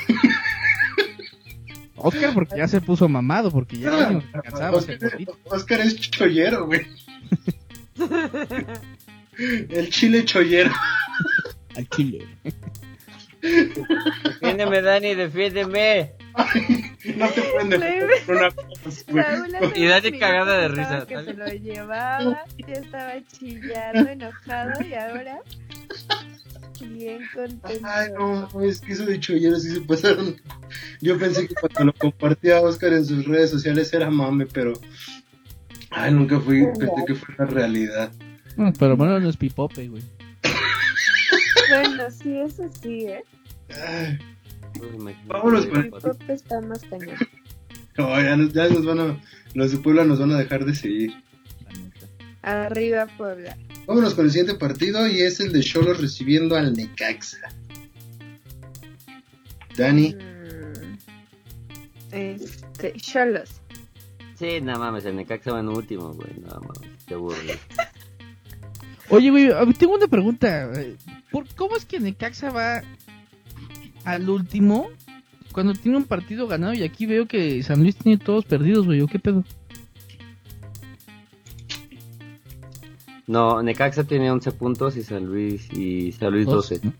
Oscar 1.96 2.34
porque 2.34 2.56
ya 2.56 2.68
se 2.68 2.80
puso 2.80 3.08
mamado, 3.08 3.50
porque 3.50 3.78
ya 3.78 4.10
nos 4.10 4.24
cansaba 4.44 4.78
Oscar. 4.78 4.98
Oscar 5.44 5.80
es 5.80 6.00
chollero, 6.00 6.66
güey. 6.66 6.86
El 9.38 9.90
chile 9.90 10.24
chollero. 10.24 10.72
Al 11.76 11.88
chile. 11.90 12.26
Defiéndeme, 13.42 14.82
Dani, 14.82 15.14
defiéndeme. 15.14 16.12
No 17.16 17.28
te 17.28 17.42
pueden 17.42 17.70
defender 17.70 18.10
con 18.26 18.36
una 18.36 18.50
cosa, 18.84 19.72
Y 19.74 19.86
Dani 19.86 20.08
unos 20.08 20.20
cagada 20.20 20.58
de 20.58 20.68
risa, 20.68 21.06
Que 21.06 21.24
se 21.24 21.34
lo 21.34 21.46
llevaba, 21.46 22.44
ya 22.58 22.72
estaba 22.74 23.12
chillando, 23.32 24.10
enojado 24.10 24.84
y 24.84 24.94
ahora 24.94 25.40
bien 26.80 27.20
contento. 27.34 27.86
Ay, 27.86 28.10
no, 28.12 28.62
es 28.62 28.80
que 28.80 28.92
eso 28.92 29.04
de 29.06 29.20
chollero 29.20 29.58
sí 29.58 29.70
se 29.70 29.80
pasaron. 29.80 30.36
Yo 31.00 31.18
pensé 31.18 31.46
que 31.46 31.54
cuando 31.54 31.84
lo 31.84 31.92
compartía 31.92 32.60
Oscar 32.60 32.92
en 32.92 33.04
sus 33.04 33.24
redes 33.26 33.50
sociales 33.50 33.92
era 33.92 34.10
mame, 34.10 34.46
pero. 34.46 34.72
Ay, 35.90 36.12
nunca 36.12 36.40
fui, 36.40 36.66
pensé 36.78 37.04
que 37.06 37.14
fue 37.14 37.34
la 37.38 37.46
realidad. 37.46 38.12
No, 38.56 38.72
pero 38.78 38.96
bueno, 38.96 39.20
no 39.20 39.28
es 39.28 39.36
pipope, 39.36 39.88
güey. 39.88 40.02
Bueno, 41.68 42.04
sí, 42.10 42.38
eso 42.38 42.68
sí, 42.80 43.06
¿eh? 43.06 43.24
Ay. 43.70 44.18
Vámonos 45.26 45.66
con 45.66 45.84
El 45.84 46.30
está 46.30 46.60
más 46.60 46.82
cañón. 46.84 47.16
no, 47.96 48.20
ya, 48.20 48.36
nos, 48.36 48.52
ya 48.52 48.68
nos 48.68 48.84
van 48.84 49.00
a. 49.00 49.20
Los 49.54 49.72
de 49.72 49.78
Puebla 49.78 50.04
nos 50.04 50.18
van 50.18 50.32
a 50.32 50.38
dejar 50.38 50.64
de 50.64 50.74
seguir. 50.74 51.14
Arriba 52.42 53.06
Puebla. 53.16 53.56
Vámonos 53.86 54.14
con 54.14 54.24
el 54.24 54.30
siguiente 54.32 54.54
partido 54.58 55.06
y 55.06 55.20
es 55.20 55.38
el 55.40 55.52
de 55.52 55.60
Cholos 55.60 56.00
recibiendo 56.00 56.56
al 56.56 56.72
Necaxa. 56.72 57.38
Dani, 59.76 60.14
Mm, 60.14 60.96
Este, 62.12 62.92
Cholos. 62.94 63.60
Sí, 64.38 64.60
no 64.60 64.78
mames, 64.78 65.04
el 65.04 65.16
Necaxa 65.16 65.52
va 65.52 65.60
en 65.60 65.68
último, 65.68 66.12
güey. 66.14 66.30
No 66.40 66.60
mames, 66.60 66.94
qué 67.06 67.14
aburrido. 67.14 67.54
Oye, 69.10 69.30
güey, 69.30 69.48
tengo 69.78 69.94
una 69.94 70.08
pregunta. 70.08 70.70
¿Por 71.30 71.46
¿Cómo 71.54 71.76
es 71.76 71.84
que 71.84 72.00
Necaxa 72.00 72.50
va 72.50 72.82
al 74.04 74.28
último 74.28 74.88
cuando 75.52 75.74
tiene 75.74 75.96
un 75.98 76.04
partido 76.04 76.46
ganado 76.48 76.74
y 76.74 76.82
aquí 76.82 77.06
veo 77.06 77.26
que 77.26 77.62
San 77.62 77.82
Luis 77.82 77.96
tiene 77.96 78.18
todos 78.18 78.44
perdidos, 78.44 78.86
güey? 78.86 79.00
¿O 79.00 79.06
qué 79.06 79.18
pedo? 79.18 79.44
No, 83.26 83.62
Necaxa 83.62 84.04
tiene 84.04 84.30
11 84.30 84.52
puntos 84.52 84.96
y 84.96 85.02
San 85.02 85.24
Luis 85.26 85.68
y 85.72 86.12
San 86.12 86.32
Luis 86.32 86.46
Dos, 86.46 86.68
12. 86.70 86.80
¿no? 86.86 86.92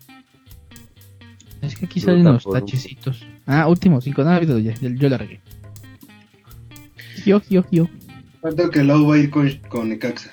Es 1.61 1.75
que 1.75 1.85
aquí 1.85 1.99
salen 1.99 2.23
los 2.25 2.43
tachecitos. 2.43 3.25
Ah, 3.45 3.67
último, 3.67 4.01
cinco. 4.01 4.23
Nada, 4.23 4.41
no, 4.41 4.59
ya, 4.59 4.73
ya- 4.73 4.89
yo 4.93 5.09
la 5.09 5.17
regué. 5.17 5.39
Yo, 7.25 7.41
yo, 7.49 7.63
yo. 7.71 7.87
cuánto 8.41 8.69
que 8.69 8.83
Lau 8.83 9.07
va 9.07 9.15
a 9.15 9.17
ir 9.17 9.29
con, 9.29 9.49
con 9.69 9.89
Necaxa. 9.89 10.31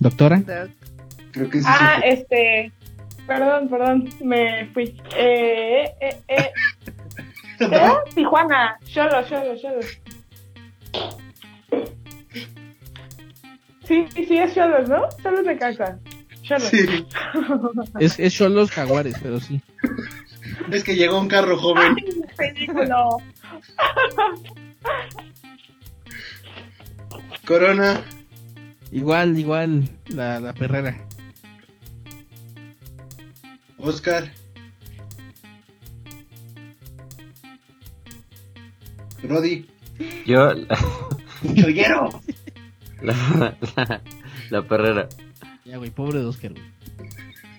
Doctora. 0.00 0.38
Doc. 0.40 0.70
Creo 1.32 1.48
que 1.48 1.60
sí. 1.60 1.66
Ah, 1.68 2.00
este. 2.04 2.72
Perdón, 3.26 3.68
perdón, 3.68 4.08
me 4.22 4.66
fui. 4.74 5.00
Eh, 5.16 5.84
eh, 6.00 6.22
eh. 6.28 6.50
¿Qué 7.58 7.64
era? 7.66 8.02
Tijuana. 8.14 8.78
Solo, 8.84 9.24
solo, 9.28 9.56
solo. 9.58 9.80
Sí, 13.86 14.06
sí, 14.14 14.36
es 14.38 14.54
Cholos, 14.54 14.88
¿no? 14.88 15.08
Cholos 15.22 15.44
de 15.44 15.58
casa. 15.58 15.98
Cholos. 16.42 16.64
Sí, 16.64 17.06
Es, 18.00 18.18
es 18.18 18.34
son 18.34 18.54
los 18.54 18.70
jaguares, 18.70 19.14
pero 19.22 19.40
sí. 19.40 19.60
es 20.70 20.84
que 20.84 20.94
llegó 20.94 21.20
un 21.20 21.28
carro 21.28 21.58
joven. 21.58 21.96
Ay. 22.38 22.68
Corona, 27.46 28.02
Igual, 28.92 29.38
igual, 29.38 29.88
la, 30.08 30.38
la 30.38 30.52
perrera. 30.52 30.94
Oscar. 33.78 34.30
Rodi. 39.22 39.66
Yo, 40.26 40.52
Chollero. 41.56 42.08
la, 43.02 43.56
la, 43.76 44.02
la 44.50 44.62
perrera, 44.68 45.08
Ya, 45.64 45.76
güey, 45.78 45.90
pobre 45.90 46.20
de 46.20 46.26
Oscar, 46.26 46.52
güey. 46.52 46.64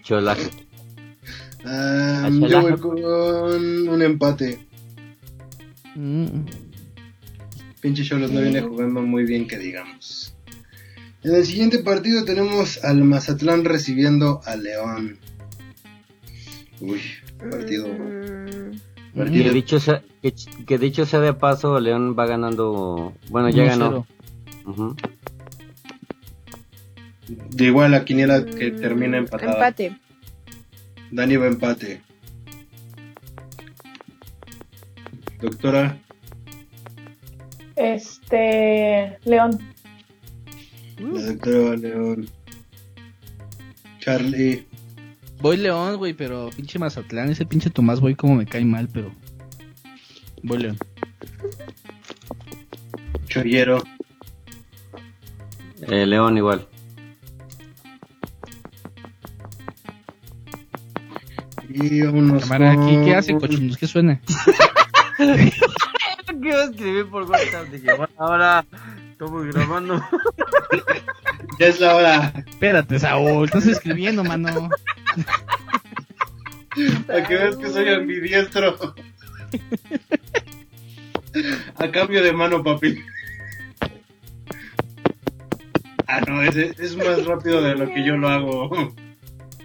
cholaje. 0.03 0.49
Ah, 1.65 2.29
yo 2.31 2.61
voy 2.61 2.77
con 2.77 3.03
un 3.89 4.01
empate. 4.01 4.59
Mm. 5.95 6.45
Pinche 7.81 8.03
Cholos 8.03 8.31
no 8.31 8.41
viene 8.41 8.61
jugando 8.61 9.01
muy 9.01 9.23
bien, 9.25 9.47
que 9.47 9.57
digamos. 9.57 10.35
En 11.23 11.35
el 11.35 11.45
siguiente 11.45 11.79
partido 11.79 12.25
tenemos 12.25 12.83
al 12.83 13.03
Mazatlán 13.03 13.63
recibiendo 13.63 14.41
a 14.45 14.55
León. 14.57 15.19
Uy, 16.81 16.99
partido. 17.49 17.87
Mm, 17.87 18.71
Que 19.15 19.49
dicho, 19.51 19.79
sea, 19.79 20.01
que, 20.21 20.33
que 20.65 20.77
dicho 20.79 21.05
sea 21.05 21.19
de 21.19 21.33
paso, 21.33 21.79
León 21.79 22.15
va 22.17 22.25
ganando. 22.25 23.13
Bueno, 23.29 23.49
ya 23.49 23.63
1-0. 23.65 23.67
ganó. 23.67 24.95
De 27.51 27.65
igual 27.65 27.91
la 27.91 28.03
quiniela 28.05 28.43
que 28.43 28.71
mm, 28.71 28.81
termina 28.81 29.17
empatada. 29.17 29.53
Empate. 29.53 29.97
Dani 31.11 31.35
va 31.37 31.47
empate. 31.47 32.01
Doctora, 35.39 35.97
Este. 37.75 39.19
León. 39.25 39.59
la 40.99 41.21
doctora 41.21 41.59
va 41.69 41.75
León. 41.75 42.29
Charlie, 43.99 44.65
Voy 45.43 45.57
León, 45.57 45.97
güey, 45.97 46.13
pero 46.13 46.49
pinche 46.55 46.79
Mazatlán, 46.79 47.29
ese 47.29 47.45
pinche 47.45 47.69
Tomás 47.69 47.99
Boy 47.99 48.15
como 48.15 48.35
me 48.35 48.45
cae 48.45 48.63
mal, 48.63 48.87
pero... 48.87 49.11
Voy 50.41 50.57
León. 50.59 50.77
Chollero, 53.27 53.83
Eh, 55.81 56.05
León 56.05 56.37
igual. 56.37 56.65
y 61.67 62.01
vámonos 62.03 62.43
Cámara, 62.43 62.75
con... 62.75 62.87
¿qué, 62.87 63.01
¿qué 63.03 63.15
hace, 63.15 63.35
cochinos? 63.37 63.77
¿Qué 63.77 63.87
suena? 63.87 64.21
¿Qué 65.17 65.51
iba 66.41 66.57
a 66.61 66.63
escribir 66.65 67.09
por 67.09 67.23
WhatsApp? 67.23 67.65
Dije, 67.69 67.87
bueno, 67.97 68.13
ahora 68.17 68.65
estamos 69.11 69.45
grabando. 69.47 70.01
Ya 71.59 71.67
es 71.67 71.79
la 71.79 71.95
hora. 71.95 72.33
Espérate, 72.47 72.99
Saúl, 72.99 73.45
estás 73.45 73.67
escribiendo, 73.67 74.23
mano. 74.23 74.69
Para 77.07 77.27
que 77.27 77.35
veas 77.35 77.55
que 77.55 77.69
soy 77.69 77.89
ambidiestro. 77.89 78.95
A 81.75 81.91
cambio 81.91 82.23
de 82.23 82.33
mano, 82.33 82.63
papi. 82.63 82.99
Ah, 86.07 86.21
no, 86.27 86.43
ese 86.43 86.73
es 86.77 86.95
más 86.95 87.25
rápido 87.25 87.61
de 87.61 87.75
lo 87.75 87.87
que 87.87 88.05
yo 88.05 88.17
lo 88.17 88.29
hago. 88.29 88.93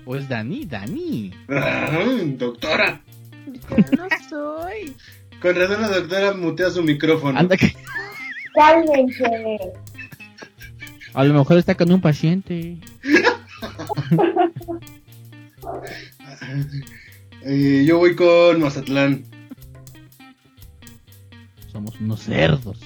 Pues 0.04 0.28
Dani, 0.28 0.64
Dani. 0.64 1.34
Ah, 1.48 2.04
doctora. 2.36 3.00
Yo 3.46 3.76
no 3.96 4.08
soy. 4.28 4.96
Con 5.40 5.54
razón 5.54 5.82
la 5.82 5.88
doctora 5.88 6.32
mutea 6.32 6.70
su 6.70 6.82
micrófono. 6.82 7.38
Anda 7.38 7.56
que... 7.56 7.74
Cálmense. 8.54 9.58
A 11.18 11.24
lo 11.24 11.34
mejor 11.34 11.58
está 11.58 11.74
con 11.74 11.90
un 11.90 12.00
paciente. 12.00 12.78
Eh, 17.42 17.84
yo 17.86 17.98
voy 17.98 18.16
con 18.16 18.60
Mazatlán. 18.60 19.24
Somos 21.70 22.00
unos 22.00 22.20
cerdos. 22.20 22.80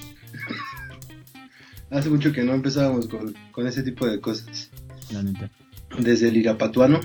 Hace 1.89 2.09
mucho 2.09 2.31
que 2.31 2.43
no 2.43 2.53
empezábamos 2.53 3.07
con, 3.07 3.35
con 3.51 3.67
ese 3.67 3.81
tipo 3.83 4.07
de 4.07 4.21
cosas. 4.21 4.69
La 5.11 5.23
neta. 5.23 5.49
Desde 5.99 6.29
el 6.29 6.37
Irapatuano. 6.37 7.01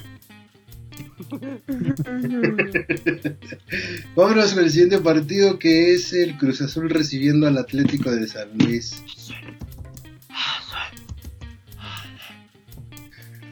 Vámonos 4.15 4.55
con 4.55 4.65
el 4.65 4.71
siguiente 4.71 4.99
partido 4.99 5.59
que 5.59 5.95
es 5.95 6.13
el 6.13 6.37
Cruz 6.37 6.61
Azul 6.61 6.91
recibiendo 6.91 7.47
al 7.47 7.57
Atlético 7.59 8.11
de 8.11 8.29
San 8.29 8.51
Luis. 8.59 9.03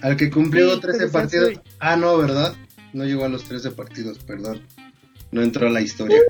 Al 0.03 0.17
que 0.17 0.31
cumplió 0.31 0.75
Sí, 0.75 0.81
13 0.81 0.99
Cruz 0.99 1.13
partidos. 1.13 1.53
Ah, 1.79 1.97
no, 1.97 2.17
¿verdad? 2.19 2.55
No 2.93 3.05
llegó 3.05 3.25
a 3.25 3.29
los 3.29 3.45
13 3.45 3.71
partidos, 3.73 4.19
perdón. 4.19 4.63
No 5.33 5.43
entró 5.43 5.67
a 5.67 5.71
la 5.71 5.81
historia. 5.81 6.21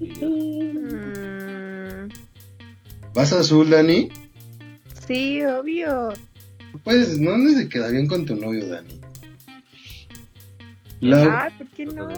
Mm, 0.00 2.08
¿Vas 3.14 3.32
azul, 3.32 3.70
Dani? 3.70 4.08
sí, 5.06 5.42
obvio. 5.44 6.12
Pues 6.84 7.18
no, 7.18 7.38
no 7.38 7.50
se 7.50 7.68
queda 7.68 7.88
bien 7.88 8.06
con 8.06 8.26
tu 8.26 8.36
novio, 8.36 8.66
Dani. 8.66 9.00
Lau, 11.00 11.30
Ay, 11.32 11.52
¿por 11.56 11.66
qué 11.68 11.86
no? 11.86 12.08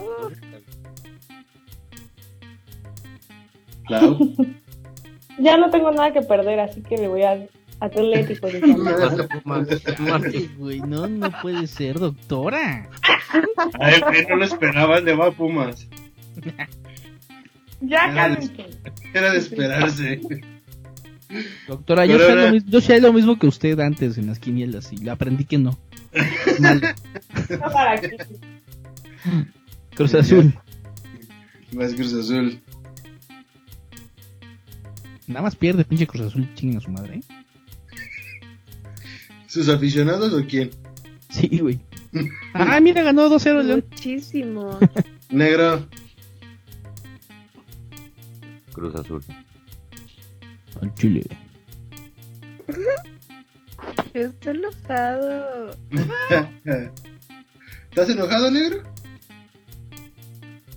Lau. 3.89 4.19
Ya 5.41 5.57
no 5.57 5.71
tengo 5.71 5.93
nada 5.93 6.13
que 6.13 6.23
perder, 6.23 6.59
así 6.59 6.83
que 6.83 6.97
le 6.97 7.07
voy 7.07 7.23
a 7.23 7.47
Atlético 7.81 8.47
de 8.49 8.61
güey, 10.59 10.81
no, 10.81 11.07
no 11.07 11.31
puede 11.43 11.67
ser, 11.67 11.99
doctora. 11.99 12.89
Ay, 13.79 14.01
no 14.29 14.37
lo 14.37 14.45
esperaban, 14.45 15.05
le 15.05 15.15
va 15.15 15.29
a 15.29 15.31
Pumas. 15.33 15.87
Ya 16.43 16.69
Ya, 17.81 18.13
cálmense. 18.15 18.67
Era 19.15 19.31
de 19.33 19.39
esperarse. 19.39 20.21
Doctora, 21.69 22.07
yo 22.07 22.15
Pero 22.17 22.25
sé, 22.27 22.31
ahora- 22.33 22.51
lo, 22.53 22.59
yo 22.59 22.81
sé 22.81 23.01
lo 23.01 23.13
mismo 23.13 23.39
que 23.39 23.47
usted 23.47 23.79
antes 23.81 24.19
en 24.19 24.27
las 24.27 24.39
quinielas 24.39 24.93
y 24.93 25.09
aprendí 25.09 25.45
que 25.45 25.59
no. 25.59 25.79
Mal. 26.59 26.81
No 27.51 27.71
para 27.73 28.01
qué. 28.01 28.17
Cruz 29.95 30.15
Azul. 30.15 30.53
Más 31.73 31.95
Cruz 31.95 32.15
Azul. 32.15 32.61
Nada 35.27 35.43
más 35.43 35.55
pierde 35.57 35.85
pinche 35.85 36.07
Cruz 36.07 36.23
Azul, 36.27 36.49
chinguen 36.55 36.79
a 36.79 36.81
su 36.81 36.91
madre, 36.91 37.17
¿eh? 37.17 37.21
¿Sus 39.59 39.69
aficionados 39.71 40.33
o 40.33 40.47
quién? 40.47 40.71
Sí, 41.31 41.59
güey. 41.59 41.81
Ah, 42.55 42.79
mira, 42.81 43.03
ganó 43.03 43.29
2-0 43.29 43.61
el 43.61 43.67
León. 43.67 43.85
Muchísimo. 43.91 44.79
Negro. 45.31 45.85
Cruz 48.73 48.95
Azul. 48.95 49.23
Al 50.81 50.95
Chile. 50.95 51.27
Estoy 54.15 54.57
enojado. 54.57 55.71
¿Estás 57.91 58.11
enojado, 58.11 58.51
negro? 58.53 58.85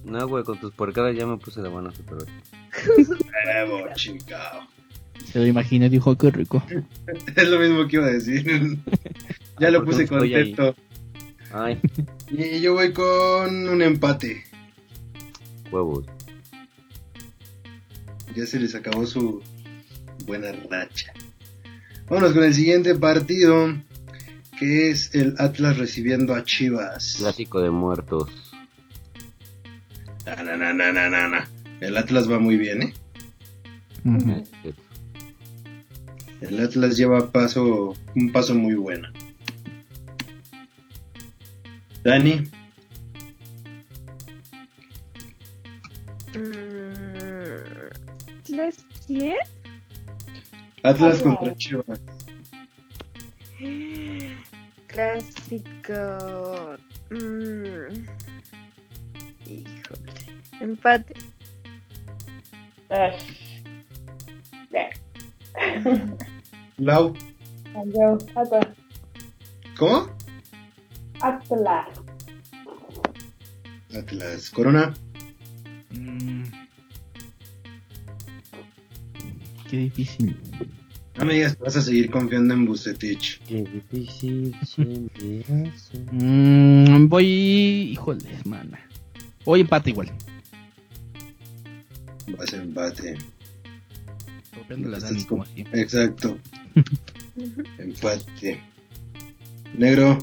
No, 0.03 0.27
güey, 0.27 0.43
con 0.43 0.59
tus 0.59 0.73
porcadas 0.73 1.15
ya 1.15 1.27
me 1.27 1.37
puse 1.37 1.61
de 1.61 1.69
buenas 1.69 1.99
otra 1.99 2.17
vez. 2.17 2.27
Chingado. 3.95 4.61
Se 5.31 5.39
lo 5.39 5.47
imaginé, 5.47 5.89
dijo, 5.89 6.17
qué 6.17 6.29
rico. 6.31 6.63
Es 7.35 7.47
lo 7.47 7.59
mismo 7.59 7.87
que 7.87 7.95
iba 7.97 8.05
a 8.05 8.11
decir. 8.11 8.45
ya 9.59 9.71
lo 9.71 9.79
¿por 9.83 9.95
qué 9.95 10.05
puse 10.05 10.07
contento. 10.07 10.75
Ay, 11.53 11.79
Y 12.29 12.61
yo 12.61 12.73
voy 12.73 12.93
con 12.93 13.67
un 13.69 13.81
empate. 13.81 14.43
huevos. 15.71 16.05
Ya 18.35 18.45
se 18.45 18.59
les 18.59 18.75
acabó 18.75 19.05
su 19.05 19.41
buena 20.25 20.51
racha. 20.69 21.11
Vámonos 22.09 22.33
con 22.33 22.43
el 22.43 22.53
siguiente 22.53 22.95
partido. 22.95 23.73
Que 24.57 24.91
es 24.91 25.13
el 25.15 25.33
Atlas 25.39 25.77
recibiendo 25.77 26.35
a 26.35 26.43
Chivas. 26.43 27.15
Clásico 27.17 27.61
de 27.61 27.71
muertos. 27.71 28.29
Na, 30.25 30.35
na, 30.43 30.55
na, 30.55 30.71
na, 30.73 31.09
na, 31.09 31.27
na. 31.27 31.49
El 31.79 31.97
Atlas 31.97 32.29
va 32.31 32.37
muy 32.37 32.57
bien, 32.57 32.83
¿eh? 32.83 32.93
Este, 34.05 34.80
El 36.41 36.59
Atlas 36.59 36.97
lleva 36.97 37.31
paso, 37.31 37.93
un 38.15 38.31
paso 38.31 38.55
muy 38.55 38.76
bueno. 38.76 39.07
Dani, 42.03 42.49
Mm, 46.34 47.91
¿Les 48.55 48.77
quién? 49.05 49.35
Atlas 50.84 51.19
Atlas. 51.19 51.23
contra 51.23 51.55
Chivas. 51.57 51.99
Clásico. 54.88 56.77
Mm. 57.09 58.05
Híjole. 59.45 60.13
Empate. 60.61 61.13
Ay, 62.89 63.18
Lau, 66.81 67.13
yo, 67.93 68.17
Atlas. 68.35 68.67
¿cómo? 69.77 70.09
Atlas. 71.21 71.87
Atlas. 73.95 74.49
Corona, 74.49 74.91
Mm. 75.93 76.43
Qué 79.69 79.77
difícil. 79.77 80.35
no 81.17 81.25
me 81.25 81.33
digas 81.35 81.55
que 81.55 81.63
vas 81.63 81.75
a 81.75 81.81
seguir 81.81 82.09
confiando 82.09 82.53
en 82.55 82.65
Bucetich. 82.65 83.39
Qué 83.43 83.63
difícil 83.63 84.55
se 84.65 84.83
me 84.85 85.41
hace. 85.67 85.99
Mm, 86.11 87.07
voy. 87.09 87.25
Híjole, 87.91 88.39
mana. 88.45 88.79
Voy 89.45 89.61
empate 89.61 89.91
igual. 89.91 90.11
Vas 92.37 92.53
a 92.53 92.57
empate. 92.57 93.17
Dani, 94.69 95.23
como 95.25 95.43
así. 95.43 95.65
Exacto. 95.73 96.37
Empate. 97.77 98.61
Negro, 99.73 100.18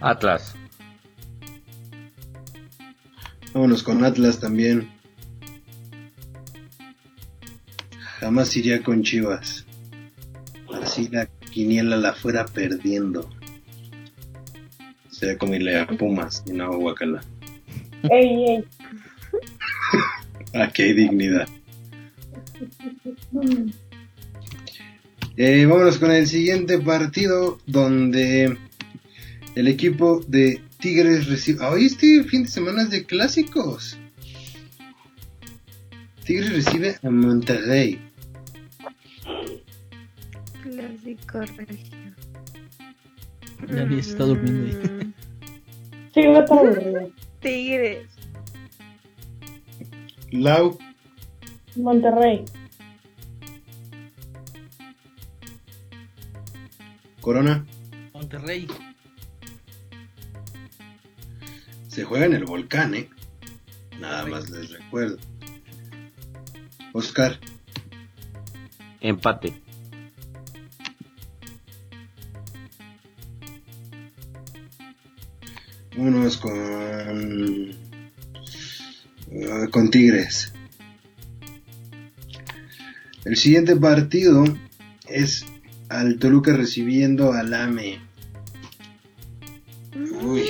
Atlas. 0.00 0.54
vámonos 3.52 3.82
con 3.82 4.04
Atlas 4.04 4.38
también. 4.38 4.88
Jamás 8.20 8.56
iría 8.56 8.82
con 8.82 9.02
Chivas. 9.02 9.66
Así 10.72 11.08
la 11.08 11.26
quiniela 11.26 11.96
la 11.96 12.14
fuera 12.14 12.44
perdiendo. 12.44 13.28
sería 15.10 15.36
como 15.36 15.54
irle 15.54 15.80
a 15.80 15.86
Pumas 15.86 16.44
y 16.46 16.52
no 16.52 16.64
a 16.64 16.76
Guacala. 16.76 17.20
Ey, 18.10 18.44
ey. 18.44 18.64
Aquí 20.62 20.82
hay 20.82 20.92
dignidad. 20.92 21.48
Eh, 25.40 25.66
vámonos 25.66 25.98
con 25.98 26.10
el 26.10 26.26
siguiente 26.26 26.80
partido 26.80 27.60
donde 27.64 28.58
el 29.54 29.68
equipo 29.68 30.20
de 30.26 30.60
Tigres 30.80 31.28
recibe... 31.28 31.64
Hoy 31.64 31.86
este 31.86 32.24
fin 32.24 32.42
de 32.42 32.48
semana 32.48 32.82
es 32.82 32.90
de 32.90 33.04
clásicos. 33.04 33.96
Tigres 36.24 36.52
recibe 36.52 36.96
a 37.04 37.10
Monterrey. 37.10 38.00
Clásico 40.60 41.40
regio. 41.56 42.14
Ya 43.68 43.84
ni 43.84 44.02
se 44.02 44.10
está 44.10 44.24
durmiendo. 44.24 44.76
Mm, 44.76 45.12
Sí, 46.14 46.22
no 46.24 46.40
está 46.40 46.54
aburrido. 46.54 47.12
Tigres. 47.38 48.08
Lau, 50.32 50.76
Monterrey. 51.76 52.44
Corona. 57.20 57.66
Monterrey. 58.12 58.66
Se 61.88 62.04
juega 62.04 62.26
en 62.26 62.34
el 62.34 62.44
volcán, 62.44 62.94
¿eh? 62.94 63.08
Nada 64.00 64.26
más 64.26 64.48
les 64.50 64.70
recuerdo. 64.70 65.18
Oscar, 66.92 67.38
Empate. 69.00 69.54
vámonos 75.96 76.36
con. 76.36 77.70
eh, 79.30 79.68
con 79.70 79.90
Tigres. 79.90 80.52
El 83.24 83.36
siguiente 83.36 83.76
partido 83.76 84.44
es 85.06 85.44
al 85.88 86.18
Toluca 86.18 86.56
recibiendo 86.56 87.32
al 87.32 87.52
AME. 87.54 88.00
Uy, 90.22 90.44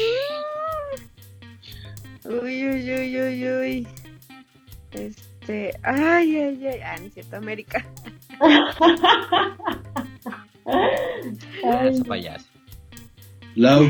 Uy, 2.25 2.69
uy, 2.69 2.93
uy, 2.95 3.21
uy, 3.23 3.49
uy. 3.49 3.89
Este. 4.93 5.79
Ay, 5.83 6.37
ay, 6.37 6.67
ay. 6.67 6.81
Ah, 6.85 6.97
no 7.01 7.07
es 7.07 7.15
cierto, 7.15 7.37
América. 7.37 7.87
Ay, 11.65 11.89
Ese 11.89 12.05
payaso. 12.05 12.47
Lau, 13.55 13.89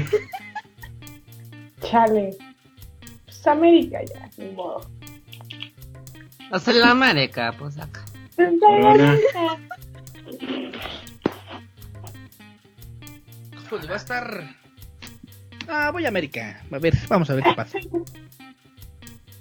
chale. 1.82 2.36
Pues 3.24 3.46
América 3.46 3.98
ya, 4.04 4.30
ni 4.38 4.52
modo. 4.52 4.80
Hasta 6.50 6.72
la 6.72 6.90
América, 6.92 7.52
pues 7.58 7.76
acá. 7.78 8.04
Corona, 8.36 9.18
Pues 13.68 13.88
va 13.88 13.94
a 13.94 13.96
estar. 13.96 14.56
Ah, 15.68 15.90
voy 15.90 16.04
a 16.04 16.08
América. 16.08 16.62
A 16.70 16.78
ver, 16.78 16.94
vamos 17.08 17.28
a 17.30 17.34
ver 17.34 17.44
qué 17.44 17.52
pasa. 17.54 17.78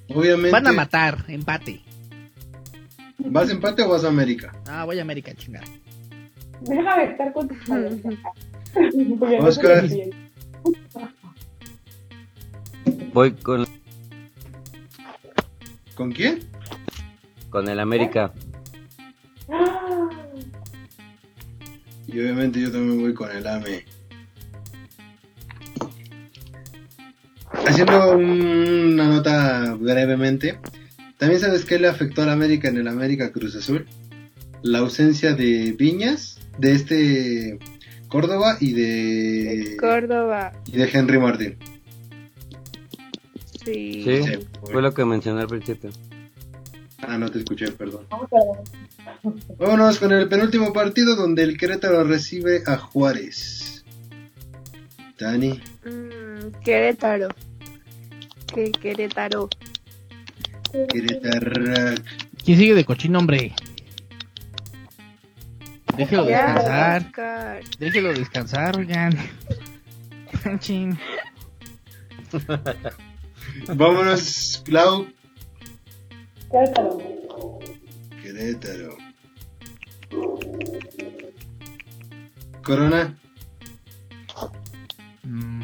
obviamente. 0.09 0.51
Van 0.51 0.67
a 0.67 0.73
matar, 0.73 1.23
empate. 1.27 1.81
¿Vas 3.19 3.49
a 3.49 3.51
empate 3.53 3.83
o 3.83 3.89
vas 3.89 4.03
a 4.03 4.09
América? 4.09 4.53
Ah, 4.67 4.85
voy 4.85 4.99
a 4.99 5.01
América, 5.01 5.33
chingada. 5.33 5.65
Déjame 6.61 7.11
estar 7.11 7.33
con 7.33 7.47
tus 7.47 7.57
palabras. 7.67 7.99
Porque 9.19 9.39
no 9.39 9.45
Oscar. 9.47 9.85
Voy 13.13 13.31
con, 13.33 13.65
¿Con 15.95 16.11
quién? 16.11 16.39
con 17.49 17.67
el 17.69 17.79
América. 17.79 18.31
Y 22.07 22.19
obviamente 22.19 22.61
yo 22.61 22.71
también 22.71 23.01
voy 23.01 23.13
con 23.13 23.31
el 23.35 23.47
AME. 23.47 23.85
Haciendo 27.77 28.17
una 28.17 29.07
nota 29.07 29.75
brevemente, 29.79 30.57
¿también 31.19 31.39
sabes 31.39 31.63
qué 31.63 31.77
le 31.77 31.87
afectó 31.87 32.23
a 32.23 32.25
la 32.25 32.31
América 32.33 32.69
en 32.69 32.77
el 32.77 32.87
América 32.87 33.31
Cruz 33.31 33.55
Azul? 33.55 33.85
La 34.63 34.79
ausencia 34.79 35.33
de 35.35 35.73
Viñas, 35.77 36.39
de 36.57 36.71
este 36.71 37.59
Córdoba 38.07 38.57
y 38.59 38.73
de, 38.73 39.77
Córdoba. 39.79 40.53
y 40.65 40.77
de 40.77 40.89
Henry 40.91 41.19
Martín. 41.19 41.55
Sí. 43.63 44.03
Fue 44.63 44.81
lo 44.81 44.91
que 44.95 45.05
mencioné 45.05 45.41
al 45.41 45.47
principio. 45.47 45.91
Ah, 47.03 47.19
no 47.19 47.29
te 47.29 47.37
escuché, 47.37 47.71
perdón. 47.73 48.07
Vámonos 49.59 49.99
con 49.99 50.11
el 50.13 50.27
penúltimo 50.27 50.73
partido 50.73 51.15
donde 51.15 51.43
el 51.43 51.59
Querétaro 51.59 52.03
recibe 52.05 52.63
a 52.65 52.77
Juárez. 52.77 53.85
Dani, 55.19 55.61
Mm, 55.85 56.51
Querétaro. 56.63 57.27
Que 58.53 58.72
Querétaro. 58.72 59.49
Querétaro. 60.90 61.95
¿Quién 62.44 62.57
sigue 62.57 62.74
de 62.76 62.86
cochino, 62.86 63.19
hombre? 63.19 63.53
Déjelo 65.98 66.30
Ya, 66.30 66.45
descansar. 66.53 67.02
Oscar. 67.07 67.64
Déjelo 67.80 68.14
descansar, 68.14 68.78
oigan. 68.78 69.18
Chin. 70.60 70.98
Vámonos, 73.68 74.61
Clau. 74.65 75.07
Quédatelo. 76.52 76.98
Querétaro. 78.22 78.98
Corona. 82.64 83.18
Mm, 85.24 85.64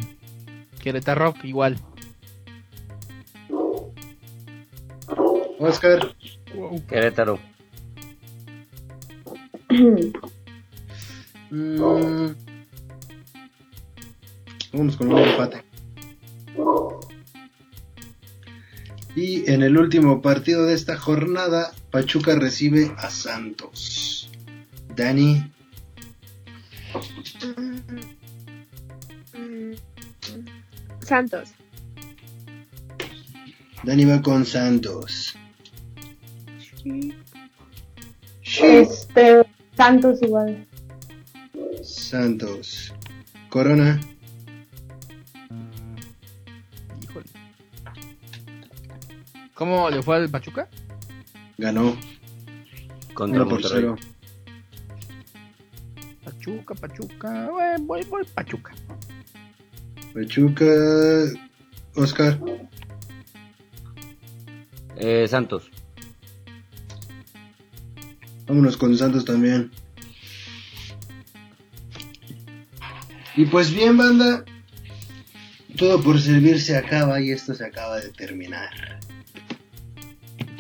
Querétaro, 0.82 1.36
igual. 1.44 1.78
Oscar. 5.64 6.15
Querétaro. 6.88 7.40
Mm. 11.56 12.34
Vamos 14.73 14.98
con 14.98 15.14
un 15.14 15.19
empate. 15.19 15.64
Y 19.15 19.52
en 19.52 19.61
el 19.61 19.77
último 19.77 20.23
partido 20.23 20.65
de 20.65 20.73
esta 20.73 20.98
jornada, 20.98 21.72
Pachuca 21.91 22.34
recibe 22.40 22.91
a 22.98 23.11
Santos. 23.11 24.31
Dani, 24.95 25.44
Santos. 31.02 31.53
Dani 33.84 34.06
va 34.06 34.22
con 34.23 34.44
Santos. 34.44 35.33
Este, 38.44 39.46
Santos 39.76 40.22
igual. 40.22 40.68
Santos. 41.82 42.94
Corona. 43.50 44.00
Híjole. 47.02 47.26
¿Cómo 49.54 49.90
le 49.90 50.02
fue 50.02 50.18
al 50.18 50.30
Pachuca? 50.30 50.68
Ganó 51.58 51.96
Contra 53.14 53.44
1 53.44 53.50
por 53.50 53.62
Monterrey. 53.62 53.82
0. 53.82 53.96
Pachuca, 56.24 56.76
Pachuca. 56.76 57.46
Eh, 57.46 57.78
voy, 57.82 58.04
voy, 58.06 58.24
Pachuca. 58.26 58.74
Pachuca. 60.14 60.66
Oscar. 61.96 62.40
Eh, 64.98 65.28
Santos. 65.28 65.70
Vámonos 68.48 68.78
con 68.78 68.98
Santos 68.98 69.26
también. 69.26 69.72
Y 73.36 73.45
pues 73.45 73.74
bien, 73.74 73.98
banda. 73.98 74.45
Todo 75.78 76.02
por 76.02 76.22
servir 76.22 76.61
se 76.61 76.78
acaba 76.78 77.20
y 77.20 77.32
esto 77.32 77.56
se 77.56 77.65
acaba 77.65 77.99
de 77.99 78.10
terminar. 78.10 78.99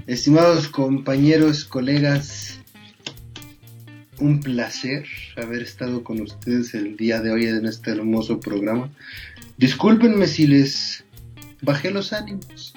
Estimados 0.07 0.67
compañeros, 0.67 1.65
colegas, 1.65 2.59
un 4.19 4.39
placer 4.39 5.05
haber 5.37 5.61
estado 5.61 6.03
con 6.03 6.21
ustedes 6.21 6.73
el 6.73 6.97
día 6.97 7.21
de 7.21 7.31
hoy 7.31 7.45
en 7.45 7.65
este 7.65 7.91
hermoso 7.91 8.39
programa. 8.39 8.89
Discúlpenme 9.57 10.27
si 10.27 10.47
les 10.47 11.03
bajé 11.61 11.91
los 11.91 12.11
ánimos, 12.11 12.73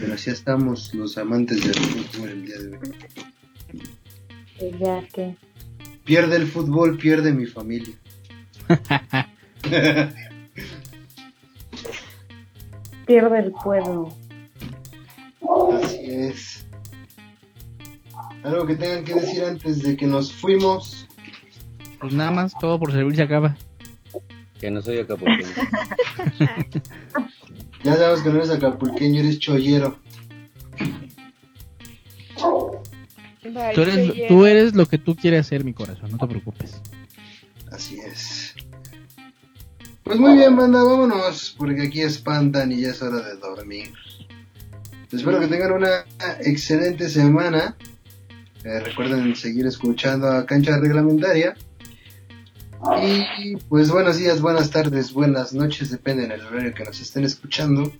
pero 0.00 0.14
así 0.14 0.30
estamos 0.30 0.92
los 0.94 1.16
amantes 1.18 1.62
del 1.64 1.74
fútbol 1.74 2.30
el 2.30 2.46
día 2.46 2.58
de 2.58 2.76
hoy. 2.76 2.94
Ya 4.58 5.06
que. 5.12 5.36
Pierde 6.04 6.36
el 6.36 6.46
fútbol, 6.46 6.96
pierde 6.98 7.32
mi 7.32 7.46
familia. 7.46 7.94
pierde 13.06 13.38
el 13.38 13.52
pueblo. 13.52 14.12
Así 15.82 16.10
es. 16.10 16.66
Algo 18.44 18.66
que 18.66 18.76
tengan 18.76 19.04
que 19.04 19.14
decir 19.14 19.44
antes 19.44 19.82
de 19.82 19.96
que 19.96 20.06
nos 20.06 20.32
fuimos. 20.32 21.08
Pues 22.00 22.12
nada 22.12 22.30
más, 22.30 22.52
todo 22.58 22.78
por 22.78 22.92
servir 22.92 23.16
se 23.16 23.22
acaba. 23.22 23.56
Que 24.60 24.70
no 24.70 24.80
soy 24.80 24.98
acapulqueño. 24.98 25.48
Ya 27.84 27.94
sabemos 27.94 28.22
que 28.22 28.30
no 28.30 28.36
eres 28.38 28.50
acapulqueño, 28.50 29.20
eres 29.20 29.38
chollero. 29.38 29.96
Eres, 33.56 34.28
tú 34.28 34.46
eres 34.46 34.74
lo 34.74 34.86
que 34.86 34.98
tú 34.98 35.16
quieres 35.16 35.46
hacer, 35.46 35.64
mi 35.64 35.72
corazón, 35.72 36.10
no 36.10 36.18
te 36.18 36.26
preocupes. 36.26 36.80
Así 37.70 37.98
es. 37.98 38.54
Pues 40.02 40.20
muy 40.20 40.36
bien, 40.36 40.54
banda, 40.54 40.84
vámonos, 40.84 41.54
porque 41.58 41.82
aquí 41.82 42.00
espantan 42.00 42.70
y 42.70 42.82
ya 42.82 42.90
es 42.90 43.02
hora 43.02 43.20
de 43.22 43.36
dormir. 43.36 43.92
Espero 45.10 45.40
que 45.40 45.48
tengan 45.48 45.72
una 45.72 46.04
excelente 46.40 47.08
semana. 47.08 47.76
Eh, 48.64 48.80
recuerden 48.80 49.34
seguir 49.34 49.66
escuchando 49.66 50.28
a 50.28 50.46
Cancha 50.46 50.78
Reglamentaria. 50.78 51.56
Y 53.02 53.56
pues 53.68 53.90
buenos 53.90 54.18
días, 54.18 54.40
buenas 54.40 54.70
tardes, 54.70 55.12
buenas 55.12 55.52
noches, 55.52 55.90
depende 55.90 56.28
del 56.28 56.40
horario 56.40 56.74
que 56.74 56.84
nos 56.84 57.00
estén 57.00 57.24
escuchando. 57.24 57.92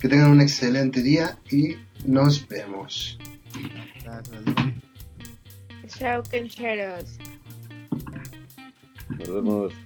Que 0.00 0.08
tengan 0.08 0.30
un 0.30 0.40
excelente 0.40 1.02
día 1.02 1.38
y 1.50 1.76
nos 2.04 2.46
vemos. 2.48 3.18
Chao, 5.98 6.22
cancheros. 6.24 7.18
Nos. 9.42 9.85